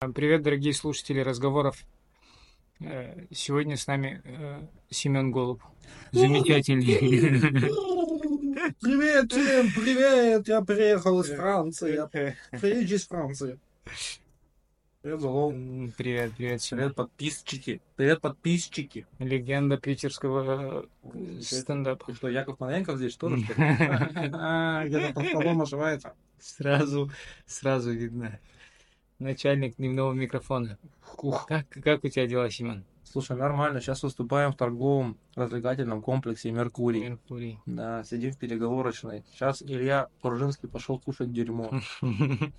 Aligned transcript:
Привет, 0.00 0.42
дорогие 0.42 0.72
слушатели 0.74 1.18
разговоров. 1.18 1.76
Э, 2.78 3.26
Сегодня 3.32 3.76
с 3.76 3.88
нами 3.88 4.22
э, 4.24 4.60
Семен 4.90 5.32
Голуб. 5.32 5.60
Замечательный. 6.12 6.84
Привет, 8.80 9.28
Тим, 9.30 9.72
привет! 9.74 10.46
Я 10.46 10.60
приехал 10.62 11.20
из 11.20 11.28
Франции. 11.34 11.94
Я 11.96 12.06
приезжий 12.06 12.96
из 12.96 13.08
Франции. 13.08 13.58
Привет, 15.02 15.20
Залол. 15.20 15.50
М, 15.52 15.92
Привет, 15.96 16.32
привет, 16.36 16.62
Семен. 16.62 16.82
Привет, 16.82 16.94
подписчики. 16.94 17.80
Привет, 17.96 18.20
подписчики. 18.20 19.04
Легенда 19.18 19.78
питерского 19.78 20.86
э, 21.12 21.40
стендапа. 21.40 22.08
И 22.12 22.14
что, 22.14 22.28
Яков 22.28 22.60
Маленков 22.60 22.98
здесь 22.98 23.16
тоже? 23.16 23.44
А, 24.32 24.84
Где-то 24.86 25.12
под 25.14 25.26
столом 25.26 25.62
ошивается. 25.62 26.14
Сразу, 26.38 27.10
сразу 27.46 27.90
видно. 27.90 28.38
Начальник 29.18 29.74
дневного 29.78 30.12
микрофона. 30.12 30.78
Ух. 31.16 31.46
Как, 31.46 31.68
как 31.68 32.04
у 32.04 32.08
тебя 32.08 32.28
дела, 32.28 32.48
Семен? 32.50 32.84
Слушай, 33.02 33.36
нормально. 33.36 33.80
Сейчас 33.80 34.04
выступаем 34.04 34.52
в 34.52 34.56
торговом 34.56 35.18
развлекательном 35.34 36.02
комплексе 36.02 36.52
«Меркурий». 36.52 37.00
Меркурий. 37.00 37.58
Да, 37.66 38.04
сидим 38.04 38.30
в 38.30 38.38
переговорочной. 38.38 39.24
Сейчас 39.32 39.60
Илья 39.60 40.06
Пружинский 40.22 40.68
пошел 40.68 41.00
кушать 41.00 41.32
дерьмо. 41.32 41.68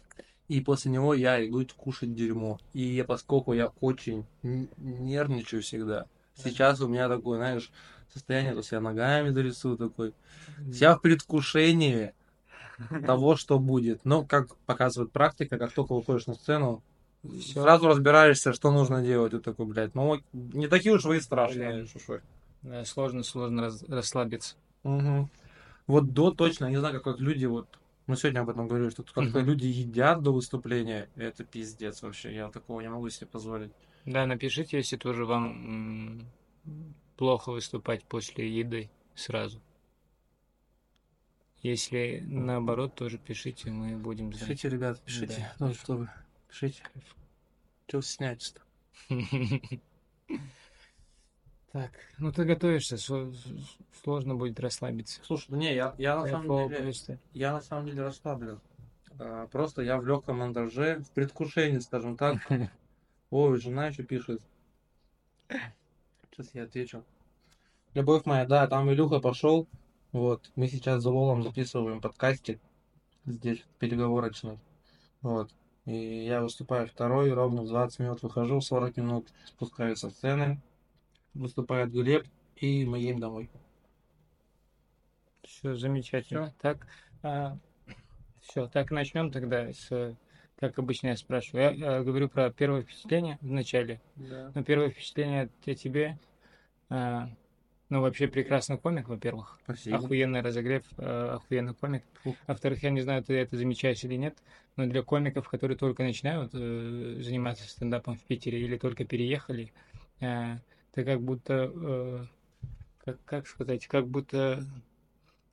И 0.50 0.60
после 0.60 0.92
него 0.92 1.14
я 1.14 1.42
иду 1.48 1.66
кушать 1.78 2.14
дерьмо. 2.14 2.60
И 2.74 2.82
я, 2.82 3.06
поскольку 3.06 3.54
я 3.54 3.68
очень 3.80 4.26
нервничаю 4.44 5.62
всегда, 5.62 6.08
сейчас 6.36 6.82
у 6.82 6.90
меня 6.90 7.08
такое, 7.08 7.38
знаешь, 7.38 7.72
состояние, 8.12 8.52
то 8.52 8.58
есть 8.58 8.72
я 8.74 8.82
ногами 8.82 9.30
зарисую 9.30 9.78
такой. 9.78 10.14
Я 10.58 10.98
в 10.98 11.02
предвкушении 11.02 12.12
того, 13.06 13.36
что 13.36 13.60
будет. 13.60 14.06
Но, 14.06 14.24
как 14.26 14.56
показывает 14.66 15.12
практика, 15.12 15.58
как 15.58 15.72
только 15.74 15.94
выходишь 15.94 16.28
на 16.28 16.34
сцену, 16.36 16.82
Всё. 17.24 17.62
сразу 17.64 17.88
разбираешься, 17.88 18.54
что 18.54 18.72
нужно 18.72 19.02
делать. 19.04 19.34
Вот 19.34 19.44
такой, 19.44 19.66
блядь, 19.66 19.94
ну, 19.96 20.20
не 20.34 20.68
такие 20.68 20.96
уж 20.96 21.04
вы 21.06 21.18
и 21.18 21.22
страшные. 21.22 21.72
Блин. 21.74 21.88
шушой. 21.88 22.22
Да, 22.62 22.84
сложно, 22.86 23.24
сложно 23.24 23.64
раз- 23.64 23.84
расслабиться. 23.88 24.56
Мгм. 24.84 25.30
Вот 25.88 26.14
до 26.14 26.32
точно, 26.32 26.66
я 26.66 26.72
не 26.72 26.78
знаю, 26.78 26.94
как 26.96 27.06
вот 27.08 27.20
люди 27.20 27.46
вот, 27.46 27.68
мы 28.08 28.16
сегодня 28.16 28.42
об 28.42 28.50
этом 28.50 28.68
говорили, 28.68 28.90
что 28.90 29.04
как-то 29.04 29.40
Мгм. 29.40 29.46
люди 29.48 29.66
едят 29.66 30.22
до 30.22 30.32
выступления, 30.32 31.10
это 31.16 31.44
пиздец 31.44 32.02
вообще, 32.02 32.34
я 32.34 32.50
такого 32.50 32.82
не 32.82 32.90
могу 32.90 33.10
себе 33.10 33.28
позволить. 33.28 33.72
Да, 34.06 34.26
напишите, 34.26 34.78
если 34.78 34.98
тоже 34.98 35.26
вам 35.26 36.22
плохо 37.18 37.52
выступать 37.52 38.04
после 38.06 38.50
еды 38.50 38.90
сразу. 39.16 39.60
Если 41.62 42.24
наоборот, 42.26 42.96
тоже 42.96 43.18
пишите, 43.18 43.70
мы 43.70 43.98
будем 43.98 44.32
знать. 44.34 44.48
Пишите, 44.48 44.70
ребят, 44.70 45.02
пишите, 45.02 45.52
ну 45.60 45.74
что 45.74 45.98
вы, 45.98 46.10
пишите. 46.48 46.84
Чего 47.88 48.02
стесняетесь-то? 48.02 48.62
Так, 51.72 51.92
ну 52.18 52.32
ты 52.32 52.46
готовишься, 52.46 52.98
сложно 52.98 54.34
будет 54.34 54.60
расслабиться. 54.60 55.22
Слушай, 55.24 55.46
ну 55.50 55.58
не, 55.58 55.76
я, 55.76 55.94
я 56.00 56.16
на 56.20 56.28
самом 56.28 56.70
деле, 56.70 56.94
я 57.34 57.54
на 57.54 57.62
самом 57.62 57.86
деле 57.86 58.02
расслаблен. 58.02 58.60
А, 59.20 59.46
Просто 59.48 59.84
я 59.84 60.00
в 60.00 60.06
легком 60.06 60.40
монтаже, 60.40 61.00
в 61.00 61.12
предвкушении, 61.12 61.78
скажем 61.78 62.18
так. 62.18 62.38
Ой, 63.30 63.60
жена 63.60 63.88
еще 63.88 64.02
пишет. 64.02 64.42
Сейчас 66.32 66.56
я 66.56 66.64
отвечу. 66.64 67.04
Любовь 67.94 68.26
моя, 68.26 68.46
да, 68.46 68.66
там 68.68 68.92
Илюха 68.92 69.20
пошел. 69.20 69.68
Вот, 70.12 70.52
мы 70.56 70.68
сейчас 70.68 71.04
за 71.04 71.12
Лолом 71.12 71.44
записываем 71.44 72.02
подкастик 72.02 72.60
здесь, 73.26 73.64
переговорочный. 73.78 74.58
Вот. 75.22 75.52
И 75.86 76.26
я 76.26 76.42
выступаю 76.42 76.88
второй, 76.88 77.32
ровно 77.32 77.62
в 77.62 77.68
20 77.68 78.00
минут 78.00 78.24
выхожу, 78.24 78.60
40 78.60 78.98
минут 78.98 79.28
спускаюсь 79.46 80.00
со 80.00 80.10
сцены. 80.10 80.60
Выступает 81.34 81.92
Глеб, 81.92 82.26
и 82.56 82.86
мы 82.86 83.00
едем 83.00 83.20
домой. 83.20 83.50
Все 85.44 85.76
замечательно. 85.76 86.54
Так, 86.60 86.88
все, 88.42 88.68
так 88.68 88.90
начнем 88.92 89.32
тогда 89.32 89.72
с, 89.72 90.16
как 90.60 90.80
обычно 90.80 91.10
я 91.10 91.18
спрашиваю. 91.18 91.78
Я, 91.78 92.00
э, 92.00 92.04
говорю 92.04 92.30
про 92.30 92.52
первое 92.52 92.82
впечатление 92.82 93.38
в 93.42 93.52
начале. 93.52 94.02
Да. 94.16 94.52
Ну, 94.56 94.64
первое 94.64 94.90
впечатление 94.90 95.50
о 95.66 95.76
тебе, 95.76 96.18
а, 96.90 97.30
ну, 97.90 98.02
вообще 98.02 98.28
прекрасный 98.28 98.78
комик, 98.78 99.10
во-первых. 99.10 99.60
Спасибо. 99.64 99.98
Охуенный 99.98 100.42
разогрев, 100.42 100.84
э, 100.98 101.30
охуенный 101.36 101.74
комик. 101.74 102.04
Во-вторых, 102.46 102.84
я 102.84 102.92
не 102.92 103.02
знаю, 103.02 103.24
ты 103.24 103.34
это 103.34 103.58
замечаешь 103.58 104.04
или 104.04 104.16
нет, 104.16 104.38
но 104.76 104.86
для 104.86 105.02
комиков, 105.02 105.50
которые 105.50 105.76
только 105.76 106.04
начинают 106.04 106.52
э, 106.54 107.18
заниматься 107.22 107.68
стендапом 107.68 108.16
в 108.16 108.22
Питере 108.22 108.62
или 108.62 108.78
только 108.78 109.06
переехали, 109.06 109.74
э, 110.20 110.58
ты 110.94 111.04
как 111.04 111.22
будто, 111.22 111.72
э, 111.74 112.26
как, 113.04 113.18
как 113.26 113.48
сказать, 113.48 113.88
как 113.88 114.08
будто, 114.08 114.64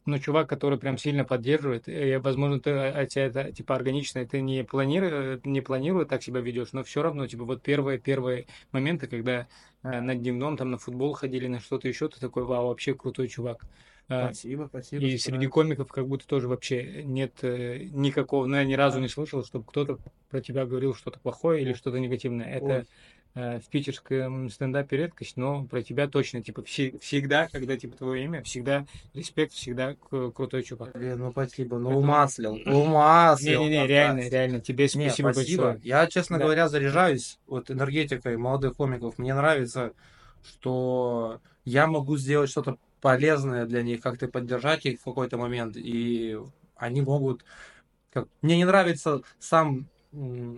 ну, 0.07 0.19
чувак, 0.19 0.49
который 0.49 0.79
прям 0.79 0.99
сильно 0.99 1.25
поддерживает, 1.25 1.89
и, 1.89 2.17
возможно, 2.17 2.61
ты, 2.61 2.71
а, 2.71 3.01
а 3.01 3.07
тебя 3.07 3.27
это, 3.27 3.53
типа, 3.53 3.75
органично, 3.75 4.25
ты 4.25 4.41
не 4.41 4.65
планируешь, 4.65 5.41
не 5.45 5.61
планируя 5.61 6.05
так 6.05 6.23
себя 6.23 6.41
ведешь, 6.41 6.73
но 6.73 6.85
все 6.85 7.03
равно, 7.03 7.27
типа, 7.27 7.45
вот 7.45 7.63
первые, 7.63 7.99
первые 7.99 8.47
моменты, 8.73 9.09
когда 9.09 9.47
э, 9.83 10.01
на 10.01 10.15
дневном 10.15 10.57
там 10.57 10.71
на 10.71 10.79
футбол 10.79 11.13
ходили, 11.13 11.49
на 11.49 11.61
что-то 11.61 11.89
еще, 11.89 12.09
ты 12.09 12.21
такой, 12.21 12.45
вау, 12.45 12.69
вообще 12.69 12.95
крутой 12.95 13.29
чувак. 13.29 13.65
Э, 14.09 14.27
Спасибо, 14.27 14.67
спасибо. 14.69 15.05
и 15.05 15.19
среди 15.19 15.49
комиков 15.49 15.89
как 15.89 16.07
будто 16.07 16.27
тоже 16.27 16.47
вообще 16.47 17.03
нет 17.03 17.43
э, 17.43 17.89
никакого, 17.91 18.47
ну 18.47 18.57
я 18.57 18.65
ни 18.65 18.75
разу 18.75 19.01
не 19.01 19.09
слышал, 19.09 19.45
чтобы 19.45 19.65
кто-то 19.65 19.99
про 20.31 20.41
тебя 20.41 20.65
говорил 20.65 20.95
что-то 20.95 21.19
плохое 21.19 21.63
или 21.63 21.73
что-то 21.73 21.99
негативное. 21.99 22.47
Это 22.47 22.73
э, 22.73 22.85
в 23.37 23.69
питерском 23.71 24.49
стендапе 24.49 24.97
редкость, 24.97 25.37
но 25.37 25.65
про 25.67 25.83
тебя 25.83 26.09
точно, 26.09 26.43
типа, 26.43 26.63
все- 26.63 26.99
всегда, 27.01 27.49
когда, 27.49 27.77
типа, 27.77 27.95
твое 27.97 28.25
имя, 28.25 28.43
всегда 28.43 28.87
респект, 29.13 29.53
всегда 29.53 29.95
крутой 30.09 30.63
чувак. 30.63 30.93
Блин, 30.95 31.19
ну 31.19 31.33
спасибо, 31.33 31.77
ну 31.79 31.91
Поэтому- 31.91 31.99
умаслил, 32.07 32.53
умаслил. 32.67 33.61
Не-не-не, 33.65 33.87
реально, 33.87 34.21
реально, 34.29 34.61
тебе 34.61 34.85
Не, 34.85 34.89
спасибо, 34.89 35.33
спасибо. 35.33 35.63
большое. 35.65 35.81
Я, 35.85 36.07
честно 36.07 36.39
Да. 36.39 36.45
говоря, 36.45 36.69
заряжаюсь 36.69 37.39
вот 37.47 37.71
энергетикой 37.71 38.39
молодых 38.39 38.77
комиков. 38.77 39.19
Мне 39.19 39.35
нравится, 39.35 39.93
что 40.43 41.41
я 41.65 41.87
могу 41.87 42.17
сделать 42.17 42.49
что-то 42.51 42.79
полезное 43.01 43.67
для 43.67 43.83
них, 43.83 44.01
как-то 44.01 44.29
поддержать 44.29 44.87
их 44.87 45.01
в 45.01 45.05
какой-то 45.05 45.37
момент, 45.37 45.77
и 45.77 46.39
они 46.77 47.03
могут... 47.03 47.45
Как... 48.13 48.29
Мне 48.41 48.57
не 48.57 48.65
нравится 48.65 49.21
сам 49.39 49.87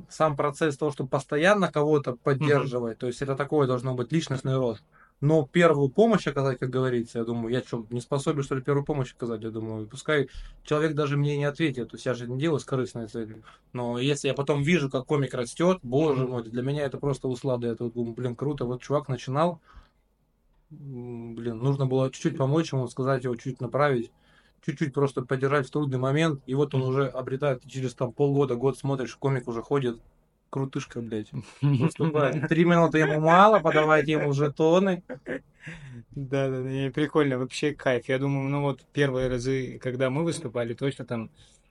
сам 0.09 0.37
процесс 0.37 0.77
того, 0.77 0.93
чтобы 0.93 1.11
постоянно 1.11 1.71
кого-то 1.71 2.17
поддерживать, 2.17 2.99
то 2.99 3.07
есть 3.07 3.23
это 3.23 3.35
такое 3.35 3.67
должно 3.67 3.95
быть 3.95 4.13
личностный 4.13 4.57
рост. 4.57 4.85
Но 5.21 5.49
первую 5.51 5.89
помощь 5.89 6.29
оказать, 6.29 6.61
как 6.61 6.71
говорится, 6.71 7.19
я 7.19 7.25
думаю, 7.25 7.53
я 7.53 7.61
что, 7.61 7.85
не 7.91 8.01
способен, 8.01 8.45
что 8.45 8.55
ли, 8.55 8.63
первую 8.63 8.85
помощь 8.85 9.13
оказать, 9.13 9.43
я 9.43 9.51
думаю, 9.51 9.89
пускай 9.89 10.29
человек 10.63 10.95
даже 10.95 11.17
мне 11.17 11.37
не 11.37 11.45
ответит, 11.45 11.91
то 11.91 11.97
есть 11.97 12.07
я 12.07 12.15
же 12.15 12.29
не 12.29 12.39
делаю 12.39 12.61
с 12.61 12.65
корыстной 12.65 13.09
целью. 13.09 13.43
Но 13.73 13.99
если 13.99 14.29
я 14.29 14.35
потом 14.35 14.63
вижу, 14.63 14.89
как 14.89 15.07
комик 15.07 15.35
растет, 15.35 15.81
боже 15.83 16.25
мой, 16.25 16.45
для 16.45 16.63
меня 16.63 16.85
это 16.85 16.99
просто 16.99 17.27
услада. 17.27 17.67
Я 17.67 17.75
тут 17.75 17.95
думаю, 17.95 18.15
блин, 18.15 18.37
круто, 18.37 18.65
вот 18.65 18.81
чувак 18.81 19.09
начинал, 19.09 19.61
блин, 20.71 21.59
нужно 21.59 21.87
было 21.87 22.13
чуть-чуть 22.13 22.37
помочь 22.37 22.73
ему, 22.73 22.87
сказать 22.87 23.25
его, 23.25 23.35
чуть 23.35 23.61
направить, 23.61 24.13
чуть-чуть 24.65 24.93
просто 24.93 25.23
поддержать 25.23 25.67
в 25.67 25.71
трудный 25.71 25.99
момент, 25.99 26.43
и 26.47 26.55
вот 26.55 26.75
он 26.75 26.83
уже 26.83 27.07
обретает, 27.07 27.67
через 27.67 27.95
там 27.95 28.13
полгода, 28.13 28.55
год 28.55 28.79
смотришь, 28.79 29.17
комик 29.17 29.49
уже 29.49 29.63
ходит, 29.63 30.01
крутышка, 30.51 31.01
блядь, 31.01 31.31
выступает. 31.61 32.47
Три 32.49 32.65
минуты 32.65 32.99
ему 32.99 33.21
мало, 33.21 33.61
подавайте 33.61 34.13
ему 34.13 34.33
жетоны. 34.33 35.03
Да, 36.11 36.49
да, 36.49 36.63
да, 36.63 36.91
прикольно, 36.93 37.39
вообще 37.39 37.75
кайф. 37.75 38.09
Я 38.09 38.19
думаю, 38.19 38.49
ну 38.49 38.63
вот 38.63 38.85
первые 38.93 39.29
разы, 39.29 39.79
когда 39.79 40.11
мы 40.11 40.25
выступали, 40.25 40.75
точно 40.75 41.05
там 41.05 41.31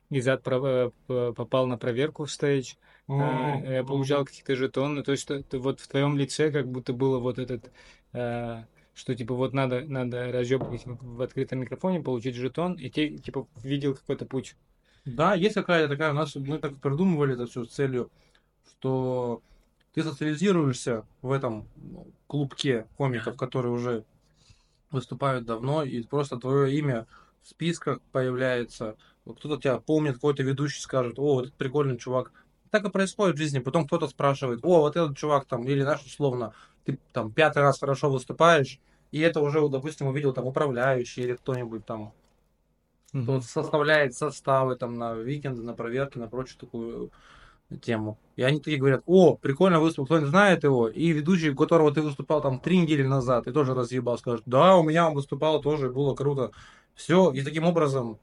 Изад 0.09 0.43
п- 0.43 0.91
попал 1.07 1.67
на 1.67 1.77
проверку 1.77 2.25
в 2.25 2.31
стейдж, 2.31 2.75
э, 3.09 3.73
я 3.73 3.83
получал 3.83 4.25
какие-то 4.25 4.55
жетоны, 4.55 5.03
то 5.03 5.11
есть 5.11 5.29
это 5.29 5.59
вот 5.59 5.81
в 5.81 5.87
твоем 5.87 6.17
лице 6.17 6.51
как 6.51 6.67
будто 6.67 6.93
было 6.93 7.19
вот 7.19 7.39
этот, 7.39 7.71
э, 8.13 8.63
что 8.97 9.13
типа 9.15 9.35
вот 9.35 9.53
надо, 9.53 9.81
надо 9.81 10.31
разъебывать 10.31 10.81
в 10.85 11.21
открытом 11.21 11.59
микрофоне, 11.59 12.01
получить 12.01 12.35
жетон, 12.35 12.73
и 12.73 12.89
ты 12.89 13.17
типа 13.19 13.47
видел 13.63 13.93
какой-то 13.93 14.25
путь. 14.25 14.55
Да, 15.05 15.35
есть 15.35 15.53
какая-то 15.53 15.89
такая, 15.89 16.11
у 16.11 16.15
нас 16.15 16.35
мы 16.35 16.57
так 16.57 16.75
придумывали 16.77 17.35
это 17.35 17.45
все 17.45 17.63
с 17.63 17.69
целью, 17.69 18.09
что 18.67 19.43
ты 19.93 20.01
социализируешься 20.01 21.05
в 21.21 21.31
этом 21.31 21.67
ну, 21.75 22.07
клубке 22.25 22.87
комиков, 22.97 23.37
которые 23.37 23.71
уже 23.71 24.03
выступают 24.89 25.45
давно, 25.45 25.83
и 25.83 26.01
просто 26.01 26.37
твое 26.37 26.75
имя 26.75 27.05
в 27.43 27.47
списках 27.49 28.01
появляется. 28.11 28.97
Кто-то 29.23 29.61
тебя 29.61 29.77
помнит, 29.77 30.15
какой-то 30.15 30.41
ведущий 30.41 30.81
скажет, 30.81 31.19
о, 31.19 31.35
вот 31.35 31.45
этот 31.45 31.57
прикольный 31.57 31.97
чувак. 31.97 32.31
Так 32.71 32.83
и 32.83 32.89
происходит 32.89 33.35
в 33.35 33.39
жизни. 33.39 33.59
Потом 33.59 33.85
кто-то 33.85 34.07
спрашивает, 34.07 34.61
о, 34.63 34.81
вот 34.81 34.95
этот 34.95 35.17
чувак 35.17 35.45
там, 35.45 35.63
или 35.67 35.83
наш 35.83 36.03
условно, 36.03 36.53
ты 36.87 36.97
там 37.11 37.31
пятый 37.31 37.61
раз 37.61 37.79
хорошо 37.79 38.09
выступаешь, 38.09 38.79
и 39.11 39.19
это 39.19 39.41
уже, 39.41 39.67
допустим, 39.69 40.07
увидел 40.07 40.33
там 40.33 40.45
управляющий 40.45 41.21
или 41.21 41.33
кто-нибудь 41.33 41.85
там 41.85 42.13
кто 43.09 43.41
составляет 43.41 44.13
составы 44.13 44.75
там 44.75 44.95
на 44.95 45.15
викенды, 45.15 45.63
на 45.63 45.73
проверки, 45.73 46.17
на 46.17 46.27
прочую 46.27 46.59
такую 46.59 47.11
тему. 47.81 48.17
И 48.35 48.43
они 48.43 48.59
такие 48.59 48.77
говорят, 48.77 49.01
о, 49.05 49.35
прикольно 49.35 49.79
выступил, 49.79 50.05
кто-нибудь 50.05 50.29
знает 50.29 50.63
его? 50.63 50.87
И 50.87 51.09
ведущий, 51.09 51.49
у 51.49 51.55
которого 51.55 51.93
ты 51.93 52.01
выступал 52.01 52.41
там 52.41 52.59
три 52.59 52.77
недели 52.79 53.03
назад, 53.03 53.47
и 53.47 53.51
тоже 53.51 53.73
разъебал, 53.73 54.17
скажет, 54.17 54.43
да, 54.45 54.75
у 54.75 54.83
меня 54.83 55.07
он 55.07 55.15
выступал 55.15 55.61
тоже, 55.61 55.89
было 55.89 56.15
круто. 56.15 56.51
Все, 56.95 57.31
и 57.31 57.41
таким 57.41 57.63
образом 57.63 58.19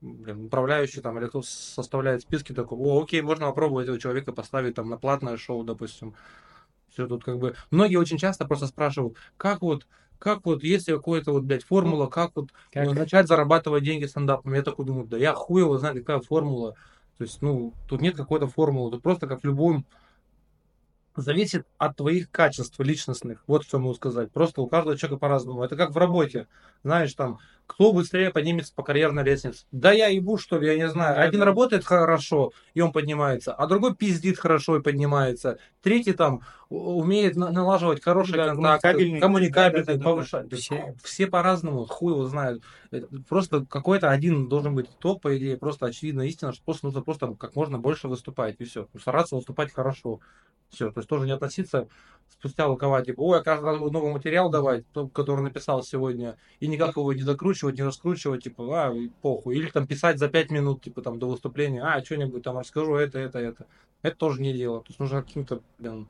блин, 0.00 0.46
управляющий 0.46 1.00
там 1.00 1.18
или 1.18 1.26
кто 1.26 1.42
составляет 1.42 2.22
списки, 2.22 2.52
такой, 2.52 2.78
о, 2.78 3.02
окей, 3.02 3.20
можно 3.22 3.46
попробовать 3.46 3.84
этого 3.84 3.98
человека 3.98 4.32
поставить 4.32 4.74
там 4.74 4.88
на 4.88 4.96
платное 4.96 5.36
шоу, 5.36 5.64
допустим. 5.64 6.14
Все 6.98 7.06
тут 7.06 7.22
как 7.22 7.38
бы... 7.38 7.54
Многие 7.70 7.94
очень 7.94 8.18
часто 8.18 8.44
просто 8.44 8.66
спрашивают, 8.66 9.16
как 9.36 9.62
вот, 9.62 9.86
как 10.18 10.44
вот, 10.44 10.64
если 10.64 10.96
какая-то 10.96 11.30
вот, 11.30 11.44
блядь, 11.44 11.62
формула, 11.62 12.08
как 12.08 12.32
вот 12.34 12.48
как? 12.72 12.86
Ну, 12.86 12.92
начать 12.92 13.28
зарабатывать 13.28 13.84
деньги 13.84 14.04
стендапом? 14.04 14.52
Я 14.54 14.62
такой 14.62 14.84
думаю, 14.84 15.06
да 15.06 15.16
я 15.16 15.32
хуй 15.32 15.62
его 15.62 15.78
знаю, 15.78 15.94
какая 15.94 16.18
формула. 16.18 16.74
То 17.18 17.24
есть, 17.24 17.40
ну, 17.40 17.72
тут 17.88 18.00
нет 18.00 18.16
какой-то 18.16 18.48
формулы, 18.48 18.90
тут 18.90 19.02
просто 19.04 19.28
как 19.28 19.42
в 19.42 19.44
любом 19.44 19.86
зависит 21.14 21.68
от 21.78 21.96
твоих 21.96 22.32
качеств 22.32 22.80
личностных. 22.80 23.44
Вот 23.46 23.62
что 23.62 23.78
могу 23.78 23.94
сказать. 23.94 24.32
Просто 24.32 24.60
у 24.60 24.66
каждого 24.66 24.96
человека 24.96 25.20
по-разному. 25.20 25.62
Это 25.62 25.76
как 25.76 25.92
в 25.92 25.96
работе. 25.96 26.48
Знаешь, 26.82 27.14
там, 27.14 27.38
кто 27.68 27.92
быстрее 27.92 28.30
поднимется 28.30 28.72
по 28.74 28.82
карьерной 28.82 29.22
лестнице? 29.22 29.66
Да 29.70 29.92
я 29.92 30.08
ебу, 30.08 30.38
что 30.38 30.58
ли, 30.58 30.66
я 30.66 30.76
не 30.76 30.88
знаю. 30.88 31.20
Один 31.20 31.42
работает 31.42 31.84
хорошо, 31.84 32.52
и 32.72 32.80
он 32.80 32.92
поднимается, 32.92 33.52
а 33.52 33.66
другой 33.66 33.94
пиздит 33.94 34.38
хорошо 34.38 34.78
и 34.78 34.82
поднимается. 34.82 35.58
Третий 35.82 36.14
там 36.14 36.40
умеет 36.70 37.36
налаживать 37.36 38.02
хороший 38.02 38.36
да, 38.36 38.48
контакт, 38.48 38.82
коммуникабельный, 38.82 39.84
да, 39.84 39.94
да, 39.94 40.04
повышать. 40.04 40.48
Да, 40.48 40.56
все, 40.56 40.96
все 41.04 41.26
по-разному, 41.26 41.84
хуй 41.84 42.14
его 42.14 42.24
знают. 42.24 42.64
Просто 43.28 43.64
какой-то 43.66 44.10
один 44.10 44.48
должен 44.48 44.74
быть 44.74 44.88
топ, 44.98 45.22
по 45.22 45.36
идее, 45.36 45.58
просто 45.58 45.86
очевидная 45.86 46.26
истина, 46.26 46.52
что 46.52 46.64
просто 46.64 46.86
нужно 46.86 47.02
просто 47.02 47.34
как 47.38 47.54
можно 47.54 47.78
больше 47.78 48.08
выступать, 48.08 48.56
и 48.58 48.64
все. 48.64 48.88
Стараться 48.98 49.36
выступать 49.36 49.72
хорошо. 49.72 50.20
Все, 50.70 50.90
то 50.90 51.00
есть 51.00 51.08
тоже 51.08 51.24
не 51.24 51.32
относиться 51.32 51.88
спустя 52.30 52.66
рукава, 52.66 53.02
типа, 53.02 53.20
ой, 53.20 53.38
я 53.38 53.42
каждый 53.42 53.64
раз 53.64 53.78
буду 53.78 53.90
новый 53.90 54.12
материал 54.12 54.50
давать, 54.50 54.84
который 55.12 55.42
написал 55.42 55.82
сегодня, 55.82 56.36
и 56.60 56.68
никак 56.68 56.96
его 56.96 57.12
не 57.12 57.22
закручивать, 57.22 57.57
не 57.62 57.82
раскручивать, 57.82 58.44
типа, 58.44 58.86
а, 58.86 58.94
похуй. 59.22 59.56
Или 59.56 59.70
там 59.70 59.86
писать 59.86 60.18
за 60.18 60.28
пять 60.28 60.50
минут, 60.50 60.82
типа, 60.82 61.02
там, 61.02 61.18
до 61.18 61.28
выступления, 61.28 61.82
а, 61.82 62.04
что-нибудь 62.04 62.42
там 62.42 62.58
расскажу, 62.58 62.94
это, 62.96 63.18
это, 63.18 63.38
это. 63.38 63.66
Это 64.02 64.16
тоже 64.16 64.40
не 64.40 64.52
дело. 64.52 64.80
То 64.80 64.86
есть 64.88 65.00
нужно 65.00 65.22
каким-то, 65.22 65.60
блин, 65.78 66.08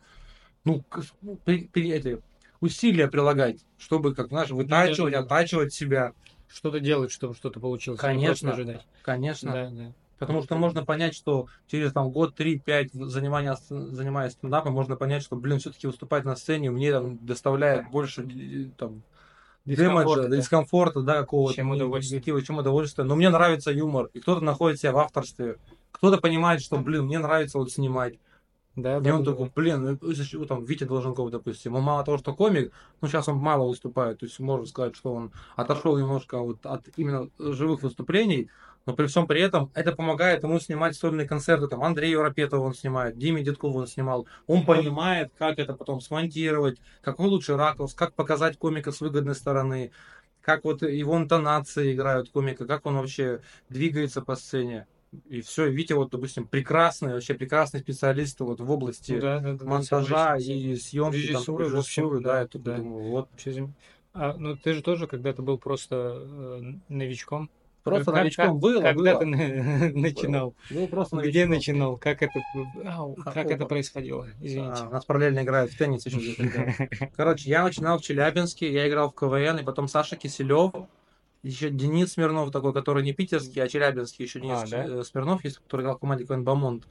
ну, 0.65 0.85
ну, 1.23 1.37
при, 1.45 1.67
при, 1.67 1.91
эти, 1.91 2.21
усилия 2.61 3.09
прилагать, 3.09 3.61
чтобы, 3.79 4.15
как, 4.15 4.29
знаешь, 4.29 4.51
вытачивать, 4.51 5.15
оттачивать 5.15 5.73
себя. 5.73 6.13
Что-то 6.49 6.81
делать, 6.81 7.11
чтобы 7.11 7.35
что-то 7.35 7.61
получилось. 7.61 8.01
Конечно, 8.01 8.53
ожидать. 8.53 8.87
Конечно. 9.03 9.53
Да, 9.53 9.71
да. 9.71 9.93
Потому 10.19 10.43
что 10.43 10.57
можно 10.57 10.85
понять, 10.85 11.15
что 11.15 11.47
через 11.69 11.93
там 11.93 12.11
год, 12.11 12.35
три, 12.35 12.59
пять 12.59 12.93
занимания, 12.93 13.57
занимаясь 13.69 14.33
стендапом, 14.33 14.73
можно 14.73 14.97
понять, 14.97 15.23
что, 15.23 15.37
блин, 15.37 15.59
все-таки 15.59 15.87
выступать 15.87 16.25
на 16.25 16.35
сцене 16.37 16.71
мне 16.71 16.91
там 16.91 17.25
доставляет 17.25 17.91
больше 17.91 18.27
там 18.77 19.03
дискомфорта, 19.69 20.15
дэмэджа, 20.15 20.29
да. 20.29 20.37
дискомфорта, 20.37 21.01
да, 21.03 21.15
какого-то 21.21 21.57
чем 21.57 21.71
удовольствия. 21.71 22.21
чем 22.21 22.59
удовольствия. 22.59 23.05
Но 23.05 23.17
мне 23.17 23.31
нравится 23.31 23.71
юмор, 23.71 24.11
и 24.15 24.21
кто-то 24.21 24.43
находит 24.43 24.81
себя 24.81 24.93
в 24.93 24.99
авторстве, 24.99 25.57
кто-то 25.93 26.19
понимает, 26.19 26.61
что, 26.63 26.79
блин, 26.79 27.05
мне 27.05 27.19
нравится 27.19 27.59
вот 27.59 27.71
снимать. 27.71 28.19
Да, 28.77 28.99
и 28.99 29.01
да, 29.01 29.17
он 29.17 29.25
да, 29.25 29.33
такой, 29.33 29.51
блин, 29.55 29.99
ну, 30.01 30.45
там, 30.47 30.65
Витя 30.65 30.85
Долженков, 30.85 31.31
допустим, 31.31 31.75
он 31.75 31.83
мало 31.83 32.05
того, 32.05 32.17
что 32.17 32.33
комик, 32.33 32.73
ну, 33.01 33.09
сейчас 33.09 33.29
он 33.29 33.37
мало 33.37 33.67
выступает, 33.67 34.21
то 34.21 34.27
есть 34.27 34.39
можно 34.39 34.67
сказать, 34.67 34.95
что 34.95 35.13
он 35.15 35.33
отошел 35.57 35.99
немножко 35.99 36.39
вот 36.39 36.65
от 36.65 36.87
именно 36.97 37.29
живых 37.41 37.83
выступлений, 37.83 38.51
но 38.89 38.95
при 38.95 39.07
всем 39.07 39.27
при 39.27 39.43
этом 39.43 39.71
это 39.75 39.93
помогает 39.93 40.45
ему 40.45 40.59
снимать 40.59 40.97
сольные 40.97 41.29
концерты. 41.29 41.69
Там 41.69 41.83
Андрей 41.83 42.13
Европетов 42.13 42.61
он 42.61 42.73
снимает, 42.73 43.19
Диме 43.19 43.43
Дедкову 43.43 43.81
он 43.81 43.87
снимал. 43.87 44.27
Он 44.47 44.65
понимает, 44.65 45.31
как 45.37 45.59
это 45.59 45.75
потом 45.75 46.01
смонтировать, 46.01 46.81
какой 47.03 47.27
лучший 47.27 47.57
ракурс, 47.57 47.93
как 47.93 48.15
показать 48.15 48.57
комика 48.57 48.91
с 48.91 49.03
выгодной 49.03 49.35
стороны, 49.35 49.91
как 50.41 50.65
вот 50.65 50.81
его 50.81 51.19
интонации 51.19 51.93
играют 51.93 52.31
комика, 52.31 52.65
как 52.65 52.87
он 52.87 52.97
вообще 52.97 53.43
двигается 53.69 54.23
по 54.23 54.37
сцене. 54.37 54.87
И 55.29 55.43
все, 55.43 55.69
Витя, 55.69 55.93
вот, 55.93 56.09
допустим, 56.09 56.47
прекрасный, 56.47 57.13
вообще 57.13 57.35
прекрасный 57.35 57.81
специалист 57.81 58.41
вот 58.41 58.59
в 58.61 58.71
области 58.71 59.13
ну 59.13 59.21
да, 59.21 59.41
да, 59.41 59.53
да, 59.53 59.65
монтажа 59.67 60.31
да, 60.31 60.37
и 60.39 60.77
съемки, 60.77 61.17
режиссуры, 61.17 61.65
там, 61.65 61.75
режиссуры, 61.75 62.21
да, 62.21 62.41
это, 62.41 62.59
да. 62.59 62.77
Думаю, 62.79 63.11
вот. 63.11 63.29
А, 64.15 64.35
ну 64.39 64.57
ты 64.57 64.73
же 64.73 64.83
тоже 64.83 65.07
когда-то 65.07 65.43
был 65.43 65.59
просто 65.59 66.23
э, 66.25 66.61
новичком. 66.89 67.51
Просто 67.89 68.13
как, 68.13 68.21
новичком 68.23 68.47
как, 68.47 68.57
было. 68.57 68.81
Когда 68.83 69.15
было. 69.15 69.21
ты 69.21 69.27
начинал? 69.95 70.55
Был 70.71 70.89
просто 70.89 71.17
новичком. 71.17 71.31
Где 71.31 71.47
начинал? 71.47 71.97
Как 71.97 72.23
это, 72.23 72.41
ау, 72.85 73.15
как 73.15 73.51
это 73.51 73.67
происходило? 73.67 74.27
Извините. 74.41 74.83
А, 74.83 74.89
у 74.89 74.93
нас 74.93 75.05
параллельно 75.05 75.41
играют 75.41 75.73
в 75.73 75.79
теннис 75.79 76.07
еще 76.07 77.09
Короче, 77.17 77.51
я 77.51 77.63
начинал 77.63 77.99
в 77.99 78.03
Челябинске, 78.03 78.73
я 78.73 78.89
играл 78.89 79.11
в 79.11 79.15
КВН, 79.15 79.59
и 79.59 79.65
потом 79.65 79.89
Саша 79.89 80.17
Киселев, 80.17 80.73
еще 81.43 81.71
Денис 81.71 82.13
Смирнов 82.13 82.51
такой, 82.51 82.73
который 82.73 83.03
не 83.03 83.13
питерский, 83.13 83.63
а 83.63 83.69
челябинский, 83.69 84.25
еще 84.25 84.41
Денис 84.41 84.63
а, 84.65 84.67
да? 84.69 84.85
Э, 84.85 85.05
Смирнов 85.05 85.45
есть, 85.45 85.59
который 85.59 85.83
играл 85.83 85.97
в 85.97 86.01
команде 86.01 86.25
КВН 86.25 86.45
Бамонт. 86.45 86.85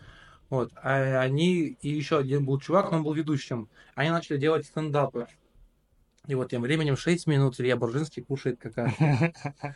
Вот. 0.50 0.72
А 0.76 1.20
они, 1.20 1.78
и 1.82 1.90
еще 1.90 2.18
один 2.18 2.46
был 2.46 2.60
чувак, 2.60 2.92
но 2.92 2.98
он 2.98 3.04
был 3.04 3.14
ведущим. 3.14 3.70
Они 3.96 4.10
начали 4.10 4.38
делать 4.38 4.66
стендапы. 4.66 5.28
И 6.28 6.36
вот 6.36 6.50
тем 6.50 6.62
временем 6.62 6.98
6 6.98 7.28
минут 7.28 7.60
Илья 7.60 7.78
Буржинский 7.78 8.22
кушает 8.22 8.60
какая 8.60 8.94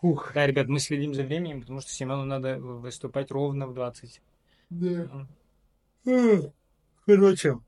Ух. 0.00 0.32
Да, 0.34 0.46
ребят, 0.46 0.68
мы 0.68 0.78
следим 0.78 1.14
за 1.14 1.24
временем, 1.24 1.60
потому 1.60 1.80
что 1.80 1.90
Семену 1.90 2.24
надо 2.24 2.58
выступать 2.58 3.30
ровно 3.30 3.66
в 3.66 3.74
20. 3.74 4.20
Да. 4.70 5.26
Короче. 7.06 7.58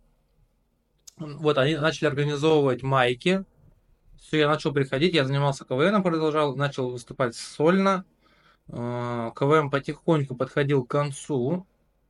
Вот 1.17 1.59
они 1.59 1.77
начали 1.77 2.09
организовывать 2.09 2.83
майки. 2.83 3.45
Все, 4.19 4.39
я 4.39 4.49
начал 4.49 4.73
приходить, 4.73 5.15
я 5.15 5.25
занимался 5.25 5.65
КВН, 5.65 6.03
продолжал, 6.03 6.57
начал 6.57 6.91
выступать 6.91 7.35
сольно. 7.37 8.05
А, 8.69 9.31
КВМ 9.33 9.71
потихоньку 9.71 10.35
подходил 10.35 10.85
к 10.85 10.91
концу. 10.91 11.67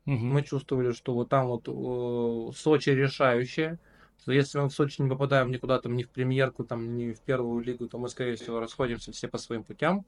Угу. 0.07 0.13
Мы 0.13 0.43
чувствовали, 0.43 0.93
что 0.93 1.15
вот 1.15 1.29
там 1.29 1.47
вот 1.47 2.57
Сочи 2.57 2.91
решающее. 2.91 3.79
Если 4.27 4.59
мы 4.59 4.69
в 4.69 4.73
Сочи 4.73 5.03
не 5.03 5.11
попадаем 5.11 5.51
никуда, 5.51 5.79
там, 5.81 5.97
ни 5.97 6.03
в 6.03 6.11
премьерку, 6.11 6.65
там, 6.65 6.97
ни 6.97 7.13
в 7.13 7.21
первую 7.21 7.63
лигу, 7.63 7.89
то 7.89 7.99
мы, 7.99 8.09
скорее 8.09 8.37
всего, 8.37 8.59
расходимся 8.59 9.13
все 9.13 9.29
по 9.29 9.39
своим 9.39 9.65
путям. 9.65 10.07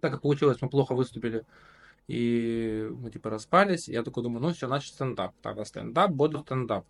Так 0.00 0.14
и 0.14 0.20
получилось, 0.20 0.58
мы 0.60 0.68
плохо 0.68 0.94
выступили. 0.94 1.44
И 2.06 2.88
мы 2.90 3.10
типа 3.10 3.28
распались. 3.30 3.88
Я 3.88 4.02
такой 4.02 4.22
думаю, 4.22 4.40
ну 4.40 4.52
все, 4.52 4.66
значит 4.66 4.94
стендап. 4.94 5.34
Тогда 5.42 5.64
стендап, 5.64 6.10
буду 6.10 6.38
стендап. 6.38 6.86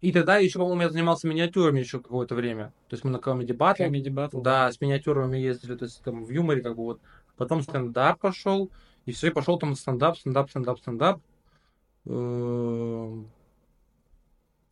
И 0.00 0.10
тогда 0.10 0.38
еще, 0.38 0.58
по-моему, 0.58 0.82
я 0.82 0.90
занимался 0.90 1.28
миниатюрами 1.28 1.78
еще 1.78 2.00
какое-то 2.00 2.34
время. 2.34 2.72
То 2.88 2.94
есть 2.94 3.04
мы 3.04 3.10
на 3.10 3.18
Comedy 3.18 3.56
Battle. 3.56 3.88
Comedy 3.88 4.08
Battle. 4.08 4.42
Да, 4.42 4.72
с 4.72 4.80
миниатюрами 4.80 5.38
ездили, 5.38 5.76
то 5.76 5.84
есть 5.84 6.02
там 6.02 6.24
в 6.24 6.30
юморе 6.30 6.60
как 6.60 6.74
бы 6.76 6.82
вот. 6.82 7.00
Потом 7.36 7.62
стендап 7.62 8.18
пошел. 8.18 8.70
И 9.06 9.12
все, 9.12 9.28
и 9.28 9.30
пошел 9.30 9.58
там 9.58 9.76
стендап, 9.76 10.18
стендап, 10.18 10.50
стендап, 10.50 10.80
стендап. 10.80 11.20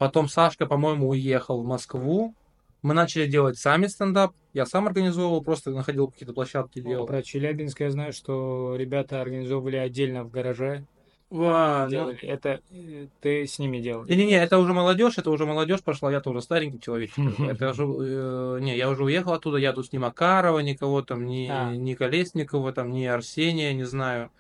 Потом 0.00 0.30
Сашка, 0.30 0.64
по-моему, 0.64 1.10
уехал 1.10 1.60
в 1.60 1.66
Москву. 1.66 2.34
Мы 2.80 2.94
начали 2.94 3.26
делать 3.26 3.58
сами 3.58 3.86
стендап. 3.86 4.32
Я 4.54 4.64
сам 4.64 4.86
организовывал, 4.86 5.42
просто 5.42 5.72
находил 5.72 6.08
какие-то 6.08 6.32
площадки, 6.32 6.80
делал. 6.80 7.04
Про 7.04 7.22
Челябинск 7.22 7.80
я 7.80 7.90
знаю, 7.90 8.14
что 8.14 8.76
ребята 8.76 9.20
организовывали 9.20 9.76
отдельно 9.76 10.24
в 10.24 10.30
гараже. 10.30 10.86
Ва, 11.28 11.86
ну... 11.90 12.14
Это 12.22 12.60
э, 12.70 13.08
ты 13.20 13.46
с 13.46 13.58
ними 13.58 13.78
делал? 13.80 14.06
Не-не-не, 14.06 14.42
это 14.42 14.56
уже 14.56 14.72
молодежь, 14.72 15.18
это 15.18 15.30
уже 15.30 15.44
молодежь 15.44 15.82
пошла, 15.82 16.10
я 16.10 16.22
тоже 16.22 16.40
старенький 16.40 16.80
человек. 16.80 17.10
Это 17.38 17.72
уже, 17.72 17.84
э, 17.84 18.58
не, 18.62 18.78
я 18.78 18.88
уже 18.88 19.04
уехал 19.04 19.34
оттуда, 19.34 19.58
я 19.58 19.74
тут 19.74 19.92
ни 19.92 19.98
Макарова, 19.98 20.60
никого 20.60 21.02
там, 21.02 21.26
ни, 21.26 21.46
а. 21.50 21.76
ни 21.76 21.92
Колесникова, 21.92 22.72
там, 22.72 22.90
ни 22.90 23.04
Арсения, 23.04 23.74
не 23.74 23.84
знаю. 23.84 24.30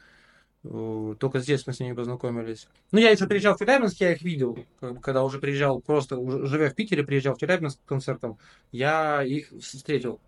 Только 0.62 1.38
здесь 1.38 1.66
мы 1.66 1.72
с 1.72 1.80
ними 1.80 1.94
познакомились. 1.94 2.68
Ну, 2.92 2.98
я 2.98 3.10
еще 3.10 3.26
приезжал 3.26 3.54
в 3.54 3.58
Челябинск, 3.58 3.98
я 4.00 4.12
их 4.12 4.20
видел. 4.20 4.58
Когда 5.00 5.24
уже 5.24 5.38
приезжал, 5.38 5.80
просто 5.80 6.18
уже, 6.18 6.46
живя 6.46 6.68
в 6.68 6.74
Питере, 6.74 7.02
приезжал 7.02 7.34
в 7.34 7.38
Челябинск 7.38 7.80
к 7.82 7.88
концертам, 7.88 8.36
я 8.70 9.22
их 9.22 9.50
встретил. 9.60 10.20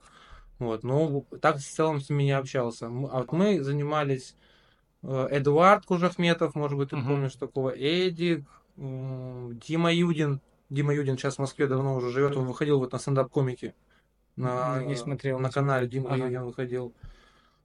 Вот, 0.59 0.85
но 0.85 1.25
так 1.41 1.59
в 1.59 1.61
целом 1.61 2.01
с 2.01 2.09
ними 2.09 2.23
не 2.23 2.33
общался. 2.33 2.87
А 2.87 2.89
вот 2.89 3.33
мы 3.33 3.63
занимались 3.63 4.37
э, 5.03 5.29
Эдуард 5.33 5.85
Кужахметов, 5.85 6.55
может 6.55 6.79
быть, 6.79 6.91
ты 6.91 6.97
uh-huh. 6.97 7.07
помнишь 7.07 7.35
такого, 7.35 7.71
Эдик, 7.71 8.47
Дима 8.77 9.93
Юдин. 9.93 10.41
Дима 10.71 10.95
Юдин 10.95 11.19
сейчас 11.19 11.37
в 11.37 11.41
Москве 11.41 11.67
давно 11.67 11.97
уже 11.97 12.11
живет, 12.11 12.37
он 12.37 12.47
выходил 12.47 12.79
вот 12.79 12.93
на 12.93 12.99
стендап-комике. 12.99 13.75
На, 14.37 14.83
не 14.83 14.97
смотрел. 14.97 15.39
На 15.39 15.51
канале 15.51 15.87
Дима 15.87 16.15
ага. 16.15 16.25
Юдин 16.25 16.45
выходил. 16.45 16.95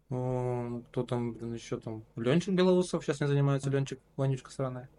Кто 0.09 1.03
там, 1.07 1.33
блин, 1.33 1.53
еще 1.53 1.79
там? 1.79 2.03
Ленчик 2.15 2.53
Белоусов 2.53 3.03
сейчас 3.03 3.19
не 3.19 3.27
занимается. 3.27 3.69
Ленчик, 3.69 3.99
Ванючка 4.15 4.51
сраная. 4.51 4.89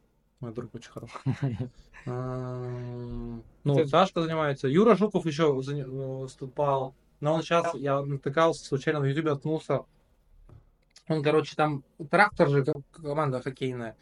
Мой 0.40 0.52
друг 0.52 0.74
очень 0.74 0.90
хороший. 0.90 1.70
Ну, 3.64 3.86
Сашка 3.86 4.22
занимается. 4.22 4.68
Юра 4.68 4.94
Жуков 4.96 5.26
еще 5.26 5.52
выступал. 5.52 6.94
Но 7.20 7.34
он 7.34 7.42
сейчас, 7.42 7.74
я 7.74 8.00
натыкался, 8.00 8.64
случайно 8.64 9.00
в 9.00 9.04
Ютубе 9.04 9.30
наткнулся. 9.30 9.80
Он, 11.08 11.22
короче, 11.22 11.56
там 11.56 11.82
трактор 12.10 12.48
же, 12.48 12.64
ко- 12.64 12.80
команда 12.92 13.42
хоккейная. 13.42 13.96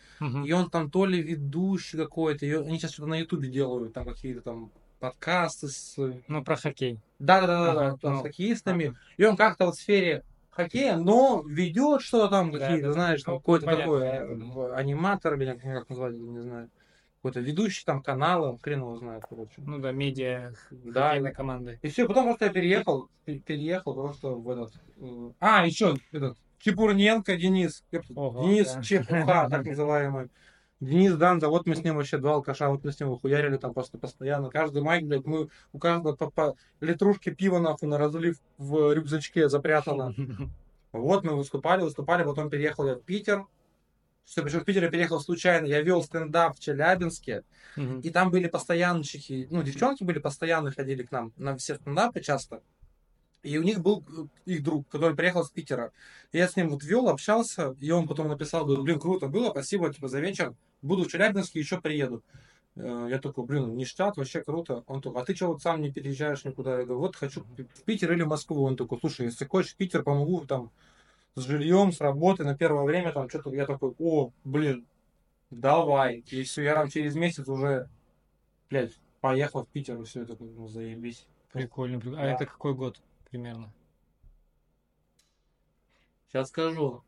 И 0.44 0.52
он 0.52 0.70
там 0.70 0.90
то 0.90 1.06
ли 1.06 1.22
ведущий 1.22 1.96
какой-то. 1.96 2.44
и 2.44 2.52
они 2.52 2.78
сейчас 2.78 2.92
что-то 2.92 3.08
на 3.08 3.18
Ютубе 3.18 3.48
делают, 3.48 3.94
там 3.94 4.04
какие-то 4.04 4.42
там 4.42 4.70
подкасты 5.00 5.68
с... 5.68 5.96
Ну, 6.28 6.44
про 6.44 6.56
хоккей. 6.56 7.00
Да-да-да, 7.18 7.96
ну, 8.02 8.18
с 8.18 8.22
хоккеистами. 8.22 8.94
И 9.16 9.24
он 9.24 9.36
как-то 9.36 9.66
вот 9.66 9.76
в 9.76 9.80
сфере 9.80 10.24
хоккея, 10.56 10.96
но 10.96 11.42
ведет 11.46 12.00
что-то 12.00 12.28
там, 12.28 12.50
Да, 12.50 12.58
какие-то, 12.58 12.88
да, 12.88 12.92
знаешь, 12.92 13.24
ну, 13.26 13.36
какой-то 13.36 13.66
такой 13.66 14.02
э, 14.02 14.74
аниматор, 14.74 15.34
или 15.34 15.52
как 15.52 15.88
назвать, 15.88 16.14
не 16.14 16.40
знаю. 16.40 16.70
Какой-то 17.16 17.40
ведущий 17.40 17.84
там 17.84 18.02
канала, 18.02 18.56
хрен 18.62 18.80
его 18.80 18.96
знает, 18.96 19.24
короче. 19.28 19.54
Ну 19.58 19.78
да, 19.78 19.92
медиа 19.92 20.52
Да, 20.70 21.08
хоккейной 21.08 21.32
команды. 21.32 21.78
И 21.82 21.88
все, 21.88 22.06
потом 22.06 22.26
просто 22.26 22.46
я 22.46 22.52
переехал, 22.52 23.08
пе- 23.24 23.40
переехал 23.40 23.94
просто 23.94 24.28
в 24.30 24.48
этот... 24.48 24.72
э, 24.98 25.30
А, 25.40 25.66
еще 25.66 25.96
этот, 26.12 26.36
Чепурненко 26.58 27.36
Денис. 27.36 27.84
Ого, 28.14 28.42
Денис 28.44 28.72
да. 28.72 28.82
Чепуха, 28.82 29.48
так 29.50 29.64
называемый. 29.66 30.28
Денис 30.80 31.14
Данза, 31.14 31.48
вот 31.48 31.66
мы 31.66 31.74
с 31.74 31.82
ним 31.82 31.96
вообще 31.96 32.18
два 32.18 32.34
алкаша, 32.34 32.68
вот 32.68 32.84
мы 32.84 32.92
с 32.92 33.00
ним 33.00 33.10
выхуярили 33.10 33.56
там 33.56 33.72
просто 33.72 33.96
постоянно. 33.96 34.50
Каждый 34.50 34.82
майк, 34.82 35.06
блядь, 35.06 35.24
мы 35.24 35.48
у 35.72 35.78
каждого 35.78 36.14
по, 36.14 36.30
по 36.30 36.56
литрушке 36.80 37.30
пива 37.30 37.58
нахуй 37.58 37.88
на 37.88 37.96
разлив 37.96 38.36
в 38.58 38.92
рюкзачке 38.92 39.48
запрятано. 39.48 40.14
Вот 40.92 41.24
мы 41.24 41.36
выступали, 41.36 41.82
выступали, 41.82 42.24
потом 42.24 42.48
переехал 42.48 42.86
я 42.86 42.94
в 42.94 43.02
Питер. 43.02 43.44
Все, 44.24 44.42
причем 44.42 44.60
в 44.60 44.64
Питер 44.64 44.84
я 44.84 44.90
переехал 44.90 45.20
случайно. 45.20 45.66
Я 45.66 45.82
вел 45.82 46.02
стендап 46.02 46.56
в 46.56 46.60
Челябинске. 46.60 47.42
И 48.02 48.08
там 48.08 48.30
были 48.30 48.48
постоянщики, 48.48 49.46
ну, 49.50 49.62
девчонки 49.62 50.04
были 50.04 50.18
постоянно, 50.18 50.70
ходили 50.70 51.02
к 51.02 51.12
нам 51.12 51.32
на 51.36 51.54
все 51.56 51.74
стендапы 51.74 52.20
часто. 52.20 52.62
И 53.46 53.58
у 53.58 53.62
них 53.62 53.80
был 53.80 54.04
э, 54.08 54.26
их 54.50 54.62
друг, 54.64 54.88
который 54.88 55.14
приехал 55.16 55.44
с 55.44 55.50
Питера. 55.50 55.92
И 56.32 56.38
я 56.38 56.48
с 56.48 56.56
ним 56.56 56.70
вот 56.70 56.82
вел, 56.82 57.08
общался, 57.08 57.76
и 57.80 57.90
он 57.92 58.08
потом 58.08 58.28
написал, 58.28 58.64
говорит, 58.64 58.84
блин, 58.84 58.98
круто 58.98 59.28
было, 59.28 59.50
спасибо 59.50 59.92
типа, 59.94 60.08
за 60.08 60.18
вечер. 60.20 60.54
Буду 60.82 61.04
в 61.04 61.08
Челябинске, 61.08 61.60
еще 61.60 61.80
приеду. 61.80 62.24
Э, 62.74 63.06
Я 63.08 63.18
такой, 63.18 63.44
блин, 63.46 63.76
ништяк, 63.76 64.16
вообще 64.16 64.42
круто. 64.42 64.82
Он 64.88 65.00
такой, 65.00 65.22
а 65.22 65.24
ты 65.24 65.34
что 65.36 65.46
вот 65.48 65.62
сам 65.62 65.80
не 65.80 65.92
переезжаешь 65.92 66.44
никуда? 66.44 66.78
Я 66.80 66.84
говорю, 66.84 66.98
вот 67.00 67.14
хочу 67.14 67.42
в 67.42 67.82
Питер 67.84 68.12
или 68.12 68.22
в 68.22 68.28
Москву. 68.28 68.64
Он 68.64 68.76
такой, 68.76 68.98
слушай, 68.98 69.26
если 69.26 69.44
хочешь 69.44 69.72
в 69.74 69.76
Питер, 69.76 70.02
помогу 70.02 70.44
там 70.44 70.70
с 71.36 71.42
жильем, 71.42 71.92
с 71.92 72.00
работой 72.00 72.44
на 72.46 72.56
первое 72.56 72.82
время, 72.84 73.12
там 73.12 73.28
что-то. 73.28 73.54
Я 73.54 73.66
такой, 73.66 73.94
о, 73.98 74.32
блин, 74.42 74.84
давай. 75.50 76.24
И 76.30 76.42
все, 76.42 76.62
я 76.62 76.74
там 76.74 76.88
через 76.88 77.14
месяц 77.14 77.46
уже, 77.46 77.88
блядь, 78.70 78.98
поехал 79.20 79.64
в 79.64 79.68
Питер, 79.68 80.00
и 80.00 80.04
все, 80.04 80.20
я 80.20 80.26
такой, 80.26 80.48
ну, 80.48 80.66
заебись. 80.66 81.26
Прикольно. 81.52 82.00
прикольно. 82.00 82.22
А 82.22 82.24
Да. 82.26 82.32
это 82.32 82.46
какой 82.46 82.74
год 82.74 83.00
примерно? 83.30 83.72
Сейчас 86.28 86.48
скажу. 86.48 87.02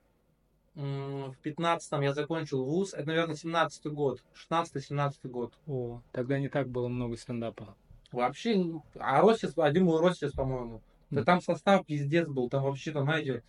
В 0.75 1.35
пятнадцатом 1.43 2.03
я 2.03 2.15
закончил 2.15 2.65
вуз. 2.65 2.95
Это, 2.95 3.09
наверное, 3.09 3.35
семнадцатый 3.35 3.91
год. 3.91 4.23
16-17 4.49 5.29
год. 5.29 5.53
О, 5.67 6.01
тогда 6.13 6.39
не 6.39 6.49
так 6.49 6.69
было 6.69 6.87
много 6.87 7.17
стендапа. 7.17 7.75
Вообще, 8.13 8.81
а 8.95 9.21
Ростис, 9.21 9.59
один 9.59 9.87
был 9.87 9.99
Ростис, 9.99 10.33
по-моему. 10.33 10.81
Да 11.11 11.25
там 11.25 11.41
состав 11.41 11.85
пиздец 11.85 12.29
был. 12.29 12.49
Там 12.49 12.63
вообще, 12.63 12.93
там, 12.93 13.05
знаете, 13.05 13.43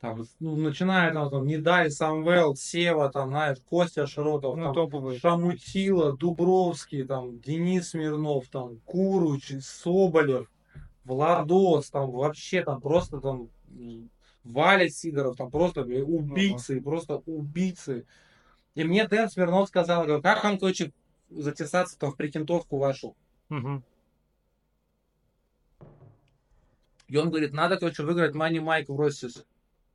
там, 0.00 0.24
ну, 0.40 0.56
начиная 0.56 1.12
там, 1.12 1.30
там 1.30 1.46
Недай, 1.46 1.90
Самвел, 1.90 2.54
Сева, 2.54 3.10
там, 3.10 3.30
знаешь, 3.30 3.58
Костя 3.68 4.06
Широтов, 4.06 4.56
Ну, 4.56 4.72
там. 4.72 5.16
Шамутила, 5.18 6.16
Дубровский, 6.16 7.04
там, 7.04 7.40
Денис 7.40 7.90
Смирнов, 7.90 8.48
там, 8.48 8.78
Куруч, 8.84 9.52
Соболев, 9.60 10.50
Владос, 11.06 11.90
там, 11.90 12.10
вообще, 12.10 12.62
там, 12.62 12.80
просто, 12.80 13.20
там, 13.20 13.48
Валя 14.42 14.88
Сидоров, 14.88 15.36
там, 15.36 15.50
просто, 15.50 15.82
убийцы, 15.82 16.80
просто 16.80 17.22
убийцы. 17.26 18.06
И 18.74 18.84
мне 18.84 19.06
Дэн 19.06 19.30
Смирнов 19.30 19.68
сказал, 19.68 20.04
говорю, 20.04 20.20
как 20.20 20.42
вам, 20.42 20.58
короче, 20.58 20.92
затесаться 21.30 21.98
там 21.98 22.10
в 22.10 22.16
прикинтовку 22.16 22.78
вашу? 22.78 23.16
Мгм. 23.48 23.84
И 27.08 27.16
он 27.16 27.30
говорит, 27.30 27.52
надо, 27.52 27.76
короче, 27.78 28.02
выиграть 28.02 28.34
Мани 28.34 28.58
Майк 28.58 28.88
в 28.88 28.96
Ростис. 28.98 29.44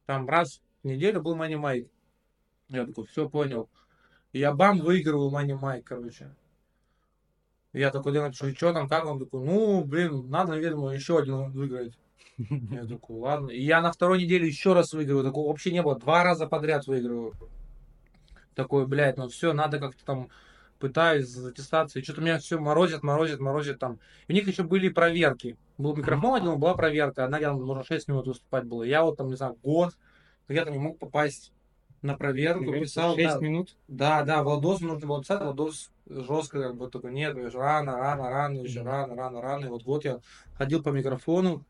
Там 0.05 0.29
раз 0.29 0.61
в 0.81 0.87
неделю 0.87 1.21
был 1.21 1.35
Мани 1.35 1.57
Майк. 1.57 1.89
Я 2.69 2.85
такой, 2.85 3.05
все 3.05 3.29
понял. 3.29 3.69
И 4.31 4.39
я 4.39 4.53
бам, 4.53 4.79
выигрываю 4.79 5.29
Мани 5.29 5.53
Майк, 5.53 5.85
короче. 5.85 6.33
Я 7.73 7.89
такой, 7.91 8.11
Дэн, 8.11 8.33
что, 8.33 8.53
что 8.53 8.73
там, 8.73 8.89
как? 8.89 9.05
Он 9.05 9.19
такой, 9.19 9.43
ну, 9.45 9.83
блин, 9.85 10.29
надо, 10.29 10.51
наверное, 10.51 10.95
еще 10.95 11.19
один 11.19 11.51
выиграть. 11.51 11.97
Я 12.37 12.85
такой, 12.85 13.17
ладно. 13.17 13.49
И 13.49 13.61
я 13.61 13.81
на 13.81 13.91
второй 13.91 14.21
неделе 14.21 14.47
еще 14.47 14.73
раз 14.73 14.93
выигрываю. 14.93 15.23
Такого 15.23 15.49
вообще 15.49 15.71
не 15.71 15.81
было. 15.81 15.97
Два 15.97 16.23
раза 16.23 16.47
подряд 16.47 16.87
выигрываю. 16.87 17.33
Такой, 18.55 18.87
блядь, 18.87 19.17
ну 19.17 19.29
все, 19.29 19.53
надо 19.53 19.79
как-то 19.79 20.03
там 20.03 20.29
пытаюсь 20.79 21.27
затесаться. 21.27 21.99
И 21.99 22.03
что-то 22.03 22.21
меня 22.21 22.39
все 22.39 22.59
морозит, 22.59 23.03
морозит, 23.03 23.39
морозит 23.39 23.79
там. 23.79 23.99
И 24.27 24.33
у 24.33 24.35
них 24.35 24.47
еще 24.47 24.63
были 24.63 24.89
проверки. 24.89 25.57
Был 25.77 25.95
микрофон 25.95 26.41
один, 26.41 26.59
была 26.59 26.73
проверка. 26.73 27.23
Одна 27.23 27.37
где 27.37 27.51
можно 27.51 27.83
6 27.83 28.07
минут 28.07 28.27
выступать 28.27 28.65
было. 28.65 28.83
Я 28.83 29.03
вот 29.03 29.17
там, 29.17 29.27
не 29.27 29.35
знаю, 29.35 29.57
год 29.63 29.93
где-то 30.47 30.71
не 30.71 30.79
мог 30.79 30.99
попасть 30.99 31.53
на 32.01 32.15
проверку. 32.15 32.71
Писал, 32.71 33.15
Шесть 33.15 33.35
да, 33.35 33.39
минут? 33.39 33.75
да, 33.87 34.23
да, 34.23 34.43
Владос 34.43 34.81
нужно 34.81 35.07
было 35.07 35.21
писать, 35.21 35.41
Владос 35.41 35.91
жестко 36.07 36.61
как 36.61 36.75
бы 36.75 36.89
только 36.89 37.09
нет, 37.09 37.33
говоришь, 37.33 37.53
рано, 37.53 37.95
рано, 37.97 38.29
рано, 38.29 38.59
еще 38.59 38.81
рано, 38.81 39.15
рано, 39.15 39.41
рано. 39.41 39.65
И 39.65 39.69
вот 39.69 39.83
год 39.83 40.03
я 40.05 40.19
ходил 40.55 40.81
по 40.81 40.89
микрофону. 40.89 41.63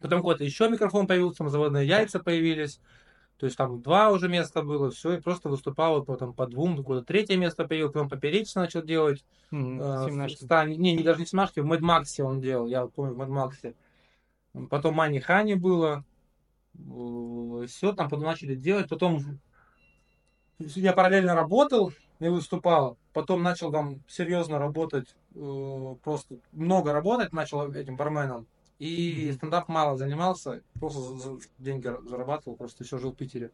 Потом 0.00 0.20
какой-то 0.20 0.44
еще 0.44 0.68
микрофон 0.68 1.06
появился, 1.06 1.38
там 1.38 1.50
заводные 1.50 1.86
яйца 1.86 2.20
появились. 2.20 2.80
То 3.36 3.46
есть 3.46 3.56
там 3.56 3.82
два 3.82 4.10
уже 4.10 4.28
места 4.28 4.62
было, 4.62 4.90
все, 4.90 5.12
и 5.12 5.20
просто 5.20 5.48
выступал 5.48 6.02
потом 6.04 6.32
по 6.32 6.46
двум, 6.46 6.76
какое-то 6.76 7.06
третье 7.06 7.36
место 7.36 7.66
появилось, 7.66 7.92
потом 7.92 8.08
поперечно 8.08 8.62
начал 8.62 8.82
делать. 8.82 9.24
Мгм. 9.50 9.80
э, 9.80 10.04
Семнашки. 10.06 10.44
Стане- 10.44 10.76
не, 10.76 10.96
не, 10.96 11.02
даже 11.04 11.20
не 11.20 11.24
в 11.24 11.28
Смашке, 11.28 11.62
в 11.62 11.66
Мэд 11.66 11.80
Максе 11.80 12.24
он 12.24 12.40
делал, 12.40 12.66
я 12.66 12.82
вот 12.82 12.94
помню, 12.94 13.14
в 13.14 13.18
Мэд 13.18 13.28
Максе. 13.28 13.74
Потом 14.70 14.94
Мани 14.94 15.20
Хани 15.20 15.54
было. 15.54 16.04
Все, 17.66 17.92
там 17.92 18.08
потом 18.08 18.24
начали 18.24 18.54
делать. 18.54 18.88
Потом 18.88 19.40
я 20.58 20.92
параллельно 20.92 21.34
работал 21.34 21.92
и 22.20 22.28
выступал. 22.28 22.96
Потом 23.12 23.42
начал 23.42 23.72
там 23.72 24.00
серьезно 24.08 24.58
работать, 24.58 25.14
э, 25.34 25.94
просто 26.02 26.36
много 26.52 26.92
работать 26.92 27.32
начал 27.32 27.70
этим 27.72 27.96
барменом. 27.96 28.46
И 28.78 29.26
Мгм. 29.26 29.36
стендап 29.36 29.68
мало 29.68 29.96
занимался, 29.96 30.62
просто 30.78 31.00
за- 31.00 31.16
за- 31.16 31.40
деньги 31.58 31.90
зарабатывал, 32.08 32.56
просто 32.56 32.84
еще 32.84 32.98
жил 32.98 33.12
в 33.12 33.16
Питере. 33.16 33.50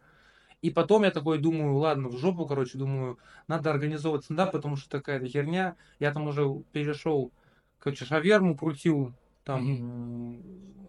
И 0.60 0.70
потом 0.70 1.04
я 1.04 1.10
такой 1.10 1.38
думаю, 1.38 1.76
ладно, 1.76 2.08
в 2.08 2.16
жопу, 2.16 2.46
короче, 2.46 2.78
думаю, 2.78 3.18
надо 3.48 3.70
организовывать 3.70 4.24
стендап, 4.24 4.52
потому 4.52 4.76
что 4.76 4.88
такая 4.88 5.24
херня. 5.26 5.76
Я 5.98 6.12
там 6.12 6.26
уже 6.26 6.62
перешел, 6.72 7.32
короче, 7.78 8.04
шаверму 8.04 8.56
крутил, 8.56 9.12
там, 9.44 10.40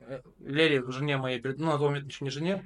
э, 0.07 0.21
Лере, 0.39 0.83
жене 0.91 1.17
моей, 1.17 1.41
ну, 1.43 1.65
на 1.65 1.77
тот 1.77 1.89
момент 1.89 2.07
еще 2.07 2.23
не 2.23 2.31
жене, 2.31 2.63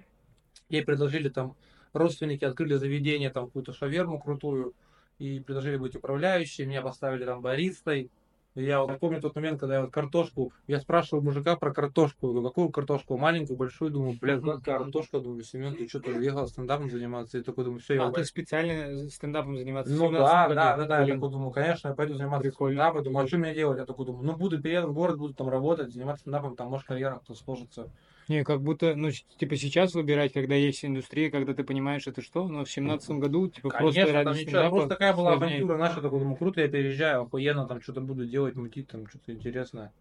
ей 0.69 0.83
предложили 0.83 1.29
там, 1.29 1.55
родственники 1.93 2.45
открыли 2.45 2.75
заведение, 2.75 3.29
там, 3.29 3.47
какую-то 3.47 3.73
шаверму 3.73 4.19
крутую, 4.19 4.73
и 5.17 5.39
предложили 5.39 5.77
быть 5.77 5.95
управляющей, 5.95 6.65
меня 6.65 6.81
поставили 6.81 7.25
там 7.25 7.41
баристой. 7.41 8.09
Я 8.55 8.81
вот 8.81 8.99
помню 8.99 9.21
тот 9.21 9.35
момент, 9.35 9.59
когда 9.59 9.75
я 9.75 9.81
вот 9.81 9.91
картошку, 9.91 10.51
я 10.67 10.79
спрашивал 10.79 11.21
мужика 11.21 11.55
про 11.55 11.71
картошку, 11.73 12.29
говорю, 12.29 12.47
какую 12.47 12.69
картошку, 12.69 13.17
маленькую, 13.17 13.57
большую, 13.57 13.91
думаю, 13.91 14.17
блядь, 14.19 14.41
как 14.41 14.63
картошка, 14.63 15.19
думаю, 15.19 15.43
Семен, 15.43 15.75
ты 15.75 15.87
что-то 15.87 16.09
уехал 16.11 16.47
стендапом 16.47 16.89
заниматься, 16.89 17.37
и 17.37 17.43
такой 17.43 17.65
думаю, 17.65 17.79
все, 17.79 17.95
я 17.95 18.07
А 18.07 18.11
ты 18.11 18.25
специально 18.25 19.09
стендапом 19.09 19.55
заниматься 19.55 19.93
ну 19.93 19.99
17 19.99 20.13
да, 20.13 20.47
году? 20.47 20.55
да, 20.55 20.77
да, 20.77 20.85
да, 20.85 21.01
я 21.01 21.13
такой 21.13 21.29
думаю, 21.29 21.51
конечно, 21.51 21.89
я 21.89 21.93
пойду 21.93 22.15
заниматься 22.15 22.49
Прикольно. 22.49 22.81
стендапом, 22.81 23.03
думаю, 23.03 23.25
а 23.25 23.27
что 23.27 23.37
мне 23.37 23.53
делать? 23.53 23.77
Я 23.77 23.85
такой 23.85 24.05
думаю, 24.05 24.25
ну 24.25 24.35
буду 24.35 24.61
перееду 24.61 24.87
в 24.87 24.93
город, 24.93 25.17
буду 25.17 25.33
там 25.35 25.47
работать, 25.47 25.93
заниматься 25.93 26.21
стендапом, 26.21 26.55
там 26.55 26.69
может 26.69 26.87
карьера 26.87 27.19
кто 27.23 27.35
сложится. 27.35 27.89
Не, 28.29 28.43
как 28.43 28.61
будто, 28.61 28.95
ну, 28.95 29.09
типа 29.11 29.55
сейчас 29.55 29.95
выбирать, 29.95 30.33
когда 30.33 30.53
есть 30.53 30.85
индустрия, 30.85 31.31
когда 31.31 31.55
ты 31.55 31.63
понимаешь, 31.63 32.05
это 32.05 32.21
что, 32.21 32.47
но 32.47 32.63
в 32.63 32.71
семнадцатом 32.71 33.19
году, 33.19 33.49
типа, 33.49 33.69
просто 33.69 34.01
Конечно, 34.01 34.23
там 34.23 34.33
ради 34.33 34.45
ничего, 34.45 34.69
просто 34.69 34.89
такая 34.89 35.13
была 35.15 35.35
сложнее. 35.35 35.57
авантюра 35.57 35.77
наша, 35.79 36.01
такой 36.01 36.19
думаю, 36.19 36.37
круто, 36.37 36.61
я 36.61 36.67
переезжаю, 36.67 37.23
охуенно, 37.23 37.65
там 37.65 37.81
что-то 37.81 38.01
буду 38.01 38.27
делать, 38.27 38.55
мутить, 38.55 38.87
там 38.87 39.07
что-то 39.07 39.33
интересное. 39.33 39.91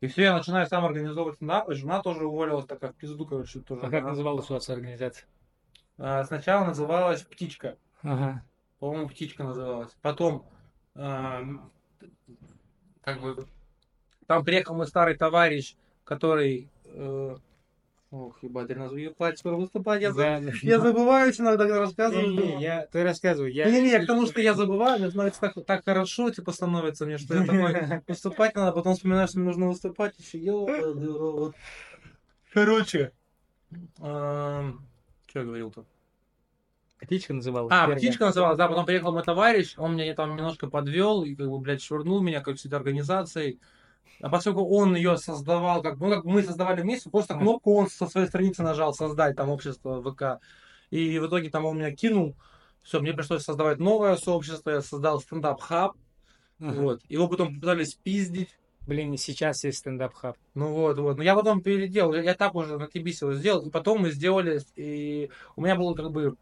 И 0.00 0.08
все, 0.08 0.24
я 0.24 0.36
начинаю 0.36 0.66
сам 0.66 0.84
организовывать 0.84 1.36
стендап, 1.36 1.70
и 1.70 1.74
жена 1.74 2.02
тоже 2.02 2.26
уволилась, 2.26 2.66
такая 2.66 2.90
в 2.90 2.96
пизду, 2.96 3.24
короче, 3.24 3.60
тоже. 3.60 3.82
А 3.82 3.90
как 3.90 4.02
называлась 4.02 4.50
у 4.50 4.54
вас 4.54 4.68
организация? 4.68 5.28
А, 5.98 6.24
Сначала 6.24 6.64
называлась 6.64 7.22
«Птичка». 7.22 7.76
Ага. 8.02 8.44
По-моему, 8.80 9.08
птичка 9.08 9.44
называлась. 9.44 9.96
Потом, 10.02 10.44
эм, 10.96 11.70
как 13.02 13.20
бы, 13.20 13.46
там 14.26 14.44
приехал 14.44 14.74
мой 14.74 14.88
старый 14.88 15.16
товарищ, 15.16 15.76
который... 16.02 16.68
э, 16.86 17.36
ох, 18.10 18.42
ебать, 18.42 18.70
я 18.70 18.76
назову 18.76 18.98
ебать, 18.98 19.38
скоро 19.38 19.56
выступать. 19.56 20.02
Я, 20.02 20.12
за- 20.12 20.22
Да, 20.22 20.40
да. 20.40 20.52
я 20.62 20.80
забываюсь 20.80 21.40
иногда, 21.40 21.64
когда 21.64 21.80
рассказываю. 21.80 22.30
Не-не, 22.30 22.60
я, 22.62 22.86
ты 22.86 23.02
рассказывай, 23.02 23.52
я... 23.52 23.70
Не-не, 23.70 23.98
к 24.00 24.06
тому, 24.06 24.26
что 24.26 24.40
я 24.40 24.54
забываю, 24.54 24.98
мне 24.98 25.08
становится 25.10 25.40
так, 25.40 25.54
так 25.66 25.84
хорошо, 25.84 26.30
типа, 26.30 26.52
становится 26.52 27.06
мне, 27.06 27.18
что 27.18 27.34
я 27.34 27.44
такой, 27.44 28.02
выступать 28.08 28.54
надо, 28.54 28.72
потом 28.72 28.94
вспоминаю, 28.94 29.28
что 29.28 29.38
мне 29.38 29.46
нужно 29.48 29.68
выступать 29.68 30.18
еще, 30.18 30.66
рот. 31.18 31.54
Короче, 32.52 33.12
эм, 34.00 34.80
Что 35.26 35.38
я 35.40 35.44
говорил-то? 35.44 35.84
Птичка 37.00 37.32
называлась. 37.32 37.72
А, 37.72 37.82
первая. 37.82 37.96
птичка 37.98 38.24
называлась, 38.26 38.58
да, 38.58 38.66
потом 38.66 38.84
приехал 38.84 39.12
мой 39.12 39.22
товарищ, 39.22 39.74
он 39.76 39.94
меня 39.94 40.12
там 40.14 40.34
немножко 40.34 40.66
подвел 40.68 41.22
и, 41.22 41.36
как 41.36 41.48
бы, 41.48 41.58
блядь, 41.60 41.80
швырнул 41.82 42.20
меня, 42.20 42.40
как 42.40 42.56
этой 42.56 42.74
организацией. 42.74 43.60
А 44.20 44.28
поскольку 44.28 44.64
он 44.64 44.96
ее 44.96 45.16
создавал, 45.16 45.82
как, 45.82 45.98
ну, 45.98 46.10
как 46.10 46.24
мы 46.24 46.42
создавали 46.42 46.82
вместе, 46.82 47.10
просто 47.10 47.34
кнопку 47.34 47.74
он 47.74 47.88
со 47.88 48.06
своей 48.06 48.26
страницы 48.26 48.62
нажал, 48.62 48.92
создать 48.92 49.36
там 49.36 49.48
общество 49.48 50.02
ВК. 50.02 50.42
И 50.90 51.18
в 51.18 51.26
итоге 51.26 51.50
там 51.50 51.64
он 51.64 51.78
меня 51.78 51.92
кинул. 51.92 52.36
Все, 52.82 53.00
мне 53.00 53.12
пришлось 53.12 53.44
создавать 53.44 53.78
новое 53.78 54.16
сообщество, 54.16 54.70
я 54.70 54.80
создал 54.80 55.20
стендап-хаб. 55.20 55.92
Ага. 56.60 56.80
Вот. 56.80 57.00
Его 57.08 57.28
потом 57.28 57.60
пытались 57.60 57.94
пиздить. 57.94 58.56
Блин, 58.86 59.12
и 59.12 59.18
сейчас 59.18 59.64
есть 59.64 59.78
стендап-хаб. 59.78 60.36
Ну 60.54 60.72
вот, 60.72 60.98
вот. 60.98 61.18
Но 61.18 61.22
я 61.22 61.34
потом 61.34 61.60
переделал, 61.60 62.14
я 62.14 62.34
так 62.34 62.54
уже 62.54 62.78
на 62.78 62.84
TBS 62.84 63.18
его 63.20 63.34
сделал, 63.34 63.66
и 63.66 63.70
потом 63.70 64.00
мы 64.00 64.10
сделали, 64.10 64.60
и 64.76 65.30
у 65.56 65.62
меня 65.62 65.76
был 65.76 65.94
как 65.94 66.10
бы 66.10 66.36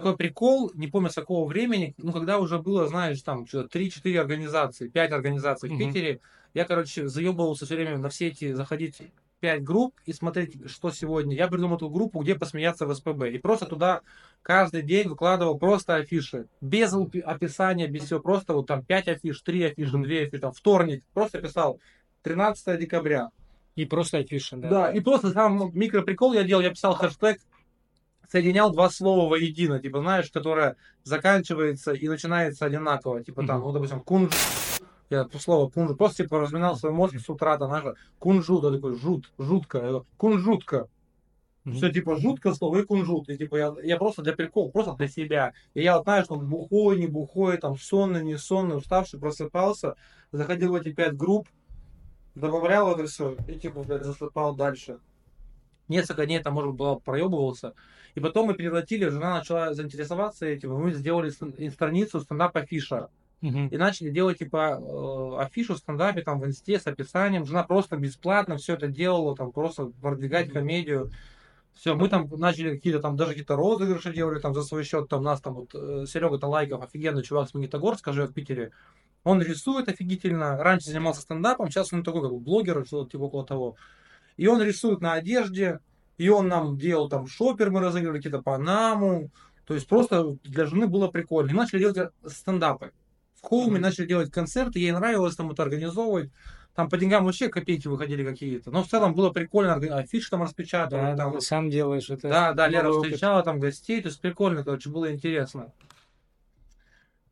такой 0.00 0.16
прикол, 0.16 0.72
не 0.74 0.88
помню 0.88 1.10
с 1.10 1.14
какого 1.14 1.46
времени, 1.46 1.94
ну 1.98 2.12
когда 2.12 2.38
уже 2.38 2.58
было, 2.58 2.86
знаешь, 2.88 3.20
там 3.22 3.46
что-то 3.46 3.78
3-4 3.78 4.20
организации, 4.20 4.88
5 4.88 5.12
организаций 5.12 5.68
в 5.68 5.72
Мгм. 5.72 5.78
Питере, 5.78 6.20
я, 6.54 6.64
короче, 6.64 7.08
заебывался 7.08 7.64
все 7.66 7.76
время 7.76 7.98
на 7.98 8.08
все 8.08 8.28
эти, 8.28 8.52
заходить 8.52 9.00
5 9.40 9.62
групп 9.62 9.94
и 10.04 10.12
смотреть, 10.12 10.68
что 10.68 10.90
сегодня. 10.90 11.34
Я 11.34 11.48
придумал 11.48 11.76
эту 11.76 11.88
группу, 11.88 12.20
где 12.20 12.34
посмеяться 12.34 12.86
в 12.86 12.94
СПБ. 12.94 13.30
И 13.30 13.38
просто 13.38 13.66
туда 13.66 14.00
каждый 14.42 14.82
день 14.82 15.08
выкладывал 15.08 15.58
просто 15.58 15.96
афиши. 15.96 16.46
Без 16.60 16.92
опи- 16.92 17.20
описания, 17.20 17.86
без 17.86 18.04
всего. 18.04 18.20
Просто 18.20 18.52
вот 18.52 18.66
там 18.66 18.84
5 18.84 19.08
афиш, 19.08 19.40
3 19.40 19.62
афиши, 19.64 19.92
2 19.92 20.00
афиши, 20.00 20.38
там 20.40 20.52
вторник. 20.52 21.02
Просто 21.14 21.40
писал 21.40 21.80
13 22.22 22.78
декабря. 22.78 23.30
И 23.76 23.86
просто 23.86 24.18
афиша, 24.18 24.56
да. 24.56 24.68
Да, 24.68 24.92
и 24.92 25.00
просто 25.00 25.30
сам 25.30 25.70
микроприкол 25.72 26.34
я 26.34 26.42
делал, 26.42 26.60
я 26.60 26.70
писал 26.70 26.94
хэштег, 26.94 27.40
соединял 28.30 28.72
два 28.72 28.90
слова 28.90 29.28
воедино, 29.28 29.80
типа, 29.80 30.00
знаешь, 30.00 30.30
которое 30.30 30.76
заканчивается 31.02 31.92
и 31.92 32.08
начинается 32.08 32.64
одинаково, 32.64 33.24
типа 33.24 33.46
там, 33.46 33.60
ну, 33.60 33.72
допустим, 33.72 34.00
кунжут, 34.00 34.34
я 35.10 35.26
слово 35.38 35.68
кунжут, 35.68 35.98
просто 35.98 36.22
типа 36.22 36.38
разминал 36.40 36.76
свой 36.76 36.92
мозг 36.92 37.18
с 37.18 37.28
утра, 37.28 37.58
там, 37.58 37.68
знаешь, 37.68 37.96
кунжут, 38.18 38.64
я 38.64 38.70
такой, 38.70 38.96
жут, 38.96 39.32
жутко, 39.38 39.78
я 39.78 39.84
говорю, 39.88 40.06
кунжутка, 40.16 40.88
все 41.72 41.90
типа 41.90 42.16
жутко 42.16 42.54
слово 42.54 42.78
и 42.78 42.84
кунжут, 42.84 43.28
и 43.28 43.36
типа 43.36 43.56
я, 43.56 43.74
я 43.82 43.96
просто 43.96 44.22
для 44.22 44.32
прикола, 44.32 44.70
просто 44.70 44.94
для 44.94 45.08
себя, 45.08 45.52
и 45.74 45.82
я 45.82 45.96
вот, 45.96 46.04
знаешь, 46.04 46.26
ну, 46.30 46.40
бухой, 46.40 46.98
не 46.98 47.08
бухой, 47.08 47.56
там, 47.58 47.76
сонный, 47.76 48.24
не 48.24 48.38
сонный, 48.38 48.76
уставший, 48.76 49.18
просыпался, 49.18 49.96
заходил 50.30 50.72
в 50.72 50.76
эти 50.76 50.92
пять 50.92 51.16
групп, 51.16 51.48
добавлял 52.36 52.92
это 52.94 53.06
все 53.06 53.36
и 53.48 53.54
типа, 53.58 53.82
блядь, 53.82 54.04
засыпал 54.04 54.54
дальше. 54.54 55.00
Несколько 55.90 56.24
дней 56.24 56.38
там, 56.38 56.54
может 56.54 56.70
быть, 56.70 56.78
было, 56.78 56.94
проебывался. 56.94 57.74
И 58.14 58.20
потом 58.20 58.46
мы 58.46 58.54
превратили, 58.54 59.08
жена 59.08 59.38
начала 59.38 59.74
заинтересоваться 59.74 60.46
этим, 60.46 60.72
и 60.72 60.82
мы 60.82 60.92
сделали 60.92 61.32
и 61.58 61.68
страницу 61.68 62.20
стендап-афиша. 62.20 63.08
Мгм. 63.40 63.68
И 63.68 63.76
начали 63.76 64.10
делать, 64.10 64.38
типа, 64.38 64.78
э, 64.80 65.42
афишу 65.42 65.74
в 65.74 65.78
стендапе, 65.78 66.22
там, 66.22 66.40
в 66.40 66.46
инсте 66.46 66.78
с 66.78 66.86
описанием. 66.86 67.44
Жена 67.44 67.64
просто 67.64 67.96
бесплатно 67.96 68.56
все 68.56 68.74
это 68.74 68.86
делала, 68.86 69.34
там, 69.34 69.50
просто 69.50 69.90
продвигать 70.00 70.46
Мгм. 70.46 70.54
комедию. 70.54 71.10
Все, 71.74 71.94
мы 71.94 72.08
там 72.08 72.28
начали 72.36 72.76
какие-то 72.76 73.00
там, 73.00 73.16
даже 73.16 73.30
какие-то 73.30 73.56
розыгрыши 73.56 74.12
делали 74.12 74.38
там 74.38 74.54
за 74.54 74.62
свой 74.62 74.84
счет. 74.84 75.08
Там 75.08 75.22
нас 75.22 75.40
там 75.40 75.54
вот 75.54 75.72
Серега 76.08 76.38
Талайков, 76.38 76.82
офигенный 76.82 77.22
чувак 77.22 77.48
с 77.48 77.54
Магнитогорска, 77.54 78.12
живет 78.12 78.30
в 78.30 78.34
Питере. 78.34 78.70
Он 79.24 79.40
рисует 79.42 79.88
офигительно. 79.88 80.62
Раньше 80.62 80.90
занимался 80.90 81.22
стендапом, 81.22 81.68
сейчас 81.68 81.92
он 81.92 82.04
такой 82.04 82.22
как 82.22 82.30
бы 82.30 82.38
блогер, 82.38 82.84
что-то 82.86 83.10
типа 83.10 83.22
около 83.22 83.44
того. 83.46 83.76
И 84.40 84.46
он 84.46 84.62
рисует 84.62 85.02
на 85.02 85.12
одежде, 85.12 85.80
и 86.16 86.30
он 86.30 86.48
нам 86.48 86.78
делал 86.78 87.10
там 87.10 87.26
шопер, 87.26 87.70
мы 87.70 87.80
разыгрывали 87.80 88.20
какие-то 88.20 88.40
Панаму. 88.40 89.30
То 89.66 89.74
есть 89.74 89.86
просто 89.86 90.38
для 90.44 90.64
жены 90.64 90.86
было 90.86 91.08
прикольно. 91.08 91.50
И 91.50 91.52
начали 91.52 91.80
делать 91.80 92.10
стендапы. 92.26 92.92
В 93.34 93.46
Хоуме 93.46 93.72
Мгм. 93.72 93.82
начали 93.82 94.06
делать 94.06 94.30
концерты, 94.32 94.78
ей 94.78 94.92
нравилось 94.92 95.36
там 95.36 95.50
это 95.50 95.62
организовывать. 95.62 96.30
Там 96.74 96.88
по 96.88 96.96
деньгам 96.96 97.26
вообще 97.26 97.50
копейки 97.50 97.86
выходили 97.86 98.24
какие-то. 98.24 98.70
Но 98.70 98.82
в 98.82 98.88
целом 98.88 99.14
было 99.14 99.28
прикольно, 99.28 99.74
афиши 99.74 100.30
там 100.30 100.42
распечатывали. 100.42 101.10
Да, 101.10 101.16
там, 101.16 101.32
да, 101.34 101.40
сам 101.42 101.68
делаешь 101.68 102.08
это. 102.08 102.30
да, 102.30 102.52
да, 102.54 102.66
Лера 102.66 102.88
опыт. 102.88 103.10
встречала 103.10 103.42
там 103.42 103.60
гостей, 103.60 104.00
то 104.00 104.08
есть 104.08 104.22
прикольно, 104.22 104.64
короче, 104.64 104.88
было 104.88 105.12
интересно. 105.12 105.70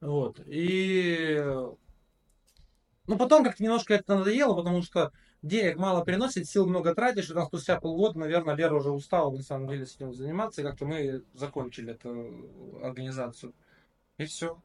Вот. 0.02 0.40
И 0.44 1.42
ну 3.06 3.16
потом 3.16 3.44
как-то 3.44 3.62
немножко 3.62 3.94
это 3.94 4.14
надоело, 4.14 4.54
потому 4.54 4.82
что 4.82 5.10
денег 5.42 5.76
мало 5.76 6.04
приносит, 6.04 6.48
сил 6.48 6.66
много 6.66 6.94
тратишь, 6.94 7.30
и 7.30 7.34
там 7.34 7.46
спустя 7.46 7.80
полгода, 7.80 8.18
наверное, 8.18 8.54
Лера 8.54 8.74
уже 8.74 8.90
устала 8.90 9.30
на 9.30 9.42
самом 9.42 9.68
деле 9.68 9.86
с 9.86 9.96
этим 9.96 10.12
заниматься, 10.12 10.60
и 10.60 10.64
как-то 10.64 10.86
мы 10.86 11.22
закончили 11.34 11.92
эту 11.92 12.80
организацию. 12.82 13.54
И 14.18 14.24
все. 14.24 14.60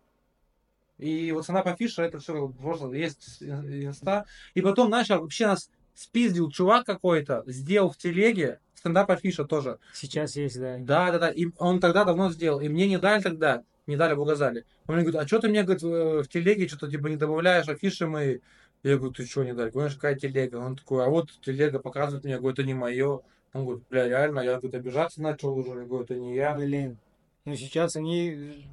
И 0.97 1.31
вот 1.31 1.45
цена 1.45 1.61
по 1.63 1.75
фише, 1.75 2.01
это 2.01 2.19
все 2.19 2.47
просто 2.47 2.91
есть 2.93 3.41
инста. 3.41 4.25
И 4.53 4.61
потом, 4.61 4.87
знаешь, 4.87 5.09
вообще 5.09 5.47
нас 5.47 5.69
спиздил 5.93 6.49
чувак 6.49 6.85
какой-то, 6.85 7.43
сделал 7.45 7.91
в 7.91 7.97
телеге 7.97 8.59
стендап 8.83 9.09
афиша 9.11 9.45
тоже. 9.45 9.79
Сейчас 9.93 10.35
есть, 10.35 10.59
да. 10.59 10.77
Да, 10.79 11.11
да, 11.11 11.19
да. 11.19 11.29
И 11.29 11.47
он 11.57 11.79
тогда 11.79 12.03
давно 12.03 12.29
сделал. 12.31 12.59
И 12.59 12.67
мне 12.67 12.87
не 12.87 12.97
дали 12.97 13.21
тогда, 13.21 13.63
не 13.87 13.95
дали 13.95 14.13
указали. 14.13 14.65
Он 14.87 14.95
мне 14.95 15.05
говорит, 15.05 15.21
а 15.21 15.27
что 15.27 15.39
ты 15.39 15.47
мне 15.47 15.63
говорит, 15.63 15.81
в 15.83 16.23
в 16.23 16.27
телеге 16.27 16.67
что-то 16.67 16.89
типа 16.89 17.07
не 17.07 17.15
добавляешь 17.15 17.69
афиши 17.69 18.07
мои? 18.07 18.39
Я 18.83 18.97
говорю, 18.97 19.13
ты 19.13 19.25
что 19.25 19.43
не 19.43 19.53
дали? 19.53 19.69
Понимаешь, 19.69 19.95
какая 19.95 20.15
телега? 20.15 20.57
Он 20.57 20.75
такой, 20.75 21.05
а 21.05 21.09
вот 21.09 21.31
телега 21.41 21.79
показывает 21.79 22.25
мне, 22.25 22.33
я 22.33 22.39
говорю, 22.39 22.53
это 22.53 22.63
не 22.63 22.73
мое. 22.73 23.21
Он 23.53 23.65
говорит, 23.65 23.83
бля, 23.89 24.07
реально, 24.07 24.41
я 24.41 24.57
говорит, 24.57 24.75
обижаться 24.75 25.21
начал 25.21 25.57
уже, 25.57 25.69
я 25.69 25.85
говорю, 25.85 26.03
это 26.03 26.15
не 26.15 26.35
я. 26.35 26.53
Блин. 26.53 26.97
Ну 27.45 27.55
сейчас 27.55 27.95
они... 27.95 28.67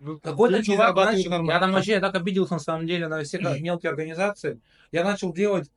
ну, 0.00 0.18
Какой-то 0.18 0.62
чувак, 0.62 0.94
знаешь, 0.94 1.24
я 1.24 1.60
там 1.60 1.72
вообще 1.72 1.92
я 1.92 2.00
так 2.00 2.14
обиделся 2.14 2.54
на 2.54 2.60
самом 2.60 2.86
деле 2.86 3.08
на 3.08 3.22
все 3.22 3.38
мелкие 3.60 3.90
организации. 3.90 4.60
Я 4.92 5.04
начал 5.04 5.32
делать, 5.32 5.70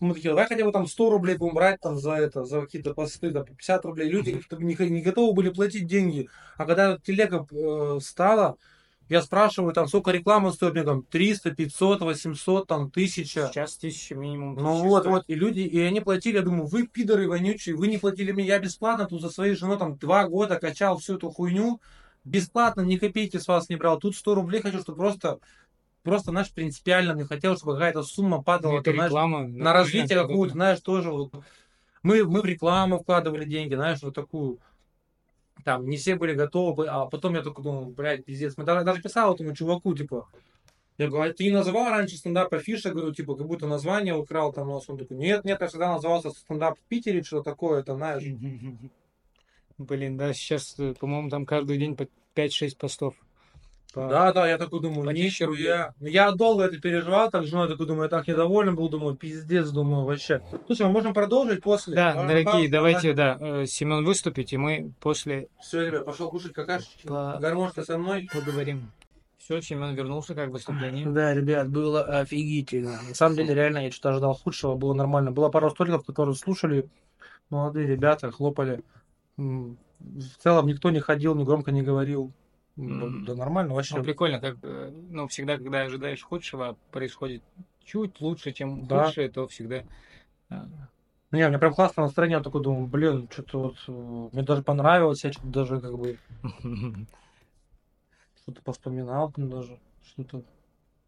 мы 0.00 0.14
такие, 0.14 0.30
давай 0.30 0.46
хотя 0.46 0.64
бы 0.64 0.72
там 0.72 0.86
100 0.88 1.10
рублей 1.10 1.36
будем 1.36 1.54
брать 1.54 1.80
там 1.80 1.98
за 1.98 2.12
это, 2.14 2.44
за 2.44 2.62
какие-то 2.62 2.94
посты, 2.94 3.30
да, 3.30 3.44
по 3.44 3.54
50 3.54 3.84
рублей. 3.84 4.08
Люди 4.08 4.40
не, 4.58 4.90
не 4.90 5.02
готовы 5.02 5.34
были 5.34 5.50
платить 5.50 5.86
деньги. 5.86 6.28
А 6.56 6.66
когда 6.66 6.98
телега 6.98 7.46
э, 7.52 7.98
стала, 8.00 8.56
я 9.08 9.20
спрашиваю, 9.20 9.72
там, 9.74 9.86
сколько 9.86 10.10
реклама 10.10 10.50
стоит, 10.50 10.74
мне 10.74 10.82
там 10.82 11.02
300, 11.02 11.50
500, 11.50 12.00
800, 12.00 12.66
там, 12.66 12.84
1000. 12.84 13.24
Сейчас 13.24 13.76
тысяча 13.76 14.14
минимум. 14.14 14.54
Ну 14.54 14.76
вот, 14.84 15.02
стоит. 15.02 15.12
вот, 15.12 15.24
и 15.28 15.34
люди, 15.34 15.60
и 15.60 15.78
они 15.80 16.00
платили, 16.00 16.36
я 16.36 16.42
думаю, 16.42 16.66
вы 16.66 16.86
пидоры 16.86 17.28
вонючие, 17.28 17.76
вы 17.76 17.88
не 17.88 17.98
платили 17.98 18.32
мне, 18.32 18.46
я 18.46 18.58
бесплатно 18.58 19.06
тут 19.06 19.20
за 19.20 19.28
своей 19.28 19.54
женой 19.54 19.78
там 19.78 19.96
два 19.98 20.26
года 20.26 20.58
качал 20.58 20.98
всю 20.98 21.16
эту 21.16 21.30
хуйню, 21.30 21.80
бесплатно, 22.24 22.80
ни 22.80 22.96
копейки 22.96 23.36
с 23.36 23.46
вас 23.46 23.68
не 23.68 23.76
брал, 23.76 23.98
тут 23.98 24.16
100 24.16 24.34
рублей 24.34 24.62
хочу, 24.62 24.80
чтобы 24.80 24.98
просто, 24.98 25.38
просто, 26.02 26.30
знаешь, 26.30 26.50
принципиально 26.50 27.14
мне 27.14 27.24
хотелось, 27.24 27.58
чтобы 27.58 27.74
какая-то 27.74 28.02
сумма 28.02 28.42
падала, 28.42 28.82
ты 28.82 28.94
знаешь, 28.94 29.10
реклама. 29.10 29.46
на 29.46 29.74
развитие 29.74 30.18
какую-то, 30.18 30.54
знаешь, 30.54 30.80
тоже 30.80 31.10
вот. 31.10 31.32
Мы, 32.02 32.22
мы 32.24 32.42
в 32.42 32.44
рекламу 32.44 32.98
вкладывали 32.98 33.46
деньги, 33.46 33.74
знаешь, 33.74 34.02
вот 34.02 34.14
такую. 34.14 34.60
Там 35.62 35.86
не 35.86 35.96
все 35.96 36.16
были 36.16 36.34
готовы, 36.34 36.86
а 36.88 37.06
потом 37.06 37.34
я 37.34 37.42
только 37.42 37.62
думал, 37.62 37.86
блядь, 37.86 38.24
пиздец. 38.24 38.56
Мы 38.56 38.64
даже, 38.64 38.84
даже 38.84 39.00
писал 39.00 39.34
этому 39.34 39.54
чуваку, 39.54 39.94
типа, 39.94 40.28
я 40.98 41.08
говорю, 41.08 41.30
а 41.30 41.34
ты 41.34 41.44
не 41.44 41.50
называл 41.50 41.88
раньше 41.88 42.16
стендап 42.16 42.52
афиша, 42.52 42.90
говорю, 42.90 43.12
типа, 43.12 43.34
как 43.34 43.46
будто 43.46 43.66
название 43.66 44.14
украл 44.14 44.52
там 44.52 44.70
у 44.70 44.74
нас. 44.74 44.88
Он 44.88 44.96
такой, 44.96 45.16
нет, 45.16 45.44
нет, 45.44 45.60
я 45.60 45.66
всегда 45.66 45.92
назывался 45.92 46.30
стендап 46.30 46.78
в 46.78 46.82
Питере, 46.82 47.22
что 47.22 47.42
такое, 47.42 47.80
это, 47.80 47.94
знаешь. 47.94 48.22
Блин, 49.78 50.16
да, 50.16 50.32
сейчас, 50.32 50.78
э, 50.78 50.94
по-моему, 50.94 51.30
там 51.30 51.46
каждый 51.46 51.78
день 51.78 51.96
по 51.96 52.06
5-6 52.36 52.76
постов. 52.78 53.14
По- 53.94 54.08
Да, 54.08 54.32
да, 54.32 54.48
я 54.48 54.58
такой 54.58 54.80
думаю, 54.80 55.04
По 55.04 55.10
1000 55.10 55.46
рублей. 55.46 55.62
нихуя. 55.64 55.94
Ну, 56.00 56.06
Я 56.08 56.32
долго 56.32 56.64
это 56.64 56.80
переживал, 56.80 57.30
так 57.30 57.44
женой 57.46 57.68
такой 57.68 57.86
думаю, 57.86 58.04
я 58.04 58.08
так 58.08 58.26
недоволен 58.26 58.74
был, 58.74 58.88
думаю, 58.88 59.14
пиздец, 59.14 59.70
думаю, 59.70 60.04
вообще. 60.04 60.42
Слушай, 60.66 60.86
мы 60.86 60.92
можем 60.92 61.14
продолжить 61.14 61.62
после? 61.62 61.94
Да, 61.94 62.14
дорогие, 62.26 62.68
давайте, 62.68 63.12
да, 63.14 63.36
э, 63.40 63.66
Семен 63.66 64.04
выступить, 64.04 64.52
и 64.52 64.56
мы 64.56 64.92
после 65.00 65.48
Все, 65.60 65.86
ребят, 65.86 66.04
пошел 66.04 66.28
кушать 66.28 66.52
какашечки. 66.52 67.06
По- 67.06 67.38
Гармошка 67.40 67.84
со 67.84 67.96
мной. 67.96 68.28
поговорим. 68.32 68.90
Все, 69.38 69.60
Семен 69.60 69.94
вернулся, 69.94 70.34
как 70.34 70.48
выступление. 70.50 71.06
Да, 71.06 71.34
ребят, 71.34 71.68
было 71.68 72.02
офигительно. 72.02 72.98
На 73.08 73.14
самом 73.14 73.36
деле, 73.36 73.54
реально, 73.54 73.84
я 73.84 73.90
что-то 73.90 74.08
ожидал 74.10 74.34
худшего, 74.34 74.74
было 74.74 74.94
нормально. 74.94 75.30
Было 75.32 75.50
пару 75.50 75.68
столиков, 75.70 76.04
которые 76.06 76.34
слушали, 76.34 76.88
молодые 77.50 77.86
ребята, 77.86 78.30
хлопали. 78.32 78.82
В 79.36 79.76
целом 80.38 80.66
никто 80.66 80.90
не 80.90 81.00
ходил, 81.00 81.34
ни 81.34 81.44
громко 81.44 81.72
не 81.72 81.82
говорил. 81.82 82.32
М. 82.76 83.24
Да 83.24 83.34
нормально 83.34 83.74
вообще. 83.74 83.96
Ну, 83.96 84.02
прикольно, 84.02 84.40
как, 84.40 84.56
э, 84.62 84.90
ну, 85.10 85.28
всегда, 85.28 85.56
когда 85.58 85.82
ожидаешь 85.82 86.22
худшего, 86.22 86.76
происходит 86.90 87.42
чуть 87.84 88.20
лучше, 88.20 88.52
чем 88.52 88.86
Да. 88.86 89.04
худшее, 89.04 89.30
то 89.30 89.46
всегда... 89.46 89.84
Ну, 90.50 90.68
Не, 91.30 91.46
у 91.46 91.48
меня 91.48 91.58
прям 91.58 91.74
классное 91.74 92.04
настроение, 92.04 92.38
я 92.38 92.44
такой 92.44 92.62
думаю, 92.62 92.86
блин, 92.86 93.28
что-то 93.30 93.60
вот, 93.60 93.76
э, 93.88 94.28
мне 94.32 94.42
даже 94.42 94.62
понравилось, 94.62 95.24
я 95.24 95.32
что-то 95.32 95.48
даже 95.48 95.80
как 95.80 95.96
бы 95.98 96.16
что-то 98.42 98.62
повспоминал 98.62 99.32
там 99.32 99.50
даже, 99.50 99.78
что-то. 100.04 100.42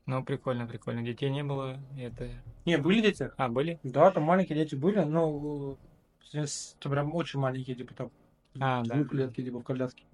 Ну, 0.06 0.24
прикольно, 0.24 0.66
прикольно. 0.66 1.02
Детей 1.02 1.30
не 1.30 1.42
было, 1.42 1.78
это... 1.98 2.28
Не, 2.64 2.78
были 2.78 3.00
дети? 3.02 3.30
А, 3.36 3.48
были? 3.48 3.80
Да, 3.82 4.10
там 4.12 4.22
маленькие 4.22 4.56
дети 4.56 4.74
были, 4.76 5.00
но 5.00 5.76
э, 6.22 6.26
здесь 6.28 6.76
прям 6.80 7.14
очень 7.14 7.40
маленькие, 7.40 7.76
типа 7.76 7.94
там 7.94 8.10
А, 8.60 8.82
да. 8.84 8.94
двухлетки, 8.96 9.42
типа 9.42 9.58
в 9.58 9.64
коляске. 9.64 10.04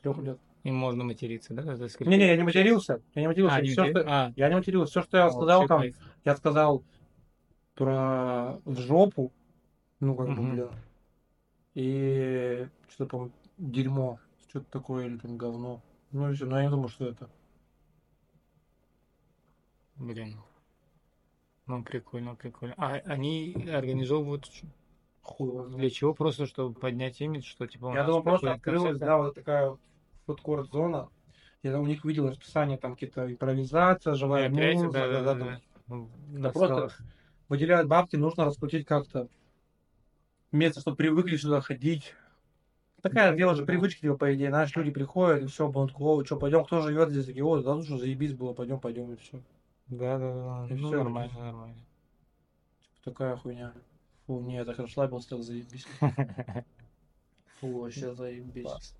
Трех 0.00 0.18
лет. 0.18 0.38
И 0.66 0.70
можно 0.72 1.04
материться, 1.04 1.54
да? 1.54 1.62
Скрипит. 1.76 2.08
Не-не, 2.08 2.26
я 2.26 2.36
не 2.36 2.42
матерился. 2.42 3.00
Я 3.14 3.22
не 3.22 3.28
матерился. 3.28 3.54
А, 3.54 3.60
не 3.60 3.68
Всё, 3.68 3.82
матери- 3.82 4.00
что- 4.00 4.10
а, 4.10 4.32
Я 4.34 4.48
не 4.48 4.54
матерился. 4.56 4.90
Все, 4.90 5.02
что 5.02 5.16
я 5.18 5.30
сказал 5.30 5.60
вообще 5.60 5.68
там, 5.68 5.80
кайф. 5.80 5.96
я 6.24 6.34
сказал 6.36 6.82
про 7.74 8.60
в 8.64 8.80
жопу. 8.80 9.32
Ну, 10.00 10.16
как 10.16 10.28
бы, 10.30 10.34
блин. 10.34 10.70
И 11.74 12.66
что-то, 12.88 13.06
по 13.10 13.30
дерьмо. 13.58 14.18
Что-то 14.48 14.66
такое, 14.68 15.06
или 15.06 15.18
там 15.18 15.36
говно. 15.36 15.82
Ну, 16.10 16.32
и 16.32 16.34
всё. 16.34 16.46
Но 16.46 16.58
я 16.58 16.64
не 16.64 16.70
думаю, 16.70 16.88
что 16.88 17.06
это. 17.06 17.30
Блин. 19.94 20.34
Ну, 21.66 21.84
прикольно, 21.84 22.34
прикольно. 22.34 22.74
А 22.76 22.94
они 23.04 23.54
организовывают 23.72 24.50
Хуй 25.22 25.70
для 25.76 25.90
чего? 25.90 26.12
Просто 26.12 26.46
чтобы 26.46 26.74
поднять 26.74 27.20
имидж, 27.20 27.44
что 27.44 27.68
типа 27.68 27.86
у 27.86 27.90
Я 27.90 27.98
нас 27.98 28.06
думал, 28.06 28.22
просто 28.24 28.52
открылась, 28.52 28.90
концерт, 28.90 28.98
да, 29.08 29.18
вот 29.18 29.34
такая 29.36 29.76
фудкорт 30.26 30.68
зона. 30.70 31.08
Я 31.62 31.80
у 31.80 31.86
них 31.86 32.04
видел 32.04 32.28
расписание, 32.28 32.78
там 32.78 32.94
какие-то 32.94 33.30
импровизация, 33.30 34.14
живая 34.14 34.48
музыка, 34.48 34.92
да, 34.92 35.08
да, 35.08 35.22
да, 35.22 35.30
там 35.30 35.38
да. 35.40 35.60
Ну, 35.88 36.10
Да 36.28 36.38
на 36.40 36.50
просто 36.50 36.90
выделяют 37.48 37.88
бабки, 37.88 38.16
нужно 38.16 38.44
раскрутить 38.44 38.86
как-то 38.86 39.28
место, 40.52 40.80
чтобы 40.80 40.96
привыкли 40.96 41.36
сюда 41.36 41.60
ходить. 41.60 42.14
Такая 43.02 43.30
Ну, 43.30 43.36
дело 43.36 43.54
же 43.54 43.62
да. 43.62 43.66
привычки, 43.66 44.00
типа, 44.00 44.16
по 44.16 44.34
идее. 44.34 44.48
Знаешь, 44.48 44.74
люди 44.74 44.90
приходят, 44.90 45.42
и 45.42 45.46
все, 45.46 45.70
такого, 45.70 46.24
что, 46.24 46.36
пойдем, 46.36 46.64
кто 46.64 46.80
живет 46.80 47.10
здесь, 47.10 47.26
такие, 47.26 47.44
о, 47.44 47.62
да, 47.62 47.74
ну 47.74 47.82
что, 47.82 47.98
заебись 47.98 48.32
было, 48.32 48.52
пойдем, 48.52 48.80
пойдем, 48.80 49.12
и 49.12 49.16
все. 49.16 49.40
Да, 49.86 50.18
да, 50.18 50.34
да. 50.34 50.74
И 50.74 50.76
Ну, 50.76 50.88
всё. 50.88 50.98
нормально, 50.98 51.38
нормально. 51.38 51.76
Такая 53.04 53.36
хуйня. 53.36 53.72
Фу, 54.26 54.40
не, 54.40 54.56
я 54.56 54.64
так 54.64 54.78
расслабился, 54.78 55.30
так 55.30 55.42
заебись. 55.42 55.86
Фу, 57.60 57.80
вообще 57.80 58.14
заебись. 58.14 58.94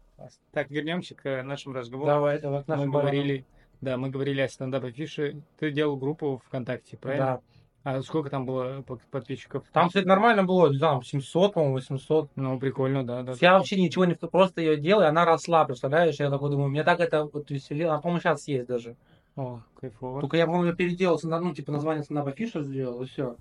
Так, 0.53 0.71
вернемся 0.71 1.15
к 1.15 1.43
нашему 1.43 1.75
разговору. 1.75 2.07
Давай, 2.07 2.41
давай 2.41 2.63
к 2.63 2.69
мы 2.69 2.77
нашим 2.77 2.91
баранам. 2.91 3.13
говорили, 3.15 3.47
да, 3.81 3.97
мы 3.97 4.11
говорили 4.11 4.41
о 4.41 4.49
стендап-афише. 4.49 5.43
Ты 5.59 5.71
делал 5.71 5.97
группу 5.97 6.43
ВКонтакте, 6.47 6.97
правильно? 6.97 7.27
Да. 7.27 7.41
А 7.89 8.03
сколько 8.03 8.31
там 8.31 8.47
было 8.47 8.83
под- 8.83 9.03
подписчиков? 9.13 9.65
Там, 9.73 9.87
кстати, 9.87 10.07
нормально 10.07 10.43
было, 10.43 10.69
не 10.69 10.77
знаю, 10.77 11.03
700, 11.03 11.55
по-моему, 11.55 11.75
800. 11.75 12.31
Ну, 12.35 12.59
прикольно, 12.59 13.07
да, 13.07 13.23
да. 13.23 13.35
Я 13.41 13.53
вообще 13.53 13.81
ничего 13.81 14.05
не... 14.05 14.15
Просто 14.15 14.61
ее 14.61 14.77
делал, 14.77 15.03
и 15.03 15.07
она 15.07 15.25
росла, 15.25 15.65
представляешь? 15.65 16.19
Я 16.19 16.29
такой 16.29 16.51
думаю, 16.51 16.69
мне 16.69 16.83
так 16.83 16.99
это 16.99 17.27
вот 17.27 17.49
веселило. 17.49 17.93
Она, 17.93 18.01
по-моему, 18.01 18.21
сейчас 18.21 18.49
есть 18.49 18.67
даже. 18.67 18.97
О, 19.37 19.61
кайфово. 19.81 20.21
Только 20.21 20.37
я, 20.37 20.47
по-моему, 20.47 20.75
переделал, 20.75 21.21
ну, 21.23 21.55
типа, 21.55 21.71
название 21.71 22.03
стендапа 22.03 22.33
Фишер 22.33 22.63
сделал, 22.63 23.03
и 23.03 23.07
все. 23.07 23.37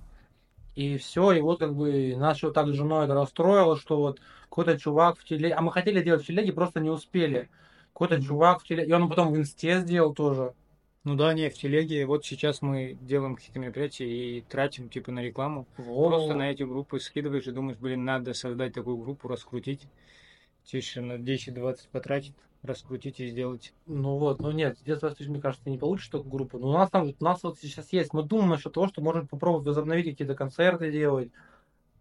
И 0.76 0.98
все, 0.98 1.32
и 1.32 1.42
вот 1.42 1.60
как 1.60 1.74
бы 1.74 2.16
вот 2.18 2.54
так 2.54 2.68
с 2.68 2.74
женой 2.74 3.06
это 3.06 3.14
расстроило, 3.14 3.78
что 3.78 3.98
вот 3.98 4.20
какой-то 4.50 4.78
чувак 4.78 5.18
в 5.18 5.24
телеге... 5.24 5.54
А 5.54 5.62
мы 5.62 5.72
хотели 5.72 6.04
делать 6.04 6.24
в 6.24 6.28
телеге, 6.28 6.52
просто 6.52 6.82
не 6.82 6.90
успели. 6.90 7.50
Какой-то 7.94 8.22
чувак 8.22 8.62
в 8.62 8.68
телеге... 8.68 8.90
И 8.90 8.94
он 8.94 9.10
потом 9.10 9.32
в 9.32 9.38
инсте 9.38 9.80
сделал 9.80 10.14
тоже. 10.14 10.54
Ну 11.06 11.16
да, 11.16 11.34
не, 11.34 11.50
в 11.50 11.54
телеге. 11.54 12.06
Вот 12.06 12.26
сейчас 12.26 12.62
мы 12.62 12.98
делаем 13.00 13.36
какие-то 13.36 13.60
мероприятия 13.60 14.08
и 14.08 14.42
тратим, 14.42 14.90
типа, 14.90 15.12
на 15.12 15.22
рекламу. 15.22 15.68
Во. 15.78 16.10
Просто 16.10 16.34
на 16.34 16.52
эти 16.52 16.64
группы 16.64 17.00
скидываешь 17.00 17.48
и 17.48 17.52
думаешь, 17.52 17.78
блин, 17.78 18.04
надо 18.04 18.34
создать 18.34 18.74
такую 18.74 18.98
группу, 18.98 19.28
раскрутить. 19.28 19.88
Тише 20.66 21.02
на 21.02 21.14
10-20 21.14 21.90
потратить, 21.92 22.34
раскрутить 22.66 23.20
и 23.20 23.28
сделать. 23.28 23.74
Ну 23.86 24.18
вот, 24.18 24.40
ну 24.40 24.52
нет, 24.52 24.78
здесь, 24.80 25.00
тысяч, 25.00 25.28
мне 25.28 25.42
кажется, 25.42 25.70
не 25.70 25.78
получишь 25.78 26.08
такую 26.10 26.32
группу. 26.32 26.58
Но 26.58 26.70
у 26.70 26.74
нас 26.74 26.90
там, 26.90 27.08
у 27.20 27.24
нас 27.24 27.44
вот 27.44 27.60
сейчас 27.60 27.92
есть. 27.94 28.14
Мы 28.14 28.24
думаем 28.24 28.50
насчет 28.50 28.74
того, 28.74 28.88
что 28.88 29.02
можем 29.02 29.28
попробовать 29.28 29.68
возобновить 29.68 30.06
какие-то 30.06 30.36
концерты 30.36 30.92
делать. 30.92 31.32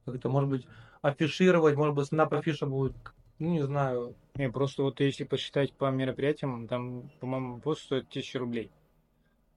Как-то, 0.04 0.28
может 0.28 0.50
быть, 0.50 0.66
афишировать, 1.02 1.76
может 1.76 1.94
быть, 1.94 2.06
стендап 2.06 2.32
афиша 2.34 2.66
будет, 2.66 2.94
ну, 3.38 3.50
не 3.50 3.62
знаю, 3.62 4.14
Не, 4.36 4.50
просто 4.50 4.82
вот 4.82 5.00
если 5.00 5.24
посчитать 5.24 5.72
по 5.72 5.90
мероприятиям, 5.90 6.66
там, 6.68 7.10
по-моему, 7.20 7.60
пост 7.60 7.82
стоит 7.82 8.08
1000 8.08 8.38
рублей. 8.38 8.70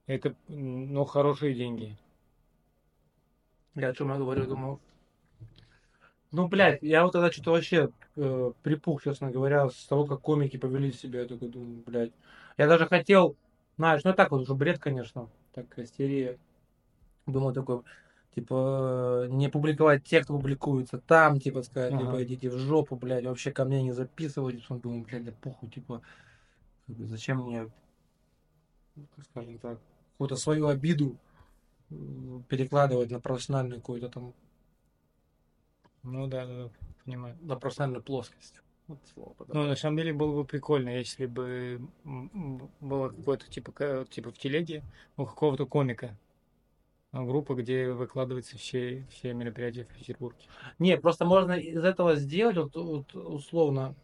Это, 0.06 0.34
ну, 0.48 1.04
хорошие 1.04 1.54
деньги. 1.54 1.96
Я 3.74 3.88
о 3.88 3.94
чем 3.94 4.08
я 4.08 4.16
говорю, 4.16 4.46
думаю. 4.46 4.80
Ну, 6.30 6.46
блядь, 6.46 6.82
я 6.82 7.04
вот 7.04 7.12
тогда 7.12 7.32
что-то 7.32 7.52
вообще 7.52 7.90
э, 8.16 8.52
припух, 8.62 9.02
честно 9.02 9.30
говоря, 9.30 9.70
с 9.70 9.86
того, 9.86 10.04
как 10.04 10.20
комики 10.20 10.58
повели 10.58 10.92
себя. 10.92 11.22
Я 11.22 11.26
такой 11.26 11.48
думаю, 11.48 11.82
блядь. 11.86 12.12
Я 12.58 12.66
даже 12.66 12.86
хотел, 12.86 13.36
знаешь, 13.78 14.04
ну 14.04 14.12
так 14.12 14.30
вот 14.30 14.42
уже 14.42 14.54
бред, 14.54 14.78
конечно, 14.78 15.30
так 15.54 15.78
истерия. 15.78 16.38
Думал 17.26 17.54
такой, 17.54 17.80
типа, 18.34 19.24
э, 19.24 19.28
не 19.30 19.48
публиковать 19.48 20.04
те, 20.04 20.22
кто 20.22 20.34
публикуется 20.34 20.98
там, 20.98 21.40
типа, 21.40 21.62
сказать, 21.62 21.94
Ага. 21.94 22.04
типа, 22.04 22.24
идите 22.24 22.50
в 22.50 22.58
жопу, 22.58 22.96
блядь, 22.96 23.24
вообще 23.24 23.50
ко 23.50 23.64
мне 23.64 23.82
не 23.82 23.92
записывайтесь. 23.92 24.70
Он 24.70 24.80
думаю, 24.80 25.04
блядь, 25.04 25.24
да 25.24 25.32
похуй, 25.40 25.70
типа, 25.70 26.02
зачем 26.88 27.44
мне, 27.46 27.70
скажем 29.30 29.58
так, 29.58 29.78
какую-то 30.12 30.36
свою 30.36 30.66
обиду 30.68 31.16
перекладывать 32.48 33.10
на 33.10 33.18
профессиональную 33.18 33.80
какую-то 33.80 34.10
там 34.10 34.34
Ну 36.02 36.26
да, 36.26 36.46
да, 36.46 36.64
да, 36.64 36.70
понимаю. 37.04 37.36
на 37.40 37.56
профессиональную 37.56 38.02
плоскость. 38.02 38.62
Вот 38.86 38.98
слово 39.12 39.34
Ну, 39.48 39.64
на 39.64 39.76
самом 39.76 39.98
деле 39.98 40.14
было 40.14 40.34
бы 40.34 40.44
прикольно, 40.46 40.88
если 40.88 41.26
бы 41.26 41.80
было 42.04 43.10
какое-то 43.10 43.46
типа, 43.50 44.06
типа 44.08 44.30
в 44.30 44.38
телеге 44.38 44.82
у 45.18 45.26
какого-то 45.26 45.66
комика. 45.66 46.16
а, 47.12 47.22
Группа, 47.22 47.54
где 47.54 47.90
выкладываются 47.90 48.56
все, 48.56 49.06
все 49.10 49.34
мероприятия 49.34 49.84
в 49.84 49.88
Петербурге. 49.88 50.38
Не, 50.78 50.96
просто 50.96 51.26
можно 51.26 51.52
из 51.52 51.84
этого 51.84 52.16
сделать, 52.16 52.56
вот, 52.56 52.76
вот 52.76 53.14
условно, 53.14 53.94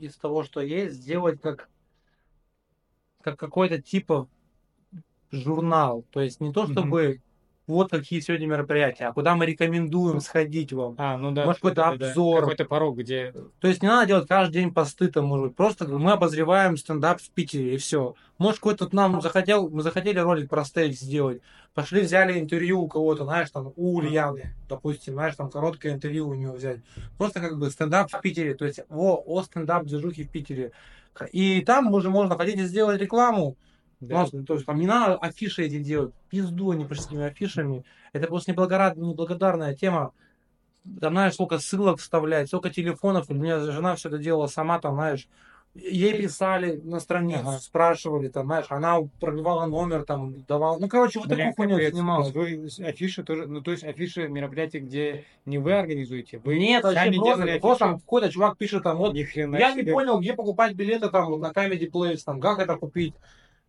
из 0.00 0.16
того, 0.16 0.42
что 0.42 0.60
есть, 0.60 0.94
сделать 0.94 1.40
как, 1.40 1.68
как 3.20 3.38
какой-то 3.38 3.82
типа 3.82 4.26
журнал. 5.30 6.04
То 6.10 6.20
есть 6.20 6.40
не 6.40 6.52
то, 6.52 6.66
чтобы 6.66 7.20
вот 7.66 7.90
какие 7.90 8.20
сегодня 8.20 8.46
мероприятия, 8.46 9.06
а 9.06 9.12
куда 9.12 9.34
мы 9.36 9.46
рекомендуем 9.46 10.20
сходить 10.20 10.72
вам. 10.72 10.96
А, 10.98 11.16
ну 11.16 11.30
да. 11.30 11.46
Может, 11.46 11.60
какой-то 11.60 11.88
обзор. 11.88 12.40
Какой-то 12.40 12.64
порог, 12.66 12.98
где... 12.98 13.32
То 13.60 13.68
есть 13.68 13.82
не 13.82 13.88
надо 13.88 14.06
делать 14.06 14.28
каждый 14.28 14.54
день 14.54 14.72
посты, 14.72 15.08
там, 15.08 15.26
может 15.26 15.46
быть, 15.46 15.56
просто 15.56 15.86
мы 15.86 16.12
обозреваем 16.12 16.76
стендап 16.76 17.20
в 17.20 17.30
Питере, 17.30 17.74
и 17.74 17.76
все. 17.78 18.14
Может, 18.36 18.58
какой-то 18.58 18.88
нам 18.92 19.22
захотел, 19.22 19.70
мы 19.70 19.82
захотели 19.82 20.18
ролик 20.18 20.50
про 20.50 20.64
стейк 20.64 20.92
сделать, 20.94 21.40
пошли 21.72 22.02
взяли 22.02 22.38
интервью 22.38 22.82
у 22.82 22.88
кого-то, 22.88 23.24
знаешь, 23.24 23.50
там, 23.50 23.72
у 23.76 23.96
Ульяны, 23.96 24.54
допустим, 24.68 25.14
знаешь, 25.14 25.36
там, 25.36 25.50
короткое 25.50 25.94
интервью 25.94 26.28
у 26.28 26.34
него 26.34 26.54
взять. 26.54 26.80
Просто 27.16 27.40
как 27.40 27.58
бы 27.58 27.70
стендап 27.70 28.10
в 28.12 28.20
Питере, 28.20 28.54
то 28.54 28.66
есть 28.66 28.80
о, 28.90 29.22
о 29.24 29.42
стендап 29.42 29.84
движухе 29.84 30.24
в 30.24 30.30
Питере. 30.30 30.72
И 31.32 31.62
там 31.62 31.92
уже 31.94 32.10
можно, 32.10 32.36
хотите 32.36 32.64
сделать 32.64 33.00
рекламу, 33.00 33.56
Да. 34.08 34.20
нас, 34.20 34.30
то 34.30 34.54
есть 34.54 34.66
там 34.66 34.78
не 34.78 34.86
надо 34.86 35.16
афиши 35.16 35.64
эти 35.64 35.78
делать, 35.78 36.12
пизду 36.30 36.70
они 36.70 36.84
пошли 36.84 37.02
с 37.04 37.06
этими 37.08 37.24
афишами. 37.24 37.84
Это 38.12 38.26
просто 38.28 38.52
неблагород- 38.52 38.96
неблагодарная 38.96 39.74
тема. 39.74 40.12
Там, 41.00 41.14
знаешь, 41.14 41.34
сколько 41.34 41.58
ссылок 41.58 41.98
вставлять, 41.98 42.48
сколько 42.48 42.68
телефонов. 42.70 43.26
У 43.30 43.34
меня 43.34 43.58
жена 43.60 43.94
все 43.96 44.08
это 44.10 44.18
делала 44.18 44.46
сама, 44.48 44.78
там, 44.78 44.94
знаешь, 44.96 45.28
ей 45.74 46.16
писали 46.16 46.80
на 46.84 47.00
страницу, 47.00 47.40
Ага. 47.48 47.58
спрашивали, 47.58 48.28
там, 48.28 48.46
знаешь, 48.46 48.66
она 48.68 48.98
пробивала 49.18 49.66
номер, 49.66 50.04
там, 50.04 50.44
давала. 50.46 50.78
Ну, 50.78 50.86
короче, 50.88 51.18
вот 51.18 51.28
такую 51.28 51.52
хуйню. 51.54 51.76
Вы 52.32 52.70
с- 52.70 52.78
афиши 52.78 53.24
тоже, 53.24 53.46
ну 53.46 53.60
то 53.60 53.72
есть 53.72 53.82
афиши 53.82 54.28
мероприятий, 54.28 54.78
где 54.78 55.24
не 55.46 55.58
вы 55.58 55.72
организуете, 55.72 56.38
вы 56.44 56.58
Нет, 56.58 56.84
вообще 56.84 57.00
сами 57.00 57.16
просто, 57.16 57.36
делали 57.44 57.58
просто 57.58 57.84
там 57.86 57.98
какой-то 58.00 58.30
чувак 58.30 58.56
пишет, 58.58 58.82
там, 58.84 58.98
вот, 58.98 59.14
Ни 59.14 59.22
хрена 59.24 59.56
Я 59.56 59.72
не 59.72 59.80
себе. 59.80 59.92
понял, 59.94 60.20
где 60.20 60.34
покупать 60.34 60.74
билеты 60.74 61.08
там 61.08 61.40
на 61.40 61.50
Comedy 61.50 61.90
Place, 61.90 62.20
там, 62.24 62.40
как 62.40 62.58
это 62.60 62.76
купить. 62.76 63.14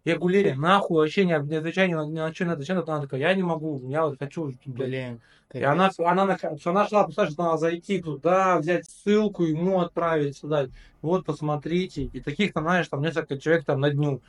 Я 0.05 0.17
говорю, 0.17 0.35
Лере, 0.35 0.55
нахуй, 0.55 0.97
вообще 0.97 1.25
не, 1.25 1.37
не 1.47 1.55
отвечай 1.55 1.89
ни 1.89 1.95
на, 1.95 2.05
ни 2.05 2.19
на 2.19 2.31
что, 2.31 2.45
не 2.45 2.51
отвечай. 2.51 2.77
Она 2.77 3.01
такая, 3.01 3.19
я 3.19 3.33
не 3.33 3.41
могу, 3.41 3.81
я 3.89 4.05
вот 4.05 4.19
хочу. 4.19 4.53
Блин. 4.63 5.19
И 5.51 5.63
она, 5.63 5.89
она, 5.97 6.23
она 6.63 6.87
шла, 6.87 7.05
представляешь, 7.05 7.37
надо 7.37 7.57
зайти 7.57 8.01
туда, 8.01 8.59
взять 8.59 8.85
ссылку, 8.85 9.43
ему 9.43 9.79
отправить 9.79 10.37
сюда. 10.37 10.67
Вот, 11.01 11.25
посмотрите. 11.25 12.03
И 12.03 12.19
таких, 12.19 12.53
там, 12.53 12.63
знаешь, 12.63 12.87
там 12.87 13.01
несколько 13.01 13.39
человек 13.39 13.65
там 13.65 13.79
на 13.79 13.89
дню. 13.89 14.21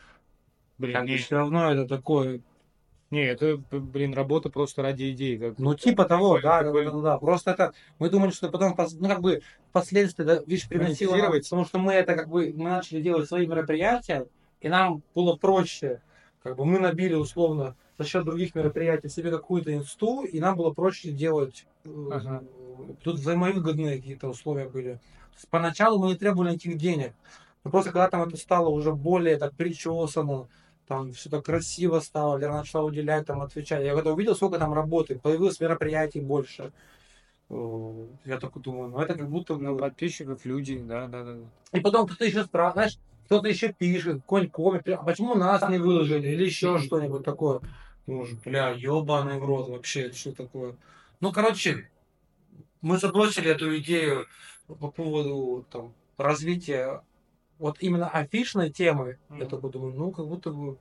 Блин, 0.79 0.95
Как 0.95 1.05
не, 1.05 1.19
все 1.19 1.37
равно 1.37 1.71
это 1.73 1.87
такое. 1.87 2.41
не, 3.11 3.25
это, 3.25 3.59
блин, 3.71 4.15
работа 4.15 4.49
просто 4.49 4.83
ради 4.83 5.11
идеи. 5.11 5.37
Как 5.37 5.59
Ну, 5.59 5.75
типа 5.75 6.07
того, 6.07 6.41
да, 6.41 6.63
да, 6.63 6.73
да, 6.73 6.91
да. 6.91 7.19
Просто 7.19 7.51
это, 7.51 7.73
мы 7.99 8.09
думали, 8.09 8.31
что 8.31 8.49
потом, 8.49 8.75
ну, 8.99 9.09
как 9.09 9.21
бы, 9.21 9.43
впоследствии, 9.71 10.25
да, 10.25 10.43
видишь, 10.47 10.69
приносило 10.69 11.17
потому 11.17 11.65
что 11.67 11.79
мы 11.79 11.93
это, 11.93 12.15
как 12.15 12.29
бы, 12.29 12.53
мы 12.57 12.71
начали 12.71 13.03
делать 13.03 13.29
свои 13.29 13.47
мероприятия, 13.47 14.27
и 14.61 14.69
нам 14.69 15.03
было 15.15 15.37
проще, 15.37 16.01
как 16.43 16.57
бы, 16.57 16.65
мы 16.65 16.79
набили, 16.79 17.15
условно, 17.15 17.77
за 17.99 18.05
счет 18.05 18.25
других 18.25 18.55
мероприятий 18.55 19.09
себе 19.09 19.31
какую-то 19.31 19.75
инсту, 19.75 20.23
и 20.23 20.39
нам 20.41 20.57
было 20.57 20.73
проще 20.73 21.11
делать, 21.11 21.67
э, 21.85 22.09
Ага. 22.13 22.45
тут 23.03 23.17
взаимовыгодные 23.17 23.97
какие-то 23.97 24.29
условия 24.29 24.69
были. 24.69 24.95
То 24.95 25.39
есть 25.39 25.49
поначалу 25.49 25.99
мы 25.99 26.09
не 26.09 26.15
требовали 26.17 26.51
никаких 26.53 26.77
денег, 26.77 27.13
но 27.65 27.71
просто 27.71 27.91
когда 27.91 28.09
там 28.09 28.29
это 28.29 28.37
стало 28.37 28.69
уже 28.69 28.93
более 28.93 29.37
так 29.39 29.55
причесано, 29.55 30.49
там 30.87 31.13
все 31.13 31.29
так 31.31 31.45
красиво 31.45 32.01
стало, 32.01 32.37
Лера 32.37 32.53
начала 32.53 32.85
уделять, 32.85 33.27
там, 33.27 33.43
отвечать. 33.43 33.85
Я 33.85 33.95
когда 33.95 34.13
увидел, 34.13 34.37
сколько 34.37 34.59
там 34.59 34.73
работы, 34.73 35.19
появилось 35.19 35.59
мероприятий 35.59 36.21
больше. 36.21 36.73
Э, 37.51 38.07
Я 38.25 38.39
такой 38.39 38.63
думаю, 38.63 38.91
ну 38.91 38.99
это 39.01 39.15
как 39.15 39.29
будто... 39.29 39.57
Ну, 39.57 39.77
подписчиков 39.77 40.45
люди, 40.45 40.79
да, 40.79 41.07
да, 41.09 41.25
да. 41.25 41.37
И 41.73 41.81
потом 41.81 42.07
кто-то 42.07 42.25
еще 42.25 42.45
спрашивает, 42.45 42.75
знаешь, 42.75 42.99
кто-то 43.27 43.49
еще 43.49 43.73
пишет, 43.73 44.23
комик, 44.25 44.57
бля, 44.85 44.99
а 44.99 45.05
почему 45.05 45.35
нас 45.35 45.69
не 45.69 45.79
выложили, 45.79 46.29
или 46.29 46.45
еще 46.45 46.79
что-нибудь 46.79 47.25
такое. 47.25 47.61
Думаешь, 48.07 48.33
бля, 48.45 48.71
ебаный 48.71 49.39
в 49.39 49.45
рот 49.45 49.69
вообще, 49.69 50.13
что 50.13 50.33
такое? 50.33 50.77
Ну, 51.21 51.33
короче, 51.33 51.91
мы 52.81 52.99
забросили 52.99 53.51
эту 53.51 53.77
идею 53.79 54.27
по 54.69 54.91
поводу 54.91 55.67
там, 55.71 55.93
развития 56.17 57.03
вот 57.59 57.79
именно 57.81 58.09
афишной 58.09 58.71
темы. 58.71 59.19
Я 59.31 59.37
Мгм. 59.37 59.49
такой 59.49 59.71
думаю, 59.73 59.95
ну, 59.95 60.13
как 60.13 60.27
будто 60.27 60.51
бы... 60.51 60.79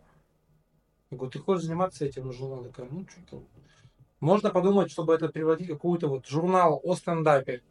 Я 1.09 1.17
говорю, 1.17 1.31
ты 1.31 1.39
хочешь 1.39 1.63
заниматься 1.63 2.05
этим? 2.05 2.27
Ну, 2.27 2.33
журнал 2.33 2.63
такая, 2.63 2.87
ну, 2.91 3.05
что-то... 3.09 3.43
Можно 4.19 4.49
подумать, 4.51 4.91
чтобы 4.91 5.13
это 5.15 5.29
превратить 5.29 5.67
в 5.67 5.73
какой-то 5.73 6.07
вот 6.07 6.27
журнал 6.27 6.79
о 6.83 6.95
стендапе. 6.95 7.63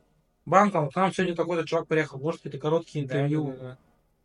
Банком, 0.47 0.91
к 0.91 0.97
нам 0.97 1.13
сегодня 1.13 1.37
такой-то 1.37 1.67
чувак 1.67 1.87
приехал, 1.87 2.19
может, 2.19 2.41
какие-то 2.41 2.59
короткие 2.59 3.05
интервью. 3.05 3.47
да, 3.47 3.53
да, 3.53 3.59
да. 3.59 3.79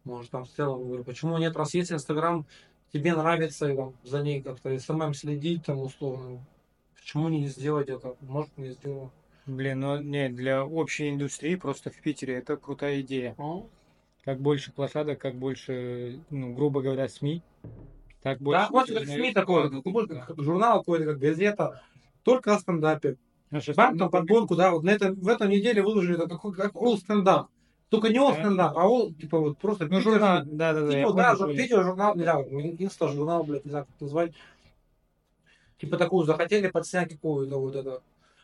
Может, 0.09 0.31
там 0.31 0.45
в 0.45 0.49
целом, 0.49 0.85
говорю, 0.85 1.03
почему 1.03 1.37
нет, 1.37 1.55
раз 1.55 1.75
есть 1.75 1.91
Инстаграм, 1.91 2.45
тебе 2.91 3.15
нравится 3.15 3.71
и 3.71 3.75
там, 3.75 3.93
за 4.03 4.23
ней 4.23 4.41
как-то 4.41 4.77
СММ 4.77 5.13
следить, 5.13 5.65
там, 5.65 5.79
условно. 5.79 6.43
Почему 6.95 7.29
не 7.29 7.47
сделать 7.47 7.89
это? 7.89 8.15
Может, 8.21 8.57
не 8.57 8.71
сделаю. 8.71 9.11
Блин, 9.45 9.79
ну 9.79 10.01
не, 10.01 10.29
для 10.29 10.65
общей 10.65 11.09
индустрии 11.09 11.55
просто 11.55 11.91
в 11.91 12.01
Питере 12.01 12.35
это 12.35 12.57
крутая 12.57 13.01
идея. 13.01 13.35
Как 14.23 14.39
больше 14.39 14.71
площадок, 14.71 15.19
как 15.19 15.35
больше, 15.35 16.19
ну, 16.31 16.53
грубо 16.53 16.81
говоря, 16.81 17.07
СМИ, 17.07 17.41
так 18.21 18.39
больше... 18.39 18.61
Да, 18.61 18.69
вот 18.71 18.87
как 18.91 19.05
СМИ 19.05 19.33
такое, 19.33 19.69
Да. 19.69 20.25
как 20.25 20.41
журнал 20.41 20.79
какой-то, 20.79 21.05
как 21.05 21.19
газета, 21.19 21.83
только 22.23 22.55
о 22.55 22.59
стендапе. 22.59 23.17
Банк 23.75 23.97
там 23.97 24.09
подборку, 24.09 24.55
да, 24.55 24.71
вот 24.71 24.83
на 24.83 24.89
это, 24.89 25.13
в 25.13 25.27
этом 25.27 25.49
неделе 25.49 25.81
выложили 25.83 26.15
это 26.15 26.29
какой, 26.29 26.53
как 26.53 26.73
all 26.73 26.97
стендап. 26.97 27.47
Только 27.89 28.09
не 28.09 28.19
Да. 28.19 28.33
стендап, 28.33 28.77
а 28.77 28.85
all, 28.85 29.13
типа, 29.13 29.39
вот 29.39 29.57
просто 29.57 29.87
Ну, 29.87 29.99
журнал, 29.99 30.43
да, 30.45 30.73
да, 30.73 30.81
да. 30.85 30.97
я 30.97 31.03
Типа, 31.05 31.13
да, 31.13 31.23
понял, 31.33 31.37
жур- 31.37 31.47
понял. 31.47 31.57
Питер 31.57 31.83
журнал, 31.83 32.15
не 32.15 32.23
знаю, 32.23 32.83
инста 32.83 33.07
журнал, 33.07 33.43
блядь, 33.43 33.65
не 33.65 33.71
знаю, 33.71 33.85
как 33.85 34.01
назвать. 34.01 34.33
Типа 35.79 35.97
такую 35.97 36.25
захотели 36.25 36.67
подснять 36.67 37.09
какую-то 37.13 37.57
вот 37.59 37.75
это. 37.75 38.01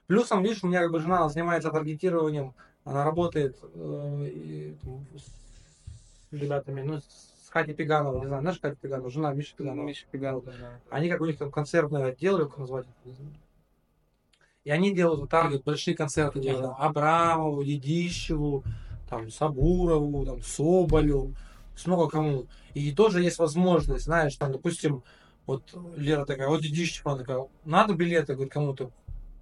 Плюсом, 0.07 0.41
видишь, 0.41 0.63
у 0.63 0.67
меня 0.67 0.81
как 0.81 0.91
бы 0.91 0.99
жена 0.99 1.27
занимается 1.29 1.69
таргетированием, 1.69 2.53
она 2.85 3.03
работает 3.03 3.57
э, 3.73 4.29
и, 4.33 4.75
там, 4.81 5.05
с 5.15 6.31
ребятами, 6.33 6.81
ну, 6.81 6.99
с 6.99 7.49
Хати 7.49 7.73
Пиганова, 7.73 8.19
не 8.19 8.27
знаю, 8.27 8.41
знаешь 8.41 8.59
Хати 8.59 8.77
Пиганова, 8.81 9.09
жена 9.11 9.33
Миши 9.33 9.55
Пиганова. 9.55 9.85
Миша 9.85 10.05
Пегал, 10.11 10.41
да, 10.41 10.51
да. 10.59 10.79
Они 10.89 11.09
как 11.09 11.21
у 11.21 11.25
них 11.25 11.37
там 11.37 11.51
концертный 11.51 12.03
отдел, 12.05 12.39
как 12.39 12.57
назвать. 12.57 12.85
И 14.63 14.71
они 14.71 14.93
делают 14.95 15.29
таргет, 15.29 15.63
большие 15.63 15.95
концерты 15.95 16.39
делают. 16.39 16.75
Абрамову, 16.79 17.61
Едищеву, 17.61 18.63
там, 19.09 19.29
Сабурову, 19.29 20.25
там, 20.25 20.41
Соболю, 20.41 21.33
с 21.75 21.85
много 21.85 22.09
кому. 22.09 22.45
И 22.73 22.91
тоже 22.91 23.21
есть 23.21 23.39
возможность, 23.39 24.05
знаешь, 24.05 24.35
там, 24.35 24.51
допустим, 24.51 25.03
вот 25.45 25.63
Лера 25.95 26.25
такая, 26.25 26.47
вот 26.47 26.63
Едищева, 26.63 27.11
она 27.11 27.21
такая, 27.21 27.45
надо 27.65 27.93
билеты, 27.93 28.33
говорит, 28.33 28.53
кому-то. 28.53 28.91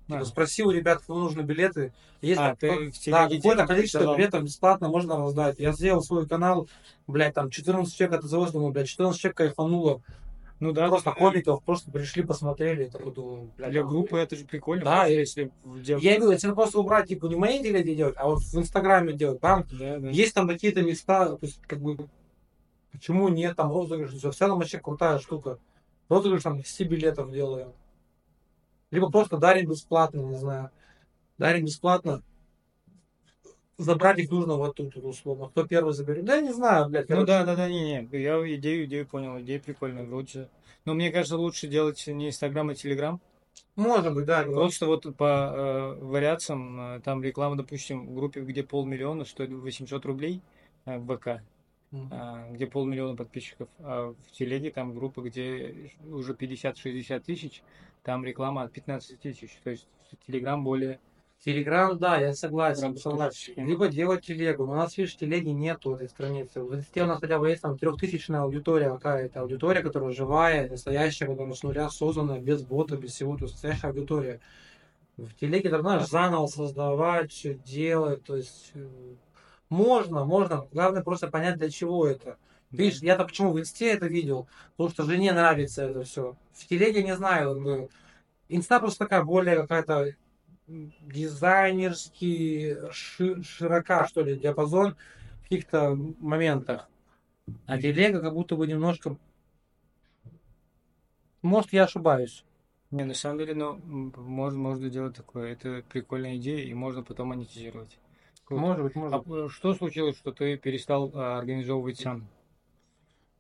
Типа, 0.08 0.20
А. 0.20 0.26
спроси 0.26 0.64
у 0.64 0.70
ребят, 0.70 1.02
кому 1.08 1.20
нужны 1.20 1.42
билеты. 1.42 1.94
Есть 2.22 2.40
А, 2.42 2.56
там 2.56 2.58
ты 2.58 2.92
да, 3.08 3.30
какое-то 3.30 3.66
количество 3.66 4.02
давал. 4.02 4.18
билетов 4.18 4.44
бесплатно 4.44 4.90
можно 4.90 5.16
раздать. 5.18 5.60
Я 5.60 5.72
сделал 5.72 6.02
свой 6.02 6.28
канал, 6.28 6.68
блядь, 7.08 7.34
там 7.34 7.50
14 7.50 7.96
человек 7.96 8.20
отозвалось, 8.20 8.52
думаю, 8.52 8.74
блядь, 8.74 8.90
14 8.90 9.20
человек 9.20 9.38
кайфануло. 9.38 10.02
Ну 10.64 10.72
да, 10.72 10.88
просто 10.88 11.10
да, 11.10 11.16
комиков, 11.18 11.62
просто 11.66 11.92
пришли, 11.92 12.24
посмотрели. 12.24 12.86
Я 12.86 12.90
такой 12.90 13.14
думаю, 13.14 13.52
блядь, 13.58 13.72
Для 13.72 13.84
группы 13.84 14.18
это 14.18 14.38
же 14.38 14.46
прикольно. 14.46 14.86
Да, 14.86 15.08
если 15.08 15.52
Я 15.76 16.18
говорю, 16.18 16.32
если 16.32 16.54
просто 16.54 16.80
убрать, 16.80 17.10
типа, 17.10 17.26
не 17.26 17.36
мои 17.36 17.62
деле 17.62 17.84
делать, 17.84 18.16
а 18.18 18.28
вот 18.28 18.40
в 18.40 18.58
Инстаграме 18.58 19.12
делать. 19.12 19.42
Там 19.42 19.66
Да, 19.70 20.00
да. 20.00 20.08
есть 20.08 20.34
там 20.34 20.48
какие-то 20.48 20.82
места, 20.82 21.36
то 21.36 21.46
есть, 21.46 21.62
как 21.68 21.82
бы, 21.82 21.98
почему 22.94 23.28
нет, 23.28 23.58
там 23.58 23.74
розыгрыш, 23.74 24.12
всё. 24.14 24.32
в 24.32 24.36
целом 24.36 24.60
вообще 24.60 24.80
крутая 24.80 25.20
штука. 25.20 25.60
Розыгрыш 26.08 26.44
там 26.44 26.58
10 26.58 26.88
билетов 26.88 27.30
делаем. 27.30 27.74
Либо 28.90 29.12
просто 29.12 29.38
дарим 29.38 29.70
бесплатно, 29.70 30.22
не 30.22 30.38
знаю. 30.38 30.70
Дарим 31.38 31.66
бесплатно. 31.66 32.24
Забрать 33.84 34.20
их 34.20 34.32
нужно 34.32 34.56
вот 34.56 34.76
тут, 34.76 34.96
вот, 34.96 35.06
условно. 35.06 35.48
Кто 35.50 35.66
первый 35.66 35.94
заберет? 35.94 36.26
Да 36.26 36.36
я 36.36 36.42
не 36.42 36.54
знаю, 36.54 36.90
блядь. 36.90 37.10
Ну 37.10 37.16
короче. 37.16 37.28
да, 37.28 37.44
да, 37.46 37.56
да, 37.56 37.70
не, 37.70 37.82
не, 37.82 38.18
я 38.20 38.56
идею, 38.56 38.86
идею 38.86 39.08
понял, 39.08 39.40
идея 39.42 39.60
прикольная, 39.60 40.08
лучше. 40.08 40.50
Но 40.86 40.94
мне 40.94 41.12
кажется, 41.12 41.38
лучше 41.38 41.68
делать 41.68 42.06
не 42.08 42.28
Инстаграм, 42.30 42.70
а 42.70 42.76
Телеграм. 42.76 43.22
Может 43.76 44.14
быть, 44.14 44.26
да. 44.26 44.44
Просто 44.44 44.86
вот 44.86 45.16
по 45.16 45.26
э, 45.26 46.04
вариациям, 46.04 46.80
э, 46.80 47.02
там 47.02 47.24
реклама, 47.24 47.56
допустим, 47.56 48.08
в 48.08 48.16
группе, 48.16 48.42
где 48.42 48.64
полмиллиона 48.64 49.26
стоит 49.26 49.52
800 49.52 50.06
рублей 50.06 50.42
э, 50.86 50.98
в 50.98 51.16
ВК, 51.16 51.42
Мгм. 51.92 52.10
а, 52.12 52.50
где 52.52 52.66
полмиллиона 52.66 53.16
подписчиков, 53.16 53.70
а 53.80 54.14
в 54.14 54.32
телеге 54.32 54.72
там 54.72 54.96
группа, 54.96 55.22
где 55.22 55.92
уже 56.10 56.34
50-60 56.34 57.20
тысяч, 57.20 57.62
там 58.02 58.26
реклама 58.26 58.64
от 58.64 58.72
15 58.74 59.20
тысяч. 59.20 59.60
То 59.64 59.70
есть 59.70 59.88
Телеграм 60.28 60.64
более... 60.64 61.00
Телеграм, 61.44 61.98
да, 61.98 62.18
я 62.20 62.34
согласен, 62.34 62.96
согласен. 62.96 63.54
Либо 63.58 63.90
делать 63.90 64.26
телегу. 64.26 64.66
Но 64.66 64.72
у 64.72 64.76
нас, 64.76 64.98
видишь, 64.98 65.18
телеги 65.18 65.50
нету 65.50 65.96
этой 65.96 66.08
страницы. 66.08 66.62
В 66.64 66.74
инсте 66.74 67.04
у 67.04 67.06
нас 67.06 67.20
хотя 67.20 67.38
бы 67.38 67.50
есть 67.50 67.62
там 67.62 67.78
трехтысячная 67.78 68.44
аудитория 68.44 68.90
какая-то. 68.90 69.42
Аудитория, 69.42 69.82
которая 69.82 70.12
живая, 70.12 70.70
настоящая, 70.70 71.26
которая 71.26 71.54
с 71.54 71.62
нуля 71.64 71.90
создана, 71.90 72.40
без 72.40 72.64
бота, 72.64 72.96
без 72.96 73.12
всего. 73.12 73.36
То 73.36 73.44
есть 73.44 73.56
настоящая 73.56 73.88
аудитория. 73.88 74.40
В 75.18 75.34
телеге 75.34 75.70
знаешь, 75.78 76.08
заново 76.08 76.48
создавать, 76.48 77.34
все 77.34 77.56
делать. 77.56 78.24
То 78.24 78.38
есть 78.38 78.72
э, 78.76 78.88
можно, 79.68 80.24
можно. 80.24 80.66
Главное 80.72 81.04
просто 81.04 81.28
понять, 81.28 81.58
для 81.58 81.70
чего 81.70 82.08
это. 82.08 82.38
Видишь, 82.72 83.02
я-то 83.02 83.26
почему 83.26 83.52
в 83.52 83.60
инсте 83.60 83.92
это 83.92 84.08
видел? 84.08 84.48
Потому 84.78 84.92
что 84.92 85.04
жене 85.04 85.34
нравится 85.34 85.84
это 85.84 86.04
все. 86.04 86.38
В 86.54 86.66
телеге 86.68 87.04
не 87.04 87.18
знаю. 87.18 87.90
Инста 88.48 88.80
просто 88.80 89.00
такая 89.00 89.24
более 89.24 89.58
какая-то 89.58 90.14
дизайнерский, 91.02 92.76
ши- 92.92 93.44
широка, 93.44 94.08
что 94.08 94.22
ли, 94.22 94.38
диапазон 94.38 94.96
в 95.40 95.44
каких-то 95.44 95.96
моментах. 95.96 96.90
А 97.66 97.80
телега 97.80 98.22
как 98.22 98.34
будто 98.34 98.56
бы 98.56 98.68
немножко... 98.68 99.18
Может, 101.42 101.74
я 101.74 101.84
ошибаюсь. 101.84 102.46
Не, 102.92 103.06
на 103.06 103.14
самом 103.14 103.40
деле, 103.40 103.56
ну, 103.56 103.82
можно, 104.16 104.60
можно 104.60 104.90
делать 104.90 105.16
такое. 105.16 105.54
Это 105.54 105.84
прикольная 105.90 106.38
идея, 106.38 106.64
и 106.64 106.74
можно 106.74 107.04
потом 107.04 107.30
монетизировать. 107.30 107.98
Круто. 108.46 108.62
Может 108.62 108.84
быть, 108.84 108.96
может 108.96 109.14
А 109.16 109.18
быть. 109.20 109.46
э, 109.46 109.50
что 109.50 109.74
случилось, 109.74 110.16
что 110.18 110.32
ты 110.32 110.58
перестал 110.58 111.12
а, 111.16 111.38
организовывать 111.40 112.00
сам? 112.00 112.28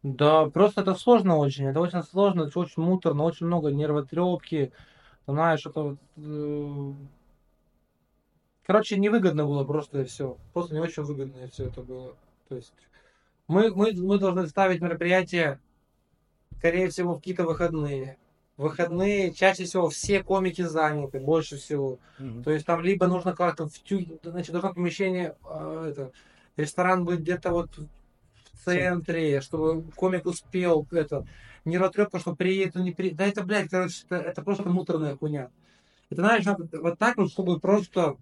Да, 0.02 0.48
просто 0.50 0.82
это 0.82 0.96
сложно 0.96 1.38
очень. 1.38 1.66
Это 1.66 1.80
очень 1.80 2.04
сложно, 2.04 2.44
это 2.44 2.60
очень 2.60 2.82
муторно, 2.82 3.24
очень 3.24 3.46
много 3.46 3.72
нервотрепки. 3.72 4.74
Знаешь, 5.28 5.66
это 5.66 5.98
э, 6.18 6.94
Короче, 8.66 8.98
невыгодно 8.98 9.46
было 9.46 9.64
просто 9.64 10.02
и 10.02 10.06
все. 10.06 10.38
Просто 10.54 10.74
не 10.74 10.80
очень 10.80 11.04
выгодно 11.04 11.44
и 11.44 11.50
все 11.50 11.66
это 11.68 11.82
было. 11.82 12.16
То 12.48 12.56
есть 12.56 12.74
мы, 13.48 13.74
мы, 13.74 13.92
мы 13.94 14.20
должны 14.20 14.48
ставить 14.48 14.82
мероприятия, 14.82 15.60
скорее 16.58 16.90
всего, 16.90 17.14
в 17.14 17.18
какие-то 17.18 17.44
выходные. 17.44 18.18
Выходные 18.56 19.34
чаще 19.34 19.66
всего 19.66 19.90
все 19.90 20.24
комики 20.24 20.62
заняты, 20.62 21.20
больше 21.20 21.58
всего. 21.58 22.00
Мгм. 22.20 22.44
То 22.44 22.52
есть 22.52 22.66
там 22.66 22.82
либо 22.82 23.08
нужно 23.08 23.34
как-то 23.34 23.68
в 23.68 23.80
тю... 23.80 24.20
значит, 24.24 24.52
должно 24.52 24.74
помещение, 24.74 25.36
а, 25.44 25.88
это, 25.88 26.12
ресторан 26.56 27.04
быть 27.04 27.22
где-то 27.22 27.52
вот 27.52 27.70
в 27.78 28.66
центре, 28.66 29.42
чтобы 29.42 29.92
комик 29.92 30.26
успел, 30.26 30.88
это, 30.92 31.26
нервотрепка, 31.66 32.20
что 32.20 32.36
приедет, 32.36 32.78
он 32.78 32.84
не 32.84 32.92
приедет. 32.92 33.18
Да 33.18 33.26
это, 33.26 33.44
блядь, 33.44 33.70
короче, 33.70 34.04
это, 34.06 34.16
это 34.18 34.42
просто 34.44 34.70
муторная 34.70 35.18
хуйня. 35.18 35.50
Это, 36.10 36.22
знаешь, 36.22 36.46
надо 36.46 36.68
вот 36.80 37.00
так 37.00 37.18
вот, 37.18 37.32
чтобы 37.32 37.60
просто 37.60 38.18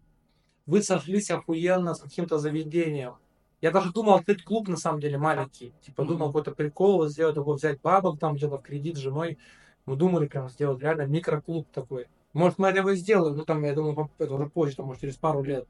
вы 0.66 0.82
сошлись 0.82 1.32
охуенно 1.32 1.94
с 1.94 2.02
каким-то 2.02 2.38
заведением. 2.38 3.16
Я 3.62 3.72
даже 3.72 3.92
думал 3.92 4.16
открыть 4.16 4.44
клуб, 4.44 4.68
на 4.68 4.78
самом 4.78 5.00
деле, 5.00 5.18
маленький. 5.18 5.74
Типа, 5.82 6.04
думал 6.04 6.28
какой-то 6.28 6.52
прикол 6.52 7.08
сделать, 7.08 7.36
такой, 7.36 7.56
взять 7.56 7.80
бабок 7.82 8.20
там 8.20 8.36
где-то 8.36 8.58
в 8.58 8.62
кредит 8.62 8.98
с 8.98 9.00
женой. 9.00 9.38
Мы 9.86 9.96
думали 9.96 10.28
прям 10.28 10.50
сделать 10.50 10.82
реально 10.82 11.04
микроклуб 11.04 11.68
такой. 11.72 12.08
Может, 12.34 12.58
мы 12.60 12.70
это 12.70 12.88
и 12.90 12.96
сделаем, 12.96 13.36
ну 13.36 13.46
там, 13.46 13.64
я 13.64 13.74
думаю, 13.74 14.10
это 14.18 14.34
уже 14.34 14.48
позже, 14.48 14.78
там, 14.78 14.88
может, 14.88 15.02
через 15.02 15.18
пару 15.18 15.44
лет. 15.44 15.68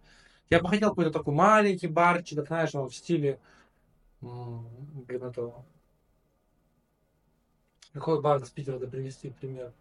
Я 0.50 0.60
бы 0.60 0.70
хотел 0.70 0.90
какой-то 0.90 1.12
такой 1.12 1.34
маленький 1.34 1.88
барчик, 1.88 2.38
так, 2.38 2.48
знаешь, 2.48 2.74
в 2.74 2.92
стиле, 2.92 3.40
блин, 4.22 5.24
этого. 5.24 5.66
Какой 7.94 8.22
бар 8.22 8.42
из 8.42 8.50
Питера 8.50 8.80
да 8.80 8.88
привести 8.88 9.32
пример? 9.32 9.74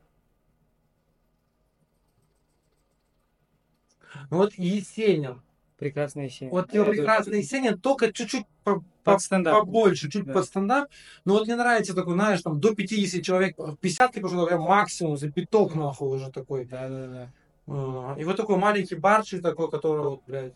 Вот 4.31 4.55
Есенин. 4.55 5.42
Прекрасная 5.79 6.29
серия. 6.29 6.51
Вот 6.51 6.75
его 6.75 6.85
прекрасный 6.85 7.38
Есенин, 7.38 7.81
только 7.81 8.12
чуть-чуть 8.12 8.44
по- 8.64 8.85
по- 9.03 9.18
побольше, 9.44 10.11
чуть 10.11 10.27
Да. 10.27 10.35
под 10.35 10.44
стендап. 10.44 10.88
Но 11.25 11.33
вот 11.35 11.46
мне 11.46 11.57
нравится 11.57 11.94
такой, 11.94 12.14
знаешь, 12.14 12.42
там 12.42 12.61
до 12.61 12.75
50 12.75 13.23
человек, 13.23 13.57
50 13.81 14.12
ты 14.12 14.23
уже 14.23 14.37
максимум, 14.59 15.16
за 15.16 15.31
пяток 15.31 15.75
нахуй 15.75 16.16
уже 16.16 16.31
такой. 16.31 16.66
Да, 16.66 16.88
да, 16.88 17.07
да. 17.07 17.33
А, 17.66 18.16
И 18.18 18.25
вот 18.25 18.37
такой 18.37 18.57
маленький 18.59 18.96
барчик 18.96 19.42
такой, 19.42 19.70
который, 19.70 20.03
вот, 20.05 20.23
блядь, 20.27 20.53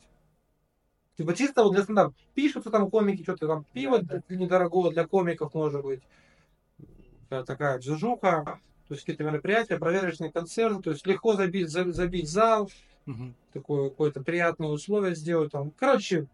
Типа 1.17 1.33
чисто 1.33 1.63
вот 1.63 1.73
для 1.75 1.85
стендап. 1.85 2.13
Пишутся 2.35 2.71
там 2.71 2.91
комики, 2.91 3.23
что-то 3.23 3.47
там, 3.47 3.65
пиво 3.73 4.01
недорогого 4.29 4.93
для 4.93 5.07
комиков 5.07 5.55
может 5.55 5.83
быть. 5.83 6.03
Такая- 7.29 7.79
движуха. 7.79 8.59
То 8.89 8.95
есть 8.95 9.03
какие-то 9.03 9.25
мероприятия, 9.25 9.79
проверочные 9.79 10.31
концерты. 10.31 10.83
То 10.83 10.91
есть 10.91 11.07
легко 11.07 11.35
забить, 11.35 11.71
за- 11.71 11.91
забить 11.93 12.29
зал, 12.29 12.69
Мгм. 13.07 13.35
такое 13.53 13.91
какое-то 13.91 14.23
приятное 14.23 14.69
условие 14.69 15.15
сделать 15.15 15.53
там. 15.53 15.71
Короче, 15.73 16.27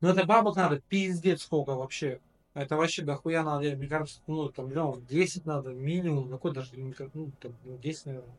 ну 0.00 0.08
это 0.08 0.24
бабок 0.24 0.56
надо 0.56 0.80
пиздец 0.88 1.42
сколько 1.42 1.74
вообще. 1.74 2.20
Это 2.54 2.76
вообще 2.76 3.02
дохуя 3.02 3.42
надо, 3.44 3.76
мне 3.76 3.86
кажется, 3.86 4.20
ну 4.26 4.48
там 4.48 4.68
миллионов 4.68 5.06
10 5.06 5.46
надо 5.46 5.72
минимум, 5.72 6.28
ну 6.28 6.36
какой 6.36 6.52
даже, 6.52 6.70
ну 6.74 6.92
там, 7.38 7.54
ну, 7.64 7.78
10, 7.78 8.06
наверное. 8.06 8.36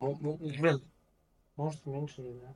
Ну, 0.00 0.16
ну, 0.20 0.36
блин, 0.36 0.80
может 1.56 1.84
меньше, 1.86 2.22
не 2.22 2.32
знаю. 2.32 2.54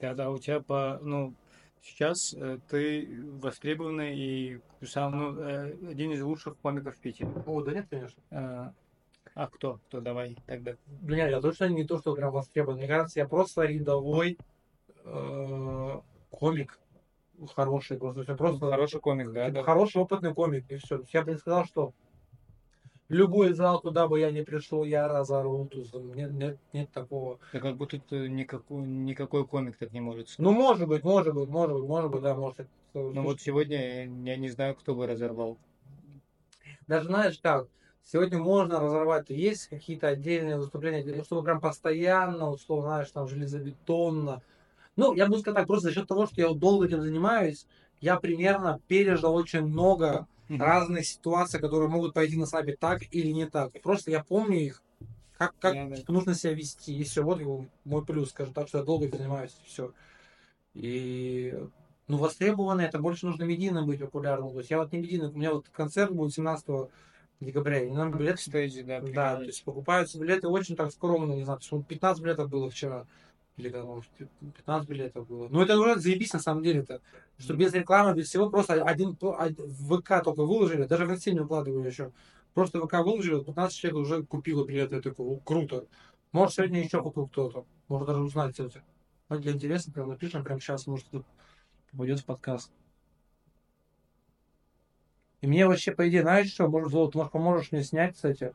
Да, 0.00 0.14
да, 0.14 0.30
у 0.30 0.38
тебя 0.38 0.60
по, 0.60 0.98
ну, 1.02 1.34
сейчас 1.82 2.34
э, 2.34 2.58
ты 2.68 3.22
востребованный 3.40 4.18
и 4.18 4.60
сам, 4.82 5.18
ну, 5.18 5.40
э, 5.40 5.72
один 5.90 6.12
из 6.12 6.22
лучших 6.22 6.56
комиков 6.58 6.96
в 6.96 7.00
Питере. 7.00 7.30
О, 7.46 7.62
да 7.62 7.72
нет, 7.72 7.86
конечно. 7.88 8.22
Э, 8.30 8.70
а 9.34 9.46
кто? 9.46 9.80
Кто? 9.88 10.00
Давай 10.00 10.36
тогда. 10.46 10.76
Бля, 10.86 11.28
я 11.28 11.40
точно 11.40 11.68
не 11.68 11.84
то, 11.84 11.98
что 11.98 12.14
прям 12.14 12.32
востребован. 12.32 12.78
Мне 12.78 12.88
кажется, 12.88 13.20
я 13.20 13.28
просто 13.28 13.62
рядовой 13.62 14.38
э, 15.04 16.00
комик. 16.30 16.78
Хороший 17.54 17.98
просто. 17.98 18.24
Я 18.26 18.34
просто 18.34 18.70
Хороший 18.70 19.00
комик, 19.00 19.32
да? 19.32 19.46
типа, 19.46 19.60
да. 19.60 19.62
хороший 19.62 20.02
опытный 20.02 20.34
комик. 20.34 20.70
И 20.70 20.76
все. 20.76 21.02
Я 21.12 21.22
бы 21.22 21.36
сказал, 21.36 21.64
что 21.64 21.94
любой 23.08 23.52
зал, 23.54 23.80
куда 23.80 24.08
бы 24.08 24.20
я 24.20 24.30
ни 24.30 24.42
пришел, 24.42 24.84
я 24.84 25.08
разорву. 25.08 25.68
Есть, 25.72 25.94
Нет, 25.94 26.32
нет, 26.32 26.58
нет 26.72 26.90
такого. 26.90 27.38
Да 27.52 27.60
как 27.60 27.76
будто 27.76 27.98
ты 27.98 28.28
никакой, 28.28 28.82
никакой 28.82 29.46
комик 29.46 29.76
так 29.76 29.92
не 29.92 30.00
может. 30.00 30.34
Ну, 30.38 30.52
может 30.52 30.88
быть, 30.88 31.04
может 31.04 31.34
быть, 31.34 31.48
может 31.48 31.76
быть, 31.76 31.88
может 31.88 32.10
быть, 32.10 32.22
да, 32.22 32.34
может. 32.34 32.68
Ну 32.94 33.22
вот 33.22 33.40
сегодня 33.40 34.04
я 34.04 34.36
не 34.36 34.48
знаю, 34.48 34.74
кто 34.74 34.94
бы 34.94 35.06
разорвал. 35.06 35.56
Даже 36.88 37.06
знаешь 37.06 37.38
как, 37.40 37.68
сегодня 38.04 38.38
можно 38.38 38.80
разорвать, 38.80 39.30
есть 39.30 39.68
какие-то 39.68 40.08
отдельные 40.08 40.58
выступления, 40.58 41.24
чтобы 41.24 41.42
прям 41.42 41.60
постоянно, 41.60 42.50
условно, 42.50 42.88
знаешь, 42.88 43.10
там 43.10 43.28
железобетонно. 43.28 44.42
Ну, 44.96 45.14
я 45.14 45.26
буду 45.26 45.40
сказать 45.40 45.58
так, 45.58 45.66
просто 45.66 45.88
за 45.88 45.94
счет 45.94 46.08
того, 46.08 46.26
что 46.26 46.40
я 46.40 46.52
долго 46.52 46.86
этим 46.86 47.02
занимаюсь, 47.02 47.66
я 48.00 48.18
примерно 48.18 48.80
пережил 48.88 49.34
очень 49.34 49.62
много 49.62 50.26
разных 50.48 51.06
ситуаций, 51.06 51.60
которые 51.60 51.88
могут 51.88 52.14
пойти 52.14 52.36
на 52.36 52.46
слабе 52.46 52.76
так 52.76 53.02
или 53.12 53.30
не 53.30 53.46
так. 53.46 53.72
Просто 53.82 54.10
я 54.10 54.24
помню 54.24 54.58
их, 54.58 54.82
как, 55.38 55.54
как 55.58 55.74
да. 55.74 55.96
типа, 55.96 56.12
нужно 56.12 56.34
себя 56.34 56.54
вести. 56.54 56.96
И 56.96 57.04
все, 57.04 57.22
вот 57.22 57.40
мой 57.84 58.04
плюс, 58.04 58.30
скажем 58.30 58.52
так, 58.52 58.68
что 58.68 58.78
я 58.78 58.84
долго 58.84 59.06
этим 59.06 59.18
занимаюсь, 59.18 59.56
все. 59.64 59.92
И 60.74 61.56
ну, 62.08 62.16
востребованно 62.16 62.80
это 62.80 62.98
больше 62.98 63.26
нужно 63.26 63.44
медийным 63.44 63.86
быть 63.86 64.00
популярным. 64.00 64.50
То 64.50 64.58
есть 64.58 64.70
я 64.70 64.78
вот 64.78 64.92
не 64.92 64.98
медийный, 64.98 65.28
у 65.28 65.36
меня 65.36 65.54
вот 65.54 65.68
концерт 65.68 66.10
будет 66.12 66.34
17 66.34 66.90
декабря, 67.40 67.82
и 67.82 67.90
нам 67.90 68.16
билеты 68.16 68.42
Стейджи, 68.42 68.82
да. 68.82 69.00
да, 69.00 69.36
то 69.36 69.42
есть 69.42 69.64
покупаются 69.64 70.18
билеты 70.18 70.48
очень 70.48 70.76
так 70.76 70.92
скромно, 70.92 71.32
не 71.32 71.44
знаю, 71.44 71.60
что 71.60 71.82
15 71.82 72.22
билетов 72.22 72.48
было 72.50 72.70
вчера. 72.70 73.06
Или 73.56 73.68
может, 73.76 74.10
15 74.40 74.88
билетов 74.88 75.26
было. 75.26 75.48
Ну, 75.48 75.60
это 75.62 75.78
уже 75.78 75.98
заебись 75.98 76.32
на 76.32 76.38
самом 76.38 76.62
деле-то. 76.62 77.00
Что 77.38 77.54
без 77.54 77.72
рекламы, 77.74 78.14
без 78.14 78.28
всего, 78.28 78.48
просто 78.48 78.82
один, 78.82 79.16
то- 79.16 79.38
один- 79.38 79.66
в 79.66 79.98
ВК 79.98 80.22
только 80.24 80.44
выложили, 80.44 80.84
даже 80.84 81.04
в 81.06 81.10
инсте 81.12 81.32
не 81.32 81.40
укладываю 81.40 81.84
еще. 81.84 82.12
Просто 82.54 82.80
ВК 82.80 82.94
выложили, 83.04 83.42
15 83.42 83.76
человек 83.76 83.98
уже 84.00 84.22
купило 84.24 84.64
билеты. 84.64 84.96
Я 84.96 85.02
такой, 85.02 85.26
«О, 85.26 85.36
круто. 85.38 85.86
Может, 86.32 86.54
сегодня 86.54 86.82
еще 86.82 87.02
купил 87.02 87.26
кто-то. 87.28 87.66
Может, 87.88 88.08
даже 88.08 88.20
узнать 88.20 88.58
это. 88.60 88.82
Ну, 89.28 89.38
для 89.38 89.52
интереса, 89.52 89.92
прям 89.92 90.08
напишем, 90.08 90.42
прям 90.42 90.60
сейчас, 90.60 90.86
может, 90.86 91.06
попадет 91.90 92.20
в 92.20 92.24
подкаст. 92.24 92.70
И 95.40 95.46
мне 95.46 95.66
вообще, 95.66 95.92
по 95.92 96.06
идее, 96.08 96.22
знаешь 96.22 96.52
что, 96.52 96.68
может, 96.68 96.90
Золото, 96.90 97.16
может, 97.18 97.32
поможешь 97.32 97.72
мне 97.72 97.82
снять, 97.82 98.14
кстати? 98.14 98.52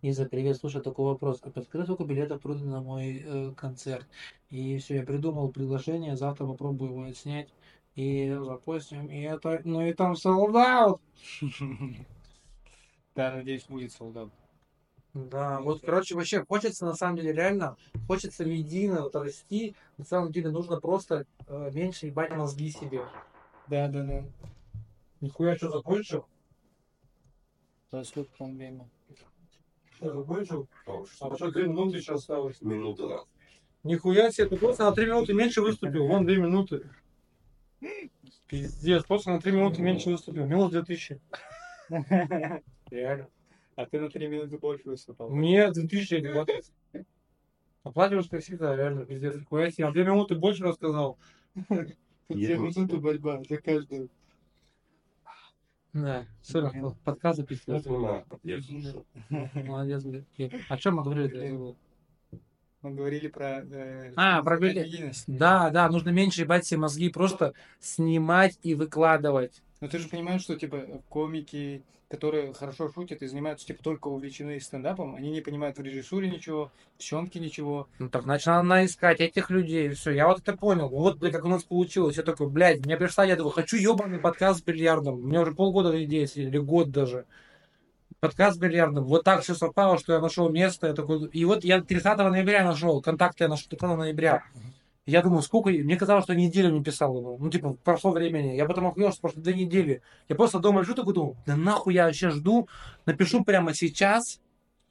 Иза, 0.00 0.26
привет, 0.26 0.56
слушай, 0.56 0.80
такой 0.80 1.06
вопрос. 1.06 1.40
А 1.42 1.50
подскажи, 1.50 1.84
сколько 1.84 2.04
билетов 2.04 2.40
продано 2.40 2.70
на 2.70 2.80
мой 2.80 3.24
э, 3.24 3.52
концерт? 3.56 4.06
И 4.50 4.78
все, 4.78 4.96
я 4.96 5.02
придумал 5.02 5.48
приглашение, 5.48 6.16
завтра 6.16 6.46
попробую 6.46 6.92
его 6.92 7.12
снять 7.12 7.48
и 7.96 8.32
запустим. 8.40 9.08
И 9.08 9.22
это, 9.22 9.60
ну 9.64 9.82
и 9.84 9.92
там 9.92 10.12
out. 10.12 11.00
Да, 13.16 13.32
надеюсь, 13.32 13.64
будет 13.64 13.90
солдат. 13.90 14.28
Да, 15.12 15.60
вот, 15.60 15.80
короче, 15.84 16.14
вообще 16.14 16.44
хочется, 16.44 16.86
на 16.86 16.94
самом 16.94 17.16
деле, 17.16 17.32
реально, 17.32 17.76
хочется 18.06 18.44
медийно 18.44 19.02
вот 19.02 19.16
расти. 19.16 19.74
На 19.96 20.04
самом 20.04 20.30
деле 20.30 20.50
нужно 20.50 20.80
просто 20.80 21.26
э, 21.48 21.70
меньше 21.74 22.06
ебать 22.06 22.30
мозги 22.30 22.70
себе. 22.70 23.02
Да, 23.66 23.88
да, 23.88 24.04
да. 24.04 24.24
Нихуя, 25.20 25.56
что 25.56 25.70
закончил? 25.70 26.26
За 27.90 28.04
сколько 28.04 28.30
там 28.38 28.56
время? 28.56 28.88
Что, 29.96 30.12
закончил? 30.12 30.68
А 31.20 31.34
что, 31.34 31.50
три 31.50 31.64
минуты 31.64 32.00
сейчас 32.00 32.20
осталось? 32.20 32.60
Минута, 32.60 33.08
да. 33.08 33.24
Нихуя 33.84 34.30
себе, 34.30 34.48
ты 34.48 34.56
просто 34.56 34.84
на 34.84 34.92
3 34.92 35.06
минуты 35.06 35.34
меньше 35.34 35.62
выступил. 35.62 36.06
Вон 36.06 36.26
2 36.26 36.36
минуты. 36.36 36.90
Пиздец, 38.46 39.04
просто 39.04 39.30
на 39.30 39.40
3 39.40 39.52
минуты 39.52 39.82
меньше 39.82 40.10
выступил. 40.10 40.46
Минус 40.46 40.72
2000. 40.72 41.20
Реально. 42.90 43.28
А 43.76 43.86
ты 43.86 44.00
на 44.00 44.10
три 44.10 44.26
минуты 44.26 44.58
больше 44.58 44.88
выступал. 44.88 45.30
Мне 45.30 45.70
2000 45.70 46.14
или 46.14 46.32
вот. 46.32 46.50
Оплачиваешь 47.84 48.28
как 48.28 48.42
всегда, 48.42 48.74
реально, 48.74 49.06
пиздец. 49.06 49.36
Нихуя 49.36 49.70
себе, 49.70 49.86
на 49.86 49.92
2 49.92 50.02
минуты 50.02 50.34
больше 50.34 50.64
рассказал. 50.64 51.16
Я 52.28 52.56
минуты 52.56 52.96
борьба 52.96 53.40
за 53.48 53.58
каждую. 53.58 54.10
Да, 55.94 56.26
сорок, 56.42 56.74
подкаст 57.04 57.38
записывать. 57.38 57.86
Я 58.42 58.60
слушаю. 58.60 59.04
Молодец, 59.54 60.04
блядь. 60.04 60.24
О 60.68 60.76
чем 60.76 60.96
мы 60.96 61.02
говорили? 61.02 61.74
Мы 62.80 62.94
говорили 62.94 63.26
про... 63.26 63.64
э, 63.64 64.12
А, 64.14 64.40
про 64.42 64.56
медийность. 64.58 65.24
Да, 65.26 65.70
да, 65.70 65.88
нужно 65.88 66.10
меньше 66.10 66.42
ебать 66.42 66.64
себе 66.64 66.78
мозги, 66.80 67.08
просто 67.08 67.54
снимать 67.80 68.56
и 68.62 68.74
выкладывать. 68.76 69.62
Но 69.80 69.88
ты 69.88 69.98
же 69.98 70.08
понимаешь, 70.08 70.42
что 70.42 70.56
типа 70.56 71.02
комики, 71.08 71.82
которые 72.08 72.52
хорошо 72.52 72.90
шутят 72.90 73.22
и 73.22 73.26
занимаются 73.26 73.66
типа 73.66 73.82
только 73.82 74.08
увлечены 74.08 74.58
стендапом, 74.60 75.14
они 75.14 75.30
не 75.30 75.40
понимают 75.40 75.78
в 75.78 75.82
режиссуре 75.82 76.28
ничего, 76.28 76.72
в 76.96 77.02
съемке 77.02 77.38
ничего. 77.38 77.88
Ну 77.98 78.08
так 78.08 78.22
значит 78.24 78.46
надо 78.46 78.84
искать 78.84 79.20
этих 79.20 79.50
людей. 79.50 79.90
Все, 79.90 80.10
я 80.10 80.26
вот 80.26 80.40
это 80.40 80.56
понял. 80.56 80.88
Вот, 80.88 81.18
блядь, 81.18 81.32
как 81.32 81.44
у 81.44 81.48
нас 81.48 81.62
получилось. 81.62 82.16
Я 82.16 82.22
такой, 82.22 82.48
блядь, 82.48 82.84
мне 82.84 82.96
пришла, 82.96 83.24
я 83.24 83.36
думаю, 83.36 83.52
хочу 83.52 83.76
ебаный 83.76 84.18
подкаст 84.18 84.60
с 84.60 84.62
бильярдом. 84.62 85.14
У 85.14 85.26
меня 85.26 85.42
уже 85.42 85.54
полгода 85.54 86.02
идея 86.04 86.28
или 86.34 86.58
год 86.58 86.90
даже. 86.90 87.26
Подкаст 88.20 88.56
с 88.56 88.60
бильярдом. 88.60 89.04
Вот 89.04 89.22
так 89.22 89.42
все 89.42 89.54
совпало, 89.54 89.96
что 89.98 90.14
я 90.14 90.20
нашел 90.20 90.48
место. 90.48 90.88
Я 90.88 90.94
такой, 90.94 91.28
и 91.28 91.44
вот 91.44 91.62
я 91.62 91.80
30 91.80 92.18
ноября 92.18 92.64
нашел, 92.64 93.00
контакты 93.00 93.44
я 93.44 93.48
нашел 93.48 93.68
30 93.68 93.96
ноября. 93.96 94.42
Я 95.08 95.22
думаю, 95.22 95.40
сколько... 95.40 95.70
Мне 95.70 95.96
казалось, 95.96 96.24
что 96.24 96.34
неделю 96.34 96.70
не 96.70 96.84
писал 96.84 97.16
его. 97.16 97.38
Ну, 97.40 97.48
типа, 97.48 97.78
прошло 97.82 98.10
времени. 98.10 98.56
Я 98.56 98.66
потом 98.66 98.88
охуел, 98.88 99.10
что 99.10 99.22
прошло 99.22 99.40
две 99.40 99.54
недели. 99.54 100.02
Я 100.28 100.36
просто 100.36 100.58
дома 100.58 100.80
лежу, 100.82 100.94
такой 100.94 101.14
думаю, 101.14 101.36
да 101.46 101.56
нахуй 101.56 101.94
я 101.94 102.04
вообще 102.04 102.28
жду. 102.28 102.68
Напишу 103.06 103.42
прямо 103.42 103.72
сейчас, 103.72 104.38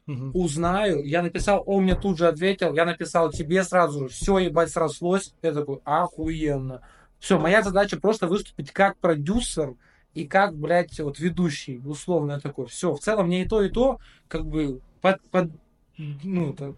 узнаю. 0.07 1.03
Я 1.05 1.21
написал, 1.21 1.61
он 1.67 1.83
мне 1.83 1.93
тут 1.93 2.17
же 2.17 2.27
ответил. 2.27 2.73
Я 2.73 2.85
написал 2.85 3.31
тебе 3.31 3.63
сразу 3.63 3.99
же. 3.99 4.07
Все, 4.07 4.39
ебать, 4.39 4.71
срослось. 4.71 5.35
Я 5.43 5.53
такой, 5.53 5.81
охуенно. 5.83 6.81
Все, 7.19 7.37
моя 7.37 7.61
задача 7.61 7.99
просто 7.99 8.25
выступить 8.25 8.71
как 8.71 8.97
продюсер 8.97 9.75
и 10.15 10.25
как, 10.25 10.55
блядь, 10.55 10.99
вот 10.99 11.19
ведущий, 11.19 11.77
условно 11.85 12.33
я 12.33 12.39
такой. 12.39 12.65
Все, 12.65 12.91
в 12.91 12.99
целом 12.99 13.27
мне 13.27 13.43
и 13.43 13.47
то, 13.47 13.61
и 13.61 13.69
то, 13.69 13.99
как 14.27 14.47
бы, 14.47 14.81
под, 14.99 15.21
под 15.29 15.51
ну, 15.97 16.53
это, 16.53 16.73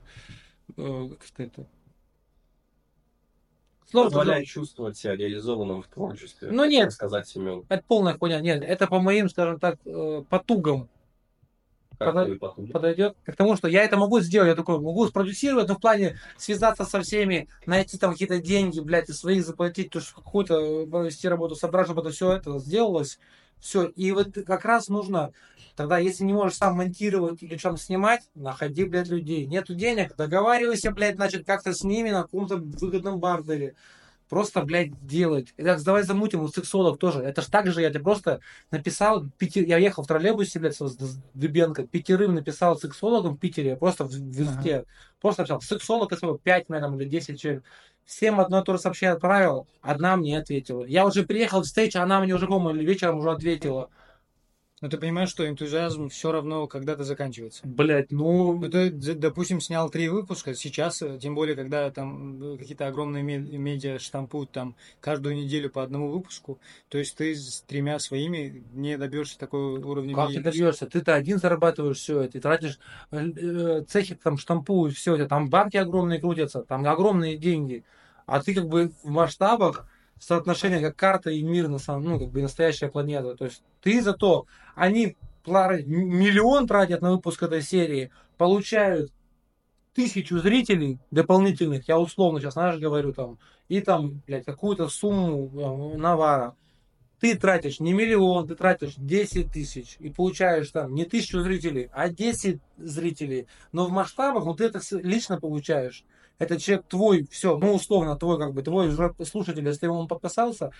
э, 0.76 1.10
как 1.10 1.48
это, 1.48 1.66
Сложно 3.90 4.20
Позволяет 4.20 4.48
чувствовать 4.48 4.98
себя 4.98 5.16
реализованным 5.16 5.82
в 5.82 5.88
творчестве. 5.88 6.50
Ну 6.52 6.66
нет, 6.66 6.92
сказать, 6.94 7.28
Семен. 7.28 7.66
это 7.70 7.84
полная 7.88 8.16
хуйня. 8.18 8.40
Нет, 8.40 8.62
это 8.64 8.86
по 8.86 9.00
моим, 9.00 9.30
скажем 9.30 9.60
так, 9.60 9.80
э, 9.84 10.24
потугам 10.30 10.88
Как 11.98 12.12
твои 12.14 12.38
потуги? 12.38 12.72
подойдет. 12.72 13.18
К 13.26 13.36
тому, 13.36 13.56
что 13.58 13.68
я 13.68 13.84
это 13.84 13.98
могу 13.98 14.20
сделать. 14.20 14.50
Я 14.50 14.56
такой, 14.56 14.80
могу 14.80 15.08
спродюсировать, 15.08 15.68
но 15.68 15.76
в 15.76 15.82
плане 15.82 16.20
связаться 16.38 16.86
со 16.86 17.02
всеми, 17.02 17.50
найти 17.66 17.98
там 17.98 18.12
какие-то 18.12 18.40
деньги, 18.40 18.80
блядь, 18.80 19.10
и 19.10 19.14
своих 19.14 19.44
заплатить, 19.44 19.90
то, 19.90 20.02
что 20.02 20.16
какую-то 20.22 20.86
провести 20.86 21.28
работу, 21.28 21.56
собрать, 21.56 21.88
чтобы 21.88 22.02
это 22.02 22.12
все 22.12 22.32
это 22.34 22.60
сделалось. 22.60 23.18
Все. 23.60 23.86
И 23.86 24.12
вот 24.12 24.34
как 24.46 24.66
раз 24.66 24.88
нужно 24.88 25.32
Тогда, 25.80 25.98
если 25.98 26.26
не 26.26 26.34
можешь 26.34 26.58
сам 26.58 26.76
монтировать 26.76 27.42
или 27.42 27.56
чем 27.56 27.78
снимать, 27.78 28.20
находи, 28.36 28.84
блядь, 28.84 29.08
людей. 29.08 29.46
Нету 29.46 29.76
денег, 29.76 30.14
договаривайся, 30.18 30.92
блядь, 30.92 31.16
значит, 31.16 31.46
как-то 31.46 31.72
с 31.74 31.86
ними 31.86 32.10
на 32.10 32.24
каком-то 32.24 32.58
выгодном 32.58 33.22
бартере. 33.22 33.76
Просто, 34.30 34.62
блядь, 34.62 34.92
делать. 35.06 35.54
И 35.58 35.64
так, 35.64 35.82
давай 35.84 36.04
замутим, 36.04 36.40
вот 36.42 36.54
сексолог 36.54 37.00
тоже. 37.00 37.22
Это 37.22 37.42
ж 37.42 37.48
так 37.48 37.68
же, 37.72 37.82
я 37.82 37.90
тебе 37.90 38.02
просто 38.02 38.40
написал, 38.72 39.26
пяти... 39.38 39.66
я 39.66 39.78
ехал 39.78 40.04
в 40.04 40.08
троллейбусе, 40.08 40.60
блядь, 40.60 40.76
с 40.76 41.20
Дыбенко, 41.34 41.88
пятерым 41.88 42.36
написал 42.36 42.78
сексологом 42.78 43.36
в 43.36 43.40
Питере, 43.40 43.76
просто 43.76 44.06
в 44.06 44.12
в 44.12 44.42
инсте. 44.42 44.86
Просто 45.20 45.42
написал, 45.42 45.62
сексолог, 45.62 46.12
если 46.12 46.38
5, 46.38 46.70
наверное, 46.70 47.00
или 47.00 47.10
10 47.10 47.42
человек. 47.42 47.64
Всем 48.06 48.40
одно 48.40 48.62
и 48.62 48.64
то 48.64 48.74
же 48.74 48.80
сообщение 48.80 49.14
отправил, 49.14 49.68
одна 49.82 50.16
мне 50.16 50.40
ответила. 50.40 50.84
Я 50.86 51.06
уже 51.06 51.24
приехал 51.24 51.62
в 51.62 51.66
стейдж, 51.66 51.98
она 51.98 52.20
мне 52.22 52.34
уже, 52.34 52.48
по-моему, 52.48 52.82
вечером 52.82 53.20
уже 53.20 53.32
ответила. 53.32 53.90
Но 54.82 54.88
ты 54.90 54.98
понимаешь, 54.98 55.30
что 55.30 55.48
энтузиазм 55.48 56.08
все 56.10 56.32
равно 56.32 56.66
когда-то 56.68 57.04
заканчивается. 57.04 57.64
Блять, 57.66 58.12
ну, 58.12 58.54
Ну, 58.54 58.70
ты, 58.70 58.90
д- 58.90 59.14
допустим, 59.14 59.60
снял 59.60 59.90
три 59.90 60.08
выпуска, 60.08 60.54
сейчас, 60.56 61.02
э, 61.02 61.18
тем 61.22 61.36
более, 61.36 61.56
когда 61.58 61.92
там 61.92 62.42
э, 62.54 62.58
какие-то 62.58 62.88
огромные 62.88 63.22
ме- 63.22 63.38
медиа 63.38 64.00
штампуют 64.00 64.52
там 64.52 64.76
каждую 65.02 65.36
неделю 65.36 65.70
по 65.70 65.84
одному 65.84 66.10
выпуску, 66.10 66.60
то 66.88 66.98
есть 66.98 67.18
ты 67.18 67.36
с 67.36 67.62
тремя 67.68 68.00
своими 68.00 68.64
не 68.74 68.98
добьешься 68.98 69.38
такого 69.38 69.78
уровня 69.86 70.14
Как 70.16 70.28
ты 70.28 70.36
медийности. 70.36 70.60
добьешься? 70.60 70.86
Ты-то 70.88 71.14
один 71.16 71.38
зарабатываешь 71.40 71.98
все 71.98 72.22
это, 72.22 72.38
и 72.38 72.42
тратишь 72.42 72.80
э, 73.12 73.82
цехи 73.88 74.16
там 74.16 74.38
штампуют 74.38 74.96
все 74.96 75.16
это, 75.16 75.28
там 75.28 75.50
банки 75.50 75.76
огромные 75.76 76.22
крутятся, 76.22 76.62
там 76.64 76.88
огромные 76.88 77.38
деньги, 77.38 77.84
а 78.26 78.42
ты 78.42 78.54
как 78.54 78.68
бы 78.68 78.92
в 79.04 79.10
масштабах 79.10 79.86
соотношение 80.20 80.82
как 80.82 80.96
карта 80.96 81.30
и 81.32 81.42
мир 81.44 81.68
на 81.70 81.78
самом, 81.80 82.04
ну 82.04 82.20
как 82.20 82.30
бы 82.30 82.42
настоящая 82.42 82.90
планета. 82.90 83.36
То 83.36 83.46
есть 83.46 83.64
ты 83.82 84.02
зато 84.02 84.46
они 84.80 85.16
миллион 85.46 86.68
тратят 86.68 87.02
на 87.02 87.12
выпуск 87.12 87.44
этой 87.44 87.62
серии, 87.62 88.12
получают 88.38 89.12
тысячу 89.94 90.40
зрителей 90.40 91.00
дополнительных, 91.12 91.88
я 91.88 92.00
условно 92.00 92.40
сейчас, 92.40 92.54
знаешь, 92.54 92.80
говорю 92.80 93.14
там, 93.14 93.38
и 93.68 93.82
там, 93.82 94.22
блядь, 94.26 94.46
какую-то 94.46 94.88
сумму 94.88 95.98
навара 95.98 96.56
ты 97.20 97.36
тратишь 97.36 97.80
не 97.80 97.94
миллион, 97.94 98.48
ты 98.48 98.56
тратишь 98.56 98.94
10 98.96 99.52
тысяч 99.52 99.98
и 100.00 100.10
получаешь 100.10 100.70
там 100.70 100.96
не 100.96 101.06
тысячу 101.06 101.42
зрителей, 101.42 101.90
а 101.92 102.10
10 102.10 102.60
зрителей. 102.78 103.48
Но 103.72 103.86
в 103.86 103.92
масштабах 103.92 104.56
ты 104.56 104.66
это 104.66 104.80
лично 104.92 105.40
получаешь. 105.40 106.06
Это 106.38 106.58
человек 106.58 106.86
твой, 106.88 107.28
все, 107.30 107.58
ну 107.58 107.74
условно 107.74 108.16
твой, 108.16 108.40
как 108.40 108.54
бы 108.54 108.62
твой 108.62 108.96
слушатель, 109.26 109.68
если 109.68 109.88
он 109.88 110.08
подписался, 110.08 110.72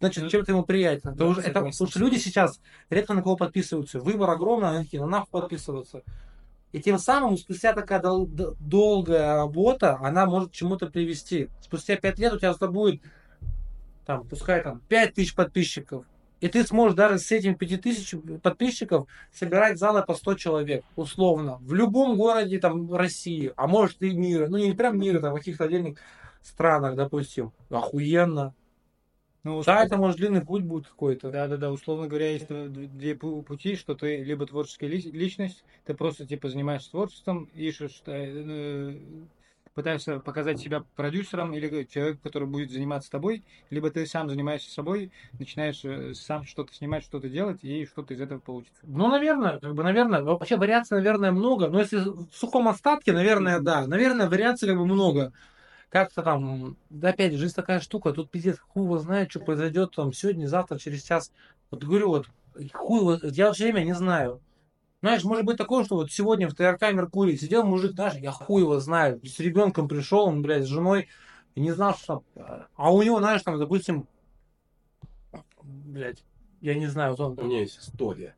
значит, 0.00 0.30
чем-то 0.30 0.52
ему 0.52 0.64
приятно. 0.64 1.12
Да, 1.12 1.26
уже, 1.26 1.40
это, 1.40 1.70
что 1.72 1.98
люди 1.98 2.16
сейчас 2.16 2.60
редко 2.90 3.14
на 3.14 3.22
кого 3.22 3.36
подписываются. 3.36 4.00
Выбор 4.00 4.30
огромный, 4.30 4.70
они 4.70 4.84
такие, 4.84 5.02
ну 5.02 5.08
нахуй 5.08 5.40
подписываться. 5.40 6.02
И 6.72 6.80
тем 6.80 6.98
самым 6.98 7.38
спустя 7.38 7.72
такая 7.72 8.00
дол- 8.00 8.28
долгая 8.60 9.36
работа, 9.36 9.98
она 10.00 10.26
может 10.26 10.50
к 10.50 10.52
чему-то 10.52 10.86
привести. 10.86 11.48
Спустя 11.62 11.96
пять 11.96 12.18
лет 12.18 12.32
у 12.32 12.38
тебя 12.38 12.52
зато 12.52 12.68
будет 12.68 13.02
там, 14.08 14.26
пускай 14.26 14.62
там 14.62 14.80
5 14.88 15.14
тысяч 15.14 15.34
подписчиков. 15.34 16.06
И 16.40 16.48
ты 16.48 16.64
сможешь 16.64 16.96
даже 16.96 17.18
с 17.18 17.30
этими 17.30 17.52
5 17.52 17.82
тысяч 17.82 18.14
подписчиков 18.42 19.06
собирать 19.32 19.78
залы 19.78 20.02
по 20.02 20.14
100 20.14 20.34
человек, 20.36 20.84
условно. 20.96 21.58
В 21.60 21.74
любом 21.74 22.16
городе 22.16 22.58
там 22.58 22.94
России, 22.94 23.52
а 23.54 23.66
может 23.66 24.00
и 24.02 24.16
мира. 24.16 24.46
Ну 24.48 24.56
не 24.56 24.72
прям 24.72 24.98
мира, 24.98 25.20
там 25.20 25.32
в 25.32 25.36
каких-то 25.36 25.64
отдельных 25.64 25.98
странах, 26.42 26.96
допустим. 26.96 27.52
Охуенно. 27.68 28.54
Ну, 29.44 29.62
Да, 29.62 29.84
это 29.84 29.96
может 29.96 30.18
длинный 30.18 30.44
путь 30.44 30.64
будет 30.64 30.88
какой-то. 30.88 31.30
Да, 31.30 31.46
да, 31.48 31.56
да. 31.56 31.70
Условно 31.72 32.06
говоря, 32.08 32.32
есть 32.32 32.48
две 32.48 33.12
пу- 33.14 33.42
пути, 33.42 33.76
что 33.76 33.94
ты 33.94 34.22
либо 34.22 34.46
творческая 34.46 34.88
ли- 34.88 35.10
личность, 35.12 35.64
ты 35.84 35.94
просто 35.94 36.26
типа 36.26 36.48
занимаешься 36.48 36.90
творчеством, 36.90 37.44
ищешь, 37.54 38.02
э, 38.06 38.12
э, 38.12 38.98
пытаешься 39.74 40.18
показать 40.18 40.58
себя 40.58 40.84
продюсером 40.96 41.52
или 41.54 41.84
человек, 41.84 42.20
который 42.20 42.48
будет 42.48 42.70
заниматься 42.72 43.10
тобой, 43.10 43.44
либо 43.70 43.90
ты 43.90 44.06
сам 44.06 44.28
занимаешься 44.28 44.72
собой, 44.72 45.12
начинаешь 45.38 45.84
э, 45.84 46.14
сам 46.14 46.44
что-то 46.44 46.74
снимать, 46.74 47.04
что-то 47.04 47.28
делать, 47.28 47.62
и 47.62 47.86
что-то 47.86 48.14
из 48.14 48.20
этого 48.20 48.40
получится. 48.40 48.80
Ну, 48.82 49.08
наверное, 49.08 49.60
как 49.60 49.74
бы, 49.74 49.84
наверное, 49.84 50.22
вообще 50.22 50.56
вариаций, 50.56 50.96
наверное, 50.98 51.30
много. 51.30 51.68
Но 51.68 51.78
если 51.78 51.98
в 51.98 52.28
сухом 52.32 52.66
остатке, 52.68 53.12
наверное, 53.12 53.60
да. 53.60 53.86
Наверное, 53.86 54.28
вариаций 54.28 54.68
как 54.68 54.78
бы 54.78 54.84
много. 54.84 55.32
Как-то 55.90 56.22
там, 56.22 56.76
да, 56.90 57.10
опять 57.10 57.32
же, 57.32 57.38
жизнь 57.38 57.54
такая 57.54 57.80
штука, 57.80 58.12
тут 58.12 58.30
пиздец, 58.30 58.58
хуй 58.58 58.84
его 58.84 58.98
знает, 58.98 59.30
что 59.30 59.40
произойдет 59.40 59.94
там 59.94 60.12
сегодня, 60.12 60.46
завтра, 60.46 60.78
через 60.78 61.02
час. 61.02 61.32
Вот 61.70 61.82
говорю, 61.82 62.08
вот, 62.08 62.28
хуй 62.74 63.00
его, 63.00 63.14
я 63.22 63.52
все 63.52 63.64
время 63.64 63.84
не 63.84 63.94
знаю. 63.94 64.42
Знаешь, 65.00 65.24
может 65.24 65.44
быть 65.44 65.56
такое, 65.56 65.84
что 65.84 65.94
вот 65.94 66.10
сегодня 66.10 66.48
в 66.48 66.54
ТРК 66.54 66.92
Меркурий 66.92 67.38
сидел 67.38 67.64
мужик, 67.64 67.92
знаешь, 67.92 68.14
я 68.16 68.32
хуй 68.32 68.62
его 68.62 68.80
знаю, 68.80 69.20
с 69.24 69.38
ребенком 69.38 69.88
пришел, 69.88 70.26
он, 70.26 70.42
блядь, 70.42 70.64
с 70.64 70.68
женой, 70.68 71.08
не 71.54 71.72
знал, 71.72 71.94
что 71.94 72.22
там. 72.34 72.66
А 72.74 72.92
у 72.92 73.02
него, 73.02 73.18
знаешь, 73.18 73.42
там, 73.42 73.58
допустим, 73.58 74.06
блядь, 75.62 76.22
я 76.60 76.74
не 76.74 76.86
знаю, 76.86 77.12
вот 77.12 77.20
он 77.20 77.38
У 77.38 77.44
меня 77.44 77.60
есть 77.60 77.78
история. 77.78 78.34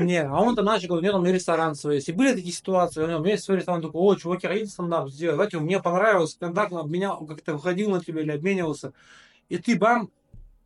Не, 0.00 0.22
а 0.22 0.40
он 0.40 0.56
там 0.56 0.64
начал, 0.64 0.94
у 0.94 1.00
него 1.00 1.12
там 1.12 1.26
ресторан 1.26 1.74
свой 1.74 1.96
есть. 1.96 2.08
И 2.08 2.12
были 2.12 2.34
такие 2.34 2.52
ситуации, 2.52 3.02
у 3.02 3.06
него 3.06 3.24
есть 3.26 3.44
свой 3.44 3.58
ресторан, 3.58 3.82
такой, 3.82 4.00
о, 4.00 4.14
чуваки, 4.16 4.46
хотите 4.46 4.70
стендап 4.70 5.08
сделать? 5.08 5.36
Давайте, 5.36 5.58
мне 5.58 5.80
понравилось, 5.80 6.32
стендап 6.32 6.74
обменял, 6.74 7.24
как-то 7.26 7.54
выходил 7.54 7.90
на 7.90 8.00
тебя 8.00 8.22
или 8.22 8.32
обменивался. 8.32 8.92
И 9.48 9.58
ты, 9.58 9.76
бам, 9.76 10.10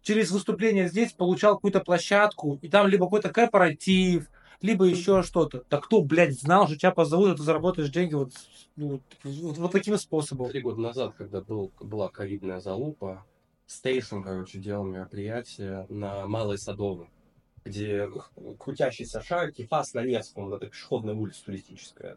через 0.02 0.30
выступление 0.30 0.88
здесь 0.88 1.12
получал 1.12 1.56
какую-то 1.56 1.80
площадку, 1.80 2.58
и 2.62 2.68
там 2.68 2.86
либо 2.86 3.06
какой-то 3.06 3.28
корпоратив, 3.30 4.28
либо 4.62 4.84
еще 4.84 5.22
что-то. 5.22 5.64
Да 5.70 5.78
кто, 5.78 6.02
блядь, 6.02 6.38
знал, 6.38 6.66
что 6.66 6.76
тебя 6.76 6.90
позовут, 6.90 7.34
и 7.34 7.36
ты 7.36 7.42
заработаешь 7.42 7.90
деньги 7.90 8.14
вот, 8.14 8.32
ну, 8.76 9.00
вот- 9.24 9.58
вот 9.58 9.72
таким 9.72 9.96
способом. 9.98 10.50
Три 10.50 10.60
года 10.60 10.80
назад, 10.80 11.14
когда 11.16 11.40
был, 11.40 11.72
была 11.80 12.08
ковидная 12.08 12.60
залупа, 12.60 13.24
Стейшн, 13.66 14.22
короче, 14.22 14.58
делал 14.58 14.84
мероприятие 14.84 15.86
на 15.88 16.26
Малой 16.26 16.58
Садовой, 16.58 17.08
где 17.64 18.08
крутящийся 18.58 19.22
шар, 19.22 19.52
кефас 19.52 19.94
на 19.94 20.04
Невском, 20.04 20.46
вот 20.46 20.56
эта 20.56 20.66
пешеходная 20.70 21.14
улица 21.14 21.44
туристическая. 21.44 22.16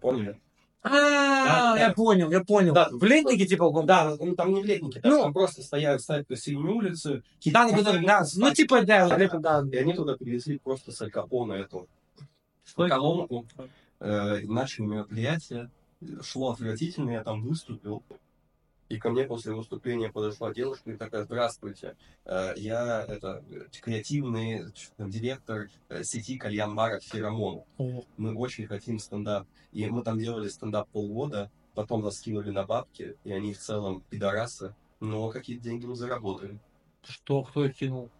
Поняли? 0.00 0.40
А, 0.82 1.74
Да, 1.74 1.78
я 1.78 1.92
понял, 1.92 2.30
я 2.30 2.42
понял. 2.44 2.72
Да. 2.72 2.88
В 2.92 3.02
летнике, 3.02 3.46
типа, 3.46 3.64
он- 3.64 3.84
Да, 3.86 4.16
ну, 4.18 4.36
там 4.36 4.54
не 4.54 4.62
в 4.62 4.64
летнике, 4.64 5.00
там, 5.00 5.10
Ну. 5.10 5.22
там 5.22 5.32
просто 5.32 5.62
стоят, 5.62 6.00
стоят 6.00 6.28
посередине 6.28 6.70
улицы, 6.70 7.22
да, 7.44 7.68
да, 7.68 8.24
ну, 8.36 8.54
типа, 8.54 8.82
да, 8.82 9.08
вот 9.08 9.18
это, 9.18 9.38
да. 9.40 9.64
и 9.72 9.76
они 9.76 9.92
туда 9.94 10.16
привезли 10.16 10.58
просто 10.58 10.92
с 10.92 11.02
Алькапона 11.02 11.54
эту 11.54 11.88
колонку, 12.76 13.44
э, 14.00 14.40
начали 14.44 14.86
мероприятие, 14.86 15.70
шло 16.22 16.52
отвратительно, 16.52 17.10
я 17.10 17.24
там 17.24 17.42
выступил, 17.42 18.04
и 18.88 18.98
ко 18.98 19.10
мне 19.10 19.24
после 19.24 19.52
выступления 19.52 20.10
подошла 20.10 20.52
девушка 20.52 20.90
и 20.90 20.96
такая, 20.96 21.24
здравствуйте, 21.24 21.96
э, 22.24 22.54
я 22.56 23.04
это 23.06 23.44
креативный 23.82 24.72
там, 24.96 25.10
директор 25.10 25.68
э, 25.88 26.02
сети 26.04 26.38
кальян-баров 26.38 27.02
«Феромон». 27.02 27.64
О. 27.76 28.04
Мы 28.16 28.34
очень 28.34 28.66
хотим 28.66 28.98
стендап. 28.98 29.46
И 29.72 29.86
мы 29.86 30.02
там 30.02 30.18
делали 30.18 30.48
стендап 30.48 30.88
полгода, 30.88 31.50
потом 31.74 32.02
нас 32.02 32.18
кинули 32.20 32.50
на 32.50 32.64
бабки, 32.64 33.16
и 33.24 33.32
они 33.32 33.52
в 33.52 33.58
целом 33.58 34.02
пидорасы, 34.08 34.74
но 35.00 35.28
какие-то 35.28 35.64
деньги 35.64 35.86
мы 35.86 35.94
заработали. 35.94 36.58
Что, 37.02 37.42
кто 37.42 37.64
их 37.64 37.76
кинул? 37.76 38.10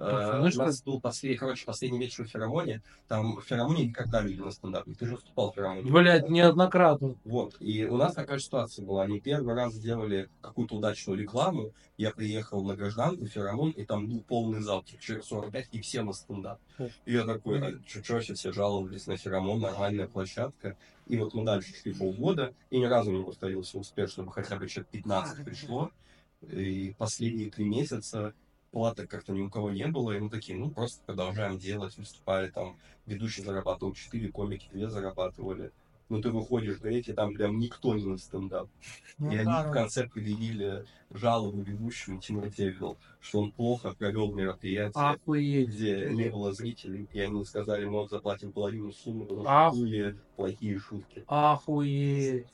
Ну 0.00 0.06
У 0.06 0.58
нас 0.58 0.82
был 0.82 0.98
последний, 0.98 1.36
короче, 1.36 1.66
последний 1.66 1.98
вечер 1.98 2.24
в 2.24 2.28
Феромоне. 2.28 2.82
Там 3.06 3.36
в 3.36 3.42
Феромоне 3.42 3.88
никогда 3.88 4.22
люди 4.22 4.40
на 4.40 4.50
стендапе. 4.50 4.94
Ты 4.94 5.06
же 5.06 5.16
выступал 5.16 5.52
в 5.52 5.54
Феромоне. 5.54 5.90
Блять, 5.90 6.30
неоднократно. 6.30 7.16
Вот. 7.24 7.56
И 7.60 7.84
у 7.84 7.98
нас 7.98 8.14
такая 8.14 8.38
ситуация 8.38 8.84
была. 8.84 9.02
Они 9.02 9.20
первый 9.20 9.54
раз 9.54 9.74
сделали 9.74 10.30
какую-то 10.40 10.76
удачную 10.76 11.20
рекламу. 11.20 11.72
Я 11.98 12.12
приехал 12.12 12.64
на 12.64 12.76
гражданку, 12.76 13.26
Феромон, 13.26 13.72
и 13.72 13.84
там 13.84 14.08
был 14.08 14.20
полный 14.20 14.60
зал, 14.60 14.82
типа, 14.82 15.02
человек 15.02 15.26
45, 15.26 15.68
и 15.72 15.80
все 15.82 16.02
на 16.02 16.14
стендап. 16.14 16.58
И 17.04 17.12
я 17.12 17.26
такой, 17.26 17.60
а 17.60 17.78
чё, 17.86 18.00
чё 18.00 18.20
все 18.20 18.52
жаловались 18.52 19.06
на 19.06 19.18
Феромон, 19.18 19.60
нормальная 19.60 20.08
площадка. 20.08 20.78
И 21.08 21.18
вот 21.18 21.34
мы 21.34 21.44
дальше 21.44 21.74
шли 21.74 21.92
полгода, 21.92 22.54
и 22.70 22.78
ни 22.78 22.84
разу 22.84 23.10
не 23.10 23.22
повторился 23.22 23.76
успех, 23.76 24.08
чтобы 24.08 24.32
хотя 24.32 24.56
бы 24.56 24.66
человек 24.66 24.88
15 24.92 25.44
пришло. 25.44 25.90
И 26.40 26.94
последние 26.96 27.50
три 27.50 27.66
месяца 27.66 28.32
платы 28.70 29.06
как-то 29.06 29.32
ни 29.32 29.40
у 29.40 29.50
кого 29.50 29.70
не 29.70 29.86
было, 29.86 30.12
и 30.12 30.20
мы 30.20 30.30
такие, 30.30 30.58
ну, 30.58 30.70
просто 30.70 31.02
продолжаем 31.04 31.58
делать, 31.58 31.96
выступали 31.96 32.48
там, 32.48 32.76
ведущий 33.06 33.42
зарабатывал 33.42 33.94
4, 33.94 34.28
комики 34.28 34.68
2 34.72 34.88
зарабатывали. 34.88 35.72
Ну, 36.08 36.20
ты 36.20 36.30
выходишь 36.30 36.80
эти, 36.82 37.12
там 37.12 37.34
прям 37.34 37.60
никто 37.60 37.94
не 37.94 38.04
на 38.04 38.18
стендап. 38.18 38.68
Ну 39.18 39.30
и 39.30 39.36
они 39.36 39.68
в 39.68 39.70
конце 39.70 40.08
предъявили 40.08 40.84
жалобу 41.10 41.62
ведущему 41.62 42.20
Тимофею, 42.20 42.96
что 43.20 43.40
он 43.40 43.52
плохо 43.52 43.94
провел 43.96 44.34
мероприятие, 44.34 45.04
Охуеть. 45.04 45.68
где 45.68 46.10
не 46.10 46.28
было 46.28 46.52
зрителей, 46.52 47.08
и 47.12 47.20
они 47.20 47.44
сказали, 47.44 47.84
мы 47.84 47.98
вам 47.98 48.08
заплатим 48.08 48.50
половину 48.50 48.92
суммы, 48.92 49.24
потому 49.24 49.44
что 49.44 49.80
были 49.80 50.18
плохие 50.34 50.80
шутки. 50.80 51.22
Охуеть. 51.28 52.46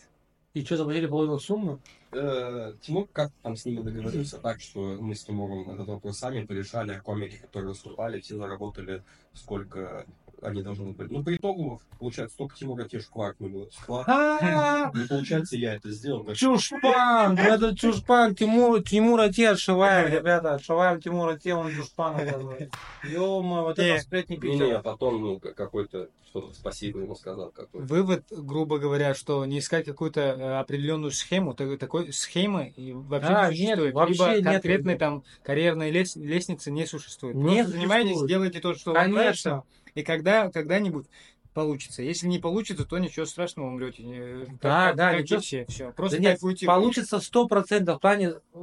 И 0.52 0.64
что, 0.64 0.76
заплатили 0.76 1.06
половину 1.06 1.38
суммы? 1.38 1.78
Э, 2.18 2.72
Тимур 2.80 3.08
как 3.12 3.30
там 3.42 3.56
с 3.56 3.66
ними 3.66 3.82
договорился 3.82 4.38
так, 4.38 4.60
что 4.60 4.96
мы 5.00 5.14
с 5.14 5.24
Тимуром 5.24 5.70
этот 5.70 5.86
вопрос 5.86 6.18
сами 6.18 6.46
порешали, 6.46 6.92
а 6.92 7.00
комики, 7.00 7.36
которые 7.36 7.70
выступали, 7.70 8.20
все 8.20 8.36
заработали 8.36 9.02
сколько 9.34 10.06
они 10.42 10.62
должны 10.62 10.92
быть. 10.92 11.10
Ну, 11.10 11.22
по 11.24 11.34
итогу, 11.34 11.80
получается, 11.98 12.36
только 12.36 12.56
Тимура 12.56 12.84
те 12.84 13.00
шкваркнули. 13.00 13.68
Склад. 13.72 14.08
А, 14.08 14.90
Ну, 14.94 15.06
получается, 15.08 15.56
я 15.56 15.74
это 15.74 15.90
сделал. 15.90 16.26
Чушпан! 16.34 17.38
Это 17.38 17.74
Чушпан! 17.76 18.34
Тимур, 18.34 18.82
Тимура 18.82 19.28
те 19.28 19.50
отшиваем, 19.50 20.12
ребята. 20.12 20.54
Отшиваем 20.54 21.00
Тимура 21.00 21.36
те, 21.36 21.54
он 21.54 21.70
Чушпан 21.72 22.16
оказывается. 22.16 22.68
Ё-моё, 23.04 23.62
вот 23.62 23.78
это 23.78 24.02
сплетни 24.02 24.36
Не, 24.42 24.56
не, 24.58 24.72
а 24.72 24.82
потом, 24.82 25.20
ну, 25.22 25.38
как- 25.40 25.54
какой-то, 25.54 26.08
что-то 26.28 26.52
спасибо 26.54 27.00
ему 27.00 27.14
сказал. 27.14 27.52
Вывод, 27.72 28.24
грубо 28.30 28.78
говоря, 28.78 29.14
что 29.14 29.44
не 29.46 29.58
искать 29.60 29.86
какую-то 29.86 30.20
э, 30.20 30.58
определенную 30.58 31.10
схему, 31.12 31.54
так- 31.54 31.78
такой 31.78 32.12
схемы 32.12 32.72
и 32.76 32.92
вообще 32.92 33.28
А, 33.32 33.50
не 33.50 33.58
нет, 33.60 33.68
существует. 33.78 33.94
вообще 33.94 34.12
Либо 34.12 34.34
нет. 34.34 34.44
конкретной 34.44 34.98
там 34.98 35.24
карьерной 35.42 35.90
лес- 35.90 36.16
лестницы 36.16 36.70
не 36.70 36.86
существует. 36.86 37.36
Не 37.36 37.56
Просто 37.56 37.72
занимайтесь, 37.72 38.08
существует. 38.10 38.28
делайте 38.30 38.60
то, 38.60 38.74
что 38.74 38.92
вам 38.92 39.10
нравится. 39.12 39.62
И 39.96 40.02
когда, 40.04 40.50
когда-нибудь 40.52 41.06
получится. 41.52 42.02
Если 42.02 42.26
не 42.28 42.38
получится, 42.38 42.84
то 42.84 42.98
ничего 42.98 43.24
страшного, 43.26 43.68
умрете. 43.68 44.02
Э, 44.04 44.46
Да, 44.60 44.88
как- 44.88 44.96
да, 44.96 45.10
как 45.12 45.20
ничего- 45.22 45.40
все. 45.40 45.64
Все. 45.66 45.90
Просто 45.92 46.18
Да 46.18 46.22
нет, 46.22 46.32
кайфуйте. 46.32 46.66
получится 46.66 47.18
сто 47.18 47.48
процентов 47.48 47.96
в 47.96 48.00
плане 48.00 48.34
э, 48.54 48.58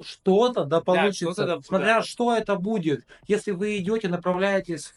что-то, 0.00 0.64
да 0.64 0.80
получится. 0.80 1.32
что-то 1.34 1.46
да- 1.56 1.62
Смотря 1.62 1.96
да. 1.96 2.02
что 2.02 2.34
это 2.34 2.56
будет. 2.56 3.04
Если 3.26 3.50
вы 3.50 3.76
идете, 3.78 4.08
направляетесь 4.08 4.94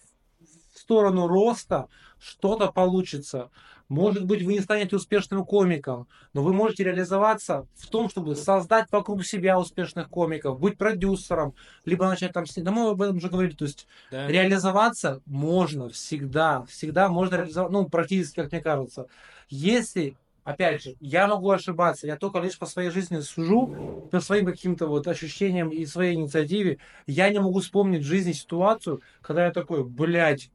в 0.74 0.80
сторону 0.80 1.28
роста, 1.28 1.90
что-то 2.20 2.72
получится. 2.72 3.50
Может 3.92 4.26
быть, 4.26 4.42
вы 4.42 4.54
не 4.54 4.62
станете 4.62 4.96
успешным 4.96 5.44
комиком, 5.44 6.08
но 6.34 6.42
вы 6.44 6.54
можете 6.54 6.86
реализоваться 6.86 7.68
в 7.76 7.88
том, 7.88 8.10
чтобы 8.10 8.38
создать 8.38 8.90
вокруг 8.90 9.26
себя 9.26 9.60
успешных 9.60 10.10
комиков, 10.10 10.62
быть 10.62 10.78
продюсером, 10.78 11.56
либо 11.84 12.08
начать 12.08 12.32
там 12.32 12.46
снимать. 12.46 12.66
Да 12.68 12.72
мы 12.72 12.90
об 12.90 13.02
этом 13.02 13.18
уже 13.18 13.28
говорили. 13.28 13.54
То 13.54 13.66
есть 13.66 13.88
Да. 14.10 14.28
реализоваться 14.28 15.22
можно 15.26 15.90
всегда. 15.90 16.64
Всегда 16.70 17.10
можно 17.10 17.36
реализовать, 17.36 17.72
ну, 17.74 17.90
практически, 17.90 18.36
как 18.36 18.54
мне 18.54 18.62
кажется. 18.62 19.08
Если, 19.50 20.16
опять 20.46 20.84
же, 20.84 20.96
я 21.02 21.28
могу 21.28 21.50
ошибаться, 21.52 22.08
я 22.08 22.16
только 22.16 22.40
лишь 22.40 22.58
по 22.58 22.68
своей 22.68 22.92
жизни 22.92 23.20
сужу, 23.20 24.08
по 24.10 24.22
своим 24.22 24.46
каким-то 24.46 24.88
вот 24.88 25.06
ощущениям 25.06 25.68
и 25.68 25.86
своей 25.86 26.16
инициативе, 26.16 26.78
я 27.08 27.30
не 27.30 27.40
могу 27.40 27.60
вспомнить 27.60 28.04
в 28.04 28.08
жизни 28.08 28.32
ситуацию, 28.32 29.02
когда 29.22 29.48
я 29.48 29.52
такой, 29.52 29.84
блядь, 29.84 30.50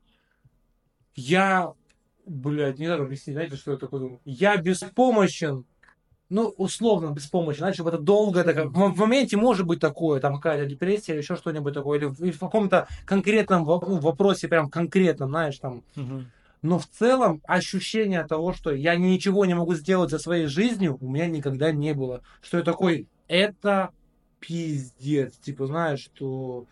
я, 1.15 1.75
блядь, 2.27 2.79
не 2.79 2.87
знаю, 2.87 3.01
как 3.01 3.07
объяснить, 3.07 3.35
знаете, 3.35 3.57
что 3.57 3.73
я 3.73 3.77
такой 3.79 4.01
думаю? 4.01 4.21
Я 4.25 4.57
беспомощен, 4.57 5.65
ну, 6.29 6.49
условно 6.57 7.13
беспомощен, 7.13 7.61
знаете, 7.61 7.77
чтобы 7.77 7.91
это 7.91 7.99
долго, 7.99 8.41
это 8.41 8.53
как- 8.53 8.67
в 8.73 8.99
моменте 8.99 9.37
может 9.37 9.67
быть 9.67 9.81
такое, 9.81 10.21
там 10.21 10.37
какая-то 10.37 10.67
депрессия 10.67 11.13
или 11.13 11.21
еще 11.21 11.37
что-нибудь 11.37 11.73
такое, 11.73 11.99
или 11.99 12.07
в, 12.07 12.19
в 12.19 12.39
каком-то 12.39 12.89
конкретном 13.05 13.65
ну, 13.65 13.99
вопросе, 14.01 14.49
прям 14.49 14.69
конкретном, 14.69 15.31
знаешь, 15.31 15.59
там, 15.59 15.85
Мгм. 15.95 16.31
но 16.63 16.79
в 16.79 16.87
целом 16.87 17.41
ощущение 17.47 18.25
того, 18.25 18.53
что 18.53 18.73
я 18.73 18.97
ничего 18.97 19.45
не 19.45 19.55
могу 19.55 19.75
сделать 19.75 20.11
за 20.11 20.19
своей 20.19 20.47
жизнью, 20.47 20.99
у 21.01 21.09
меня 21.09 21.27
никогда 21.27 21.71
не 21.71 21.95
было. 21.95 22.23
Что 22.43 22.59
я 22.59 22.65
такой, 22.65 23.07
это 23.29 23.91
пиздец. 24.41 25.37
Типа, 25.37 25.67
знаешь, 25.67 26.01
что 26.01 26.67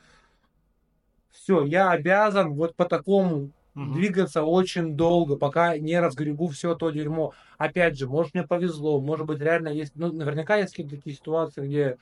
все, 1.30 1.64
я 1.64 1.90
обязан 1.90 2.54
вот 2.54 2.74
по 2.74 2.86
такому 2.86 3.50
Мгм. 3.74 3.92
двигаться 3.92 4.44
очень 4.44 4.96
долго, 4.96 5.36
пока 5.36 5.76
не 5.78 5.98
разгребу 5.98 6.46
все 6.48 6.74
то 6.76 6.90
дерьмо. 6.90 7.32
Опять 7.58 7.98
же, 7.98 8.06
может, 8.06 8.34
мне 8.34 8.46
повезло, 8.46 9.00
может 9.00 9.26
быть, 9.26 9.40
реально 9.40 9.68
есть, 9.68 9.96
ну, 9.96 10.12
наверняка 10.12 10.56
есть 10.56 10.70
какие-то 10.70 10.96
такие 10.96 11.16
ситуации, 11.16 11.66
где 11.66 11.98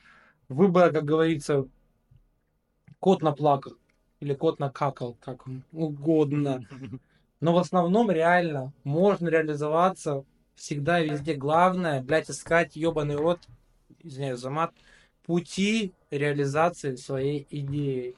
выбор, 0.49 0.91
как 0.91 1.03
говорится, 1.03 1.65
кот 2.99 3.21
наплакал 3.23 3.73
или 4.19 4.33
кот 4.35 4.59
накакал, 4.59 5.17
как 5.19 5.45
угодно. 5.71 6.61
Но 7.41 7.53
в 7.53 7.57
основном 7.57 8.09
реально 8.09 8.71
можно 8.83 9.27
реализоваться 9.27 10.23
всегда 10.55 11.03
и 11.03 11.09
везде. 11.09 11.33
Главное, 11.33 12.01
блядь, 12.01 12.29
искать 12.29 12.75
ебаный 12.75 13.15
рот, 13.15 13.39
извиняюсь 13.99 14.39
за 14.39 14.49
мат, 14.49 14.71
пути 15.25 15.91
реализации 16.11 16.95
своей 16.95 17.47
идеи. 17.49 18.15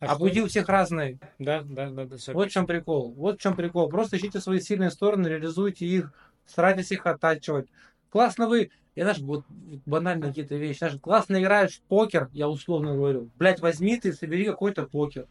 А, 0.00 0.06
что- 0.08 0.18
пути 0.18 0.42
у 0.42 0.46
всех 0.46 0.68
разные. 0.68 1.18
Да, 1.38 1.62
да, 1.62 1.90
да, 1.90 2.04
да. 2.04 2.16
Вот 2.32 2.48
в 2.48 2.52
чем 2.52 2.66
прикол. 2.66 3.12
Вот 3.12 3.38
в 3.38 3.40
чем 3.40 3.56
прикол. 3.56 3.88
Просто 3.88 4.16
ищите 4.16 4.40
свои 4.40 4.60
сильные 4.60 4.90
стороны, 4.90 5.28
реализуйте 5.28 5.86
их, 5.86 6.12
старайтесь 6.46 6.92
их 6.92 7.06
оттачивать. 7.06 7.68
Классно 8.10 8.46
вы, 8.46 8.70
я 8.94 9.04
знаешь, 9.04 9.18
вот 9.20 9.44
банальные 9.86 10.30
какие-то 10.30 10.56
вещи. 10.56 10.78
Знаешь, 10.78 10.98
классно 11.00 11.40
играешь 11.40 11.78
в 11.78 11.82
покер, 11.82 12.28
я 12.32 12.48
условно 12.48 12.94
говорю. 12.94 13.30
Блять, 13.36 13.60
возьми 13.60 13.98
ты, 13.98 14.12
собери 14.12 14.44
какой-то 14.44 14.84
покер. 14.84 15.26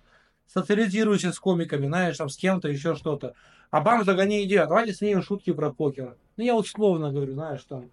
Социализируйся 0.48 1.32
с 1.32 1.40
комиками, 1.40 1.88
знаешь, 1.88 2.18
там 2.18 2.30
с 2.30 2.38
кем-то, 2.38 2.68
еще 2.68 2.96
что-то. 2.96 3.34
А 3.72 3.82
бам, 3.82 4.04
загони 4.04 4.44
идею, 4.46 4.64
а 4.64 4.68
давайте 4.68 4.94
снимем 4.94 5.24
шутки 5.24 5.52
про 5.52 5.72
покер. 5.72 6.16
Ну, 6.38 6.44
я 6.44 6.56
условно 6.56 7.12
говорю, 7.12 7.34
знаешь, 7.34 7.64
там. 7.64 7.90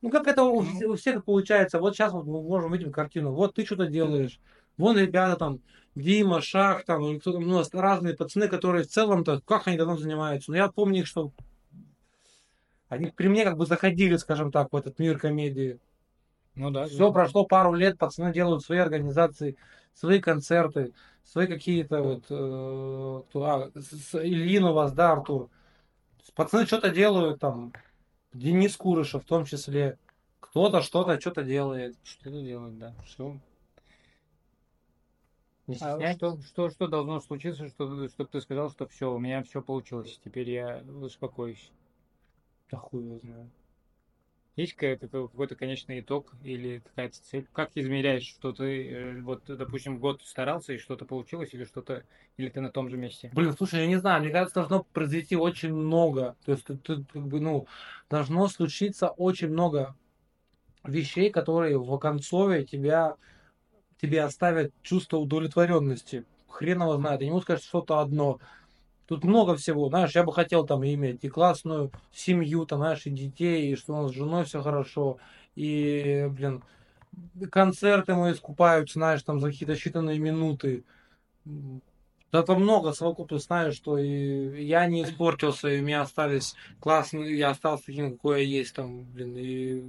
Ну, 0.00 0.10
как 0.10 0.28
это 0.28 0.44
у, 0.44 0.58
у 0.60 0.96
всех 0.96 1.24
получается. 1.24 1.80
Вот 1.80 1.94
сейчас 1.94 2.12
вот 2.12 2.26
мы 2.26 2.40
можем 2.42 2.72
видеть 2.72 2.92
картину. 2.92 3.32
Вот 3.32 3.54
ты 3.54 3.64
что-то 3.64 3.86
делаешь. 3.86 4.38
Вон 4.78 4.96
ребята 4.96 5.36
там, 5.36 5.60
Дима, 5.94 6.40
Шах, 6.40 6.84
там, 6.84 7.04
или 7.04 7.18
кто-то, 7.18 7.40
ну, 7.40 7.62
разные 7.72 8.14
пацаны, 8.14 8.48
которые 8.48 8.84
в 8.84 8.88
целом-то, 8.88 9.40
как 9.44 9.66
они 9.66 9.76
давно 9.76 9.96
занимаются. 9.96 10.50
Но 10.52 10.56
я 10.56 10.68
помню 10.68 11.00
их, 11.00 11.06
что 11.06 11.32
они 12.88 13.06
при 13.10 13.28
мне 13.28 13.44
как 13.44 13.56
бы 13.58 13.66
заходили, 13.66 14.16
скажем 14.16 14.50
так, 14.50 14.72
в 14.72 14.76
этот 14.76 14.98
мир 14.98 15.18
комедии. 15.18 15.78
Ну 16.54 16.70
да. 16.70 16.86
Все 16.86 17.12
прошло 17.12 17.44
пару 17.44 17.74
лет, 17.74 17.98
пацаны 17.98 18.32
делают 18.32 18.64
свои 18.64 18.78
организации, 18.78 19.56
свои 19.94 20.20
концерты, 20.20 20.92
свои 21.24 21.46
какие-то 21.46 22.02
вот... 22.02 22.24
э, 22.30 23.22
кто- 23.28 23.42
а, 23.44 23.70
с- 23.74 24.14
Ильин 24.14 24.64
у 24.64 24.72
вас, 24.72 24.92
да, 24.92 25.12
Артур? 25.12 25.50
Пацаны 26.34 26.66
что-то 26.66 26.90
делают 26.90 27.40
там, 27.40 27.72
Денис 28.32 28.76
Курышев 28.76 29.24
в 29.24 29.26
том 29.26 29.44
числе. 29.44 29.98
Кто-то 30.40 30.82
что-то, 30.82 31.20
что-то 31.20 31.42
делает. 31.42 31.96
Что-то 32.04 32.42
делать, 32.42 32.78
да. 32.78 32.94
Все. 33.04 33.36
Не 35.68 35.76
А 35.80 36.12
что, 36.14 36.38
что, 36.40 36.70
что 36.70 36.88
должно 36.88 37.20
случиться, 37.20 37.68
чтобы, 37.68 38.08
чтобы 38.08 38.30
ты 38.30 38.40
сказал, 38.40 38.70
что 38.70 38.88
все, 38.88 39.12
у 39.12 39.18
меня 39.18 39.42
все 39.42 39.60
получилось, 39.60 40.18
теперь 40.24 40.50
я 40.50 40.82
успокоюсь? 41.02 41.70
Да 42.70 42.78
хуй 42.78 43.04
его 43.04 43.18
знает. 43.18 43.50
Есть 44.56 44.72
какая-то- 44.72 45.06
какой-то 45.06 45.54
конечный 45.54 46.00
итог 46.00 46.32
или 46.42 46.80
какая-то 46.80 47.22
цель? 47.22 47.46
Как 47.52 47.70
измеряешь, 47.76 48.26
что 48.26 48.52
ты, 48.52 48.90
э, 48.90 49.20
вот, 49.20 49.44
допустим, 49.46 49.98
год 50.00 50.20
старался 50.24 50.72
и 50.72 50.78
что-то 50.78 51.04
получилось, 51.04 51.50
или 51.52 51.62
что-то, 51.64 52.02
или 52.36 52.48
ты 52.48 52.60
на 52.60 52.70
том 52.70 52.88
же 52.88 52.96
месте? 52.96 53.30
Блин, 53.32 53.52
слушай, 53.56 53.80
я 53.82 53.86
не 53.86 54.00
знаю, 54.00 54.20
мне 54.22 54.32
кажется, 54.32 54.54
должно 54.60 54.82
произойти 54.82 55.36
очень 55.36 55.72
много. 55.72 56.34
То 56.44 56.52
есть, 56.52 56.64
тут, 56.64 56.82
тут, 56.82 57.12
как 57.12 57.28
бы, 57.28 57.38
ну, 57.40 57.68
должно 58.10 58.48
случиться 58.48 59.10
очень 59.10 59.48
много 59.48 59.94
вещей, 60.84 61.30
которые 61.30 61.78
в 61.78 61.92
оконцове 61.92 62.64
тебя, 62.64 63.16
тебе 64.00 64.22
оставят 64.22 64.72
чувство 64.82 65.18
удовлетворенности. 65.18 66.24
Хрен 66.48 66.82
его 66.82 66.96
знает, 66.96 67.20
могу 67.22 67.40
сказать 67.40 67.62
что-то 67.62 68.00
одно. 68.00 68.38
Тут 69.06 69.24
много 69.24 69.56
всего, 69.56 69.88
знаешь, 69.88 70.14
я 70.14 70.22
бы 70.22 70.32
хотел 70.32 70.66
там 70.66 70.84
иметь 70.84 71.24
и 71.24 71.28
классную 71.28 71.90
семью, 72.12 72.66
там, 72.66 72.80
знаешь, 72.80 73.06
и 73.06 73.10
детей, 73.10 73.72
и 73.72 73.76
что 73.76 73.94
у 73.94 74.02
нас 74.02 74.12
с 74.12 74.14
женой 74.14 74.44
все 74.44 74.62
хорошо, 74.62 75.16
и, 75.54 76.28
блин, 76.30 76.62
концерты 77.50 78.14
мои 78.14 78.34
скупаются, 78.34 78.94
знаешь, 78.94 79.22
там 79.22 79.40
за 79.40 79.50
какие-то 79.50 79.74
считанные 79.74 80.18
минуты. 80.18 80.84
Да 82.30 82.42
там 82.42 82.60
много 82.60 82.92
совокупно, 82.92 83.38
знаешь, 83.38 83.74
что 83.74 83.96
и 83.96 84.62
я 84.62 84.86
не 84.86 85.04
испортился, 85.04 85.68
и 85.68 85.80
у 85.80 85.82
меня 85.82 86.02
остались 86.02 86.54
классные, 86.78 87.38
я 87.38 87.50
остался 87.50 87.86
таким, 87.86 88.12
какой 88.12 88.44
я 88.44 88.58
есть 88.58 88.74
там, 88.74 89.04
блин, 89.04 89.34
и 89.38 89.84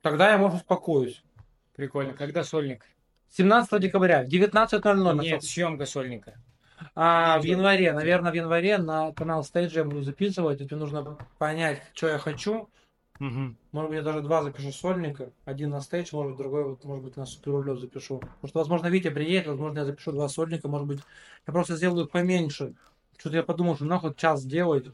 тогда 0.00 0.30
я, 0.30 0.38
может, 0.38 0.58
успокоюсь. 0.58 1.24
Прикольно. 1.80 2.12
Когда 2.12 2.44
сольник? 2.44 2.84
17 3.30 3.80
декабря, 3.80 4.22
в 4.22 4.26
19.00. 4.26 5.22
Нет, 5.22 5.42
съемка 5.42 5.86
сольника. 5.86 6.34
А, 6.94 7.38
в 7.40 7.44
январе, 7.44 7.94
наверное, 7.94 8.30
в 8.30 8.34
январе 8.34 8.76
на 8.76 9.12
канал 9.14 9.40
Stage 9.40 9.70
я 9.76 9.84
буду 9.84 10.02
записывать. 10.02 10.60
Мне 10.60 10.78
нужно 10.78 11.16
понять, 11.38 11.80
что 11.94 12.08
я 12.08 12.18
хочу. 12.18 12.68
Мгм. 13.18 13.56
Может 13.72 13.90
быть, 13.90 13.96
я 13.96 14.02
даже 14.02 14.20
два 14.20 14.42
запишу 14.42 14.72
сольника. 14.72 15.30
Один 15.46 15.70
на 15.70 15.80
стейдж, 15.80 16.10
может 16.12 16.32
быть, 16.32 16.38
другой, 16.38 16.64
вот, 16.64 16.84
может 16.84 17.02
быть, 17.02 17.16
на 17.16 17.24
супер 17.24 17.74
запишу. 17.78 18.18
Потому 18.18 18.48
что, 18.48 18.58
возможно, 18.58 18.86
Витя 18.88 19.08
приедет, 19.08 19.46
возможно, 19.46 19.78
я 19.78 19.84
запишу 19.86 20.12
два 20.12 20.28
сольника, 20.28 20.68
может 20.68 20.86
быть, 20.86 21.00
я 21.46 21.52
просто 21.54 21.76
сделаю 21.76 22.04
их 22.04 22.10
поменьше. 22.10 22.74
Что-то 23.16 23.36
я 23.36 23.42
подумал, 23.42 23.76
что 23.76 23.86
нахуй 23.86 24.14
час 24.14 24.42
сделать. 24.42 24.84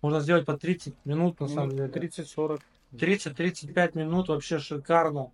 Можно 0.00 0.18
сделать 0.18 0.44
по 0.44 0.58
30 0.58 0.94
минут, 1.04 1.38
на 1.38 1.46
самом 1.46 1.68
Ну, 1.68 1.76
деле. 1.76 1.88
30-40. 1.88 2.60
30-35 2.92 3.96
минут 3.96 4.28
вообще 4.28 4.58
шикарно. 4.58 5.30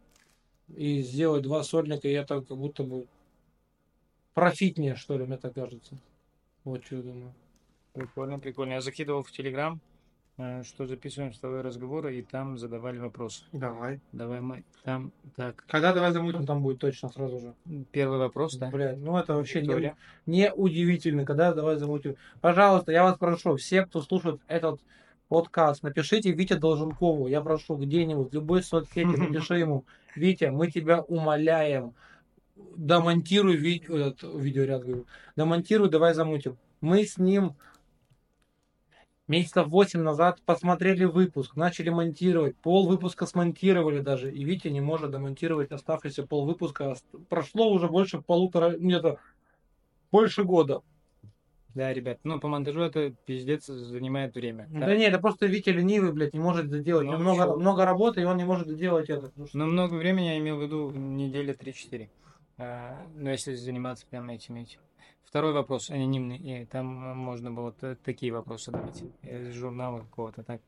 И 0.76 1.02
сделать 1.02 1.42
два 1.42 1.62
сольника, 1.62 2.08
и 2.08 2.12
это 2.12 2.40
как 2.42 2.56
будто 2.56 2.82
бы 2.84 3.06
профитнее, 4.34 4.96
что 4.96 5.16
ли, 5.18 5.24
мне 5.24 5.36
так 5.36 5.54
кажется. 5.54 5.98
Вот 6.64 6.84
что 6.84 6.96
я 6.96 7.02
думаю. 7.02 7.34
Прикольно, 7.92 8.38
прикольно. 8.38 8.74
Я 8.74 8.80
закидывал 8.80 9.22
в 9.22 9.30
Телеграм. 9.32 9.80
э, 10.36 10.62
что 10.62 10.86
записываем 10.86 11.32
с 11.32 11.38
тобой 11.40 11.62
разговоры, 11.62 12.16
и 12.16 12.22
там 12.22 12.58
задавали 12.58 12.98
вопросы. 12.98 13.44
Давай. 13.52 14.00
Давай 14.12 14.40
мы 14.40 14.64
там, 14.84 15.12
так, 15.34 15.64
Когда 15.66 15.92
давай 15.92 16.12
замутим, 16.12 16.46
там 16.46 16.62
будет 16.62 16.78
точно 16.78 17.08
сразу 17.08 17.40
же. 17.40 17.54
первый 17.90 18.18
вопрос, 18.18 18.54
да? 18.56 18.70
Блядь, 18.70 18.98
ну 18.98 19.18
это 19.18 19.34
вообще 19.34 19.62
не, 19.62 19.96
не 20.26 20.52
удивительно, 20.52 21.24
когда 21.24 21.52
давай 21.52 21.76
замутим. 21.76 22.16
Пожалуйста, 22.40 22.92
я 22.92 23.02
вас 23.02 23.18
прошу, 23.18 23.56
все, 23.56 23.84
кто 23.84 24.00
слушает 24.00 24.40
этот 24.46 24.80
подкаст, 25.28 25.82
напишите 25.82 26.32
Вите 26.32 26.56
Долженкову, 26.56 27.28
я 27.28 27.40
прошу 27.40 27.76
где-нибудь, 27.76 28.30
в 28.30 28.34
любой 28.34 28.62
соцсети, 28.62 29.06
напиши 29.16 29.58
ему, 29.58 29.84
Витя, 30.14 30.46
мы 30.46 30.70
тебя 30.70 31.02
умоляем, 31.02 31.94
домонтируй 32.76 33.56
ви- 33.56 33.84
этот 33.88 34.22
видеоряд, 34.34 34.82
говорю, 34.82 35.06
домонтируй, 35.36 35.88
давай 35.90 36.14
замутим. 36.14 36.56
Мы 36.80 37.04
с 37.04 37.18
ним 37.18 37.56
месяцев 39.26 39.68
8 39.68 40.00
назад 40.00 40.40
посмотрели 40.44 41.04
выпуск, 41.04 41.54
начали 41.54 41.90
монтировать, 41.90 42.56
пол 42.56 42.88
выпуска 42.88 43.26
смонтировали 43.26 44.00
даже, 44.00 44.32
и 44.32 44.42
Витя 44.44 44.68
не 44.68 44.80
может 44.80 45.10
домонтировать 45.10 45.70
оставшийся 45.70 46.26
пол 46.26 46.46
выпуска. 46.46 46.96
Прошло 47.28 47.70
уже 47.70 47.88
больше 47.88 48.20
полутора, 48.20 48.76
где-то 48.76 49.18
больше 50.10 50.44
года. 50.44 50.82
Да, 51.74 51.92
ребят, 51.92 52.18
ну 52.24 52.40
по 52.40 52.48
монтажу 52.48 52.80
это 52.80 53.10
пиздец 53.26 53.66
занимает 53.66 54.34
время. 54.34 54.66
Да, 54.70 54.94
не, 54.96 55.04
это 55.04 55.18
просто 55.18 55.46
Витя 55.46 55.70
ленивый, 55.70 56.12
блядь, 56.12 56.32
не 56.32 56.40
может 56.40 56.66
это 56.66 56.80
делать. 56.80 57.06
У 57.06 57.10
него 57.10 57.18
Ну, 57.18 57.22
много, 57.24 57.44
чё? 57.44 57.56
много 57.56 57.84
работы, 57.84 58.20
и 58.22 58.24
он 58.24 58.36
не 58.38 58.44
может 58.44 58.68
сделать 58.68 59.08
это. 59.10 59.28
потому 59.28 59.46
что- 59.46 59.58
Но 59.58 59.66
много 59.66 59.94
времени 59.94 60.26
я 60.26 60.38
имел 60.38 60.58
в 60.58 60.62
виду 60.62 60.90
недели 60.90 61.52
3-4. 61.52 62.10
А, 62.56 63.06
ну, 63.14 63.30
если 63.30 63.54
заниматься 63.54 64.06
прямо 64.10 64.34
этим 64.34 64.56
этим. 64.56 64.80
Второй 65.22 65.52
вопрос, 65.52 65.90
анонимный. 65.90 66.38
И 66.38 66.64
там 66.64 66.86
можно 66.86 67.52
было 67.52 67.72
такие 68.02 68.32
вопросы 68.32 68.72
давать. 68.72 69.04
Из 69.22 69.52
журнала 69.54 70.00
какого-то. 70.00 70.42
Так. 70.42 70.60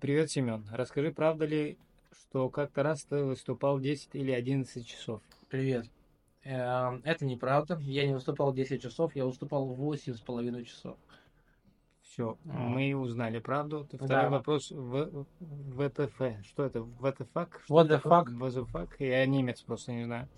Привет, 0.00 0.30
Семен. 0.30 0.66
Расскажи, 0.72 1.12
правда 1.12 1.46
ли, 1.46 1.78
что 2.12 2.48
как-то 2.50 2.82
раз 2.82 3.04
ты 3.04 3.22
выступал 3.22 3.78
10 3.78 4.10
или 4.14 4.32
11 4.32 4.84
часов? 4.86 5.22
Привет. 5.48 5.86
Эм, 6.44 7.00
Это 7.04 7.24
неправда. 7.24 7.78
Я 7.80 8.06
не 8.06 8.14
выступал 8.14 8.52
10 8.52 8.82
часов, 8.82 9.16
я 9.16 9.24
выступал 9.24 9.66
8 9.66 10.14
с 10.14 10.20
половиной 10.20 10.64
часов. 10.64 10.96
Все, 12.02 12.36
А. 12.48 12.52
мы 12.52 12.94
узнали 12.94 13.38
правду. 13.38 13.84
Второй 13.90 14.08
Да. 14.08 14.28
вопрос. 14.30 14.70
В, 14.70 15.24
ВТФ. 15.40 16.46
Что 16.46 16.64
это? 16.64 16.84
ВТФак? 16.84 17.62
What 17.68 17.88
the 17.88 18.00
fuck? 18.02 18.26
ВТФак? 18.66 19.00
Я 19.00 19.24
немец 19.26 19.62
просто 19.62 19.92
не 19.92 20.04
знаю. 20.04 20.28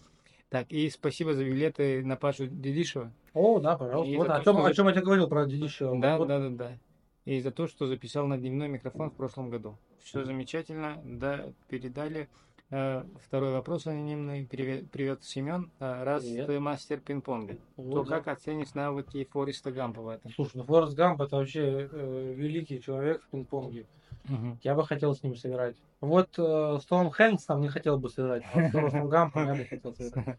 Так, 0.48 0.70
и 0.70 0.88
спасибо 0.90 1.34
за 1.34 1.44
билеты 1.44 2.04
на 2.04 2.16
Пашу 2.16 2.46
Дедишева. 2.46 3.12
О, 3.34 3.58
да, 3.58 3.76
пожалуйста. 3.76 4.10
И 4.12 4.16
Вот 4.16 4.28
о 4.30 4.42
чем, 4.44 4.54
что 4.58 4.64
о 4.64 4.72
чем 4.74 4.86
я 4.86 4.92
тебе 4.92 5.02
говорил 5.04 5.28
про 5.28 5.44
Дедищева. 5.44 5.98
Да, 6.00 6.18
Вот 6.18 6.28
да, 6.28 6.38
да, 6.38 6.50
да. 6.50 6.78
И 7.24 7.40
за 7.40 7.50
то, 7.50 7.66
что 7.66 7.88
записал 7.88 8.28
на 8.28 8.38
дневной 8.38 8.68
микрофон 8.68 9.10
в 9.10 9.14
прошлом 9.14 9.50
году. 9.50 9.76
Все 10.04 10.24
замечательно. 10.24 11.02
Да, 11.04 11.46
передали. 11.68 12.28
Э, 12.70 13.04
Второй 13.22 13.52
вопрос 13.52 13.86
анонимный. 13.86 14.44
Привет, 14.44 14.90
привет 14.90 15.22
Семен. 15.22 15.70
Э, 15.78 16.02
Раз 16.02 16.24
Привет. 16.24 16.46
ты 16.46 16.58
мастер 16.58 16.98
пинг-понга, 16.98 17.54
то 17.54 17.60
Вот, 17.82 18.08
да. 18.08 18.16
как 18.18 18.28
оценишь 18.28 18.74
навыки 18.74 19.24
Фореста 19.30 19.70
Гампа 19.70 20.02
в 20.02 20.08
этом? 20.08 20.32
Слушай, 20.32 20.56
ну 20.56 20.64
Форест 20.64 20.96
Гамп 20.96 21.20
это 21.20 21.36
вообще 21.36 21.88
э, 21.90 22.34
великий 22.36 22.80
человек 22.80 23.22
в 23.22 23.28
пинг-понге. 23.30 23.86
Мгм. 24.24 24.58
Я 24.64 24.74
бы 24.74 24.84
хотел 24.84 25.14
с 25.14 25.22
ним 25.22 25.36
сыграть. 25.36 25.76
Вот 26.00 26.30
э, 26.38 26.78
с 26.82 26.84
Томом 26.86 27.10
Хэнксом 27.10 27.60
не 27.60 27.68
хотел 27.68 27.98
бы 27.98 28.10
сыграть, 28.10 28.42
а 28.52 28.68
с 28.68 28.72
Форестом 28.72 29.08
Гампом 29.08 29.46
я 29.46 29.54
бы 29.54 29.64
хотел 29.64 29.94
сыграть. 29.94 30.36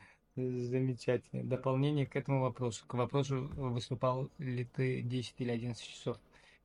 Замечательно. 0.36 1.44
Дополнение 1.44 2.06
к 2.06 2.16
этому 2.16 2.40
вопросу. 2.40 2.86
К 2.86 2.94
вопросу, 2.94 3.50
выступал 3.54 4.30
ли 4.38 4.64
ты 4.64 5.02
10 5.02 5.34
или 5.38 5.50
11 5.50 5.84
часов. 5.84 6.16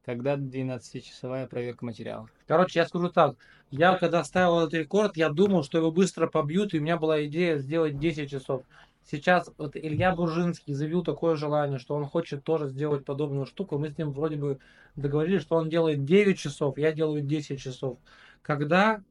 Когда 0.05 0.35
12-часовая 0.35 1.47
проверка 1.47 1.83
материалов? 1.83 2.29
Короче, 2.45 2.79
я 2.79 2.85
скажу 2.85 3.09
так. 3.09 3.37
Я 3.71 3.97
когда 3.97 4.23
ставил 4.23 4.59
этот 4.59 4.75
рекорд, 4.75 5.17
я 5.17 5.29
думал, 5.29 5.63
что 5.63 5.79
его 5.79 5.91
быстро 5.91 6.27
побьют, 6.27 6.73
и 6.73 6.79
у 6.79 6.81
меня 6.81 6.97
была 6.97 7.25
идея 7.25 7.57
сделать 7.57 7.97
10 7.97 8.29
часов. 8.29 8.61
Сейчас 9.03 9.49
вот 9.57 9.75
Илья 9.75 10.15
Буржинский 10.15 10.75
заявил 10.75 11.03
такое 11.03 11.35
желание, 11.35 11.79
что 11.79 11.95
он 11.95 12.05
хочет 12.05 12.43
тоже 12.43 12.67
сделать 12.67 13.03
подобную 13.03 13.47
штуку. 13.47 13.79
Мы 13.79 13.89
с 13.89 13.97
ним 13.97 14.11
вроде 14.11 14.35
бы 14.35 14.59
договорились, 14.95 15.41
что 15.41 15.55
он 15.55 15.69
делает 15.69 16.05
9 16.05 16.37
часов, 16.37 16.77
я 16.77 16.91
делаю 16.91 17.21
10 17.21 17.59
часов. 17.59 17.97
Когда? 18.43 19.03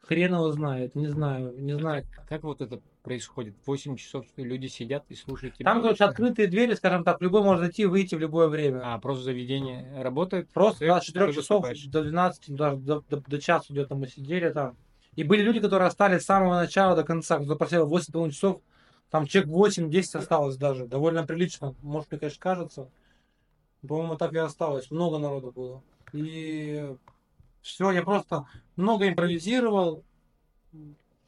Хрен 0.00 0.34
его 0.34 0.50
знает, 0.50 0.94
не 0.94 1.08
знаю, 1.08 1.54
не 1.58 1.74
знаю. 1.78 2.04
Как 2.28 2.42
вот 2.42 2.60
это 2.60 2.80
происходит? 3.02 3.54
8 3.66 3.96
часов 3.96 4.26
люди 4.36 4.66
сидят 4.66 5.04
и 5.08 5.14
слушают 5.14 5.56
тебя? 5.56 5.70
Там, 5.70 5.82
короче, 5.82 6.04
открытые 6.04 6.48
двери, 6.48 6.74
скажем 6.74 7.04
так, 7.04 7.20
любой 7.20 7.42
может 7.42 7.60
зайти 7.60 7.82
и 7.82 7.86
выйти 7.86 8.14
в 8.14 8.18
любое 8.18 8.48
время. 8.48 8.80
А, 8.82 8.98
просто 8.98 9.24
заведение 9.24 10.02
работает? 10.02 10.50
Просто 10.50 10.86
да, 10.86 11.00
с 11.00 11.04
4 11.04 11.26
ты 11.26 11.32
часов 11.32 11.62
выступаешь. 11.62 11.84
до 11.86 12.02
12, 12.02 12.54
даже 12.54 12.76
до, 12.76 13.00
до, 13.08 13.16
до 13.18 13.40
часу 13.40 13.72
где-то 13.72 13.94
мы 13.94 14.06
сидели 14.06 14.50
там. 14.50 14.76
И 15.14 15.24
были 15.24 15.42
люди, 15.42 15.60
которые 15.60 15.88
остались 15.88 16.22
с 16.22 16.26
самого 16.26 16.54
начала 16.54 16.96
до 16.96 17.04
конца, 17.04 17.38
кто 17.38 17.56
просил 17.56 17.88
8,5 17.88 18.30
часов, 18.30 18.62
там 19.10 19.26
человек 19.26 19.50
8-10 19.50 20.18
осталось 20.18 20.56
даже, 20.56 20.86
довольно 20.86 21.26
прилично, 21.26 21.74
может, 21.82 22.10
мне, 22.10 22.18
конечно, 22.18 22.40
кажется. 22.40 22.90
По-моему, 23.86 24.16
так 24.16 24.32
и 24.32 24.38
осталось, 24.38 24.90
много 24.90 25.18
народу 25.18 25.52
было. 25.52 25.82
И 26.12 26.96
все, 27.60 27.90
я 27.90 28.02
просто 28.02 28.46
много 28.76 29.08
импровизировал, 29.08 30.04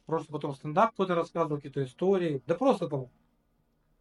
просто 0.05 0.31
потом 0.31 0.53
стендап 0.53 0.91
какой-то 0.91 1.15
рассказывал, 1.15 1.57
какие-то 1.57 1.83
истории, 1.83 2.41
да 2.45 2.55
просто 2.55 2.87
там, 2.87 3.09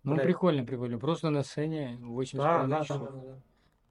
Ну, 0.02 0.14
Блядь. 0.14 0.26
прикольно, 0.26 0.64
прикольно. 0.64 0.98
Просто 0.98 1.30
на 1.30 1.42
сцене 1.42 1.98
8 2.00 2.38
да, 2.38 2.66
да, 2.66 2.82
часов. 2.84 3.00
да, 3.10 3.10
да. 3.10 3.38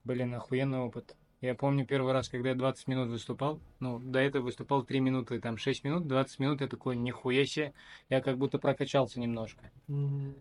Блин, 0.03 0.33
охуенный 0.35 0.79
опыт. 0.79 1.15
Я 1.41 1.55
помню 1.55 1.85
первый 1.85 2.13
раз, 2.13 2.29
когда 2.29 2.49
я 2.49 2.55
20 2.55 2.87
минут 2.87 3.09
выступал, 3.09 3.59
ну, 3.79 3.99
до 3.99 4.19
этого 4.19 4.43
выступал 4.43 4.83
3 4.83 4.99
минуты, 5.01 5.41
там 5.41 5.57
6 5.57 5.83
минут, 5.83 6.07
20 6.07 6.39
минут, 6.39 6.61
я 6.61 6.67
такой, 6.67 6.95
нихуя 6.95 7.45
себе, 7.45 7.73
я 8.09 8.21
как 8.21 8.37
будто 8.37 8.59
прокачался 8.59 9.19
немножко. 9.19 9.69
Мгм. 9.87 10.35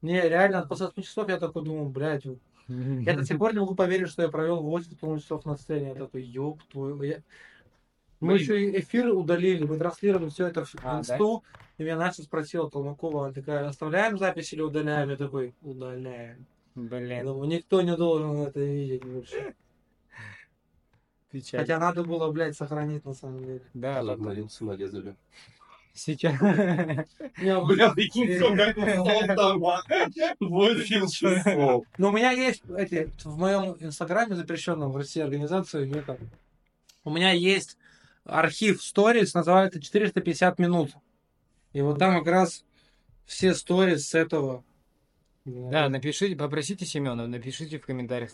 Не, 0.00 0.20
реально, 0.28 0.64
после 0.66 0.86
8 0.86 1.02
часов 1.02 1.28
я 1.28 1.38
такой 1.38 1.62
думаю, 1.64 1.90
блядь, 1.90 2.24
Я 2.68 3.16
до 3.16 3.24
сих 3.24 3.36
пор 3.38 3.52
не 3.52 3.60
могу 3.60 3.74
поверить, 3.74 4.08
что 4.08 4.22
я 4.22 4.28
провел 4.28 4.62
8 4.62 5.18
часов 5.18 5.44
на 5.44 5.56
сцене. 5.56 5.88
Я 5.88 5.94
такой, 5.94 6.22
ёб 6.22 6.62
твою. 6.64 7.02
Я- 7.02 7.22
Мы 8.20 8.34
Блин. 8.34 8.42
еще 8.42 8.62
и 8.64 8.80
эфир 8.80 9.08
удалили, 9.14 9.64
мы 9.64 9.78
транслировали 9.78 10.28
все 10.28 10.46
это 10.46 10.64
в 10.64 10.74
А, 10.82 10.98
инсту. 10.98 11.42
И 11.78 11.82
меня 11.82 11.96
Настя 11.96 12.22
спросила 12.22 12.70
Толмакова, 12.70 13.24
она 13.26 13.32
такая, 13.34 13.66
оставляем 13.66 14.18
запись 14.18 14.52
или 14.52 14.60
удаляем? 14.60 15.08
Я 15.08 15.16
такой, 15.16 15.54
удаляем. 15.62 16.44
Я 16.76 16.82
Блин, 16.82 17.24
думаю, 17.24 17.48
никто 17.48 17.80
не 17.80 17.96
должен 17.96 18.42
это 18.42 18.60
видеть 18.60 19.04
больше. 19.04 19.54
печаль. 21.30 21.60
Хотя 21.60 21.78
надо 21.78 22.04
было, 22.04 22.30
блядь, 22.30 22.56
сохранить 22.56 23.04
на 23.06 23.14
самом 23.14 23.44
деле. 23.44 23.62
Да, 23.72 24.02
Ладно, 24.02 24.30
линцу 24.30 24.66
нарезали. 24.66 25.16
Сейчас. 25.92 26.38
Не, 26.40 27.64
Бля, 27.64 27.90
прикинь, 27.92 28.36
сколько 28.38 28.62
это 28.62 29.34
там. 29.34 29.60
8 30.40 31.08
часов. 31.08 31.84
Но 31.98 32.08
у 32.10 32.12
меня 32.12 32.30
есть 32.30 32.62
эти, 32.76 33.10
в 33.24 33.38
моем 33.38 33.76
инстаграме, 33.80 34.36
запрещенном 34.36 34.92
в 34.92 34.96
России 34.96 35.20
организации, 35.20 35.86
мне 35.86 36.02
там, 36.02 36.18
у 37.04 37.10
меня 37.10 37.32
есть 37.32 37.76
архив 38.30 38.82
сторис, 38.82 39.34
называется 39.34 39.80
450 39.80 40.58
минут. 40.58 40.90
И 41.72 41.80
вот 41.82 41.98
там 41.98 42.18
как 42.18 42.26
раз 42.32 42.64
все 43.26 43.54
сторис 43.54 44.08
с 44.08 44.14
этого. 44.14 44.64
Да, 45.46 45.88
напишите, 45.88 46.36
попросите 46.36 46.84
Семена, 46.84 47.26
напишите 47.26 47.78
в 47.78 47.86
комментариях. 47.86 48.30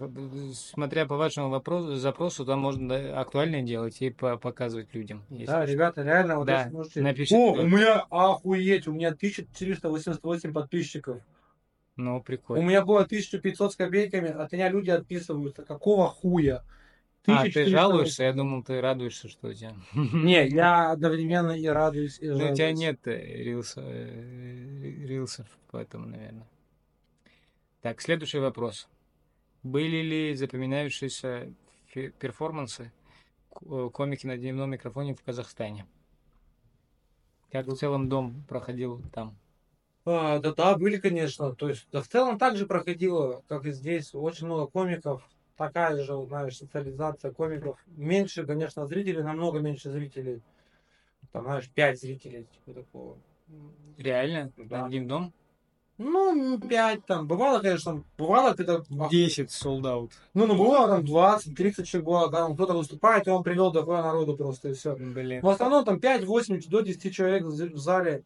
Смотря 0.54 1.06
по 1.06 1.16
вашему 1.16 1.50
вопросу, 1.50 1.94
запросу, 1.96 2.44
там 2.44 2.58
можно 2.60 3.18
актуальное 3.20 3.62
делать 3.62 4.02
и 4.02 4.10
по- 4.10 4.36
показывать 4.36 4.92
людям. 4.92 5.24
Да, 5.30 5.64
ребята, 5.64 6.02
реально, 6.02 6.36
вот 6.36 6.46
Да, 6.46 6.62
если 6.64 6.74
можете- 6.74 7.00
напишите. 7.02 7.36
О, 7.36 7.52
у 7.52 7.66
меня 7.66 8.00
охуеть, 8.10 8.88
у 8.88 8.92
меня 8.92 9.12
1488 9.12 10.52
подписчиков. 10.52 11.20
Ну, 11.94 12.18
У 12.18 12.22
прикольно. 12.22 12.62
меня 12.62 12.84
было 12.84 13.04
1500 13.04 13.72
с 13.72 13.76
копейками, 13.76 14.28
от 14.28 14.52
меня 14.52 14.68
люди 14.68 14.90
отписываются. 14.90 15.62
Какого 15.62 16.08
хуя? 16.08 16.64
А, 17.28 17.42
ты 17.44 17.48
1400 17.48 17.70
жалуешься? 17.70 18.24
Я 18.24 18.32
думал, 18.32 18.62
ты 18.62 18.80
радуешься, 18.80 19.28
что 19.28 19.48
у 19.48 19.52
тебя. 19.52 19.74
Не, 19.94 20.46
я 20.48 20.90
одновременно 20.92 21.52
и 21.52 21.66
радуюсь, 21.66 22.18
и 22.20 22.28
Ну, 22.28 22.34
у 22.34 22.38
тебя 22.54 22.74
жалуюсь. 22.74 22.78
нет 22.78 23.06
э, 23.06 23.42
рилса- 23.42 23.82
э, 23.82 25.06
рилсов, 25.06 25.46
поэтому, 25.70 26.06
наверное. 26.06 26.46
Так, 27.82 28.00
следующий 28.00 28.38
вопрос. 28.38 28.88
Были 29.62 30.02
ли 30.02 30.34
запоминающиеся 30.34 31.52
перформансы 32.20 32.92
э, 33.62 33.90
комики 33.92 34.26
на 34.26 34.36
дневном 34.36 34.70
микрофоне 34.70 35.14
в 35.14 35.22
Казахстане? 35.22 35.86
Как 37.50 37.66
в 37.66 37.76
целом 37.76 38.08
дом 38.08 38.44
проходил 38.48 39.02
там? 39.12 39.36
А, 40.04 40.38
да, 40.38 40.52
да, 40.54 40.76
были, 40.76 40.98
конечно. 40.98 41.54
То 41.54 41.68
есть, 41.68 41.88
да, 41.90 42.02
в 42.02 42.08
целом 42.08 42.38
так 42.38 42.56
же 42.56 42.66
проходило, 42.66 43.42
как 43.48 43.66
и 43.66 43.72
здесь. 43.72 44.14
Очень 44.14 44.46
много 44.46 44.66
комиков. 44.70 45.28
Такая 45.56 45.96
же, 46.02 46.14
вот, 46.14 46.28
знаешь, 46.28 46.56
социализация 46.56 47.30
комиков. 47.32 47.78
Меньше, 47.86 48.44
конечно, 48.44 48.86
зрителей, 48.86 49.22
намного 49.22 49.58
меньше 49.58 49.90
зрителей. 49.90 50.42
Там, 51.32 51.44
знаешь, 51.44 51.68
пять 51.70 52.00
зрителей, 52.00 52.46
типа 52.52 52.80
такого. 52.80 53.18
Реально? 53.96 54.52
Да. 54.56 54.82
На 54.82 54.88
дневном? 54.88 55.32
Ну, 55.98 56.60
5 56.60 57.06
там. 57.06 57.26
Бывало, 57.26 57.60
конечно, 57.60 58.04
бывало, 58.18 58.52
когда... 58.52 58.82
10 59.10 59.50
солдат. 59.50 60.10
Ну, 60.34 60.46
ну, 60.46 60.54
бывало 60.54 60.88
там 60.88 61.04
20-30 61.04 61.84
человек 61.84 62.04
бывало, 62.04 62.30
когда 62.30 62.52
кто-то 62.52 62.74
выступает, 62.74 63.26
и 63.26 63.30
он 63.30 63.42
привел 63.42 63.72
такое 63.72 64.02
народу 64.02 64.36
просто, 64.36 64.68
и 64.68 64.74
все. 64.74 64.94
Блин. 64.94 65.40
В 65.40 65.48
основном 65.48 65.86
там 65.86 65.96
5-8 65.96 66.68
до 66.68 66.82
10 66.82 67.14
человек 67.14 67.44
в 67.44 67.78
зале. 67.78 68.24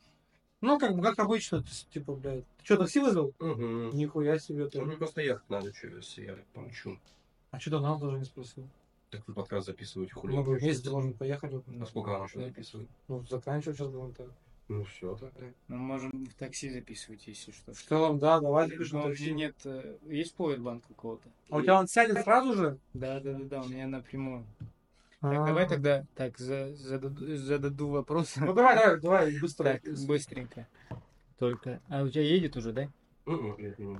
Ну, 0.60 0.78
как 0.78 0.96
бы, 0.96 1.02
как 1.02 1.18
обычно, 1.20 1.62
то 1.62 1.68
есть, 1.68 1.88
типа, 1.90 2.12
блядь. 2.12 2.44
Ты 2.58 2.64
что, 2.64 2.76
такси 2.76 2.98
вызвал? 2.98 3.32
Угу. 3.38 3.92
Нихуя 3.94 4.38
себе 4.38 4.66
ты. 4.66 4.82
Мне 4.82 4.96
просто 4.96 5.22
ехать 5.22 5.48
надо 5.48 5.72
через 5.72 6.18
я 6.18 6.36
помчу. 6.52 6.98
А 7.50 7.58
что 7.58 7.80
нам 7.80 7.98
тоже 7.98 8.18
не 8.18 8.24
спросил? 8.24 8.68
Так 9.10 9.26
вы 9.26 9.34
подкаст 9.34 9.66
записываете 9.66 10.14
хули. 10.14 10.36
Мы 10.36 10.44
бы 10.44 10.56
вместе 10.56 10.88
должны 10.88 11.12
поехать. 11.12 11.52
Насколько 11.66 12.10
вам 12.10 12.26
еще 12.26 12.40
записывать? 12.44 12.88
Ну, 13.08 13.24
заканчивать 13.28 13.76
сейчас 13.76 13.88
будем 13.88 14.12
так. 14.14 14.28
Ну 14.68 14.84
все 14.84 15.16
тогда. 15.16 15.46
Мы 15.66 15.76
можем 15.78 16.26
в 16.26 16.34
такси 16.34 16.70
записывать, 16.70 17.26
если 17.26 17.50
что. 17.50 17.74
В 17.74 17.82
целом, 17.82 18.20
да, 18.20 18.38
давай 18.38 18.68
запишем 18.68 19.00
Но 19.00 19.06
у 19.06 19.08
такси. 19.08 19.32
нет... 19.32 19.56
э, 19.64 19.96
Есть 20.06 20.36
повербанк 20.36 20.86
какого-то? 20.86 21.28
А 21.48 21.56
у 21.56 21.62
тебя 21.62 21.80
он 21.80 21.88
сядет 21.88 22.22
сразу 22.22 22.54
же? 22.54 22.78
Да, 22.94 23.18
да, 23.18 23.32
да, 23.32 23.44
да, 23.44 23.62
у 23.62 23.68
меня 23.68 23.88
напрямую. 23.88 24.44
А. 25.22 25.30
Так, 25.34 25.46
давай 25.46 25.68
тогда 25.68 26.04
так 26.14 26.38
за- 26.38 26.72
зададу, 26.76 27.36
зададу 27.36 27.88
вопрос. 27.88 28.36
Ну, 28.36 28.52
давай, 28.54 28.76
давай, 28.76 29.00
давай, 29.00 29.40
быстро. 29.40 29.64
Так, 29.64 29.82
быстренько. 30.06 30.68
Только. 31.36 31.80
А 31.88 32.04
у 32.04 32.08
тебя 32.08 32.22
едет 32.22 32.56
уже, 32.56 32.72
да? 32.72 32.88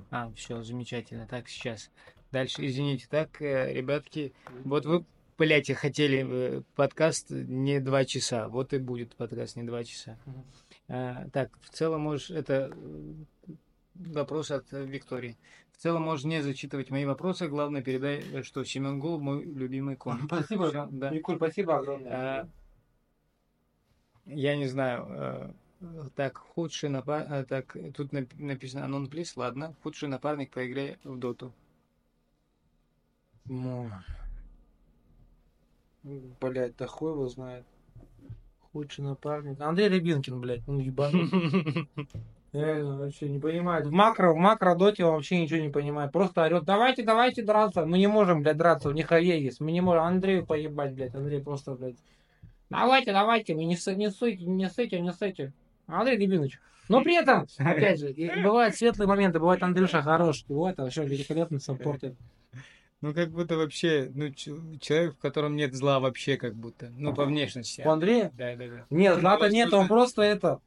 А, 0.09 0.31
все, 0.37 0.63
замечательно. 0.63 1.27
Так, 1.27 1.49
сейчас. 1.49 1.91
Дальше, 2.31 2.65
извините. 2.65 3.07
Так, 3.09 3.41
э, 3.41 3.73
ребятки, 3.73 4.33
вот 4.63 4.85
вы, 4.85 5.03
блядь, 5.37 5.71
хотели 5.73 6.63
подкаст 6.75 7.29
не 7.29 7.79
два 7.79 8.05
часа. 8.05 8.47
Вот 8.47 8.73
и 8.73 8.77
будет 8.77 9.15
подкаст 9.15 9.55
не 9.57 9.63
два 9.63 9.83
часа. 9.83 10.17
А, 10.87 11.27
так, 11.33 11.51
в 11.61 11.69
целом 11.69 12.01
можешь... 12.01 12.31
Это 12.31 12.71
э, 12.73 13.53
вопрос 13.95 14.51
от 14.51 14.71
Виктории. 14.71 15.37
В 15.73 15.77
целом 15.77 16.03
можешь 16.03 16.25
не 16.25 16.41
зачитывать 16.41 16.89
мои 16.89 17.05
вопросы. 17.05 17.47
Главное, 17.47 17.81
передай, 17.81 18.43
что 18.43 18.63
Семен 18.63 18.99
Гул 18.99 19.19
мой 19.19 19.43
любимый 19.43 19.95
комик. 19.95 20.25
Спасибо, 20.27 20.69
Всё, 20.69 20.87
да. 20.91 21.09
Николь, 21.09 21.35
спасибо 21.37 21.77
огромное. 21.77 22.11
А, 22.13 22.49
я 24.25 24.55
не 24.55 24.67
знаю. 24.67 25.53
э, 25.81 26.09
Так, 26.15 26.37
худший 26.37 26.89
напарник... 26.89 27.47
Так, 27.47 27.75
тут 27.95 28.13
нап- 28.13 28.31
написано 28.37 28.85
Anon 28.85 29.09
Please, 29.09 29.33
ладно. 29.35 29.73
Худший 29.83 30.07
напарник 30.07 30.51
по 30.51 30.65
игре 30.65 30.97
в 31.03 31.17
Доту. 31.17 31.51
Ну, 33.51 33.89
блядь, 36.39 36.77
да 36.77 36.87
хуй 36.87 37.11
его 37.11 37.27
знает. 37.27 37.65
Худший 38.71 39.03
напарник. 39.03 39.59
Андрей 39.59 39.89
Рябинкин, 39.89 40.39
блядь, 40.39 40.65
ну 40.67 40.79
ебанут. 40.79 41.29
Реально, 42.53 42.97
вообще 42.97 43.27
не 43.27 43.39
понимает. 43.39 43.85
В 43.87 43.91
макро, 43.91 44.31
в 44.31 44.37
макро 44.37 44.75
доте 44.75 45.03
он 45.03 45.15
вообще 45.15 45.41
ничего 45.41 45.59
не 45.59 45.67
понимает. 45.67 46.13
Просто 46.13 46.43
орет, 46.43 46.63
давайте, 46.63 47.03
давайте 47.03 47.43
драться. 47.43 47.85
Мы 47.85 47.97
не 47.97 48.07
можем, 48.07 48.41
блядь, 48.41 48.55
драться, 48.55 48.87
у 48.87 48.93
них 48.93 49.11
АЕ 49.11 49.41
есть. 49.41 49.59
Мы 49.59 49.73
не 49.73 49.81
можем 49.81 50.03
Андрею 50.03 50.45
поебать, 50.45 50.93
блядь. 50.93 51.13
Андрей 51.13 51.41
просто, 51.41 51.73
блядь. 51.73 51.97
Давайте, 52.69 53.11
давайте, 53.11 53.53
вы 53.53 53.65
не, 53.65 53.75
не 53.97 54.09
ссыте, 54.09 54.45
не 54.45 54.69
ссыте, 54.69 55.01
не 55.01 55.11
ссыте. 55.11 55.51
Андрей 55.87 56.15
Рябинович. 56.15 56.61
Но 56.87 57.01
при 57.03 57.15
этом, 57.15 57.47
опять 57.57 57.99
же, 57.99 58.13
бывают 58.41 58.75
светлые 58.75 59.09
моменты, 59.09 59.39
бывает 59.39 59.61
Андрюша 59.61 60.01
хороший, 60.01 60.45
бывает 60.47 60.77
вообще 60.77 61.05
великолепный 61.05 61.59
саппорт. 61.59 62.03
Ну, 63.01 63.15
как 63.15 63.31
будто 63.31 63.57
вообще, 63.57 64.11
ну, 64.13 64.31
человек, 64.31 65.15
в 65.15 65.17
котором 65.17 65.55
нет 65.55 65.73
зла 65.73 65.99
вообще, 65.99 66.37
как 66.37 66.55
будто. 66.55 66.91
Ну, 66.95 67.15
по 67.15 67.25
внешности. 67.25 67.81
У 67.83 67.89
Андрея 67.89 68.31
Да, 68.35 68.55
да, 68.55 68.67
да. 68.67 68.85
Нет, 68.91 69.19
злата 69.19 69.49
нет, 69.49 69.73
он 69.73 69.87
просто 69.87 70.21
это 70.21 70.61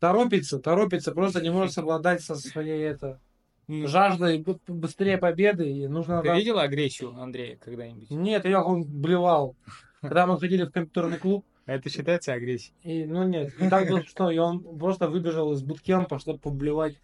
торопится, 0.00 0.58
торопится, 0.58 1.12
просто 1.12 1.42
не 1.42 1.50
может 1.50 1.72
совладать 1.72 2.22
со 2.22 2.36
своей 2.36 2.82
это 2.82 3.20
Ну, 3.68 3.86
жаждой 3.86 4.44
быстрее 4.66 5.18
победы. 5.18 5.70
И 5.70 5.86
нужно 5.86 6.22
Ты 6.22 6.34
видела 6.34 6.62
агрессию 6.62 7.14
Андрея 7.18 7.56
когда-нибудь? 7.56 8.10
Нет, 8.10 8.44
я 8.44 8.62
он 8.62 8.84
блевал. 8.84 9.56
Когда 10.00 10.26
мы 10.26 10.38
ходили 10.38 10.64
в 10.64 10.70
компьютерный 10.70 11.18
клуб, 11.18 11.46
Это 11.66 11.88
считается 11.88 12.32
агрессией? 12.34 12.74
и, 12.82 13.06
ну 13.06 13.26
нет, 13.26 13.54
и 13.58 13.68
так 13.70 13.88
было 13.88 14.04
что, 14.04 14.30
и 14.30 14.36
он 14.36 14.60
просто 14.78 15.08
выбежал 15.08 15.52
из 15.52 15.62
буткемпа, 15.62 16.18
чтобы 16.18 16.38
поблевать. 16.38 17.00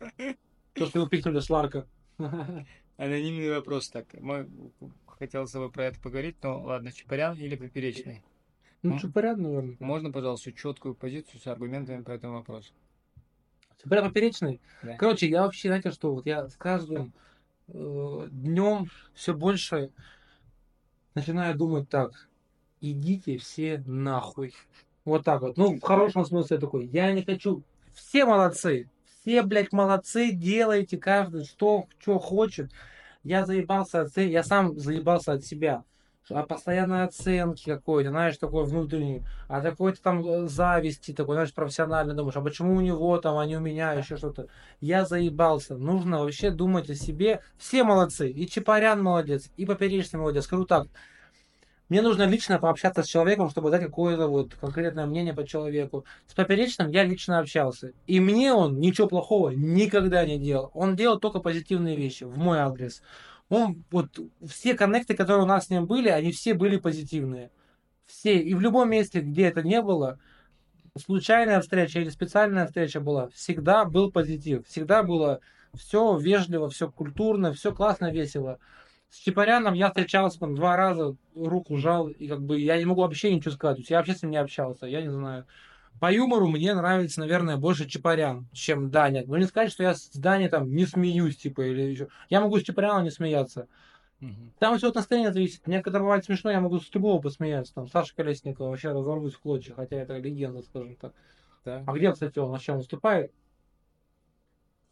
То, 0.74 0.86
что 0.86 0.98
его 1.00 1.08
пикнули 1.08 1.40
с 1.40 1.48
Ларка. 1.50 1.86
Анонимный 3.00 3.50
вопрос 3.50 3.88
так. 3.88 4.12
Мы 4.12 4.46
хотел 5.06 5.46
с 5.46 5.52
тобой 5.52 5.70
про 5.72 5.86
это 5.86 5.98
поговорить, 5.98 6.36
но 6.42 6.60
ладно, 6.62 6.92
Чапарян 6.92 7.34
или 7.38 7.56
Поперечный? 7.56 8.22
Ну, 8.82 8.98
порядок, 9.10 9.42
наверное. 9.42 9.76
Можно, 9.78 10.12
пожалуйста, 10.12 10.52
четкую 10.52 10.94
позицию 10.94 11.40
с 11.40 11.46
аргументами 11.46 12.02
по 12.02 12.10
этому 12.10 12.34
вопросу? 12.34 12.74
Прям 13.84 14.06
поперечный. 14.06 14.60
Да. 14.82 14.98
Короче, 14.98 15.30
я 15.30 15.42
вообще, 15.44 15.68
знаете 15.68 15.92
что, 15.92 16.14
вот 16.14 16.26
я 16.26 16.46
с 16.46 16.56
каждым 16.56 17.14
днем 17.68 18.90
все 19.14 19.32
больше 19.32 19.92
начинаю 21.14 21.56
думать 21.56 21.88
так. 21.88 22.28
Идите 22.82 23.38
все 23.38 23.82
нахуй. 23.86 24.52
Вот 25.06 25.24
так 25.24 25.40
вот. 25.40 25.56
Ну, 25.56 25.78
в 25.78 25.80
хорошем 25.80 26.26
смысле 26.26 26.58
такой. 26.58 26.86
Я 26.88 27.10
не 27.12 27.22
хочу. 27.22 27.62
Все 27.94 28.26
молодцы. 28.26 28.90
Все, 29.30 29.44
блядь, 29.44 29.72
молодцы. 29.72 30.32
Делайте 30.32 30.98
каждый, 30.98 31.44
что, 31.44 31.86
что 32.00 32.18
хочет. 32.18 32.72
Я 33.22 33.46
заебался 33.46 34.00
от 34.00 34.16
я 34.16 34.42
сам 34.42 34.76
заебался 34.76 35.34
от 35.34 35.44
себя. 35.44 35.84
А 36.30 36.42
постоянной 36.42 37.04
оценки 37.04 37.64
какой-то, 37.64 38.10
знаешь, 38.10 38.36
такой 38.38 38.64
внутренний, 38.64 39.22
а 39.46 39.60
такой-то 39.60 40.02
там 40.02 40.26
э, 40.26 40.48
зависти, 40.48 41.12
такой, 41.12 41.36
знаешь, 41.36 41.54
профессионально 41.54 42.14
думаешь, 42.14 42.36
а 42.36 42.40
почему 42.40 42.74
у 42.74 42.80
него 42.80 43.18
там, 43.18 43.38
а 43.38 43.46
не 43.46 43.56
у 43.56 43.60
меня, 43.60 43.92
еще 43.92 44.16
что-то. 44.16 44.48
Я 44.80 45.04
заебался. 45.04 45.76
Нужно 45.76 46.18
вообще 46.18 46.50
думать 46.50 46.90
о 46.90 46.96
себе. 46.96 47.40
Все 47.56 47.84
молодцы. 47.84 48.30
И 48.30 48.48
Чапарян 48.48 49.00
молодец, 49.00 49.48
и 49.56 49.64
Поперечный 49.64 50.18
молодец. 50.18 50.44
Скажу 50.44 50.64
так, 50.64 50.88
мне 51.90 52.02
нужно 52.02 52.22
лично 52.22 52.60
пообщаться 52.60 53.02
с 53.02 53.06
человеком, 53.06 53.50
чтобы 53.50 53.70
дать 53.70 53.82
какое-то 53.82 54.28
вот 54.28 54.54
конкретное 54.54 55.06
мнение 55.06 55.34
по 55.34 55.44
человеку. 55.44 56.04
С 56.28 56.34
Поперечным 56.34 56.88
я 56.88 57.02
лично 57.02 57.40
общался. 57.40 57.92
И 58.06 58.20
мне 58.20 58.52
он 58.52 58.78
ничего 58.78 59.08
плохого 59.08 59.50
никогда 59.50 60.24
не 60.24 60.38
делал. 60.38 60.70
Он 60.72 60.94
делал 60.94 61.18
только 61.18 61.40
позитивные 61.40 61.96
вещи 61.96 62.22
в 62.22 62.38
мой 62.38 62.60
адрес. 62.60 63.02
Он, 63.48 63.82
вот, 63.90 64.20
все 64.46 64.74
коннекты, 64.74 65.16
которые 65.16 65.42
у 65.42 65.46
нас 65.46 65.66
с 65.66 65.70
ним 65.70 65.86
были, 65.86 66.08
они 66.08 66.30
все 66.30 66.54
были 66.54 66.76
позитивные. 66.76 67.50
Все. 68.06 68.40
И 68.40 68.54
в 68.54 68.60
любом 68.60 68.88
месте, 68.88 69.18
где 69.18 69.46
это 69.46 69.64
не 69.64 69.82
было, 69.82 70.20
случайная 70.96 71.60
встреча 71.60 71.98
или 71.98 72.08
специальная 72.10 72.68
встреча 72.68 73.00
была, 73.00 73.30
всегда 73.30 73.84
был 73.84 74.12
позитив. 74.12 74.64
Всегда 74.68 75.02
было 75.02 75.40
все 75.74 76.16
вежливо, 76.16 76.68
все 76.70 76.88
культурно, 76.88 77.52
все 77.52 77.74
классно, 77.74 78.12
весело. 78.12 78.60
С 79.10 79.16
Чапаряном 79.16 79.74
я 79.74 79.88
встречался 79.88 80.38
там 80.38 80.54
два 80.54 80.76
раза, 80.76 81.16
руку 81.34 81.76
жал, 81.76 82.08
и 82.08 82.28
как 82.28 82.40
бы 82.40 82.60
я 82.60 82.78
не 82.78 82.84
могу 82.84 83.02
вообще 83.02 83.34
ничего 83.34 83.52
сказать. 83.52 83.76
То 83.76 83.80
есть 83.80 83.90
Я 83.90 83.98
вообще 83.98 84.14
с 84.14 84.22
ним 84.22 84.30
не 84.30 84.36
общался, 84.36 84.86
я 84.86 85.02
не 85.02 85.10
знаю. 85.10 85.46
По 85.98 86.12
юмору 86.12 86.46
мне 86.46 86.72
нравится, 86.74 87.20
наверное, 87.20 87.56
больше 87.56 87.88
Чапарян, 87.88 88.48
чем 88.52 88.90
Даня. 88.90 89.24
Ну 89.26 89.36
не 89.36 89.46
сказать, 89.46 89.72
что 89.72 89.82
я 89.82 89.94
с 89.94 90.10
Даней 90.10 90.48
там 90.48 90.70
не 90.72 90.86
смеюсь, 90.86 91.36
типа, 91.36 91.62
или 91.62 91.82
еще. 91.82 92.08
Я 92.30 92.40
могу 92.40 92.58
с 92.58 92.62
Чапаряном 92.62 93.04
не 93.04 93.10
смеяться. 93.10 93.66
Мгм. 94.20 94.52
Там 94.58 94.78
все 94.78 94.88
от 94.88 94.94
настроения 94.94 95.32
зависит. 95.32 95.66
Мне 95.66 95.82
когда 95.82 95.98
бывает 95.98 96.24
смешно, 96.24 96.50
я 96.50 96.60
могу 96.60 96.78
с 96.78 96.94
любого 96.94 97.20
посмеяться. 97.20 97.74
Там 97.74 97.88
Саша 97.88 98.14
Колесникова 98.14 98.68
вообще 98.68 98.92
разорвусь 98.92 99.34
в 99.34 99.40
клочья, 99.40 99.74
хотя 99.74 99.96
это 99.96 100.16
легенда, 100.18 100.62
скажем 100.62 100.94
так. 100.96 101.12
Да. 101.64 101.82
А 101.86 101.92
где, 101.92 102.12
кстати, 102.12 102.38
он? 102.38 102.56
Чем 102.58 102.76
выступает? 102.76 103.32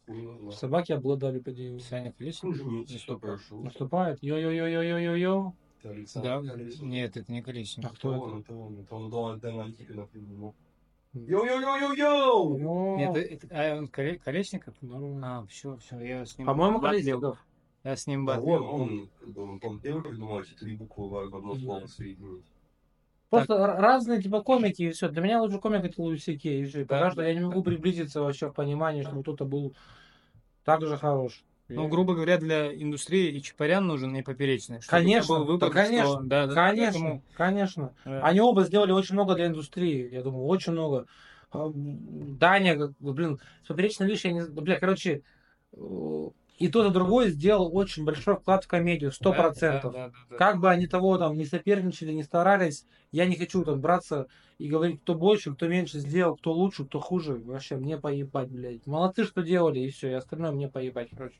Ну, 0.09 0.51
Собаки 0.51 0.91
обладали 0.91 1.39
по 1.39 1.51
идее. 1.51 1.79
Саня 1.79 2.11
Колесник? 2.11 2.55
Извините, 2.55 2.97
что 2.97 3.17
прошу. 3.19 3.61
Наступает. 3.61 4.21
Йо-йо-йо-йо-йо-йо. 4.23 5.53
Это 5.81 5.89
Александр 5.91 6.29
Да. 6.57 6.85
Нет, 6.85 7.15
это 7.17 7.31
не 7.31 7.41
Колесник. 7.41 7.85
А 7.85 7.89
кто 7.89 8.15
это? 8.15 8.39
это 8.39 8.55
он, 8.55 8.79
это 8.79 8.95
он 8.95 9.09
Дональд 9.09 9.41
Дэна 9.41 9.63
Антипина 9.65 10.05
придумал. 10.07 10.55
Йоу-йоу-йоу-йоу! 11.13 12.59
Йо. 12.59 12.97
Нет, 12.97 13.17
это, 13.17 13.47
а 13.51 13.77
он 13.77 13.85
Коле- 13.87 14.17
Колесников? 14.19 14.75
Нормально. 14.81 15.39
А, 15.39 15.45
все, 15.47 15.77
все, 15.77 15.99
я 15.99 16.25
с 16.25 16.37
ним 16.37 16.47
По-моему. 16.47 16.79
Колесников. 16.79 17.43
Я 17.83 17.95
с 17.95 18.07
ним 18.07 18.25
Да, 18.25 18.35
батлил. 18.35 18.63
он, 18.63 18.81
он, 18.81 19.09
он, 19.37 19.59
он 19.63 19.79
первый 19.79 20.03
придумал 20.03 20.41
эти 20.41 20.53
три 20.53 20.75
буквы 20.75 21.07
в 21.29 21.35
одно 21.35 21.55
слово 21.55 21.85
соединить. 21.87 22.45
Просто 23.29 23.53
р- 23.53 23.79
разные 23.79 24.21
типа 24.21 24.41
комики 24.41 24.83
и 24.83 24.89
все. 24.91 25.09
Для 25.09 25.21
меня 25.21 25.41
лучше 25.41 25.59
комик 25.59 25.83
это 25.85 26.01
Луи 26.01 26.17
Сикей, 26.17 26.61
и 26.61 26.65
все. 26.65 26.81
Пока 26.85 27.05
Да. 27.05 27.11
что 27.11 27.21
я 27.21 27.33
не 27.33 27.41
могу 27.41 27.61
приблизиться 27.63 28.21
вообще 28.21 28.49
в 28.49 28.53
понимании, 28.53 29.03
что 29.03 29.21
кто-то 29.21 29.45
был 29.45 29.75
так 30.65 30.81
же 30.85 30.97
хорош. 30.97 31.43
Ну, 31.67 31.87
грубо 31.87 32.15
говоря, 32.15 32.39
для 32.39 32.73
индустрии 32.73 33.29
и 33.31 33.41
Чапарян 33.43 33.85
нужен, 33.85 34.15
и 34.15 34.23
Поперечный. 34.23 34.81
чтобы 34.81 34.89
Конечно, 35.03 35.35
был 35.37 35.45
выбор, 35.45 35.69
да, 35.69 35.75
конечно, 35.75 36.05
что- 36.13 36.21
да, 36.23 36.47
да, 36.47 36.53
Конечно, 36.55 36.91
поэтому, 36.99 37.23
конечно. 37.35 37.93
э, 38.05 38.19
Они 38.21 38.41
оба 38.41 38.63
сделали 38.63 38.91
очень 38.91 39.13
много 39.13 39.35
для 39.35 39.45
индустрии. 39.45 40.09
Я 40.11 40.23
думаю, 40.23 40.45
очень 40.47 40.71
много. 40.71 41.05
А, 41.51 41.69
Даня, 41.71 42.91
блин, 42.99 43.39
с 43.63 43.67
поперечной 43.67 44.07
видишь, 44.07 44.25
я 44.25 44.31
не... 44.31 44.41
Бля, 44.49 44.79
короче, 44.79 45.21
э, 45.73 46.29
и 46.59 46.67
тот, 46.67 46.89
и 46.89 46.93
другой 46.93 47.29
сделал 47.29 47.75
очень 47.75 48.03
большой 48.03 48.35
вклад 48.35 48.65
в 48.65 48.67
комедию, 48.67 49.11
сто 49.11 49.31
Да, 49.31 49.37
процентов. 49.37 49.93
да, 49.93 50.07
да, 50.07 50.13
да, 50.13 50.19
да. 50.29 50.35
Как 50.35 50.59
бы 50.59 50.69
они 50.69 50.87
того 50.87 51.17
там 51.17 51.37
не 51.37 51.45
соперничали, 51.45 52.11
не 52.11 52.23
старались, 52.23 52.85
я 53.11 53.25
не 53.25 53.35
хочу 53.35 53.63
там 53.63 53.79
браться 53.79 54.27
и 54.57 54.67
говорить, 54.67 55.01
кто 55.01 55.15
больше, 55.15 55.55
кто 55.55 55.67
меньше 55.67 55.99
сделал, 55.99 56.35
кто 56.35 56.51
лучше, 56.51 56.85
кто 56.85 56.99
хуже. 56.99 57.35
Вообще, 57.35 57.77
мне 57.77 57.97
поебать, 57.97 58.49
блядь. 58.49 58.85
Молодцы, 58.85 59.23
что 59.23 59.41
делали, 59.41 59.79
и 59.79 59.89
все, 59.89 60.09
и 60.09 60.13
остальное 60.13 60.51
мне 60.51 60.67
поебать, 60.67 61.09
короче. 61.15 61.39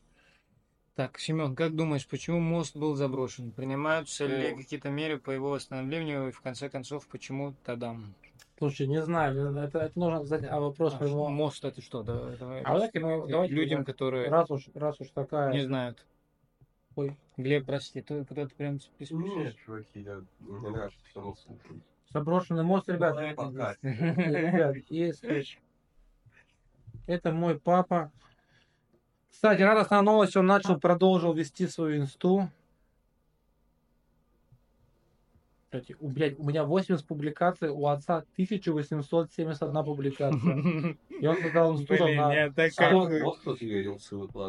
Так, 0.95 1.19
Семен, 1.19 1.55
как 1.55 1.75
думаешь, 1.75 2.07
почему 2.07 2.39
мост 2.39 2.75
был 2.75 2.95
заброшен? 2.95 3.51
Принимаются 3.51 4.25
ли 4.25 4.55
какие-то 4.55 4.89
меры 4.89 5.17
по 5.17 5.31
его 5.31 5.51
восстановлению? 5.51 6.29
И 6.29 6.31
в 6.31 6.41
конце 6.41 6.69
концов, 6.69 7.07
почему 7.07 7.53
тадам? 7.63 8.15
Слушай, 8.59 8.87
не 8.87 9.01
знаю, 9.01 9.55
это, 9.57 9.79
это 9.79 9.97
нужно 9.97 10.25
задать 10.25 10.51
а 10.51 10.59
вопрос 10.59 10.93
А, 10.93 11.01
моего... 11.01 11.29
мост 11.29 11.63
это 11.63 11.81
что? 11.81 12.03
Да, 12.03 12.35
давай. 12.37 12.61
А 12.61 12.73
давайте 12.73 12.99
мы, 12.99 13.25
давайте 13.25 13.53
людям, 13.53 13.79
мы- 13.79 13.85
которые 13.85 14.29
раз 14.29 14.51
уж, 14.51 14.67
раз 14.73 14.99
уж 14.99 15.07
такая... 15.11 15.53
не 15.53 15.61
знают. 15.61 16.05
Ой, 16.97 17.15
Глеб, 17.37 17.65
прости, 17.65 18.01
ты 18.01 18.25
куда-то 18.25 18.53
прям 18.55 18.81
спешишь? 18.81 19.11
Нет, 19.17 19.55
чуваки, 19.65 20.01
я, 20.01 20.21
мне 20.39 20.69
нравится, 20.69 20.99
что 21.09 21.21
он 21.21 21.37
слушает. 21.37 21.81
заброшенный 22.09 22.63
мост, 22.63 22.89
ребят. 22.89 23.15
Пока. 23.37 23.77
Ребят, 23.81 24.75
если... 24.89 25.45
Это 27.07 27.31
мой 27.31 27.57
папа. 27.57 28.11
Кстати, 29.31 29.61
радостная 29.61 30.01
новость, 30.01 30.35
он 30.35 30.47
начал, 30.47 30.77
продолжил 30.77 31.31
вести 31.33 31.65
свою 31.65 32.01
инсту. 32.01 32.49
Кстати, 35.69 35.95
у, 35.99 36.09
блядь, 36.09 36.39
у 36.39 36.43
меня 36.43 36.63
80 36.63 37.05
публикаций, 37.05 37.69
у 37.69 37.85
отца 37.85 38.25
1871 38.33 39.85
публикация. 39.85 40.97
И 41.21 41.27
он 41.27 41.37
создал 41.43 41.77
там 41.77 41.85
Блин, 41.85 42.17
на 42.17 42.33
я 42.33 42.51
так 42.51 42.71
Вот, 42.91 43.09
как... 43.09 43.21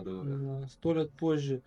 э, 0.07 0.67
сто 0.69 0.95
лет 0.95 1.13
позже. 1.13 1.61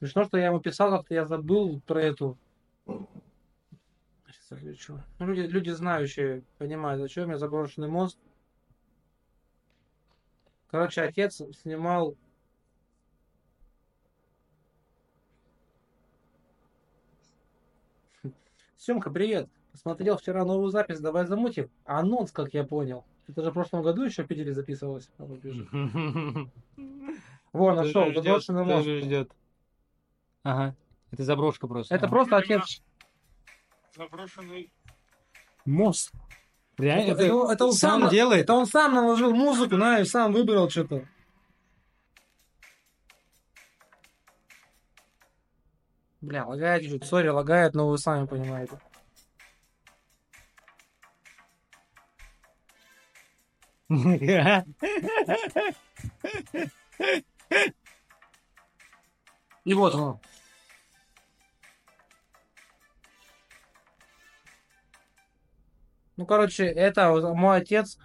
Смешно, 0.00 0.24
что 0.24 0.38
я 0.38 0.46
ему 0.46 0.58
писал, 0.58 0.90
как-то 0.90 1.14
я 1.14 1.24
забыл 1.24 1.80
про 1.86 2.02
эту. 2.02 2.36
Сейчас 2.84 4.50
отвечу. 4.50 5.00
Ну, 5.20 5.26
люди, 5.26 5.42
люди 5.42 5.70
знающие 5.70 6.42
понимают, 6.58 7.00
о 7.00 7.08
чем 7.08 7.30
я 7.30 7.38
заброшенный 7.38 7.86
мост. 7.86 8.18
Короче, 10.68 11.02
отец 11.02 11.40
снимал 11.62 12.16
Семка, 18.76 19.10
привет. 19.10 19.48
Смотрел 19.74 20.16
вчера 20.16 20.44
новую 20.44 20.68
запись, 20.70 21.00
давай 21.00 21.26
замутим. 21.26 21.70
Анонс, 21.84 22.30
как 22.32 22.54
я 22.54 22.64
понял. 22.64 23.04
Это 23.28 23.42
же 23.42 23.50
в 23.50 23.54
прошлом 23.54 23.82
году 23.82 24.02
еще 24.04 24.22
в 24.22 24.26
Питере 24.26 24.52
записывалось. 24.54 25.08
А. 25.18 25.24
Во, 27.52 27.74
нашел, 27.74 28.12
заброшенный 28.14 28.64
мост. 28.64 28.76
тоже 28.84 29.00
ждет. 29.00 29.30
Ага. 30.42 30.74
Это 31.10 31.24
заброшка 31.24 31.66
просто. 31.66 31.94
Это 31.94 32.08
просто 32.08 32.36
отец. 32.36 32.82
заброшенный 33.96 34.70
мост. 35.64 36.12
Реально? 36.78 37.12
Это, 37.12 37.22
это- 37.24 37.52
это 37.52 37.64
он 37.66 37.72
сам 37.72 38.00
сам 38.02 38.10
делает? 38.10 38.42
Это 38.44 38.52
он 38.54 38.66
сам 38.66 38.94
наложил 38.94 39.32
музыку, 39.34 39.76
на, 39.76 40.00
и 40.00 40.04
сам 40.04 40.32
выбрал 40.32 40.68
что-то. 40.68 41.06
Бля, 46.26 46.44
лагает 46.44 46.82
чуть-чуть. 46.82 47.04
Сори, 47.04 47.28
лагает, 47.28 47.74
но 47.74 47.88
вы 47.88 47.98
сами 47.98 48.26
понимаете. 48.26 48.80
И 59.64 59.74
вот 59.74 59.94
он. 59.94 60.18
Ну, 66.16 66.26
короче, 66.26 66.64
это 66.66 67.12
вот 67.12 67.22
мой 67.36 67.58
отец. 67.58 67.98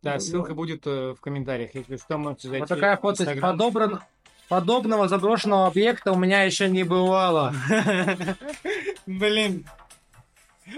Да, 0.00 0.18
ссылка 0.20 0.54
будет 0.54 0.86
э, 0.86 1.12
в 1.12 1.20
комментариях, 1.20 1.74
если 1.74 1.98
что, 1.98 2.16
можете 2.16 2.48
зайти. 2.48 2.60
Вот 2.60 2.68
такая 2.68 2.96
фото. 2.96 3.36
Подобран... 3.38 4.00
Подобного 4.48 5.08
заброшенного 5.08 5.66
объекта 5.66 6.12
у 6.12 6.18
меня 6.18 6.42
еще 6.42 6.70
не 6.70 6.82
бывало. 6.82 7.54
Блин. 9.06 9.66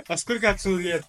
А 0.08 0.16
сколько 0.16 0.50
отцу 0.50 0.76
лет? 0.76 1.04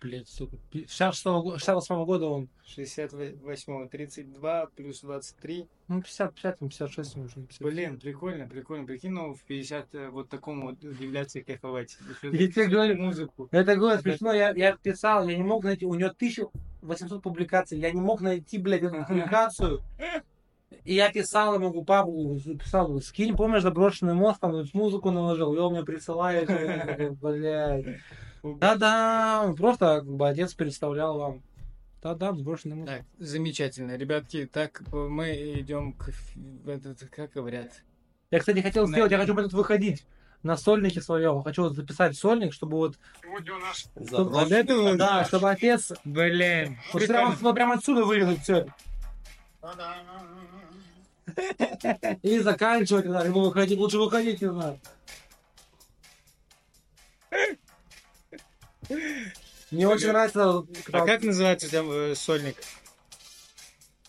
Блять, 0.00 0.28
сука. 0.28 0.56
68 0.72 2.04
года 2.04 2.26
он. 2.26 2.48
68 2.66 3.88
32 3.88 4.66
плюс 4.76 5.00
23. 5.00 5.66
Ну, 5.88 6.02
50, 6.02 6.34
50, 6.34 6.58
56 6.58 7.16
уже. 7.16 7.34
50. 7.34 7.60
Блин, 7.62 7.98
прикольно, 7.98 8.46
прикольно. 8.46 8.86
Прикинь, 8.86 9.10
ну, 9.10 9.34
в 9.34 9.42
50 9.42 9.94
э, 9.94 10.08
вот 10.10 10.28
такому 10.28 10.68
вот 10.68 10.84
удивляться 10.84 11.38
и 11.40 11.42
кайфовать. 11.42 11.96
Я 12.22 12.30
тебе 12.30 12.66
говорю, 12.66 13.00
музыку. 13.00 13.48
Это 13.50 13.74
было 13.76 13.96
смешно, 13.96 14.32
я, 14.32 14.50
я 14.50 14.76
писал, 14.76 15.26
я 15.26 15.36
не 15.36 15.42
мог 15.42 15.64
найти, 15.64 15.86
у 15.86 15.94
него 15.94 16.10
1800 16.10 17.22
публикаций, 17.22 17.78
я 17.78 17.90
не 17.90 18.00
мог 18.00 18.20
найти, 18.20 18.58
блядь, 18.58 18.82
эту 18.82 19.04
публикацию. 19.04 19.82
И 20.84 20.94
я 20.94 21.12
писал 21.12 21.54
ему, 21.54 21.84
папу, 21.84 22.38
писал, 22.58 23.00
скинь, 23.00 23.36
помнишь, 23.36 23.62
заброшенный 23.62 24.14
мост, 24.14 24.40
там 24.40 24.64
музыку 24.72 25.10
наложил, 25.10 25.54
и 25.54 25.58
он 25.58 25.72
мне 25.72 25.84
присылает, 25.84 26.48
блядь. 27.20 28.00
Да-да, 28.42 29.54
просто 29.56 30.00
как 30.00 30.06
бы 30.06 30.28
отец 30.28 30.54
представлял 30.54 31.18
вам. 31.18 31.42
Да-да, 32.02 32.32
заброшенный 32.32 32.76
мост. 32.76 32.88
Так, 32.88 33.02
замечательно. 33.18 33.96
Ребятки, 33.96 34.46
так 34.46 34.82
э, 34.92 34.96
мы 34.96 35.32
идем 35.60 35.92
к 35.92 36.10
этот, 36.66 37.00
как 37.10 37.32
говорят, 37.32 37.82
Я, 38.30 38.38
кстати, 38.38 38.60
хотел 38.60 38.86
На- 38.86 38.92
сделать, 38.92 39.10
я 39.12 39.18
хочу 39.18 39.34
будет 39.34 39.52
выходить 39.52 40.06
на 40.42 40.56
сольнике 40.56 41.00
своем, 41.00 41.42
хочу 41.42 41.62
вот 41.62 41.74
записать 41.74 42.16
сольник, 42.16 42.52
чтобы 42.52 42.76
вот, 42.76 42.96
чтобы, 43.74 44.06
Заброшенный 44.06 44.96
да, 44.96 45.24
чтобы 45.24 45.50
отец, 45.50 45.92
Блин, 46.04 46.78
вот 46.92 47.06
прямо, 47.06 47.34
вот 47.40 47.54
прямо 47.54 47.74
отсюда 47.74 48.04
вырезать 48.04 48.42
все. 48.42 48.66
И 52.22 52.38
заканчивать, 52.38 53.06
да, 53.08 53.24
ему 53.24 53.40
выходить, 53.40 53.78
лучше 53.78 53.98
выходить 53.98 54.40
не 54.40 54.50
знаю. 54.50 54.78
Мне 59.70 59.88
очень 59.88 60.08
нравится, 60.08 60.58
А 60.58 60.64
когда- 60.84 61.04
как 61.06 61.22
называется 61.24 61.70
там 61.70 61.90
э, 61.90 62.14
сольник? 62.14 62.56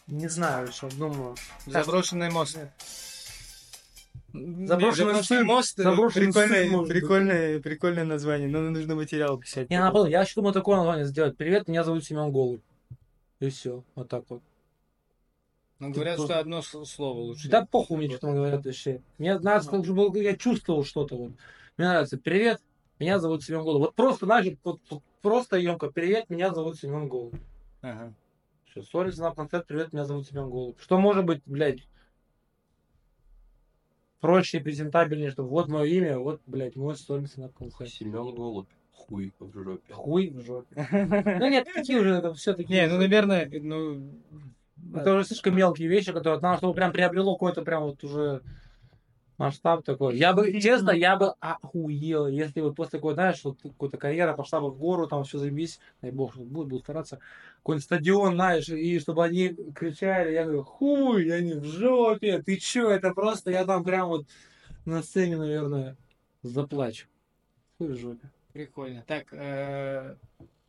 не 0.06 0.28
знаю 0.30 0.68
еще, 0.68 0.88
думаю. 0.92 1.36
Заброшенный 1.66 2.30
мост. 2.30 2.58
Заброшенный 4.34 5.24
сын. 5.24 5.46
мост. 5.46 5.80
э, 5.80 5.84
Заброшенный 5.84 6.28
прикольное, 6.28 6.70
сын, 6.70 6.88
прикольное, 6.88 7.60
прикольное 7.60 8.06
название, 8.06 8.48
но 8.48 8.62
нужно 8.62 8.94
материал 8.96 9.38
писать. 9.40 9.70
Не, 9.72 9.80
наоборот, 9.80 10.10
я 10.10 10.22
еще 10.22 10.36
думаю 10.36 10.54
такое 10.54 10.78
название 10.78 11.06
сделать. 11.06 11.36
Привет, 11.36 11.68
меня 11.68 11.84
зовут 11.84 12.06
Семен 12.06 12.32
Голубь. 12.32 12.62
И 13.40 13.50
все, 13.50 13.84
вот 13.96 14.08
так 14.10 14.24
вот. 14.30 14.44
Ну, 15.80 15.92
говорят, 15.92 16.20
что 16.20 16.40
одно 16.40 16.62
слово 16.62 17.20
лучше. 17.20 17.50
Да 17.50 17.66
похуй 17.66 17.98
мне, 17.98 18.10
что 18.10 18.20
там 18.20 18.36
говорят 18.36 18.66
вообще. 18.66 19.02
Мне 19.18 19.38
нравится, 19.38 19.70
как 19.70 19.82
бы 19.82 20.24
я 20.24 20.36
чувствовал 20.36 20.84
что-то 20.84 21.16
вот. 21.16 21.32
Мне 21.78 21.88
нравится, 21.88 22.18
привет, 22.18 22.62
меня 23.00 23.20
зовут 23.20 23.44
Семен 23.44 23.62
Голубь. 23.62 23.82
Вот 23.82 23.96
просто, 23.96 24.26
знаешь, 24.26 24.58
вот, 24.64 24.82
просто 25.22 25.58
емко, 25.58 25.92
привет, 25.92 26.30
меня 26.30 26.52
зовут 26.52 26.80
Семен 26.80 27.08
Голубь. 27.08 27.36
Ага. 27.82 28.14
Все, 28.66 28.82
сори 28.82 29.12
за 29.12 29.30
концерт, 29.32 29.68
привет, 29.68 29.94
меня 29.94 30.06
зовут 30.06 30.28
Семен 30.28 30.50
Голубь. 30.50 30.80
Что 30.80 31.00
может 31.00 31.26
быть, 31.26 31.44
блядь, 31.46 31.88
проще 34.20 34.58
и 34.58 34.62
презентабельнее, 34.62 35.30
что 35.30 35.44
вот 35.44 35.68
мое 35.68 35.86
имя, 35.86 36.18
вот, 36.18 36.42
блядь, 36.48 36.76
мой 36.76 36.96
сольный 36.96 37.30
на 37.38 37.50
концерт. 37.50 37.92
Семен 37.92 38.34
Голубь. 38.34 38.68
Хуй 38.92 39.32
в 39.40 39.54
жопе. 39.54 39.94
Хуй 39.94 40.30
в 40.30 40.42
жопе. 40.42 40.88
Ну 41.40 41.50
нет, 41.50 41.68
такие 41.72 42.00
уже, 42.00 42.16
это 42.16 42.34
все 42.34 42.54
такие. 42.54 42.82
Не, 42.82 42.88
ну, 42.88 42.98
наверное, 42.98 43.48
ну... 43.62 44.12
Это 44.94 45.16
уже 45.16 45.26
слишком 45.26 45.56
мелкие 45.56 45.88
вещи, 45.88 46.12
которые 46.12 46.40
надо, 46.40 46.58
чтобы 46.58 46.74
прям 46.74 46.92
приобрело 46.92 47.36
какой-то 47.36 47.62
прям 47.62 47.84
вот 47.84 48.04
уже 48.04 48.42
масштаб 49.38 49.84
такой. 49.84 50.18
Я 50.18 50.34
бы, 50.34 50.60
честно, 50.60 50.92
я 50.92 51.16
бы 51.16 51.34
охуел, 51.40 52.28
если 52.28 52.62
вот 52.62 52.76
после 52.76 53.00
такой, 53.00 53.14
знаешь, 53.14 53.44
вот 53.44 53.60
какой-то 53.62 53.98
карьера 53.98 54.34
пошла 54.34 54.60
бы 54.60 54.72
в 54.72 54.78
гору, 54.78 55.08
там 55.08 55.24
все 55.24 55.38
заебись, 55.38 55.80
дай 56.02 56.12
бог, 56.12 56.34
что 56.34 56.44
будет, 56.44 56.70
буду 56.70 56.80
стараться, 56.80 57.20
какой-нибудь 57.58 57.84
стадион, 57.84 58.34
знаешь, 58.34 58.70
и 58.70 59.00
чтобы 59.00 59.24
они 59.24 59.50
кричали, 59.76 60.34
я 60.34 60.44
говорю, 60.44 60.64
хуй, 60.64 61.28
я 61.28 61.40
не 61.40 61.54
в 61.54 61.66
жопе, 61.66 62.42
ты 62.42 62.58
чё, 62.58 62.90
это 62.90 63.14
просто, 63.14 63.52
я 63.52 63.66
там 63.66 63.84
прям 63.84 64.08
вот 64.08 64.26
на 64.86 65.04
сцене, 65.04 65.38
наверное, 65.38 65.98
заплачу. 66.42 67.08
Хуй 67.78 67.90
в 67.90 67.98
жопе. 67.98 68.30
Прикольно. 68.54 69.04
Так, 69.06 69.28
э, 69.34 70.16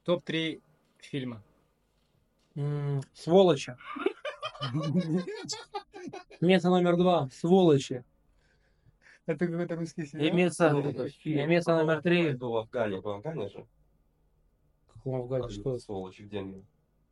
топ-3 0.05 0.61
фильма. 0.99 1.43
М, 2.59 3.03
Сволочи. 3.15 3.77
Место 6.41 6.71
номер 6.71 6.97
два. 6.97 7.29
Сволочи. 7.33 8.05
Это 9.27 9.47
какой-то 9.47 9.77
русский 9.77 10.07
сериал? 10.07 10.29
Имеется, 10.31 10.71
имеется 11.23 11.77
номер 11.77 12.03
три. 12.03 12.33
Был 12.33 12.53
в 12.53 12.57
Афгане, 12.57 13.01
в 13.01 13.09
Афгане 13.09 13.49
же. 13.49 13.65
Какого 14.93 15.21
Афгане, 15.21 15.49
что? 15.51 15.79
Сволочи 15.79 16.23
в 16.23 16.29
деньги. 16.29 16.65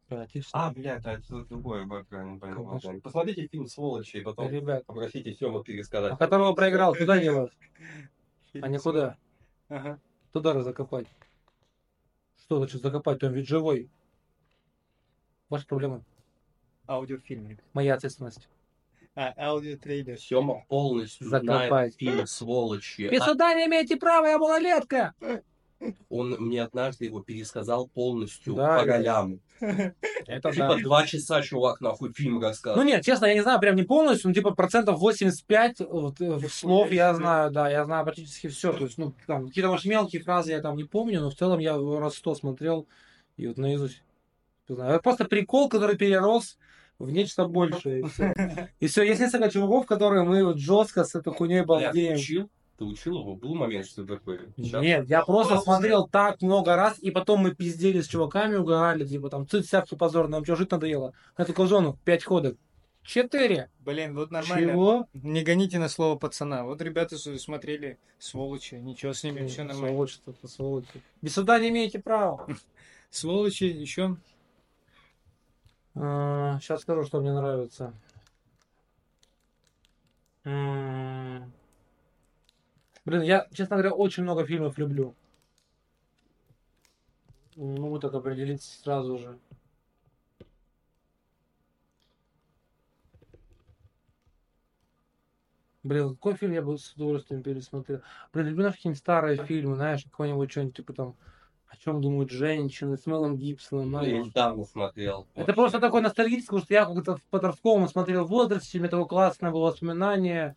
Братишка. 0.09 0.51
А, 0.53 0.72
блядь, 0.72 1.07
а 1.07 1.12
это 1.12 1.44
другое, 1.44 1.86
я 1.86 2.05
правильно 2.05 2.40
понял. 2.40 3.01
Посмотрите 3.01 3.47
фильм 3.47 3.66
«Сволочи» 3.66 4.16
и 4.18 4.20
потом 4.22 4.51
Ребят, 4.51 4.84
попросите 4.86 5.32
Сему 5.34 5.62
пересказать. 5.62 6.12
а 6.12 6.16
которого 6.16 6.55
проиграл, 6.55 6.94
куда 6.94 7.18
делать? 7.20 7.53
А 8.55 8.68
не 8.68 8.78
куда? 8.78 9.16
Ага. 9.68 10.01
Туда 10.32 10.61
закопать. 10.62 11.07
Что 12.40 12.59
значит 12.59 12.82
закопать? 12.82 13.22
Он 13.24 13.32
ведь 13.32 13.49
живой. 13.49 13.90
Ваша 15.49 15.66
проблема. 15.66 16.03
Аудиофильм. 16.88 17.59
Моя 17.72 17.94
ответственность. 17.94 18.49
А, 19.14 19.32
аудиотрейлер. 19.38 20.18
Сема 20.18 20.64
полностью 20.68 21.28
Закопать. 21.28 21.68
знает 21.68 21.94
фильм 21.97 22.26
«Сволочи». 22.26 23.09
Вы 23.09 23.16
А 23.16 23.55
не 23.55 23.66
имеете 23.66 23.97
права, 23.97 24.26
я 24.26 24.38
малолетка! 24.38 25.14
он 26.09 26.30
мне 26.38 26.62
однажды 26.62 27.05
его 27.05 27.20
пересказал 27.20 27.86
полностью 27.88 28.55
Да, 28.55 28.78
по 28.80 28.86
да. 28.86 28.97
ролям. 28.97 29.40
Это 30.26 30.51
Типа 30.51 30.78
два 30.82 31.07
часа 31.07 31.42
чувак 31.42 31.80
нахуй 31.80 32.12
фильм 32.14 32.34
Ну 32.36 32.40
рассказывал. 32.40 32.84
нет, 32.86 33.05
честно, 33.05 33.26
я 33.26 33.34
не 33.34 33.42
знаю, 33.42 33.61
прям 33.61 33.76
не 33.76 33.82
полностью, 33.82 34.28
ну 34.28 34.34
типа 34.34 34.53
процентов 34.53 34.99
85 34.99 35.80
вот, 35.80 36.20
э, 36.20 36.40
слов 36.49 36.90
я 36.92 37.14
знаю, 37.14 37.51
да, 37.51 37.68
я 37.70 37.84
знаю 37.84 38.05
практически 38.05 38.49
все. 38.49 38.72
То 38.72 38.84
есть, 38.84 38.97
ну, 38.99 39.14
там, 39.26 39.49
какие-то, 39.49 39.68
может, 39.70 39.84
мелкие 39.86 40.22
фразы 40.22 40.53
я 40.53 40.61
там 40.61 40.76
не 40.76 40.84
помню, 40.84 41.20
но 41.20 41.30
в 41.30 41.34
целом 41.34 41.59
я 41.59 41.76
раз 41.76 42.16
сто 42.16 42.34
смотрел 42.34 42.86
и 43.36 43.47
вот 43.47 43.59
наизусть. 43.59 44.03
Это 44.75 45.01
просто 45.03 45.25
прикол, 45.25 45.69
который 45.69 45.97
перерос 45.97 46.59
в 46.99 47.11
нечто 47.11 47.47
большее. 47.47 48.01
И 48.01 48.05
все. 48.05 48.35
И 48.81 48.87
все, 48.87 49.03
есть 49.03 49.21
несколько 49.21 49.51
чуваков, 49.51 49.87
которые 49.87 50.25
мы 50.25 50.45
вот 50.45 50.59
жестко 50.59 51.05
с 51.05 51.14
этой 51.14 51.33
хуйней 51.33 51.62
балдеем. 51.62 52.14
учил? 52.14 52.51
Ты 52.79 52.85
учил 52.85 53.21
его? 53.21 53.35
Был 53.35 53.55
момент, 53.55 53.87
что 53.87 54.05
ты 54.05 54.17
такой? 54.17 54.41
«Щас». 54.59 54.83
Нет, 54.83 55.09
я 55.09 55.25
просто 55.25 55.59
смотрел 55.59 56.07
так 56.07 56.43
много 56.43 56.77
раз, 56.77 56.99
и 56.99 57.11
потом 57.11 57.41
мы 57.41 57.55
пиздели 57.55 58.03
с 58.03 58.07
чуваками, 58.07 58.57
угорали, 58.57 59.07
типа 59.07 59.31
там, 59.31 59.49
цыц, 59.49 59.69
сяпки 59.69 59.95
позор, 59.95 60.29
нам 60.29 60.45
что, 60.45 60.57
жить 60.57 60.71
надоело? 60.71 61.14
Я 61.39 61.47
такой, 61.47 61.67
Жону, 61.69 61.99
пять 62.05 62.25
ходок. 62.25 62.59
Четыре. 63.03 63.71
Блин, 63.79 64.14
вот 64.17 64.33
нормально. 64.33 64.73
Чего? 64.73 65.09
Не 65.14 65.43
гоните 65.45 65.79
на 65.79 65.89
слово 65.89 66.19
пацана. 66.19 66.64
Вот 66.64 66.83
ребята 66.83 67.17
смотрели 67.17 67.99
сволочи. 68.19 68.75
Ничего 68.75 69.12
с 69.12 69.23
ними, 69.23 69.47
все 69.47 69.62
нормально. 69.62 69.91
Сволочь, 69.91 70.21
это 70.27 70.49
сволочь. 70.49 70.87
Без 71.23 71.35
суда 71.35 71.61
не 71.61 71.69
имеете 71.69 72.01
права. 72.01 72.47
Сволочи 73.11 73.64
еще. 73.64 74.17
Сейчас 75.97 76.82
скажу, 76.82 77.05
что 77.05 77.20
мне 77.20 77.32
нравится. 77.32 77.94
Блин, 80.44 81.51
я, 83.22 83.49
честно 83.53 83.76
говоря, 83.76 83.92
очень 83.94 84.22
много 84.24 84.44
фильмов 84.44 84.76
люблю. 84.76 85.14
Не 87.55 87.80
могу 87.80 87.99
так 87.99 88.12
определиться 88.12 88.78
сразу 88.78 89.16
же. 89.16 89.38
Блин, 95.82 96.11
какой 96.11 96.34
фильм 96.34 96.53
я 96.53 96.61
бы 96.61 96.76
с 96.76 96.92
удовольствием 96.92 97.42
пересмотрел? 97.42 98.03
Блин, 98.34 98.49
люблю 98.49 98.70
какие-нибудь 98.70 98.99
старые 98.99 99.42
фильмы, 99.47 99.76
знаешь, 99.76 100.05
какой-нибудь 100.05 100.51
что-нибудь 100.51 100.76
типа 100.76 100.92
там 100.92 101.16
о 101.69 101.77
чем 101.77 102.01
думают 102.01 102.31
женщины 102.31 102.97
с 102.97 103.07
Мелом 103.07 103.37
Гибсоном, 103.37 103.91
Ну, 103.91 104.01
Я 104.03 104.09
знаешь. 104.11 104.27
недавно 104.27 104.64
смотрел. 104.64 105.27
Это 105.35 105.53
просто 105.53 105.81
такой 105.81 106.01
ностальгический, 106.01 106.47
потому 106.47 106.62
что 106.64 106.75
я 106.75 106.85
как-то 106.85 107.17
в 107.17 107.23
подростковом 107.25 107.89
смотрел 107.89 108.25
в 108.25 108.29
возрасте, 108.29 108.79
у 108.79 108.81
меня 108.81 108.91
такое 108.91 109.07
классное 109.07 109.51
было 109.51 109.67
воспоминание. 109.71 110.57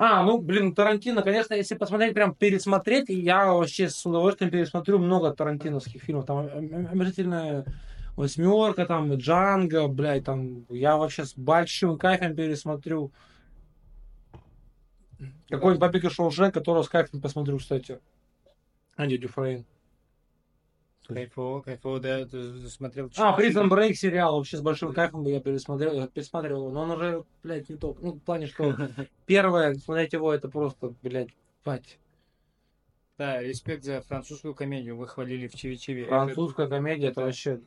А, 0.00 0.22
ну, 0.22 0.38
блин, 0.38 0.74
Тарантино, 0.74 1.22
конечно, 1.22 1.54
если 1.54 1.74
посмотреть, 1.74 2.14
прям 2.14 2.32
пересмотреть, 2.34 3.08
я 3.08 3.52
вообще 3.52 3.88
с 3.88 4.06
удовольствием 4.06 4.50
пересмотрю 4.52 4.98
много 4.98 5.32
тарантиновских 5.32 6.02
фильмов. 6.02 6.26
Там 6.26 6.38
обязательно 6.38 7.64
восьмерка, 8.14 8.86
там, 8.86 9.12
Джанго, 9.14 9.88
блядь, 9.88 10.24
там, 10.24 10.66
я 10.68 10.96
вообще 10.96 11.24
с 11.24 11.34
большим 11.36 11.98
кайфом 11.98 12.36
пересмотрю. 12.36 13.10
Какой-нибудь 15.48 16.04
из 16.04 16.12
Шоушенка, 16.12 16.60
которого 16.60 16.82
с 16.84 16.88
кайфом 16.88 17.20
посмотрю, 17.20 17.58
кстати. 17.58 17.98
Анди 18.96 19.16
Дюфрейн. 19.16 19.64
Кайфово, 21.08 21.62
кайфово, 21.62 22.00
да, 22.00 22.26
ты 22.26 22.68
смотрел. 22.68 23.10
А, 23.16 23.38
Prison 23.38 23.70
Break 23.70 23.94
сериал 23.94 24.36
вообще 24.36 24.58
с 24.58 24.60
большим 24.60 24.92
кайфом 24.92 25.24
я 25.24 25.40
пересмотрел, 25.40 25.94
я 25.94 26.06
пересматривал 26.06 26.66
его, 26.66 26.70
но 26.70 26.82
он 26.82 26.90
уже, 26.90 27.24
блядь, 27.42 27.70
не 27.70 27.76
топ. 27.76 27.98
Ну, 28.02 28.12
в 28.12 28.20
плане, 28.20 28.46
что 28.46 28.76
первое, 29.26 29.74
смотреть 29.74 30.12
его, 30.12 30.34
это 30.34 30.50
просто, 30.50 30.92
блядь, 31.02 31.30
бать. 31.64 31.98
Да, 33.16 33.42
респект 33.42 33.84
за 33.84 34.02
французскую 34.02 34.54
комедию. 34.54 34.98
Вы 34.98 35.08
хвалили 35.08 35.48
в 35.48 35.54
Чиви-Чиви. 35.54 36.04
Французская 36.08 36.68
комедия, 36.68 37.08
это 37.08 37.22
вообще... 37.22 37.60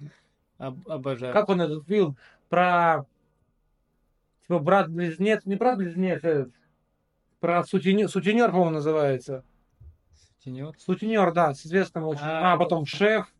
Об- 0.59 0.87
обожаю. 0.87 1.33
Как 1.33 1.49
он 1.49 1.61
этот 1.61 1.85
фильм 1.87 2.15
про... 2.47 3.05
Типа 4.43 4.59
брат-близнец, 4.59 5.45
не 5.45 5.55
брат-близнец, 5.55 6.23
э, 6.23 6.47
про 7.39 7.63
сутенер, 7.63 8.07
сутенер, 8.07 8.51
по-моему, 8.51 8.71
называется. 8.75 9.43
Тенёр. 10.43 10.75
Сутенер, 10.79 11.33
да, 11.33 11.53
с 11.53 11.65
известным 11.65 12.05
очень... 12.05 12.21
А, 12.23 12.53
А, 12.53 12.57
потом 12.57 12.85
шеф, 12.85 13.31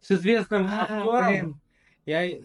с 0.00 0.10
известным 0.12 0.66
А, 0.66 0.82
актером, 0.82 1.26
блин. 1.28 1.60
Я, 2.06 2.38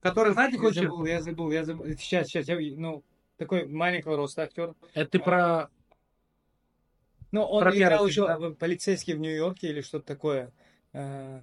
который, 0.00 0.32
знаете, 0.32 0.56
я 0.56 0.70
фильм? 0.72 0.90
забыл, 0.90 1.04
я 1.06 1.22
забыл, 1.22 1.50
я 1.52 1.64
забыл. 1.64 1.86
Сейчас, 1.96 2.26
сейчас, 2.26 2.48
я, 2.48 2.56
ну, 2.76 3.04
такой 3.36 3.66
маленького 3.66 4.16
роста 4.16 4.42
актер. 4.42 4.74
Это 4.94 5.10
ты 5.10 5.18
про... 5.20 5.68
Ну, 7.32 7.42
он 7.44 7.62
Про 7.62 7.76
играл 7.76 8.06
еще 8.06 8.26
фильм, 8.26 8.56
полицейский 8.56 9.14
в 9.14 9.20
Нью-Йорке 9.20 9.68
или 9.68 9.80
что-то 9.82 10.06
такое. 10.06 10.52
А, 10.92 11.40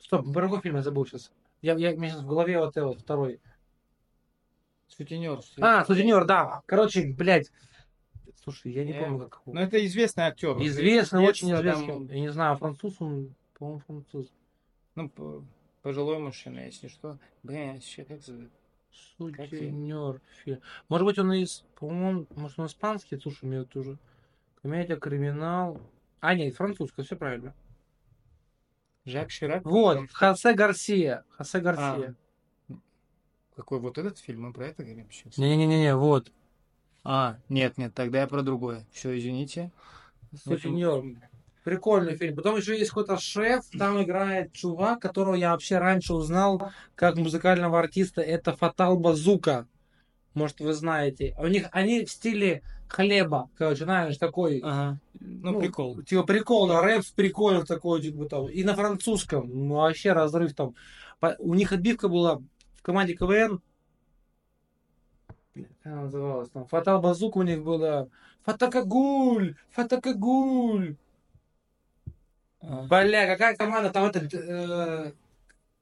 Стоп, 0.00 0.30
про 0.32 0.42
какой 0.42 0.60
фильм 0.60 0.76
я 0.76 0.82
забыл 0.82 1.06
сейчас? 1.06 1.32
Я, 1.62 1.74
я, 1.74 1.92
у 1.92 1.96
меня 1.96 2.10
сейчас 2.10 2.20
в 2.22 2.26
голове 2.26 2.58
вот 2.58 2.76
этот 2.76 3.00
второй. 3.00 3.40
Сутенер. 4.86 5.40
А, 5.60 5.84
сутенер, 5.84 6.24
да. 6.26 6.62
Короче, 6.66 7.12
блядь. 7.12 7.50
Слушай, 8.50 8.72
я 8.72 8.84
не 8.84 8.92
Я- 8.92 9.00
помню, 9.00 9.18
как. 9.28 9.42
Ну, 9.46 9.60
это 9.60 9.84
известный 9.86 10.24
актер. 10.24 10.56
Известный, 10.58 11.20
очень 11.20 11.52
известный. 11.54 11.86
там, 11.86 12.06
Я 12.06 12.20
не 12.20 12.32
знаю, 12.32 12.56
француз 12.56 12.96
он, 13.00 13.34
по-моему, 13.58 13.82
француз. 13.86 14.32
Ну, 14.94 15.10
пожилой 15.82 16.18
мужчина, 16.18 16.60
если 16.60 16.88
что. 16.88 17.18
Блин, 17.42 17.80
сейчас 17.80 18.06
как 18.06 18.22
зовут? 18.22 18.50
Сутенер. 19.16 20.20
фильм. 20.42 20.60
Может 20.88 21.06
быть, 21.06 21.18
он 21.18 21.32
из, 21.34 21.64
по-моему, 21.78 22.26
может, 22.34 22.58
он 22.58 22.66
испанский, 22.66 23.18
слушай, 23.18 23.44
мне 23.44 23.60
вот 23.60 23.76
уже. 23.76 23.98
Комедия, 24.62 24.96
криминал. 24.96 25.80
А, 26.20 26.34
нет, 26.34 26.56
французская, 26.56 27.04
все 27.04 27.16
правильно. 27.16 27.54
Жак 29.04 29.30
Ширак? 29.30 29.64
Вот, 29.64 30.10
Хосе 30.12 30.52
Гарсия. 30.54 31.24
Хосе 31.30 31.60
Гарсия. 31.60 32.14
Какой 33.54 33.80
вот 33.80 33.98
этот 33.98 34.18
фильм? 34.18 34.42
Мы 34.42 34.52
про 34.52 34.66
это 34.66 34.84
говорим 34.84 35.10
сейчас? 35.10 35.36
Не-не-не, 35.38 35.96
вот. 35.96 36.32
А, 37.10 37.38
нет, 37.48 37.78
нет, 37.78 37.94
тогда 37.94 38.20
я 38.20 38.26
про 38.26 38.42
другое. 38.42 38.84
Все, 38.92 39.18
извините. 39.18 39.72
Сутенер. 40.44 41.16
Прикольный 41.64 42.14
фильм. 42.16 42.36
Потом 42.36 42.58
еще 42.58 42.78
есть 42.78 42.90
какой-то 42.90 43.16
шеф, 43.18 43.64
там 43.78 44.02
играет 44.02 44.52
чувак, 44.52 45.00
которого 45.00 45.34
я 45.34 45.52
вообще 45.52 45.78
раньше 45.78 46.12
узнал 46.12 46.70
как 46.94 47.16
музыкального 47.16 47.78
артиста. 47.78 48.20
Это 48.20 48.54
Фатал 48.54 48.98
Базука. 48.98 49.66
Может, 50.34 50.60
вы 50.60 50.74
знаете. 50.74 51.34
У 51.38 51.46
них 51.46 51.68
они 51.72 52.04
в 52.04 52.10
стиле 52.10 52.62
хлеба. 52.88 53.48
Короче, 53.56 53.84
знаешь, 53.84 54.18
такой. 54.18 54.60
Ага. 54.62 55.00
Ну, 55.18 55.58
прикол. 55.58 56.02
Типа 56.02 56.24
прикол, 56.24 56.68
да, 56.68 56.82
рэп 56.82 57.06
с 57.06 57.10
приколом 57.10 57.64
такой, 57.64 58.02
типа 58.02 58.26
там. 58.26 58.48
И 58.48 58.64
на 58.64 58.74
французском. 58.74 59.48
Ну, 59.48 59.76
вообще 59.76 60.12
разрыв 60.12 60.52
там. 60.54 60.74
У 61.38 61.54
них 61.54 61.72
отбивка 61.72 62.08
была 62.08 62.42
в 62.76 62.82
команде 62.82 63.14
КВН. 63.14 63.62
Как 65.64 65.92
она 65.92 66.02
называлась 66.02 66.50
там? 66.50 66.66
Фатал 66.66 67.00
Базука 67.00 67.38
у 67.38 67.42
них 67.42 67.62
была. 67.62 68.08
Фатакагуль! 68.44 69.56
Фатакагуль! 69.70 70.96
А, 72.60 72.82
Бля, 72.82 73.26
какая 73.26 73.56
команда? 73.56 73.90
Там 73.90 74.04
этот 74.06 74.32
э, 74.34 75.12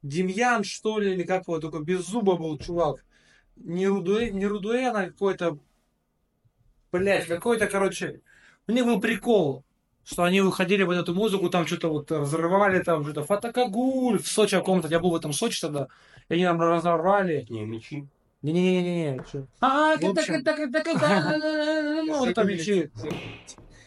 Демьян, 0.03 0.64
что 0.64 0.99
ли, 0.99 1.14
или 1.14 1.22
как 1.22 1.47
его, 1.47 1.59
только 1.59 1.81
без 1.81 2.07
зуба 2.07 2.37
был 2.37 2.59
чувак. 2.59 3.05
Не, 3.57 3.89
Рудуэ, 3.89 4.31
не 4.31 4.47
Рудуэн, 4.47 4.97
а 4.97 5.07
какой-то... 5.07 5.59
Блять, 6.93 7.27
какой-то, 7.27 7.66
короче... 7.66 8.20
У 8.68 8.72
них 8.72 8.85
был 8.85 9.01
прикол, 9.01 9.64
что 10.05 10.24
они 10.24 10.41
выходили 10.41 10.83
в 10.83 10.91
эту 10.91 11.14
музыку, 11.14 11.51
там 11.51 11.66
что-то 11.66 11.89
вот 11.89 12.11
разрывали, 12.11 12.83
там 12.83 13.05
что-то 13.05 13.22
Фатакагуль 13.22 14.18
в 14.18 14.27
Сочи 14.27 14.57
каком-то, 14.57 14.89
я 14.89 14.99
был 14.99 15.11
в 15.11 15.16
этом 15.16 15.33
Сочи 15.33 15.61
тогда, 15.61 15.89
и 16.29 16.35
они 16.35 16.45
там 16.45 16.61
разорвали. 16.61 17.47
Не, 17.49 17.64
мечи. 17.64 18.09
Не-не-не-не-не. 18.43 19.20
А, 19.61 19.95
общем- 19.95 20.14
так, 20.14 20.26
так, 20.26 20.45
так, 20.45 20.72
так, 20.72 21.01
так, 21.01 21.37
ну, 22.07 22.32
там. 22.32 22.49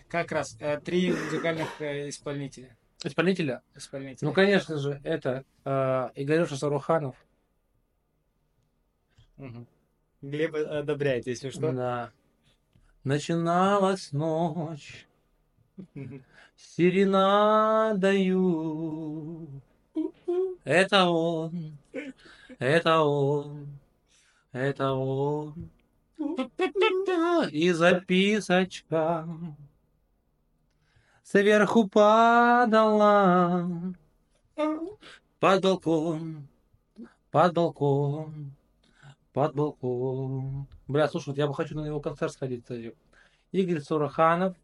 Как 0.10 0.32
раз 0.32 0.58
э, 0.60 0.80
три 0.80 1.12
музыкальных 1.12 1.68
э, 1.80 2.10
исполнителя. 2.10 2.76
Исполнителя? 3.04 3.62
Исполнителя. 3.76 4.28
Ну, 4.28 4.34
конечно 4.34 4.78
же, 4.78 5.00
это 5.04 5.46
э, 5.64 6.10
Игорюша 6.16 6.58
Саруханов. 6.58 7.16
Глеб 10.22 10.56
одобряет, 10.56 11.28
если 11.28 11.50
что. 11.50 11.72
Да. 11.72 12.12
Начиналась 13.06 14.12
ночь, 14.12 15.08
серенадою. 16.58 18.02
Это 20.66 21.06
он. 21.06 21.78
Это 22.60 23.02
он. 23.02 23.79
Это 24.52 24.94
он. 24.94 25.70
И 27.52 27.72
записочка 27.72 29.28
сверху 31.24 31.88
падала 31.88 33.70
под 35.40 35.62
балкон, 35.62 36.48
под 37.32 37.54
балкон, 37.54 38.52
под 39.32 39.56
балкон. 39.56 40.68
Бля, 40.88 41.08
слушай, 41.08 41.30
вот 41.30 41.38
я 41.38 41.48
бы 41.48 41.54
хочу 41.54 41.76
на 41.76 41.86
его 41.86 42.02
концерт 42.02 42.34
сходить, 42.34 42.64
кстати. 42.64 42.96
Игорь 43.52 43.80
Сураханов, 43.80 44.58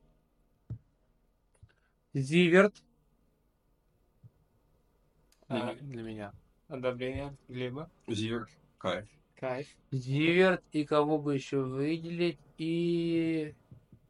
Зиверт. 2.13 2.75
Для, 5.47 5.69
А. 5.69 5.75
для 5.75 6.01
меня. 6.01 6.33
Одобрение 6.67 7.35
Глеба. 7.47 7.89
Зиверт, 8.07 8.49
кайф. 8.77 9.07
Кайф. 9.45 9.67
Зиверт 9.91 10.63
и 10.71 10.85
кого 10.85 11.19
бы 11.19 11.35
еще 11.35 11.61
выделить? 11.61 12.39
И 12.57 13.53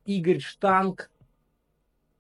Игорь 0.06 0.40
Штанг 0.40 1.12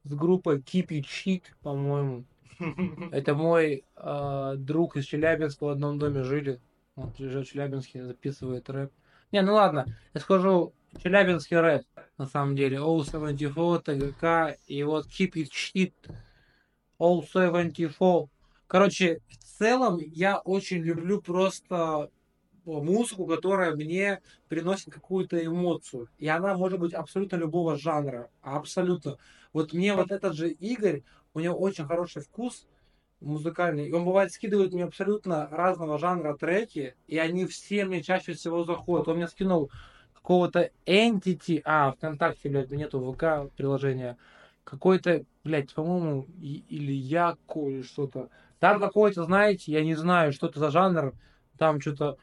с 0.04 0.14
группой 0.14 0.60
Keep 0.60 0.88
It 0.88 1.06
Shit, 1.06 1.44
по-моему. 1.62 2.26
Это 3.14 3.34
мой 3.34 3.86
э, 3.96 4.54
друг 4.58 4.98
из 4.98 5.06
Челябинска 5.06 5.64
в 5.64 5.70
одном 5.70 5.98
доме 5.98 6.24
жили. 6.24 6.60
Он 6.98 7.14
живет 7.18 7.48
в 7.48 7.52
Челябинске, 7.52 8.04
записывает 8.04 8.70
рэп. 8.70 8.92
Не, 9.32 9.42
ну 9.44 9.54
ладно, 9.54 9.86
я 10.14 10.20
скажу 10.20 10.74
челябинский 11.02 11.58
рэп, 11.58 11.86
на 12.18 12.26
самом 12.26 12.58
деле. 12.58 12.80
O74, 12.80 13.82
ТГК 13.82 14.58
и 14.68 14.84
вот 14.84 15.08
Keep 15.08 15.36
It 15.36 15.52
Shit, 15.52 15.94
O74. 17.00 18.28
Короче, 18.68 19.22
в 19.30 19.38
целом 19.38 20.00
я 20.00 20.40
очень 20.40 20.82
люблю 20.82 21.22
просто 21.22 22.10
музыку, 22.66 23.26
которая 23.26 23.76
мне 23.76 24.22
приносит 24.48 24.94
какую-то 24.94 25.44
эмоцию. 25.44 26.10
И 26.18 26.28
она 26.28 26.56
может 26.56 26.80
быть 26.80 26.94
абсолютно 26.94 27.38
любого 27.38 27.78
жанра. 27.78 28.30
Абсолютно. 28.42 29.18
Вот 29.54 29.74
мне 29.74 29.94
вот 29.94 30.12
этот 30.12 30.34
же 30.36 30.50
Игорь, 30.50 31.04
у 31.34 31.40
него 31.40 31.58
очень 31.58 31.86
хороший 31.86 32.22
вкус 32.22 32.68
музыкальный. 33.22 33.88
И 33.88 33.92
он 33.92 34.06
бывает 34.06 34.32
скидывает 34.32 34.74
мне 34.74 34.84
абсолютно 34.84 35.48
разного 35.50 35.98
жанра 35.98 36.36
треки, 36.36 36.96
и 37.08 37.18
они 37.18 37.46
все 37.46 37.86
мне 37.86 38.02
чаще 38.04 38.34
всего 38.34 38.64
заходят. 38.64 39.08
Он 39.08 39.18
мне 39.18 39.28
скинул 39.28 39.72
какого-то 40.14 40.72
Entity, 40.86 41.62
а, 41.66 41.92
ВКонтакте, 41.92 42.50
блядь, 42.50 42.72
нету 42.72 43.00
ВК 43.14 43.54
приложения, 43.56 44.18
какой-то, 44.64 45.24
блядь, 45.44 45.74
по-моему, 45.74 46.28
или 46.42 46.94
Яко, 46.94 47.70
или 47.70 47.84
что-то. 47.84 48.30
Там 48.60 48.80
какой-то, 48.80 49.24
знаете, 49.24 49.72
я 49.72 49.84
не 49.84 49.96
знаю, 49.96 50.34
что 50.34 50.48
это 50.48 50.60
за 50.60 50.72
жанр, 50.72 51.14
там 51.58 51.80
что-то 51.80 52.18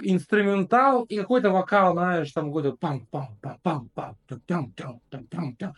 инструментал 0.00 1.04
и 1.04 1.16
какой-то 1.18 1.50
вокал, 1.50 1.92
знаешь, 1.92 2.32
там 2.32 2.46
какой-то 2.46 2.72
пам 2.72 3.06
пам 3.06 3.36
пам 3.40 3.58
пам 3.62 3.88
пам 3.94 4.16
там 4.46 4.72
там 4.72 5.00
там 5.08 5.26
там 5.26 5.56
там 5.56 5.74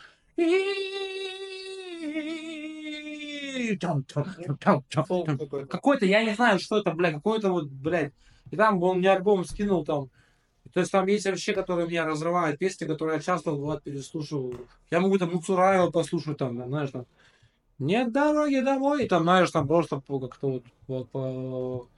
какой-то. 5.66 6.06
Я 6.06 6.24
не 6.24 6.34
знаю, 6.34 6.58
что 6.58 6.78
это, 6.78 6.92
блядь, 6.92 7.14
какой-то 7.14 7.50
вот, 7.50 7.68
блядь. 7.68 8.12
И 8.50 8.56
там 8.56 8.82
он 8.82 8.98
мне 8.98 9.10
альбом 9.10 9.44
скинул 9.44 9.84
там. 9.84 10.08
То 10.72 10.80
есть 10.80 10.92
там 10.92 11.06
есть 11.06 11.26
вообще, 11.26 11.52
которые 11.52 11.88
меня 11.88 12.04
разрывают, 12.04 12.58
песни, 12.58 12.86
которые 12.86 13.16
я 13.16 13.22
часто 13.22 13.52
бывает 13.52 13.82
переслушиваю. 13.82 14.66
Я 14.90 15.00
могу 15.00 15.16
там 15.18 15.32
Муцураева 15.32 15.90
послушать 15.90 16.38
там, 16.38 16.54
знаешь, 16.68 16.90
там. 16.90 17.06
Нет 17.78 18.12
дороги 18.12 18.60
домой. 18.60 19.04
И 19.04 19.08
там, 19.08 19.22
знаешь, 19.22 19.50
там 19.50 19.66
просто 19.66 20.02
как-то 20.06 20.48
вот, 20.48 20.64
вот 20.86 21.10
по- 21.10 21.88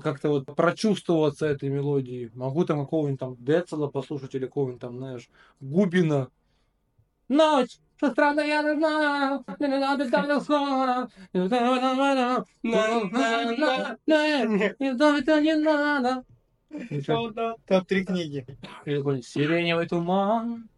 как-то 0.00 0.28
вот 0.28 0.46
прочувствоваться 0.56 1.46
этой 1.46 1.68
мелодией. 1.68 2.30
Могу 2.34 2.64
там 2.64 2.80
какого-нибудь 2.80 3.20
там 3.20 3.36
Децела 3.38 3.88
послушать 3.88 4.34
или 4.34 4.46
какого-нибудь 4.46 4.80
там, 4.80 4.98
знаешь, 4.98 5.28
Губина. 5.60 6.28
Ночь, 7.28 7.78
со 7.98 8.10
стороны 8.10 8.40
я 8.46 8.62
не 8.62 8.76
знаю, 8.76 9.44
не 9.58 9.78
надо 9.78 10.10
так 10.10 10.42
скоро. 10.42 11.08
Это 11.32 11.60
не 15.40 15.54
надо. 15.56 16.24
И 16.90 17.00
чё? 17.02 17.32
Топ-3 17.66 18.04
книги. 18.04 18.46
Сиреневый 18.84 19.88
туман. 19.88 20.68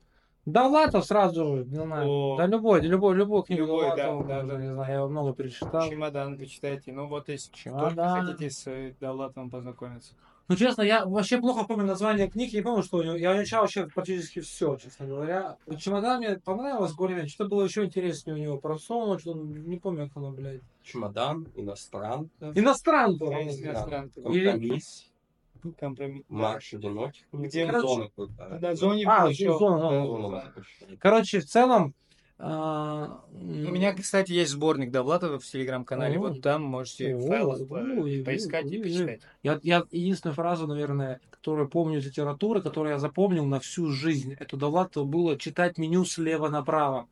Довлатов 0.53 1.05
сразу 1.05 1.57
же, 1.59 1.65
не 1.65 1.77
знаю. 1.77 2.09
О. 2.09 2.37
Да 2.37 2.47
любой, 2.47 2.81
любой, 2.81 3.15
любую 3.17 3.43
книгу 3.43 3.63
Любой, 3.67 3.91
да, 3.91 3.97
Довлатова, 4.07 4.29
да, 4.29 4.43
да. 4.55 4.61
не 4.61 4.73
знаю, 4.73 4.89
я 4.91 4.97
его 4.97 5.09
много 5.09 5.35
перечитал. 5.35 5.89
Чемодан 5.89 6.39
почитайте. 6.39 6.93
Ну 6.93 7.07
вот 7.07 7.29
если 7.29 7.51
только 7.51 7.63
Чемодан. 7.63 8.27
хотите 8.27 8.51
с 8.51 8.67
э, 8.67 8.95
Довлатовым 9.01 9.51
познакомиться. 9.51 10.15
Ну, 10.49 10.57
честно, 10.57 10.81
я 10.81 11.05
вообще 11.05 11.39
плохо 11.39 11.67
помню 11.67 11.85
название 11.85 12.27
книг, 12.31 12.51
я 12.55 12.61
не 12.61 12.65
помню, 12.65 12.83
что 12.83 12.97
у 12.99 13.03
него. 13.03 13.17
Я 13.17 13.37
изучал 13.37 13.61
вообще 13.63 13.87
практически 13.87 14.41
все, 14.41 14.77
честно 14.77 15.05
говоря. 15.07 15.59
Чемодан 15.79 16.21
мне 16.21 16.39
понравилось 16.39 16.95
более 16.95 17.27
Что 17.29 17.45
было 17.47 17.65
еще 17.65 17.85
интереснее 17.85 18.35
у 18.35 18.39
него? 18.39 18.57
Про 18.57 18.79
сон, 18.79 19.19
что 19.19 19.35
не 19.35 19.77
помню, 19.77 20.07
как 20.09 20.17
оно, 20.17 20.31
блядь. 20.31 20.63
Чемодан, 20.83 21.47
иностран, 21.55 22.31
Иностранка. 22.41 23.27
Я 23.27 23.31
блядь. 23.45 23.61
иностранцев. 23.61 24.25
компромисс, 24.25 25.08
Марш 26.29 26.75
одиноких. 26.75 27.23
Где 27.33 27.67
Ну, 27.71 27.81
зона. 27.81 28.11
На 28.61 28.75
зоне 28.75 29.05
А, 29.07 29.29
еще. 29.29 29.57
зона, 29.59 29.91
да, 29.91 30.07
зона. 30.07 30.53
Да. 30.55 30.97
Короче, 30.99 31.41
в 31.41 31.47
целом... 31.47 31.95
а, 32.39 33.25
У 33.33 33.37
меня, 33.37 33.93
кстати, 33.95 34.33
есть 34.33 34.53
сборник 34.53 34.91
Довлатова 34.91 35.39
в 35.39 35.45
телеграм-канале. 35.45 36.19
Вот 36.19 36.41
там 36.41 36.63
можете 36.63 37.15
О, 37.17 37.21
файлы 37.21 38.25
поискать 38.25 38.71
и 38.71 38.83
почитать. 38.83 39.21
Я, 39.43 39.59
я 39.63 39.85
единственную 39.91 40.35
фразу, 40.35 40.67
наверное, 40.67 41.21
которую 41.31 41.69
помню 41.69 41.99
из 41.99 42.07
литературы, 42.07 42.63
которую 42.63 42.93
я 42.93 42.99
запомнил 42.99 43.45
на 43.45 43.61
всю 43.61 43.89
жизнь, 43.91 44.35
это 44.39 44.57
Довлатова 44.57 45.05
было 45.05 45.39
читать 45.39 45.79
меню 45.79 46.05
слева 46.05 46.49
направо. 46.49 47.09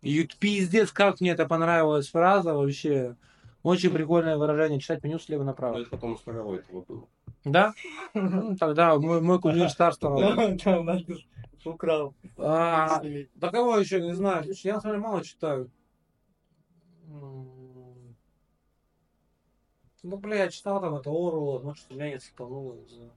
И 0.00 0.28
пиздец, 0.38 0.92
как 0.92 1.20
мне 1.20 1.30
это 1.30 1.46
понравилась 1.46 2.08
фраза 2.08 2.54
вообще. 2.54 3.16
Очень 3.64 3.90
прикольное 3.90 4.36
выражение, 4.36 4.78
читать 4.78 5.02
меню 5.02 5.18
слева 5.18 5.42
направо. 5.42 5.78
это 5.80 5.90
потом 5.90 6.16
второго 6.16 6.54
этого 6.54 6.82
было. 6.82 7.06
Да? 7.52 7.74
Ну, 8.14 8.56
Тогда 8.56 8.98
мой, 8.98 9.20
мой 9.20 9.40
кумир 9.40 9.68
надо 10.84 11.04
украл. 11.64 12.14
А, 12.36 13.02
да 13.34 13.50
кого 13.50 13.78
еще 13.78 14.00
не 14.00 14.14
знаю. 14.14 14.44
Слушай, 14.44 14.68
я 14.68 14.74
на 14.74 14.80
самом 14.80 14.94
деле 14.96 15.06
мало 15.06 15.24
читаю. 15.24 15.70
Ну, 20.02 20.16
бля, 20.16 20.44
я 20.44 20.48
читал 20.48 20.80
там 20.80 20.94
это 20.94 21.10
Орвелла, 21.10 21.60
может, 21.60 21.90
меня 21.90 22.10
не 22.10 22.18
цепануло, 22.18 22.74
не 22.74 22.86
знаю. 22.86 23.12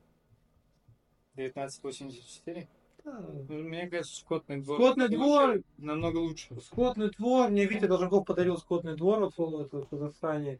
1984? 1.34 2.68
Да. 3.04 3.20
Ну, 3.48 3.64
Мне 3.64 3.88
кажется, 3.88 4.20
Скотный 4.20 4.62
двор. 4.62 4.78
Скотный 4.78 5.10
двор, 5.10 5.62
Намного 5.78 6.18
лучше. 6.18 6.60
Скотный 6.62 7.10
двор. 7.10 7.50
Мне 7.50 7.66
Витя 7.66 7.88
Долженков 7.88 8.26
подарил 8.26 8.58
Скотный 8.58 8.96
двор 8.96 9.32
вот, 9.38 9.72
в 9.72 9.86
Казахстане. 9.88 10.60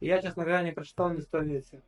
И 0.00 0.06
я, 0.06 0.20
честно 0.20 0.44
говоря, 0.44 0.62
не 0.62 0.72
прочитал 0.72 1.10
ни 1.10 1.20
страницы. 1.20 1.82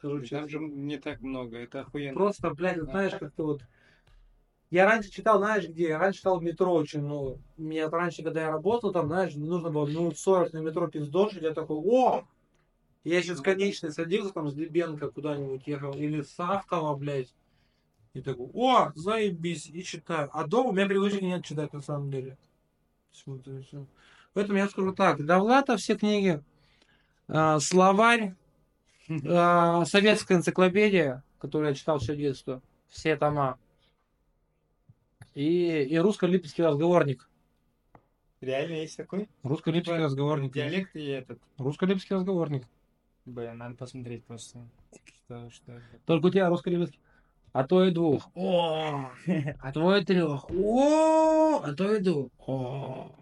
Скажу 0.00 0.16
Там 0.16 0.24
честно. 0.24 0.48
же 0.48 0.58
не 0.60 0.96
так 0.96 1.20
много, 1.20 1.58
это 1.58 1.80
охуенно. 1.80 2.14
Просто, 2.14 2.48
блядь, 2.54 2.78
вот 2.78 2.88
знаешь, 2.88 3.12
как-то 3.12 3.44
вот... 3.44 3.62
Я 4.70 4.86
раньше 4.86 5.10
читал, 5.10 5.38
знаешь, 5.38 5.68
где? 5.68 5.88
Я 5.88 5.98
раньше 5.98 6.20
читал 6.20 6.38
в 6.38 6.42
метро 6.42 6.72
очень 6.72 7.02
много. 7.02 7.38
Мне 7.58 7.84
вот 7.84 7.92
раньше, 7.92 8.22
когда 8.22 8.40
я 8.40 8.50
работал, 8.50 8.92
там, 8.92 9.08
знаешь, 9.08 9.34
нужно 9.34 9.68
было 9.68 9.86
минут 9.86 10.16
40 10.16 10.54
на 10.54 10.58
метро 10.60 10.86
пиздошить. 10.86 11.42
Я 11.42 11.52
такой, 11.52 11.76
о! 11.76 12.24
Я 13.04 13.18
еще 13.18 13.36
с 13.36 13.42
конечной 13.42 13.92
садился, 13.92 14.32
там, 14.32 14.48
с 14.48 14.54
Дебенко 14.54 15.10
куда-нибудь 15.10 15.66
ехал. 15.66 15.92
Или 15.92 16.22
с 16.22 16.34
Автова, 16.38 16.96
блядь. 16.96 17.34
И 18.14 18.22
такой, 18.22 18.48
о, 18.54 18.92
заебись, 18.94 19.66
и 19.66 19.82
читаю. 19.82 20.30
А 20.32 20.46
дома 20.46 20.70
у 20.70 20.72
меня 20.72 20.86
привычки 20.86 21.22
нет 21.22 21.44
читать, 21.44 21.74
на 21.74 21.82
самом 21.82 22.10
деле. 22.10 22.38
Поэтому 24.32 24.56
я 24.56 24.66
скажу 24.66 24.94
так. 24.94 25.26
Довлата 25.26 25.76
все 25.76 25.94
книги. 25.94 26.42
а, 27.28 27.60
словарь. 27.60 28.34
А, 29.28 29.84
советская 29.84 30.38
энциклопедия, 30.38 31.22
которую 31.38 31.70
я 31.70 31.74
читал 31.74 31.98
все 31.98 32.16
детство. 32.16 32.62
Все 32.88 33.16
тома. 33.16 33.58
И, 35.34 35.84
и 35.84 35.98
русско-липецкий 35.98 36.64
разговорник. 36.64 37.28
Реально 38.40 38.76
есть 38.76 38.96
такой? 38.96 39.28
Русско-липецкий 39.42 39.94
Типа, 39.94 40.04
разговорник. 40.04 40.52
Диалект 40.52 40.96
и 40.96 41.06
этот. 41.06 41.40
Русско-липецкий 41.58 42.14
разговорник. 42.16 42.66
Блин, 43.26 43.58
надо 43.58 43.76
посмотреть 43.76 44.24
просто. 44.24 44.58
Что, 45.24 45.50
что. 45.50 45.80
Только 46.06 46.26
у 46.26 46.30
тебя 46.30 46.48
русско-липецкий. 46.48 46.98
А 47.52 47.64
то 47.64 47.84
и 47.84 47.90
двух. 47.90 48.30
О, 48.34 49.10
а 49.60 49.72
то 49.72 49.96
и 49.96 50.04
трех. 50.04 50.48
О, 50.50 51.60
а 51.64 51.74
то 51.74 51.94
и 51.94 52.00
двух. 52.00 52.30
О. 52.46 53.12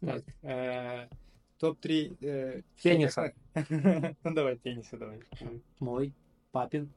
Так, 0.00 0.22
э, 0.42 1.08
топ-3 1.58 2.16
э, 2.20 2.62
Тенниса. 2.82 3.32
Ну 4.24 4.34
давай, 4.34 4.56
тенниса 4.56 4.96
давай. 4.96 5.20
Мой, 5.80 6.12
папин 6.52 6.90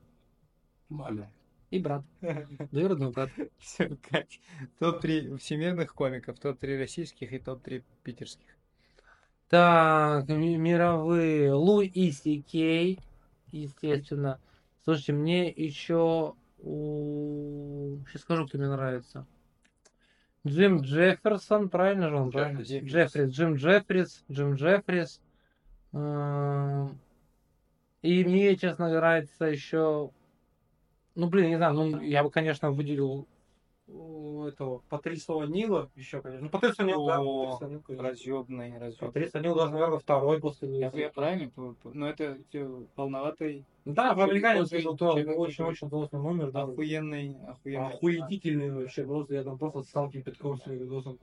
Маме. 0.90 1.32
и 1.72 1.80
брат. 1.80 2.04
Двоюродный 2.72 3.12
брат. 3.12 3.30
Всё, 3.58 3.98
как? 4.10 4.28
Топ-3 4.80 5.38
всемирных 5.38 5.94
комиков, 5.94 6.40
топ-3 6.40 6.78
российских 6.78 7.34
и 7.34 7.40
топ-3 7.40 7.84
питерских. 8.04 8.58
Так, 9.50 10.28
ми- 10.30 10.58
мировые. 10.58 11.54
Луи 11.54 12.12
Си 12.12 12.42
Кей, 12.42 13.00
естественно. 13.52 14.40
Слушайте, 14.84 15.14
мне 15.14 15.50
еще... 15.50 16.36
Сейчас 16.58 18.22
скажу, 18.22 18.48
кто 18.48 18.58
мне 18.58 18.68
нравится. 18.70 19.26
Джим 20.46 20.82
Джефферсон, 20.82 21.70
правильно 21.70 22.10
же 22.10 22.18
он? 22.18 22.32
Правильно? 22.32 22.62
Джеффрис. 22.62 22.92
Джеффрис. 22.92 23.32
Джим 23.32 23.56
Джеффрис. 23.56 24.24
Джим 24.32 24.56
Джеффрис. 24.56 25.22
Эм, 25.94 27.00
И 28.02 28.24
мне, 28.24 28.56
честно, 28.56 28.90
нравится 28.90 29.46
еще... 29.46 30.12
Ну, 31.14 31.28
блин, 31.28 31.50
не 31.50 31.58
знаю, 31.58 31.74
ну, 31.74 32.02
я 32.02 32.24
бы, 32.24 32.32
конечно, 32.32 32.72
выделил 32.72 33.28
у 33.94 34.44
этого 34.46 34.82
Патрисова 34.90 35.44
Нила 35.44 35.90
еще, 35.96 36.22
конечно. 36.22 36.46
Ну, 36.46 36.50
Патрисов 36.50 36.86
Нил, 36.86 37.06
да. 37.06 37.18
Разъебный, 37.90 38.78
разъебный. 38.78 39.08
Патрисов 39.08 39.42
Нил 39.42 39.56
даже, 39.56 39.74
наверное, 39.74 40.00
второй 40.00 40.40
после 40.40 40.70
Я, 40.70 40.88
Луиса. 40.88 40.98
я 41.00 41.10
правильно? 41.10 41.50
по- 41.50 41.76
Ну, 41.94 42.06
это 42.06 42.38
полноватый, 42.96 43.66
Да, 43.86 44.14
в 44.14 44.20
очень- 44.20 45.34
очень-очень 45.34 45.90
злостный 45.90 46.20
номер, 46.20 46.52
да. 46.52 46.64
охуенный, 46.64 47.36
охуенный. 47.48 47.88
Охуетительный 47.94 48.72
вообще, 48.72 49.04
просто 49.06 49.34
я 49.36 49.44
там 49.44 49.58
просто 49.58 49.84
стал 49.84 50.10
кипятком 50.10 50.58
с 50.58 50.66
видосом. 50.68 51.18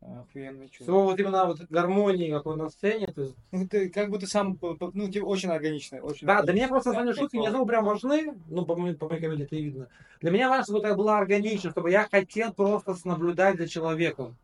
Охуенный 0.00 0.68
чувак. 0.68 0.88
Вот 0.88 1.18
именно 1.18 1.44
вот 1.46 1.60
гармонии, 1.68 2.30
какой 2.30 2.56
на 2.56 2.70
сцене, 2.70 3.08
то 3.08 3.22
есть 3.22 3.34
Ну, 3.50 3.66
ты 3.66 3.88
как 3.88 4.10
будто 4.10 4.26
сам, 4.28 4.56
ну, 4.60 5.10
типа, 5.10 5.24
очень 5.24 5.50
органично. 5.50 6.00
Очень 6.00 6.26
Да, 6.26 6.42
для 6.42 6.52
меня 6.52 6.68
просто 6.68 6.90
основные 6.90 7.14
шутки 7.14 7.36
не 7.36 7.46
особо 7.48 7.66
прям 7.66 7.84
важны, 7.84 8.38
ну, 8.48 8.64
по 8.64 8.76
моей, 8.76 8.94
по 8.94 9.08
моей 9.08 9.20
комедии 9.20 9.44
это 9.44 9.56
и 9.56 9.62
видно. 9.62 9.88
Для 10.20 10.30
меня 10.30 10.48
важно, 10.48 10.64
чтобы 10.64 10.86
это 10.86 10.94
было 10.96 11.18
органично, 11.18 11.70
чтобы 11.70 11.90
я 11.90 12.08
хотел 12.08 12.52
просто 12.52 12.96
наблюдать 13.08 13.58
за 13.58 13.68
человеком. 13.68 14.36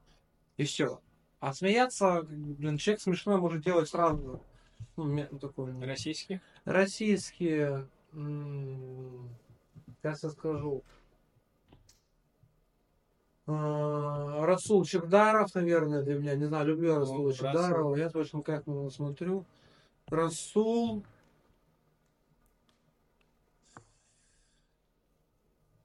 И 0.56 0.64
все. 0.64 1.00
А 1.38 1.52
смеяться, 1.52 2.22
блин, 2.22 2.76
человек 2.78 3.00
смешной 3.00 3.36
может 3.36 3.62
делать 3.62 3.88
сразу. 3.88 4.40
Ну, 4.96 5.26
такой, 5.40 5.72
Российский? 5.80 6.40
российские, 6.64 7.86
м, 8.12 9.28
сейчас 10.02 10.22
я 10.24 10.30
скажу. 10.30 10.82
А, 13.46 14.46
Расул 14.46 14.84
Чебдаров, 14.84 15.54
наверное, 15.54 16.02
для 16.02 16.18
меня. 16.18 16.34
Не 16.34 16.46
знаю, 16.46 16.66
люблю 16.66 16.96
Расула 16.96 17.30
Расул. 17.30 17.32
Чебдарова. 17.32 17.96
Я 17.96 18.08
точно 18.10 18.42
как 18.42 18.66
его 18.66 18.88
смотрю. 18.90 19.44
Расул. 20.06 21.04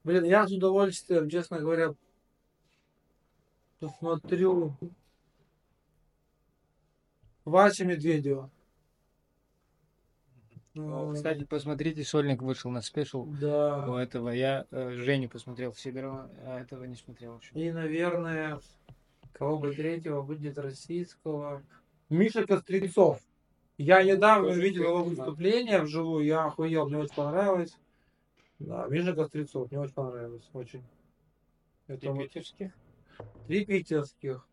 Блин, 0.02 0.24
я 0.24 0.46
с 0.46 0.52
удовольствием, 0.52 1.28
честно 1.28 1.60
говоря, 1.60 1.94
посмотрю 3.78 4.74
Вася 7.44 7.84
Медведева. 7.84 8.50
М, 10.76 11.14
Кстати, 11.14 11.44
посмотрите, 11.44 12.04
Сольник 12.04 12.42
вышел 12.42 12.70
на 12.70 12.80
спешл 12.80 13.26
Да. 13.40 13.86
у 13.88 13.94
этого. 13.96 14.28
Я 14.30 14.66
э, 14.70 14.92
Женю 14.92 15.28
посмотрел 15.28 15.74
Сидорова, 15.74 16.30
а 16.44 16.60
этого 16.60 16.84
не 16.84 16.94
смотрел 16.94 17.38
еще. 17.38 17.52
И, 17.54 17.72
наверное, 17.72 18.60
кого 19.32 19.58
бы 19.58 19.74
третьего 19.74 20.22
будет 20.22 20.58
российского? 20.58 21.62
Миша 22.08 22.46
Кострецов. 22.46 23.20
Я 23.78 24.02
недавно 24.04 24.50
видел 24.50 24.84
его 24.84 25.04
выступление 25.04 25.80
вживую, 25.82 26.24
я 26.24 26.44
охуел, 26.44 26.86
мне 26.88 26.98
очень 26.98 27.14
понравилось. 27.14 27.76
Да, 28.60 28.86
Миша 28.88 29.12
Кострецов, 29.14 29.70
мне 29.70 29.80
очень 29.80 29.94
понравилось, 29.94 30.48
очень. 30.52 30.84
Это 31.88 32.12
вот 32.12 32.22
питерских? 32.22 32.72
три 33.48 33.64
питерских. 33.64 34.46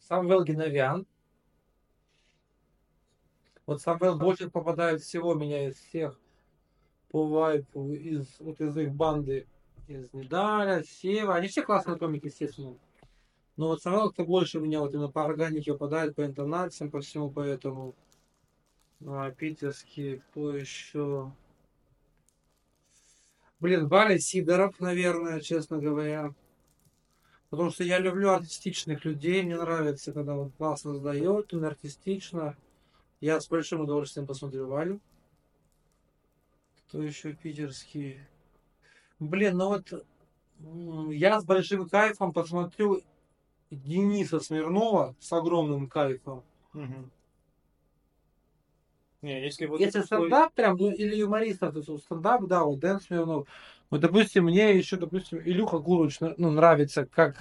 Самвел 0.00 0.44
Геновян. 0.44 1.06
Вот 3.68 3.82
Самвел 3.82 4.16
больше 4.16 4.48
попадает 4.48 5.02
всего 5.02 5.34
меня 5.34 5.68
из 5.68 5.76
всех 5.76 6.18
по 7.10 7.28
вайпу, 7.28 7.92
из, 7.92 8.40
вот 8.40 8.62
из 8.62 8.74
их 8.78 8.94
банды, 8.94 9.46
из 9.86 10.10
Недаля, 10.14 10.82
Сева. 10.82 11.34
Они 11.34 11.48
все 11.48 11.60
классные 11.60 11.98
комики, 11.98 12.28
естественно. 12.28 12.78
Но 13.58 13.68
вот 13.68 13.82
Самвел 13.82 14.10
кто 14.10 14.24
больше 14.24 14.58
меня 14.58 14.80
вот 14.80 14.94
именно 14.94 15.10
по 15.10 15.22
органике 15.26 15.72
попадает, 15.72 16.16
по 16.16 16.24
интонациям, 16.24 16.90
по 16.90 17.02
всему 17.02 17.30
поэтому. 17.30 17.94
А 19.06 19.30
питерские, 19.32 20.22
кто 20.30 20.56
еще? 20.56 21.30
Блин, 23.60 23.86
Валя 23.88 24.18
Сидоров, 24.18 24.80
наверное, 24.80 25.40
честно 25.40 25.76
говоря. 25.76 26.34
Потому 27.50 27.68
что 27.68 27.84
я 27.84 27.98
люблю 27.98 28.30
артистичных 28.30 29.04
людей, 29.04 29.42
мне 29.42 29.58
нравится, 29.58 30.14
когда 30.14 30.38
он 30.38 30.52
классно 30.52 30.94
сдает, 30.94 31.52
он 31.52 31.66
артистично. 31.66 32.56
Я 33.20 33.40
с 33.40 33.48
большим 33.48 33.80
удовольствием 33.80 34.26
посмотрю 34.26 34.68
Валю. 34.68 35.00
Кто 36.88 37.02
еще 37.02 37.32
питерский? 37.32 38.20
Блин, 39.18 39.56
ну 39.56 39.68
вот 39.68 40.06
я 41.12 41.40
с 41.40 41.44
большим 41.44 41.88
кайфом 41.88 42.32
посмотрю 42.32 43.02
Дениса 43.70 44.40
Смирнова 44.40 45.14
с 45.18 45.32
огромным 45.32 45.88
кайфом. 45.88 46.44
Не, 49.20 49.42
если 49.42 49.66
вот 49.66 49.80
Если 49.80 50.02
стендап 50.02 50.54
прям, 50.54 50.76
ну, 50.76 50.92
или 50.92 51.16
юмористов, 51.16 51.72
то 51.72 51.80
есть 51.80 52.04
стендап, 52.04 52.46
да, 52.46 52.62
вот 52.62 52.78
Дэн 52.78 53.00
Смирнов. 53.00 53.48
Вот, 53.90 54.00
допустим, 54.00 54.44
мне 54.44 54.76
еще, 54.76 54.96
допустим, 54.96 55.40
Илюха 55.40 55.78
на- 56.20 56.34
ну, 56.36 56.50
нравится, 56.52 57.04
как... 57.04 57.36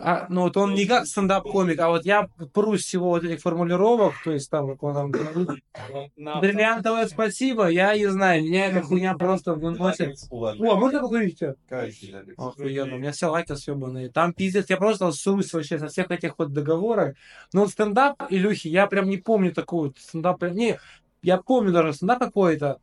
а, 0.00 0.26
ну, 0.28 0.42
вот 0.42 0.56
он 0.56 0.74
не 0.74 0.86
как 0.86 1.06
стендап-комик, 1.06 1.80
а 1.80 1.88
вот 1.88 2.04
я 2.04 2.28
прусь 2.52 2.84
всего 2.84 3.08
вот 3.08 3.24
этих 3.24 3.40
формулировок, 3.40 4.14
то 4.22 4.30
есть 4.30 4.48
там, 4.48 4.68
как 4.68 4.82
он 4.84 4.94
там 4.94 5.10
бриллиантовое 5.10 7.06
спасибо, 7.08 7.66
я 7.66 7.96
не 7.96 8.06
знаю, 8.06 8.44
меня 8.44 8.66
эта 8.66 8.82
хуйня 8.82 9.14
просто 9.14 9.54
выносит. 9.54 10.16
О, 10.30 10.54
можно 10.76 11.00
покурить? 11.00 11.42
Охуенно, 12.36 12.94
у 12.94 12.98
меня 12.98 13.10
все 13.12 13.26
лайки 13.26 13.54
съебанные. 13.54 14.08
Там 14.08 14.32
пиздец, 14.32 14.70
я 14.70 14.76
просто 14.76 15.10
срусь 15.10 15.52
вообще 15.52 15.78
со 15.78 15.88
всех 15.88 16.10
этих 16.12 16.38
вот 16.38 16.52
договоров. 16.52 17.16
Но 17.52 17.62
вот 17.62 17.70
стендап 17.70 18.22
Илюхи, 18.30 18.68
я 18.68 18.86
прям 18.86 19.08
не 19.08 19.16
помню 19.16 19.52
вот 19.66 19.98
стендап. 19.98 20.42
Не, 20.42 20.78
я 21.22 21.38
помню 21.38 21.72
даже 21.72 21.92
стендап 21.92 22.20
какой-то, 22.20 22.78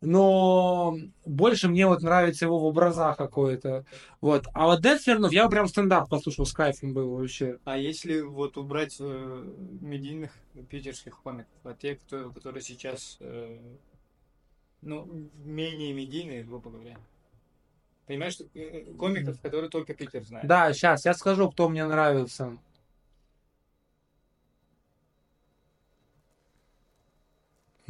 но 0.00 0.96
больше 1.26 1.68
мне 1.68 1.86
вот 1.86 2.02
нравится 2.02 2.46
его 2.46 2.58
в 2.58 2.64
образах 2.64 3.16
какой-то. 3.16 3.84
Вот. 4.20 4.46
А 4.54 4.66
вот 4.66 4.80
Дэн 4.80 4.98
Смирнов, 4.98 5.32
я 5.32 5.48
прям 5.48 5.68
стендап 5.68 6.08
послушал, 6.08 6.46
с 6.46 6.52
кайфом 6.52 6.94
был 6.94 7.16
вообще. 7.16 7.58
А 7.64 7.76
если 7.76 8.20
вот 8.20 8.56
убрать 8.56 8.96
э, 8.98 9.44
медийных 9.80 10.32
питерских 10.70 11.20
комиков, 11.22 11.52
а 11.64 11.74
те, 11.74 11.96
кто, 11.96 12.30
которые 12.30 12.62
сейчас, 12.62 13.18
э, 13.20 13.58
ну, 14.80 15.28
менее 15.44 15.92
медийные, 15.92 16.44
грубо 16.44 16.70
говоря. 16.70 16.96
Понимаешь, 18.06 18.32
что, 18.32 18.44
э, 18.54 18.86
комиков, 18.98 19.38
которые 19.40 19.70
только 19.70 19.94
Питер 19.94 20.24
знает. 20.24 20.46
Да, 20.46 20.72
сейчас 20.72 21.04
я 21.04 21.14
скажу, 21.14 21.50
кто 21.50 21.68
мне 21.68 21.84
нравится. 21.86 22.56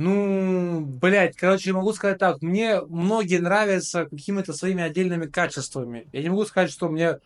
Ну, 0.01 0.81
блядь, 0.81 1.37
короче, 1.37 1.75
могу 1.75 1.93
сказать 1.93 2.17
так. 2.19 2.41
Мне 2.41 2.81
многие 2.81 3.37
нравятся 3.39 4.07
какими-то 4.07 4.55
своими 4.55 4.83
отдельными 4.83 5.27
качествами. 5.27 6.09
Я 6.13 6.23
не 6.23 6.31
могу 6.31 6.47
сказать, 6.47 6.71
что 6.71 6.89
мне 6.89 7.19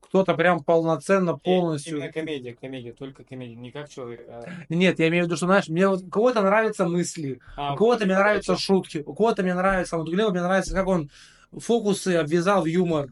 кто-то 0.00 0.34
прям 0.34 0.64
полноценно, 0.64 1.36
полностью... 1.36 1.98
Именно 1.98 2.12
комедия, 2.12 2.54
комедия, 2.54 2.92
только 2.92 3.22
комедия, 3.22 3.56
не 3.56 3.70
как 3.70 3.90
человек. 3.90 4.24
а- 4.30 4.46
Нет, 4.70 4.98
я 4.98 5.08
имею 5.08 5.24
в 5.24 5.26
виду, 5.26 5.36
что, 5.36 5.44
знаешь, 5.44 5.68
мне 5.68 5.86
вот 5.88 6.04
у 6.04 6.08
кого-то 6.08 6.40
нравятся 6.40 6.88
мысли, 6.88 7.40
а, 7.54 7.74
у 7.74 7.76
кого-то 7.76 8.06
мне 8.06 8.14
нравятся 8.14 8.56
шутки, 8.56 9.02
у 9.04 9.12
кого-то 9.12 9.42
мне 9.42 9.52
нравится, 9.52 9.98
вот 9.98 10.08
у 10.08 10.12
Глеба 10.12 10.30
мне 10.30 10.40
нравится, 10.42 10.72
как 10.72 10.86
он 10.86 11.10
фокусы 11.52 12.14
обвязал 12.14 12.62
в 12.62 12.66
юмор. 12.66 13.08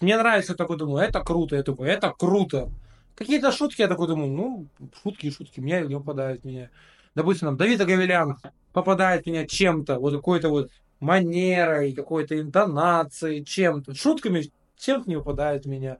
Мне 0.00 0.16
нравится, 0.16 0.52
я 0.52 0.56
такой 0.56 0.78
думаю, 0.78 1.04
это 1.06 1.20
круто, 1.20 1.54
я 1.54 1.62
такой, 1.62 1.90
это 1.90 2.10
круто. 2.10 2.70
Какие-то 3.14 3.52
шутки, 3.52 3.82
я 3.82 3.88
такой 3.88 4.08
думаю, 4.08 4.32
ну, 4.32 4.66
шутки 5.02 5.30
шутки, 5.30 5.60
меня 5.60 5.82
не 5.82 5.94
попадают 5.94 6.44
меня. 6.44 6.70
Допустим, 7.14 7.48
там, 7.48 7.56
Давид 7.56 7.80
Гавилян 7.80 8.38
попадает 8.72 9.24
в 9.24 9.26
меня 9.26 9.46
чем-то, 9.46 9.98
вот 9.98 10.14
какой-то 10.14 10.48
вот 10.48 10.70
манерой, 11.00 11.92
какой-то 11.92 12.40
интонацией, 12.40 13.44
чем-то. 13.44 13.94
Шутками 13.94 14.50
чем-то 14.78 15.08
не 15.10 15.16
попадает 15.16 15.64
в 15.64 15.68
меня. 15.68 15.98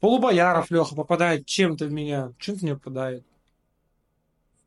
Полубояров 0.00 0.70
Леха 0.70 0.94
попадает 0.94 1.46
чем-то 1.46 1.86
в 1.86 1.92
меня, 1.92 2.32
чем-то 2.38 2.64
не 2.64 2.74
попадает. 2.74 3.24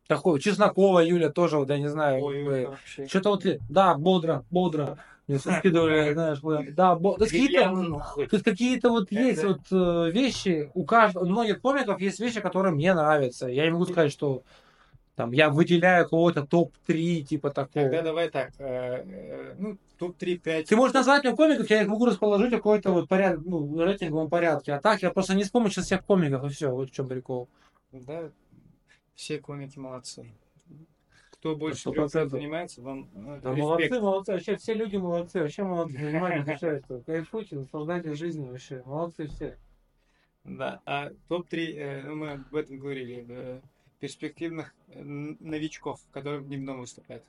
Такой, 0.07 0.40
Чеснокова 0.40 0.99
Юля 0.99 1.30
тоже, 1.30 1.57
вот 1.57 1.69
я 1.69 1.80
не 1.80 1.90
знаю. 1.90 2.23
Ой, 2.23 2.68
что-то 3.07 3.32
вот, 3.32 3.44
да, 3.69 3.95
бодро, 3.95 4.45
бодро. 4.52 4.99
Мне 5.27 5.40
скидывали, 5.40 6.14
знаешь, 6.14 6.40
да, 6.73 6.95
бо- 6.95 7.18
то 7.18 7.23
есть 7.23 7.34
какие-то, 7.34 7.72
то 8.15 8.27
есть 8.32 8.44
какие-то 8.44 8.90
вот 8.90 9.11
есть 9.11 9.44
вот 9.44 9.61
э, 9.72 10.11
вещи, 10.11 10.69
у 10.76 10.84
каждого, 10.86 11.23
у 11.23 11.27
многих 11.27 11.61
комиков 11.61 11.99
есть 11.99 12.19
вещи, 12.19 12.40
которые 12.41 12.73
мне 12.76 12.94
нравятся. 12.94 13.48
Я 13.48 13.65
не 13.65 13.72
могу 13.72 13.86
сказать, 13.86 14.11
что 14.11 14.44
там 15.16 15.32
я 15.32 15.50
выделяю 15.50 16.08
кого-то 16.08 16.46
топ-3, 16.46 17.22
типа 17.22 17.50
такого. 17.50 17.86
Тогда 17.86 18.02
давай 18.02 18.30
так, 18.30 18.52
э, 18.58 19.04
э, 19.06 19.56
ну, 19.58 19.78
топ-3-5. 19.98 20.64
Ты 20.66 20.76
можешь 20.76 20.94
назвать 20.94 21.24
мне 21.24 21.36
комиков, 21.36 21.70
я 21.70 21.82
их 21.82 21.88
могу 21.88 22.06
расположить 22.06 22.52
в 22.52 22.58
какой-то 22.58 22.92
вот 22.92 23.08
порядок, 23.08 23.42
ну, 23.46 23.82
рейтинговом 23.82 24.30
порядке. 24.30 24.74
А 24.74 24.82
так 24.82 25.02
я 25.02 25.12
просто 25.12 25.34
не 25.34 25.44
вспомню 25.44 25.70
сейчас 25.70 25.86
всех 25.86 26.06
комиков, 26.06 26.44
и 26.44 26.50
все, 26.50 26.70
вот 26.70 26.90
в 26.90 26.94
чем 26.94 27.08
прикол. 27.08 27.48
Да, 27.94 28.30
все 29.14 29.40
комики 29.40 29.80
молодцы. 29.80 30.34
Кто 31.32 31.56
больше 31.56 31.92
трех 31.92 32.10
занимается, 32.10 32.82
вам 32.82 33.08
э, 33.14 33.40
Да 33.42 33.52
респект. 33.52 33.58
молодцы, 33.58 34.02
молодцы. 34.02 34.32
Вообще 34.34 34.56
все 34.58 34.74
люди 34.74 34.98
молодцы. 34.98 35.40
Вообще 35.40 35.64
молодцы. 35.64 35.98
Занимайтесь, 35.98 36.50
изучайте. 36.50 37.04
Кайфуйте, 37.06 37.56
наслаждайтесь 37.56 38.18
жизнью 38.18 38.52
вообще. 38.52 38.84
Молодцы 38.86 39.28
все. 39.28 39.58
Да, 40.44 40.82
а 40.86 41.12
топ-3, 41.28 42.10
мы 42.12 42.32
об 42.32 42.56
этом 42.56 42.80
говорили, 42.80 43.26
э, 43.30 43.62
перспективных 44.00 44.74
э, 44.88 45.02
новичков, 45.04 46.00
которые 46.12 46.42
в 46.42 46.48
дневном 46.48 46.80
выступают. 46.82 47.24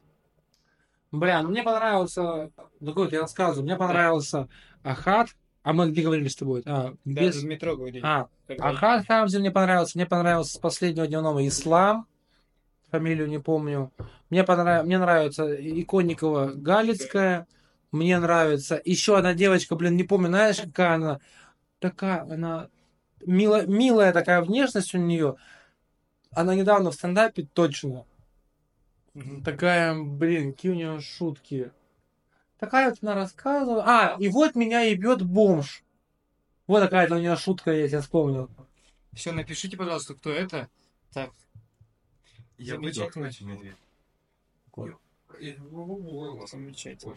Бля, 1.13 1.43
ну 1.43 1.51
мне 1.51 1.63
понравился... 1.63 2.51
Ну 2.81 2.93
вот 2.93 3.13
я 3.13 3.21
рассказываю. 3.21 3.65
Мне 3.65 3.77
понравился 3.77 4.49
Ахат. 4.83 5.29
А 5.63 5.73
мы 5.73 5.91
где 5.91 6.03
говорили 6.03 6.29
с 6.29 6.37
тобой? 6.37 6.63
А, 6.65 6.95
Да, 7.05 7.21
без... 7.23 7.43
в 7.43 7.45
метро 7.45 7.77
говорили. 7.77 8.01
а 8.05 8.29
Когда- 8.47 8.69
Ахат 8.69 9.07
Хамзин 9.07 9.41
мне 9.41 9.51
понравился. 9.51 9.99
Мне 9.99 10.07
понравился 10.07 10.55
с 10.55 10.59
последнего 10.59 11.07
дневного 11.07 11.47
Ислам. 11.47 12.07
Фамилию 12.91 13.29
не 13.29 13.39
помню. 13.39 13.93
Мне, 14.31 14.45
понрав... 14.45 14.85
мне 14.85 14.99
нравится 14.99 15.45
Иконникова 15.55 16.53
Галицкая. 16.55 17.47
Мне 17.93 18.19
нравится 18.19 18.81
еще 18.85 19.17
одна 19.17 19.33
девочка, 19.35 19.75
блин, 19.75 19.97
не 19.97 20.05
помню, 20.05 20.29
знаешь, 20.29 20.61
какая 20.61 20.95
она. 20.95 21.21
Такая, 21.79 22.23
она 22.23 22.69
мило... 23.25 23.67
милая 23.67 24.13
такая 24.13 24.43
внешность 24.43 24.95
у 24.95 24.99
нее. 24.99 25.37
Она 26.37 26.55
недавно 26.55 26.91
в 26.91 26.95
стендапе 26.95 27.49
точно. 27.55 28.05
Такая, 29.43 29.99
блин, 29.99 30.53
какие 30.53 30.71
у 30.71 30.75
нее 30.75 31.01
шутки. 31.01 31.73
Такая 32.59 32.91
вот 32.91 32.99
она 33.01 33.15
рассказывала. 33.15 33.83
А, 33.87 34.17
и 34.21 34.29
вот 34.29 34.55
меня 34.55 34.83
ебет 34.83 35.23
бомж. 35.23 35.83
Вот 36.67 36.81
такая-то 36.81 37.15
у 37.15 37.19
нее 37.19 37.37
шутка 37.37 37.73
есть, 37.73 37.95
я 37.95 38.03
вспомнил. 38.03 38.51
Все, 39.15 39.33
напишите, 39.33 39.79
пожалуйста, 39.79 40.15
кто 40.15 40.31
это. 40.31 40.69
Так, 41.11 41.31
Я 42.59 42.77
выйду, 42.77 43.11
Замечательно. 46.47 47.17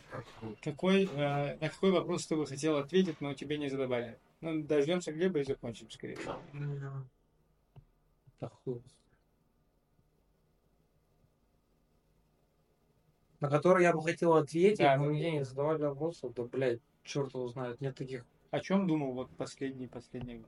Какой, 0.62 1.10
э, 1.12 1.58
на 1.60 1.70
какой 1.70 1.92
вопрос 1.92 2.26
ты 2.26 2.38
бы 2.38 2.46
хотел 2.48 2.78
ответить, 2.78 3.20
но 3.20 3.34
тебе 3.34 3.58
не 3.58 3.68
задавали? 3.68 4.18
Ну, 4.40 4.64
дождемся 4.64 5.12
Глеба 5.12 5.40
и 5.40 5.44
закончим, 5.44 5.92
скорее 5.92 6.16
всего. 6.16 6.40
Да 8.40 8.50
На 13.40 13.50
который 13.50 13.84
я 13.84 13.94
бы 13.94 14.02
хотел 14.02 14.34
ответить, 14.34 14.80
Да, 14.80 14.98
но 14.98 15.06
ну- 15.06 15.12
мне 15.12 15.32
не 15.32 15.46
задавали 15.46 15.84
вопросов, 15.84 16.34
да, 16.34 16.44
блядь, 16.44 16.82
черт 17.04 17.34
его 17.34 17.48
знает, 17.48 17.80
нет 17.80 17.96
таких. 17.96 18.26
О 18.52 18.60
чем 18.60 18.88
думал 18.88 19.14
вот 19.14 19.30
последний, 19.38 19.88
последний, 19.88 20.44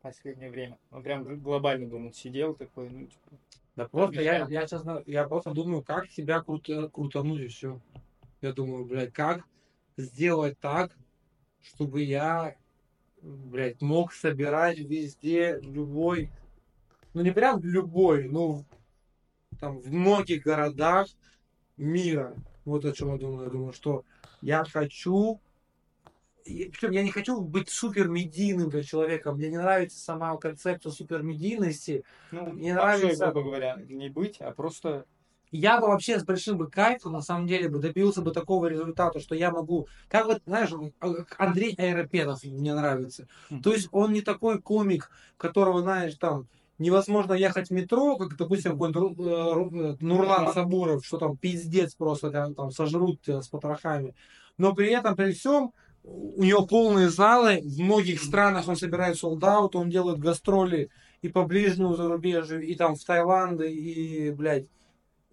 последнее 0.00 0.50
время? 0.50 0.78
Он 0.90 1.02
прям 1.02 1.40
глобально 1.40 1.88
думал, 1.88 2.12
сидел 2.12 2.54
такой, 2.54 2.88
ну, 2.88 3.06
типа, 3.06 3.30
Да 3.76 3.88
просто 3.88 4.22
я, 4.22 4.46
я 4.48 4.66
честно, 4.66 5.02
я 5.06 5.26
просто 5.28 5.50
думаю, 5.50 5.82
как 5.82 6.10
себя 6.10 6.40
круто, 6.40 6.88
крутануть 6.88 7.40
и 7.42 7.48
все. 7.48 7.80
Я 8.40 8.52
думаю, 8.52 8.84
блядь, 8.84 9.12
как 9.12 9.44
сделать 9.96 10.58
так, 10.60 10.96
чтобы 11.60 12.02
я, 12.02 12.56
блядь, 13.20 13.82
мог 13.82 14.12
собирать 14.12 14.78
везде 14.78 15.58
любой, 15.60 16.30
ну 17.12 17.22
не 17.22 17.32
прям 17.32 17.60
любой, 17.62 18.28
но 18.28 18.64
там 19.60 19.78
в 19.78 19.92
многих 19.92 20.42
городах 20.42 21.08
мира. 21.76 22.34
Вот 22.64 22.84
о 22.84 22.92
чем 22.92 23.12
я 23.12 23.18
думаю. 23.18 23.44
Я 23.44 23.50
думаю, 23.50 23.72
что 23.72 24.04
я 24.40 24.64
хочу 24.64 25.40
причем 26.44 26.90
я 26.90 27.02
не 27.02 27.10
хочу 27.10 27.40
быть 27.40 27.70
супер 27.70 28.08
медийным 28.08 28.68
для 28.68 28.82
человека. 28.82 29.32
Мне 29.32 29.48
не 29.48 29.56
нравится 29.56 29.98
сама 29.98 30.36
концепция 30.36 30.92
супер 30.92 31.22
медийности. 31.22 32.04
ну, 32.30 32.52
Мне 32.52 32.74
вообще, 32.74 33.02
нравится- 33.04 33.30
грубо 33.30 33.42
говоря, 33.48 33.78
не 33.88 34.10
быть, 34.10 34.40
а 34.40 34.52
просто 34.52 35.06
Я 35.56 35.80
бы 35.80 35.86
вообще 35.86 36.18
с 36.18 36.24
большим 36.24 36.58
бы 36.58 36.68
кайфом, 36.68 37.12
на 37.12 37.20
самом 37.22 37.46
деле, 37.46 37.68
бы 37.68 37.78
добился 37.78 38.22
бы 38.22 38.32
такого 38.32 38.66
результата, 38.66 39.20
что 39.20 39.36
я 39.36 39.52
могу... 39.52 39.86
Как 40.08 40.26
вот, 40.26 40.42
знаешь, 40.46 40.70
а, 40.98 41.14
Андрей 41.38 41.76
Аэропедов 41.78 42.42
мне 42.42 42.74
нравится. 42.74 43.28
Мгм. 43.50 43.62
То 43.62 43.72
есть 43.72 43.88
он 43.92 44.12
не 44.12 44.20
такой 44.20 44.60
комик, 44.60 45.12
которого, 45.36 45.80
знаешь, 45.80 46.16
там, 46.16 46.48
невозможно 46.78 47.34
ехать 47.34 47.68
в 47.68 47.72
метро, 47.72 48.16
как, 48.16 48.36
допустим, 48.36 48.72
какой-нибудь 48.72 49.18
э, 49.18 49.92
э, 49.92 49.96
Нурлан 50.00 50.52
Сабуров, 50.52 51.04
что 51.04 51.18
там 51.18 51.36
пиздец 51.36 51.94
просто, 51.94 52.30
там, 52.30 52.54
там 52.54 52.70
сожрут 52.70 53.22
тебя 53.22 53.42
с 53.42 53.48
потрохами. 53.48 54.14
Но 54.58 54.74
при 54.74 54.90
этом, 54.90 55.16
при 55.16 55.32
всем, 55.32 55.72
у 56.02 56.42
него 56.42 56.66
полные 56.66 57.08
залы, 57.08 57.60
в 57.62 57.80
многих 57.80 58.22
странах 58.22 58.68
он 58.68 58.76
собирает 58.76 59.16
солдат, 59.16 59.74
он 59.74 59.88
делает 59.88 60.18
гастроли 60.18 60.90
и 61.22 61.28
по 61.28 61.44
ближнему 61.44 61.94
зарубежью, 61.94 62.62
и 62.62 62.74
там 62.74 62.96
в 62.96 63.04
Таиланде, 63.04 63.70
и, 63.70 64.30
блядь, 64.30 64.66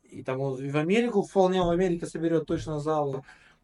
и 0.03 0.23
там 0.23 0.39
он 0.39 0.63
и 0.63 0.69
в 0.69 0.77
Америку, 0.77 1.23
вполне 1.23 1.61
в 1.61 1.69
Америке 1.69 2.05
соберет 2.05 2.45
точно 2.45 2.79
залы. 2.79 3.23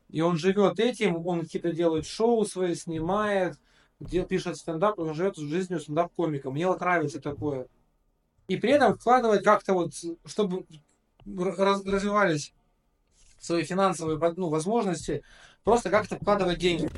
И 0.09 0.21
он 0.21 0.37
живет 0.37 0.79
этим, 0.79 1.25
он 1.25 1.41
какие-то 1.41 1.71
делает 1.71 2.05
шоу 2.05 2.45
свои, 2.45 2.75
снимает, 2.75 3.55
где 3.99 4.23
пишет 4.25 4.57
стендап, 4.57 4.99
он 4.99 5.13
живет 5.13 5.37
жизнью 5.37 5.79
стендап-комика. 5.79 6.51
Мне 6.51 6.67
вот 6.67 6.79
нравится 6.79 7.19
такое. 7.19 7.67
И 8.47 8.57
при 8.57 8.71
этом 8.71 8.97
вкладывать 8.97 9.43
как-то 9.43 9.73
вот, 9.73 9.93
чтобы 10.25 10.65
раз- 11.25 11.85
развивались 11.85 12.53
свои 13.39 13.63
финансовые 13.63 14.19
ну, 14.35 14.49
возможности, 14.49 15.23
просто 15.63 15.89
как-то 15.89 16.15
вкладывать 16.15 16.59
деньги. 16.59 16.89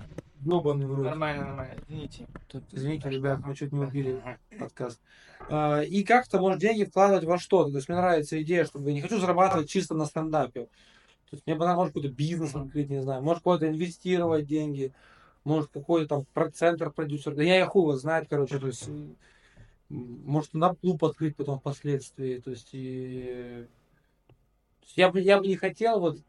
Ёбаный 0.41 0.85
в 0.85 0.95
рот. 0.95 1.05
нормально, 1.05 1.45
нормально. 1.45 1.76
Извините. 1.85 2.27
Тут, 2.47 2.63
извините, 2.71 3.09
ребят, 3.09 3.39
мы 3.45 3.55
чуть 3.55 3.73
не 3.73 3.80
убили 3.80 4.21
подкаст. 4.57 5.01
А, 5.49 5.81
И 5.81 6.03
как-то, 6.03 6.39
может, 6.39 6.59
деньги 6.59 6.85
вкладывать 6.85 7.26
во 7.26 7.38
что-то. 7.38 7.71
То 7.71 7.77
есть 7.77 7.89
мне 7.89 7.97
нравится 7.97 8.41
идея, 8.41 8.63
чтобы 8.63 8.89
я 8.89 8.93
не 8.93 9.01
хочу 9.01 9.19
зарабатывать 9.19 9.69
чисто 9.69 9.95
на 9.95 10.05
стендапе. 10.05 10.65
То 11.30 11.35
есть 11.35 11.45
мне 11.45 11.55
бы 11.55 11.65
надо, 11.65 11.76
может, 11.77 11.93
какой-то 11.93 12.13
бизнес 12.13 12.55
открыть, 12.55 12.89
не 12.89 13.01
знаю. 13.01 13.21
Может, 13.21 13.43
куда-то 13.43 13.67
инвестировать 13.67 14.47
деньги. 14.47 14.93
Может, 15.44 15.72
какой-то 15.72 16.07
там 16.07 16.26
процентер 16.34 16.91
продюсер. 16.91 17.36
Да 17.36 17.44
я 17.44 17.66
хуй 17.66 17.84
его 17.84 17.95
знает, 17.95 18.28
короче. 18.30 18.60
То 18.60 18.68
есть, 18.68 18.90
может, 19.90 20.53
на 20.53 20.76
клуб 20.76 21.03
открыть 21.03 21.36
потом 21.36 21.60
впоследствии. 21.60 22.40
То 22.40 22.52
есть, 22.52 22.70
и... 22.74 23.68
то 24.28 24.86
есть 24.86 24.98
я 24.98 25.10
бы, 25.10 25.22
я 25.22 25.40
бы 25.40 25.48
не 25.48 25.56
хотел 25.56 25.99
вот 25.99 26.20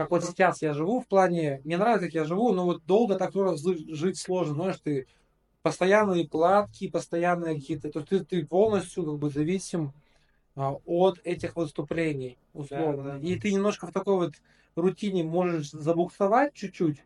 как 0.00 0.10
вот 0.12 0.24
сейчас 0.24 0.62
я 0.62 0.72
живу 0.72 1.00
в 1.00 1.06
плане, 1.06 1.60
мне 1.62 1.76
нравится, 1.76 2.06
как 2.06 2.14
я 2.14 2.24
живу, 2.24 2.54
но 2.54 2.64
вот 2.64 2.86
долго 2.86 3.16
так 3.16 3.32
тоже 3.32 3.58
жить 3.94 4.16
сложно, 4.16 4.54
знаешь, 4.54 4.80
ты 4.82 5.06
постоянные 5.60 6.26
платки, 6.26 6.88
постоянные 6.88 7.56
какие-то, 7.56 7.90
то 7.90 7.98
есть 7.98 8.08
ты, 8.08 8.24
ты 8.24 8.46
полностью 8.46 9.04
как 9.04 9.18
бы 9.18 9.28
зависим 9.28 9.92
а, 10.56 10.72
от 10.86 11.20
этих 11.24 11.54
выступлений, 11.54 12.38
условно. 12.54 13.02
Да, 13.02 13.12
да, 13.12 13.18
да. 13.18 13.28
И 13.28 13.38
ты 13.38 13.52
немножко 13.52 13.86
в 13.86 13.92
такой 13.92 14.16
вот 14.16 14.32
рутине 14.74 15.22
можешь 15.22 15.70
забуксовать 15.70 16.54
чуть-чуть, 16.54 17.04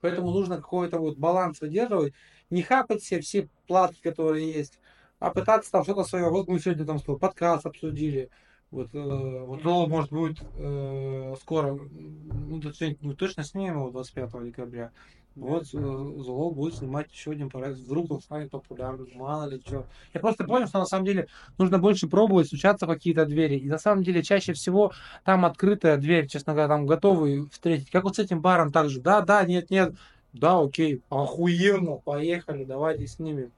поэтому 0.00 0.30
нужно 0.30 0.56
какой-то 0.56 0.98
вот 0.98 1.18
баланс 1.18 1.60
выдерживать, 1.60 2.14
не 2.50 2.62
хапать 2.62 3.02
все, 3.02 3.20
все 3.20 3.48
платки, 3.66 4.00
которые 4.00 4.50
есть, 4.52 4.78
а 5.18 5.30
пытаться 5.30 5.70
там 5.70 5.84
что-то 5.84 6.04
свое. 6.04 6.30
Вот 6.30 6.48
мы 6.48 6.58
сегодня 6.60 6.84
там 6.84 6.98
что, 6.98 7.16
подкаст 7.16 7.66
обсудили, 7.66 8.30
вот, 8.70 8.94
э, 8.94 9.44
вот 9.44 9.62
Золо, 9.62 9.86
может, 9.86 10.10
будет 10.10 10.38
э, 10.56 11.34
скоро, 11.40 11.74
ну, 11.74 12.60
то 12.60 12.68
есть 12.68 13.00
мы 13.00 13.14
точно 13.14 13.42
снимем 13.42 13.78
его 13.78 13.90
25 13.90 14.44
декабря. 14.44 14.92
Вот 15.38 15.64
э, 15.72 15.78
Золо 15.78 16.50
будет 16.52 16.74
снимать 16.74 17.12
еще 17.12 17.30
один 17.30 17.48
проект. 17.48 17.78
Вдруг 17.78 18.10
он 18.10 18.20
станет 18.20 18.50
популярным, 18.50 19.06
мало 19.14 19.48
ли 19.48 19.60
что. 19.64 19.86
Я 20.12 20.20
просто 20.20 20.44
понял, 20.44 20.66
что 20.66 20.80
на 20.80 20.86
самом 20.86 21.04
деле 21.06 21.28
нужно 21.58 21.78
больше 21.78 22.08
пробовать, 22.08 22.48
стучаться 22.48 22.86
в 22.86 22.88
какие-то 22.88 23.24
двери. 23.24 23.56
И 23.56 23.68
на 23.68 23.78
самом 23.78 24.02
деле 24.02 24.22
чаще 24.22 24.52
всего 24.52 24.92
там 25.24 25.44
открытая 25.44 25.96
дверь, 25.96 26.26
честно 26.26 26.54
говоря, 26.54 26.68
там 26.68 26.86
готовы 26.86 27.48
встретить. 27.50 27.90
Как 27.90 28.02
вот 28.02 28.16
с 28.16 28.18
этим 28.18 28.40
баром 28.40 28.72
также. 28.72 29.00
Да, 29.00 29.20
да, 29.20 29.44
нет, 29.44 29.70
нет. 29.70 29.94
Да, 30.32 30.60
окей, 30.60 31.02
охуенно, 31.08 31.96
поехали, 31.96 32.64
давайте 32.64 33.06
снимем. 33.06 33.52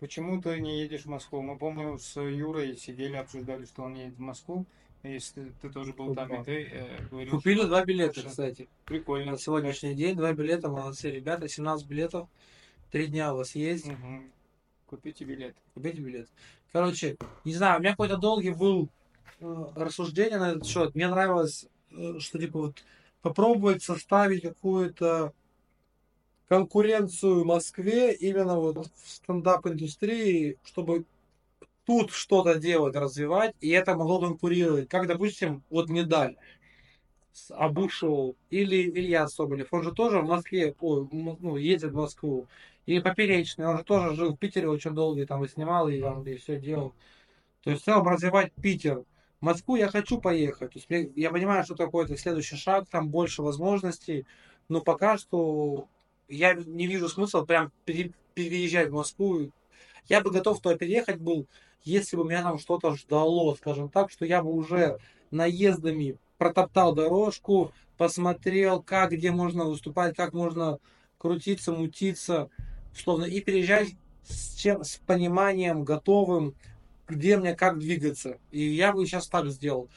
Почему 0.00 0.40
ты 0.40 0.60
не 0.60 0.80
едешь 0.80 1.02
в 1.02 1.08
Москву? 1.08 1.40
Мы, 1.42 1.56
помню, 1.56 1.98
с 1.98 2.20
Юрой 2.20 2.76
сидели, 2.76 3.16
обсуждали, 3.16 3.64
что 3.64 3.82
он 3.82 3.94
едет 3.94 4.16
в 4.16 4.20
Москву. 4.20 4.66
Если 5.04 5.52
ты 5.60 5.68
тоже 5.68 5.92
был 5.92 6.14
там, 6.14 6.34
и 6.34 6.44
ты 6.44 6.64
э, 6.64 7.08
говорил, 7.10 7.32
Купили 7.32 7.58
что 7.58 7.68
два 7.68 7.84
билета, 7.84 8.20
лучше. 8.20 8.30
кстати. 8.30 8.68
Прикольно. 8.86 9.32
На 9.32 9.38
сегодняшний 9.38 9.94
день 9.94 10.16
два 10.16 10.32
билета, 10.32 10.70
молодцы 10.70 11.10
ребята, 11.10 11.46
17 11.46 11.86
билетов. 11.86 12.26
Три 12.90 13.08
дня 13.08 13.34
у 13.34 13.36
вас 13.36 13.54
есть. 13.54 13.86
Мгм. 13.86 14.32
Купите 14.86 15.24
билет. 15.24 15.54
Купите 15.74 16.00
билет. 16.00 16.28
Короче, 16.72 17.16
не 17.44 17.54
знаю, 17.54 17.78
у 17.78 17.80
меня 17.80 17.90
какой-то 17.90 18.16
долгий 18.16 18.50
был 18.50 18.88
э, 19.40 19.64
рассуждение 19.76 20.38
на 20.38 20.52
этот 20.52 20.66
счет. 20.66 20.94
Мне 20.94 21.08
нравилось, 21.08 21.66
э, 21.90 22.18
что 22.18 22.38
типа 22.38 22.58
вот 22.58 22.84
попробовать 23.20 23.82
составить 23.82 24.42
какую-то 24.42 25.34
конкуренцию 26.48 27.44
Москве 27.44 28.14
именно 28.14 28.58
вот 28.58 28.86
в 28.86 29.10
стендап-индустрии, 29.10 30.58
чтобы 30.64 31.04
тут 31.86 32.10
что-то 32.12 32.58
делать, 32.58 32.96
развивать, 32.96 33.54
и 33.60 33.70
это 33.70 33.94
могло 33.96 34.20
конкурировать. 34.20 34.88
Как, 34.88 35.06
допустим, 35.06 35.62
вот 35.70 35.88
медаль. 35.88 36.36
с 37.32 37.50
Абушеву 37.50 38.36
или 38.50 38.88
Илья 38.90 39.26
Соболев, 39.28 39.72
он 39.72 39.82
же 39.82 39.92
тоже 39.92 40.20
в 40.20 40.24
Москве, 40.26 40.74
ой, 40.80 41.08
ну, 41.12 41.56
ездит 41.56 41.92
в 41.92 41.96
Москву. 41.96 42.46
И 42.86 43.00
Поперечный, 43.00 43.66
он 43.66 43.78
же 43.78 43.84
тоже 43.84 44.14
жил 44.14 44.34
в 44.34 44.38
Питере 44.38 44.68
очень 44.68 44.92
долго, 44.92 45.22
и 45.22 45.26
там 45.26 45.44
и 45.44 45.48
снимал, 45.48 45.88
и, 45.88 46.00
там, 46.00 46.24
и 46.26 46.36
все 46.36 46.60
делал. 46.60 46.94
То 47.62 47.70
есть 47.70 47.82
в 47.82 47.84
целом 47.86 48.06
развивать 48.08 48.52
Питер. 48.62 49.04
В 49.40 49.44
Москву 49.44 49.76
я 49.76 49.88
хочу 49.88 50.20
поехать. 50.20 50.72
То 50.72 50.78
есть 50.78 51.12
я 51.16 51.30
понимаю, 51.30 51.64
что 51.64 51.74
такое 51.74 52.04
это 52.04 52.16
следующий 52.16 52.56
шаг, 52.56 52.86
там 52.88 53.08
больше 53.08 53.42
возможностей. 53.42 54.26
Но 54.68 54.80
пока 54.80 55.18
что 55.18 55.88
я 56.28 56.54
не 56.54 56.86
вижу 56.86 57.08
смысла 57.08 57.44
прям 57.44 57.72
пере- 57.84 58.12
переезжать 58.34 58.90
в 58.90 58.94
Москву. 58.94 59.50
Я 60.08 60.20
бы 60.20 60.30
готов 60.30 60.60
туда 60.60 60.76
переехать 60.76 61.18
был, 61.18 61.46
если 61.84 62.16
бы 62.16 62.24
меня 62.24 62.42
там 62.42 62.58
что-то 62.58 62.94
ждало, 62.96 63.54
скажем 63.54 63.88
так, 63.88 64.10
что 64.10 64.24
я 64.24 64.42
бы 64.42 64.50
уже 64.52 64.98
наездами 65.30 66.18
протоптал 66.38 66.94
дорожку, 66.94 67.72
посмотрел, 67.96 68.82
как, 68.82 69.12
где 69.12 69.30
можно 69.30 69.64
выступать, 69.64 70.16
как 70.16 70.32
можно 70.32 70.78
крутиться, 71.18 71.72
мутиться, 71.72 72.50
условно, 72.92 73.24
и 73.24 73.40
переезжать 73.40 73.94
с, 74.24 74.54
чем, 74.56 74.82
с 74.82 74.96
пониманием, 74.96 75.84
готовым, 75.84 76.54
где 77.06 77.36
мне 77.36 77.54
как 77.54 77.78
двигаться. 77.78 78.38
И 78.50 78.60
я 78.60 78.92
бы 78.92 79.06
сейчас 79.06 79.28
так 79.28 79.46
сделал. 79.48 79.88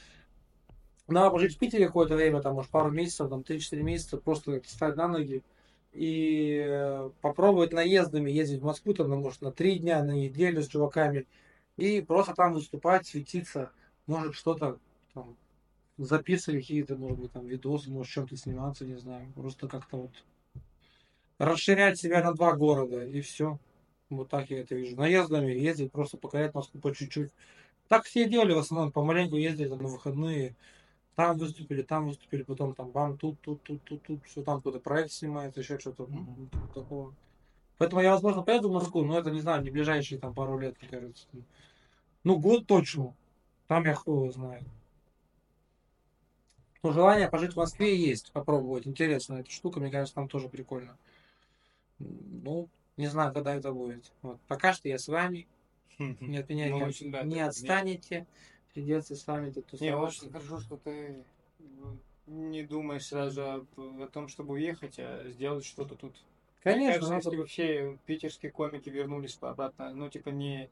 Надо 1.06 1.30
пожить 1.30 1.56
в 1.56 1.58
Питере 1.58 1.86
какое-то 1.86 2.16
время, 2.16 2.42
там, 2.42 2.54
может, 2.54 2.70
пару 2.70 2.90
месяцев, 2.90 3.30
там, 3.30 3.40
3-4 3.40 3.82
месяца, 3.82 4.18
просто 4.18 4.60
встать 4.60 4.96
на 4.96 5.08
ноги 5.08 5.42
и 5.92 6.62
э, 6.66 7.10
попробовать 7.22 7.72
наездами 7.72 8.30
ездить 8.30 8.60
в 8.60 8.64
Москву, 8.64 8.92
там, 8.92 9.08
ну, 9.08 9.16
может, 9.16 9.40
на 9.40 9.50
3 9.50 9.78
дня, 9.78 10.04
на 10.04 10.12
неделю 10.12 10.62
с 10.62 10.68
чуваками, 10.68 11.26
и 11.78 12.02
просто 12.02 12.34
там 12.34 12.52
выступать, 12.52 13.06
светиться, 13.06 13.70
может, 14.06 14.34
что-то 14.34 14.78
там, 15.14 15.36
записывать 15.96 16.60
какие-то, 16.60 16.96
может 16.96 17.18
быть, 17.18 17.32
там, 17.32 17.46
видосы, 17.46 17.90
может, 17.90 18.12
чем-то 18.12 18.36
сниматься, 18.36 18.84
не 18.84 18.96
знаю, 18.96 19.32
просто 19.34 19.68
как-то 19.68 19.96
вот 19.96 20.10
расширять 21.38 21.98
себя 21.98 22.22
на 22.22 22.34
два 22.34 22.54
города, 22.54 23.04
и 23.04 23.20
все. 23.20 23.58
Вот 24.10 24.28
так 24.28 24.50
я 24.50 24.60
это 24.60 24.74
вижу. 24.74 24.96
Наездами 24.96 25.52
ездить, 25.52 25.92
просто 25.92 26.16
покорять 26.16 26.52
Москву 26.52 26.80
по 26.80 26.92
чуть-чуть. 26.92 27.30
Так 27.86 28.04
все 28.04 28.28
делали 28.28 28.54
в 28.54 28.58
основном, 28.58 28.90
помаленьку 28.90 29.36
ездили 29.36 29.68
там 29.68 29.78
на 29.78 29.88
выходные. 29.88 30.56
Там 31.14 31.36
выступили, 31.36 31.82
там 31.82 32.08
выступили, 32.08 32.42
потом 32.42 32.74
там 32.74 32.90
бам, 32.90 33.18
тут, 33.18 33.40
тут, 33.40 33.62
тут, 33.62 33.82
тут, 33.84 34.02
тут, 34.02 34.24
все 34.24 34.42
там 34.42 34.56
какой-то 34.58 34.80
проект 34.80 35.12
снимается, 35.12 35.60
еще 35.60 35.78
что-то 35.78 36.08
такого. 36.74 37.14
Поэтому 37.76 38.02
я, 38.02 38.12
возможно, 38.12 38.42
поеду 38.42 38.68
в 38.68 38.72
Москву, 38.72 39.04
но 39.04 39.18
это, 39.18 39.30
не 39.30 39.40
знаю, 39.40 39.62
не 39.62 39.70
ближайшие 39.70 40.20
там 40.20 40.34
пару 40.34 40.58
лет, 40.58 40.76
мне 40.80 40.90
кажется. 40.90 41.26
Ну, 42.28 42.38
год 42.38 42.66
точно. 42.66 43.14
Там 43.68 43.86
я 43.86 43.94
хуй 43.94 44.30
знаю. 44.30 44.62
Но 46.82 46.92
желание 46.92 47.30
пожить 47.30 47.54
в 47.54 47.56
Москве 47.56 47.96
есть, 47.96 48.32
попробовать. 48.32 48.86
Интересно, 48.86 49.36
эта 49.36 49.50
штука, 49.50 49.80
мне 49.80 49.90
кажется, 49.90 50.14
там 50.14 50.28
тоже 50.28 50.50
прикольно. 50.50 50.98
Ну, 51.98 52.68
не 52.98 53.06
знаю, 53.06 53.32
когда 53.32 53.54
это 53.54 53.72
будет. 53.72 54.12
Вот. 54.20 54.38
Пока 54.46 54.74
что 54.74 54.90
я 54.90 54.98
с 54.98 55.08
вами. 55.08 55.48
Не 55.98 56.36
от 56.36 56.50
меня 56.50 56.68
Ну, 56.68 56.76
не, 56.76 56.82
очень, 56.82 57.10
да, 57.10 57.22
не 57.22 57.40
отстанете. 57.40 58.26
Придется 58.74 59.16
с 59.16 59.26
вами 59.26 59.50
тут 59.50 59.80
Не, 59.80 59.96
очень 59.96 60.30
хорошо, 60.30 60.60
что 60.60 60.76
ты 60.76 61.24
м, 61.60 61.98
не 62.26 62.62
думаешь 62.62 63.06
сразу 63.06 63.66
о 63.74 64.06
том, 64.12 64.28
чтобы 64.28 64.52
уехать, 64.52 64.98
а 64.98 65.30
сделать 65.30 65.64
что-то 65.64 65.94
тут. 65.94 66.14
Мне 66.62 66.74
Конечно, 66.74 66.92
кажется, 67.08 67.30
надо- 67.30 67.36
если 67.38 67.48
все 67.48 67.98
питерские 68.04 68.52
комики 68.52 68.90
вернулись 68.90 69.38
обратно, 69.40 69.94
ну, 69.94 70.10
типа, 70.10 70.28
не, 70.28 70.68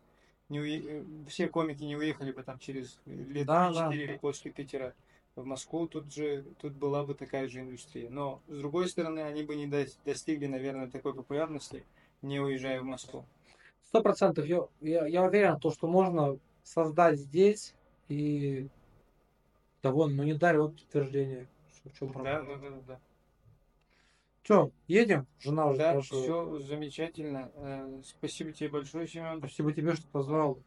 не 0.49 0.59
уе- 0.61 0.83
э, 0.87 1.05
все 1.29 1.49
комики 1.49 1.83
не 1.83 1.97
уехали 1.97 2.33
бы 2.33 2.43
там 2.43 2.59
через 2.59 3.01
лет 3.07 3.47
Да, 3.47 3.73
да. 3.73 3.91
4 3.91 4.19
после 4.19 4.51
Питера 4.51 4.95
в 5.35 5.45
Москву, 5.45 5.87
тут 5.87 6.13
же, 6.13 6.45
тут 6.61 6.73
была 6.75 7.05
бы 7.05 7.15
такая 7.15 7.49
же 7.49 7.61
индустрия. 7.61 8.09
Но, 8.09 8.41
с 8.49 8.59
другой 8.59 8.89
стороны, 8.89 9.21
они 9.21 9.43
бы 9.43 9.55
не 9.55 9.67
дос- 9.67 9.99
достигли, 10.05 10.47
наверное, 10.47 10.89
такой 10.91 11.15
популярности, 11.15 11.85
не 12.23 12.41
уезжая 12.41 12.81
в 12.81 12.85
Москву. 12.85 13.25
Сто 13.85 14.03
процентов. 14.03 14.47
Я, 14.47 14.67
я, 14.81 15.07
я 15.07 15.23
уверен, 15.25 15.61
то, 15.61 15.71
что 15.71 15.87
можно 15.89 16.39
создать 16.63 17.19
здесь 17.19 17.75
и 18.09 18.69
да 19.83 19.91
вон, 19.93 20.17
ну 20.17 20.23
не 20.25 20.35
дай 20.35 20.57
вот 20.57 20.77
подтверждение. 20.77 21.47
Что, 21.75 21.91
в 21.91 21.93
чем 21.99 22.09
Да, 22.09 22.15
проблема? 22.15 22.57
да, 22.59 22.71
да, 22.71 22.77
да. 22.87 23.01
Че, 24.47 24.71
едем? 24.87 25.27
Жена 25.41 25.67
уже 25.67 25.79
Да, 25.79 25.91
спрашивает. 25.93 26.25
все 26.25 26.59
замечательно. 26.69 27.51
Э, 27.57 28.01
Спасибо 28.05 28.53
тебе 28.53 28.69
большое, 28.69 29.09
Семен. 29.09 29.39
Спасибо 29.39 29.73
тебе, 29.73 29.95
что 29.95 30.07
позвал. 30.09 30.59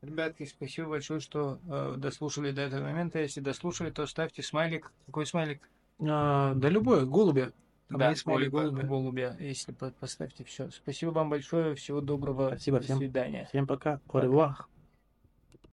Ребятки, 0.00 0.46
спасибо 0.46 0.88
большое, 0.88 1.20
что 1.20 1.58
э, 1.68 1.94
дослушали 1.98 2.50
до 2.52 2.62
этого 2.62 2.82
момента. 2.82 3.18
Если 3.18 3.40
дослушали, 3.40 3.90
то 3.90 4.06
ставьте 4.06 4.42
смайлик. 4.42 4.90
Какой 5.04 5.26
смайлик? 5.26 5.68
А, 6.00 6.54
да 6.54 6.70
любой, 6.70 7.04
голубя. 7.04 7.52
Там 7.88 7.98
да, 7.98 8.10
есть 8.10 8.22
смайлик 8.22 8.50
голубя, 8.50 8.82
голубя. 8.84 9.36
Если 9.38 9.72
по- 9.72 9.90
поставьте 9.90 10.44
все. 10.44 10.70
Спасибо 10.70 11.10
вам 11.10 11.28
большое. 11.28 11.74
Всего 11.74 12.00
доброго. 12.00 12.48
Спасибо 12.48 12.78
До 12.78 12.84
всем. 12.84 12.98
свидания. 12.98 13.46
Всем 13.50 13.66
пока. 13.66 14.00
Revoir. 14.08 14.69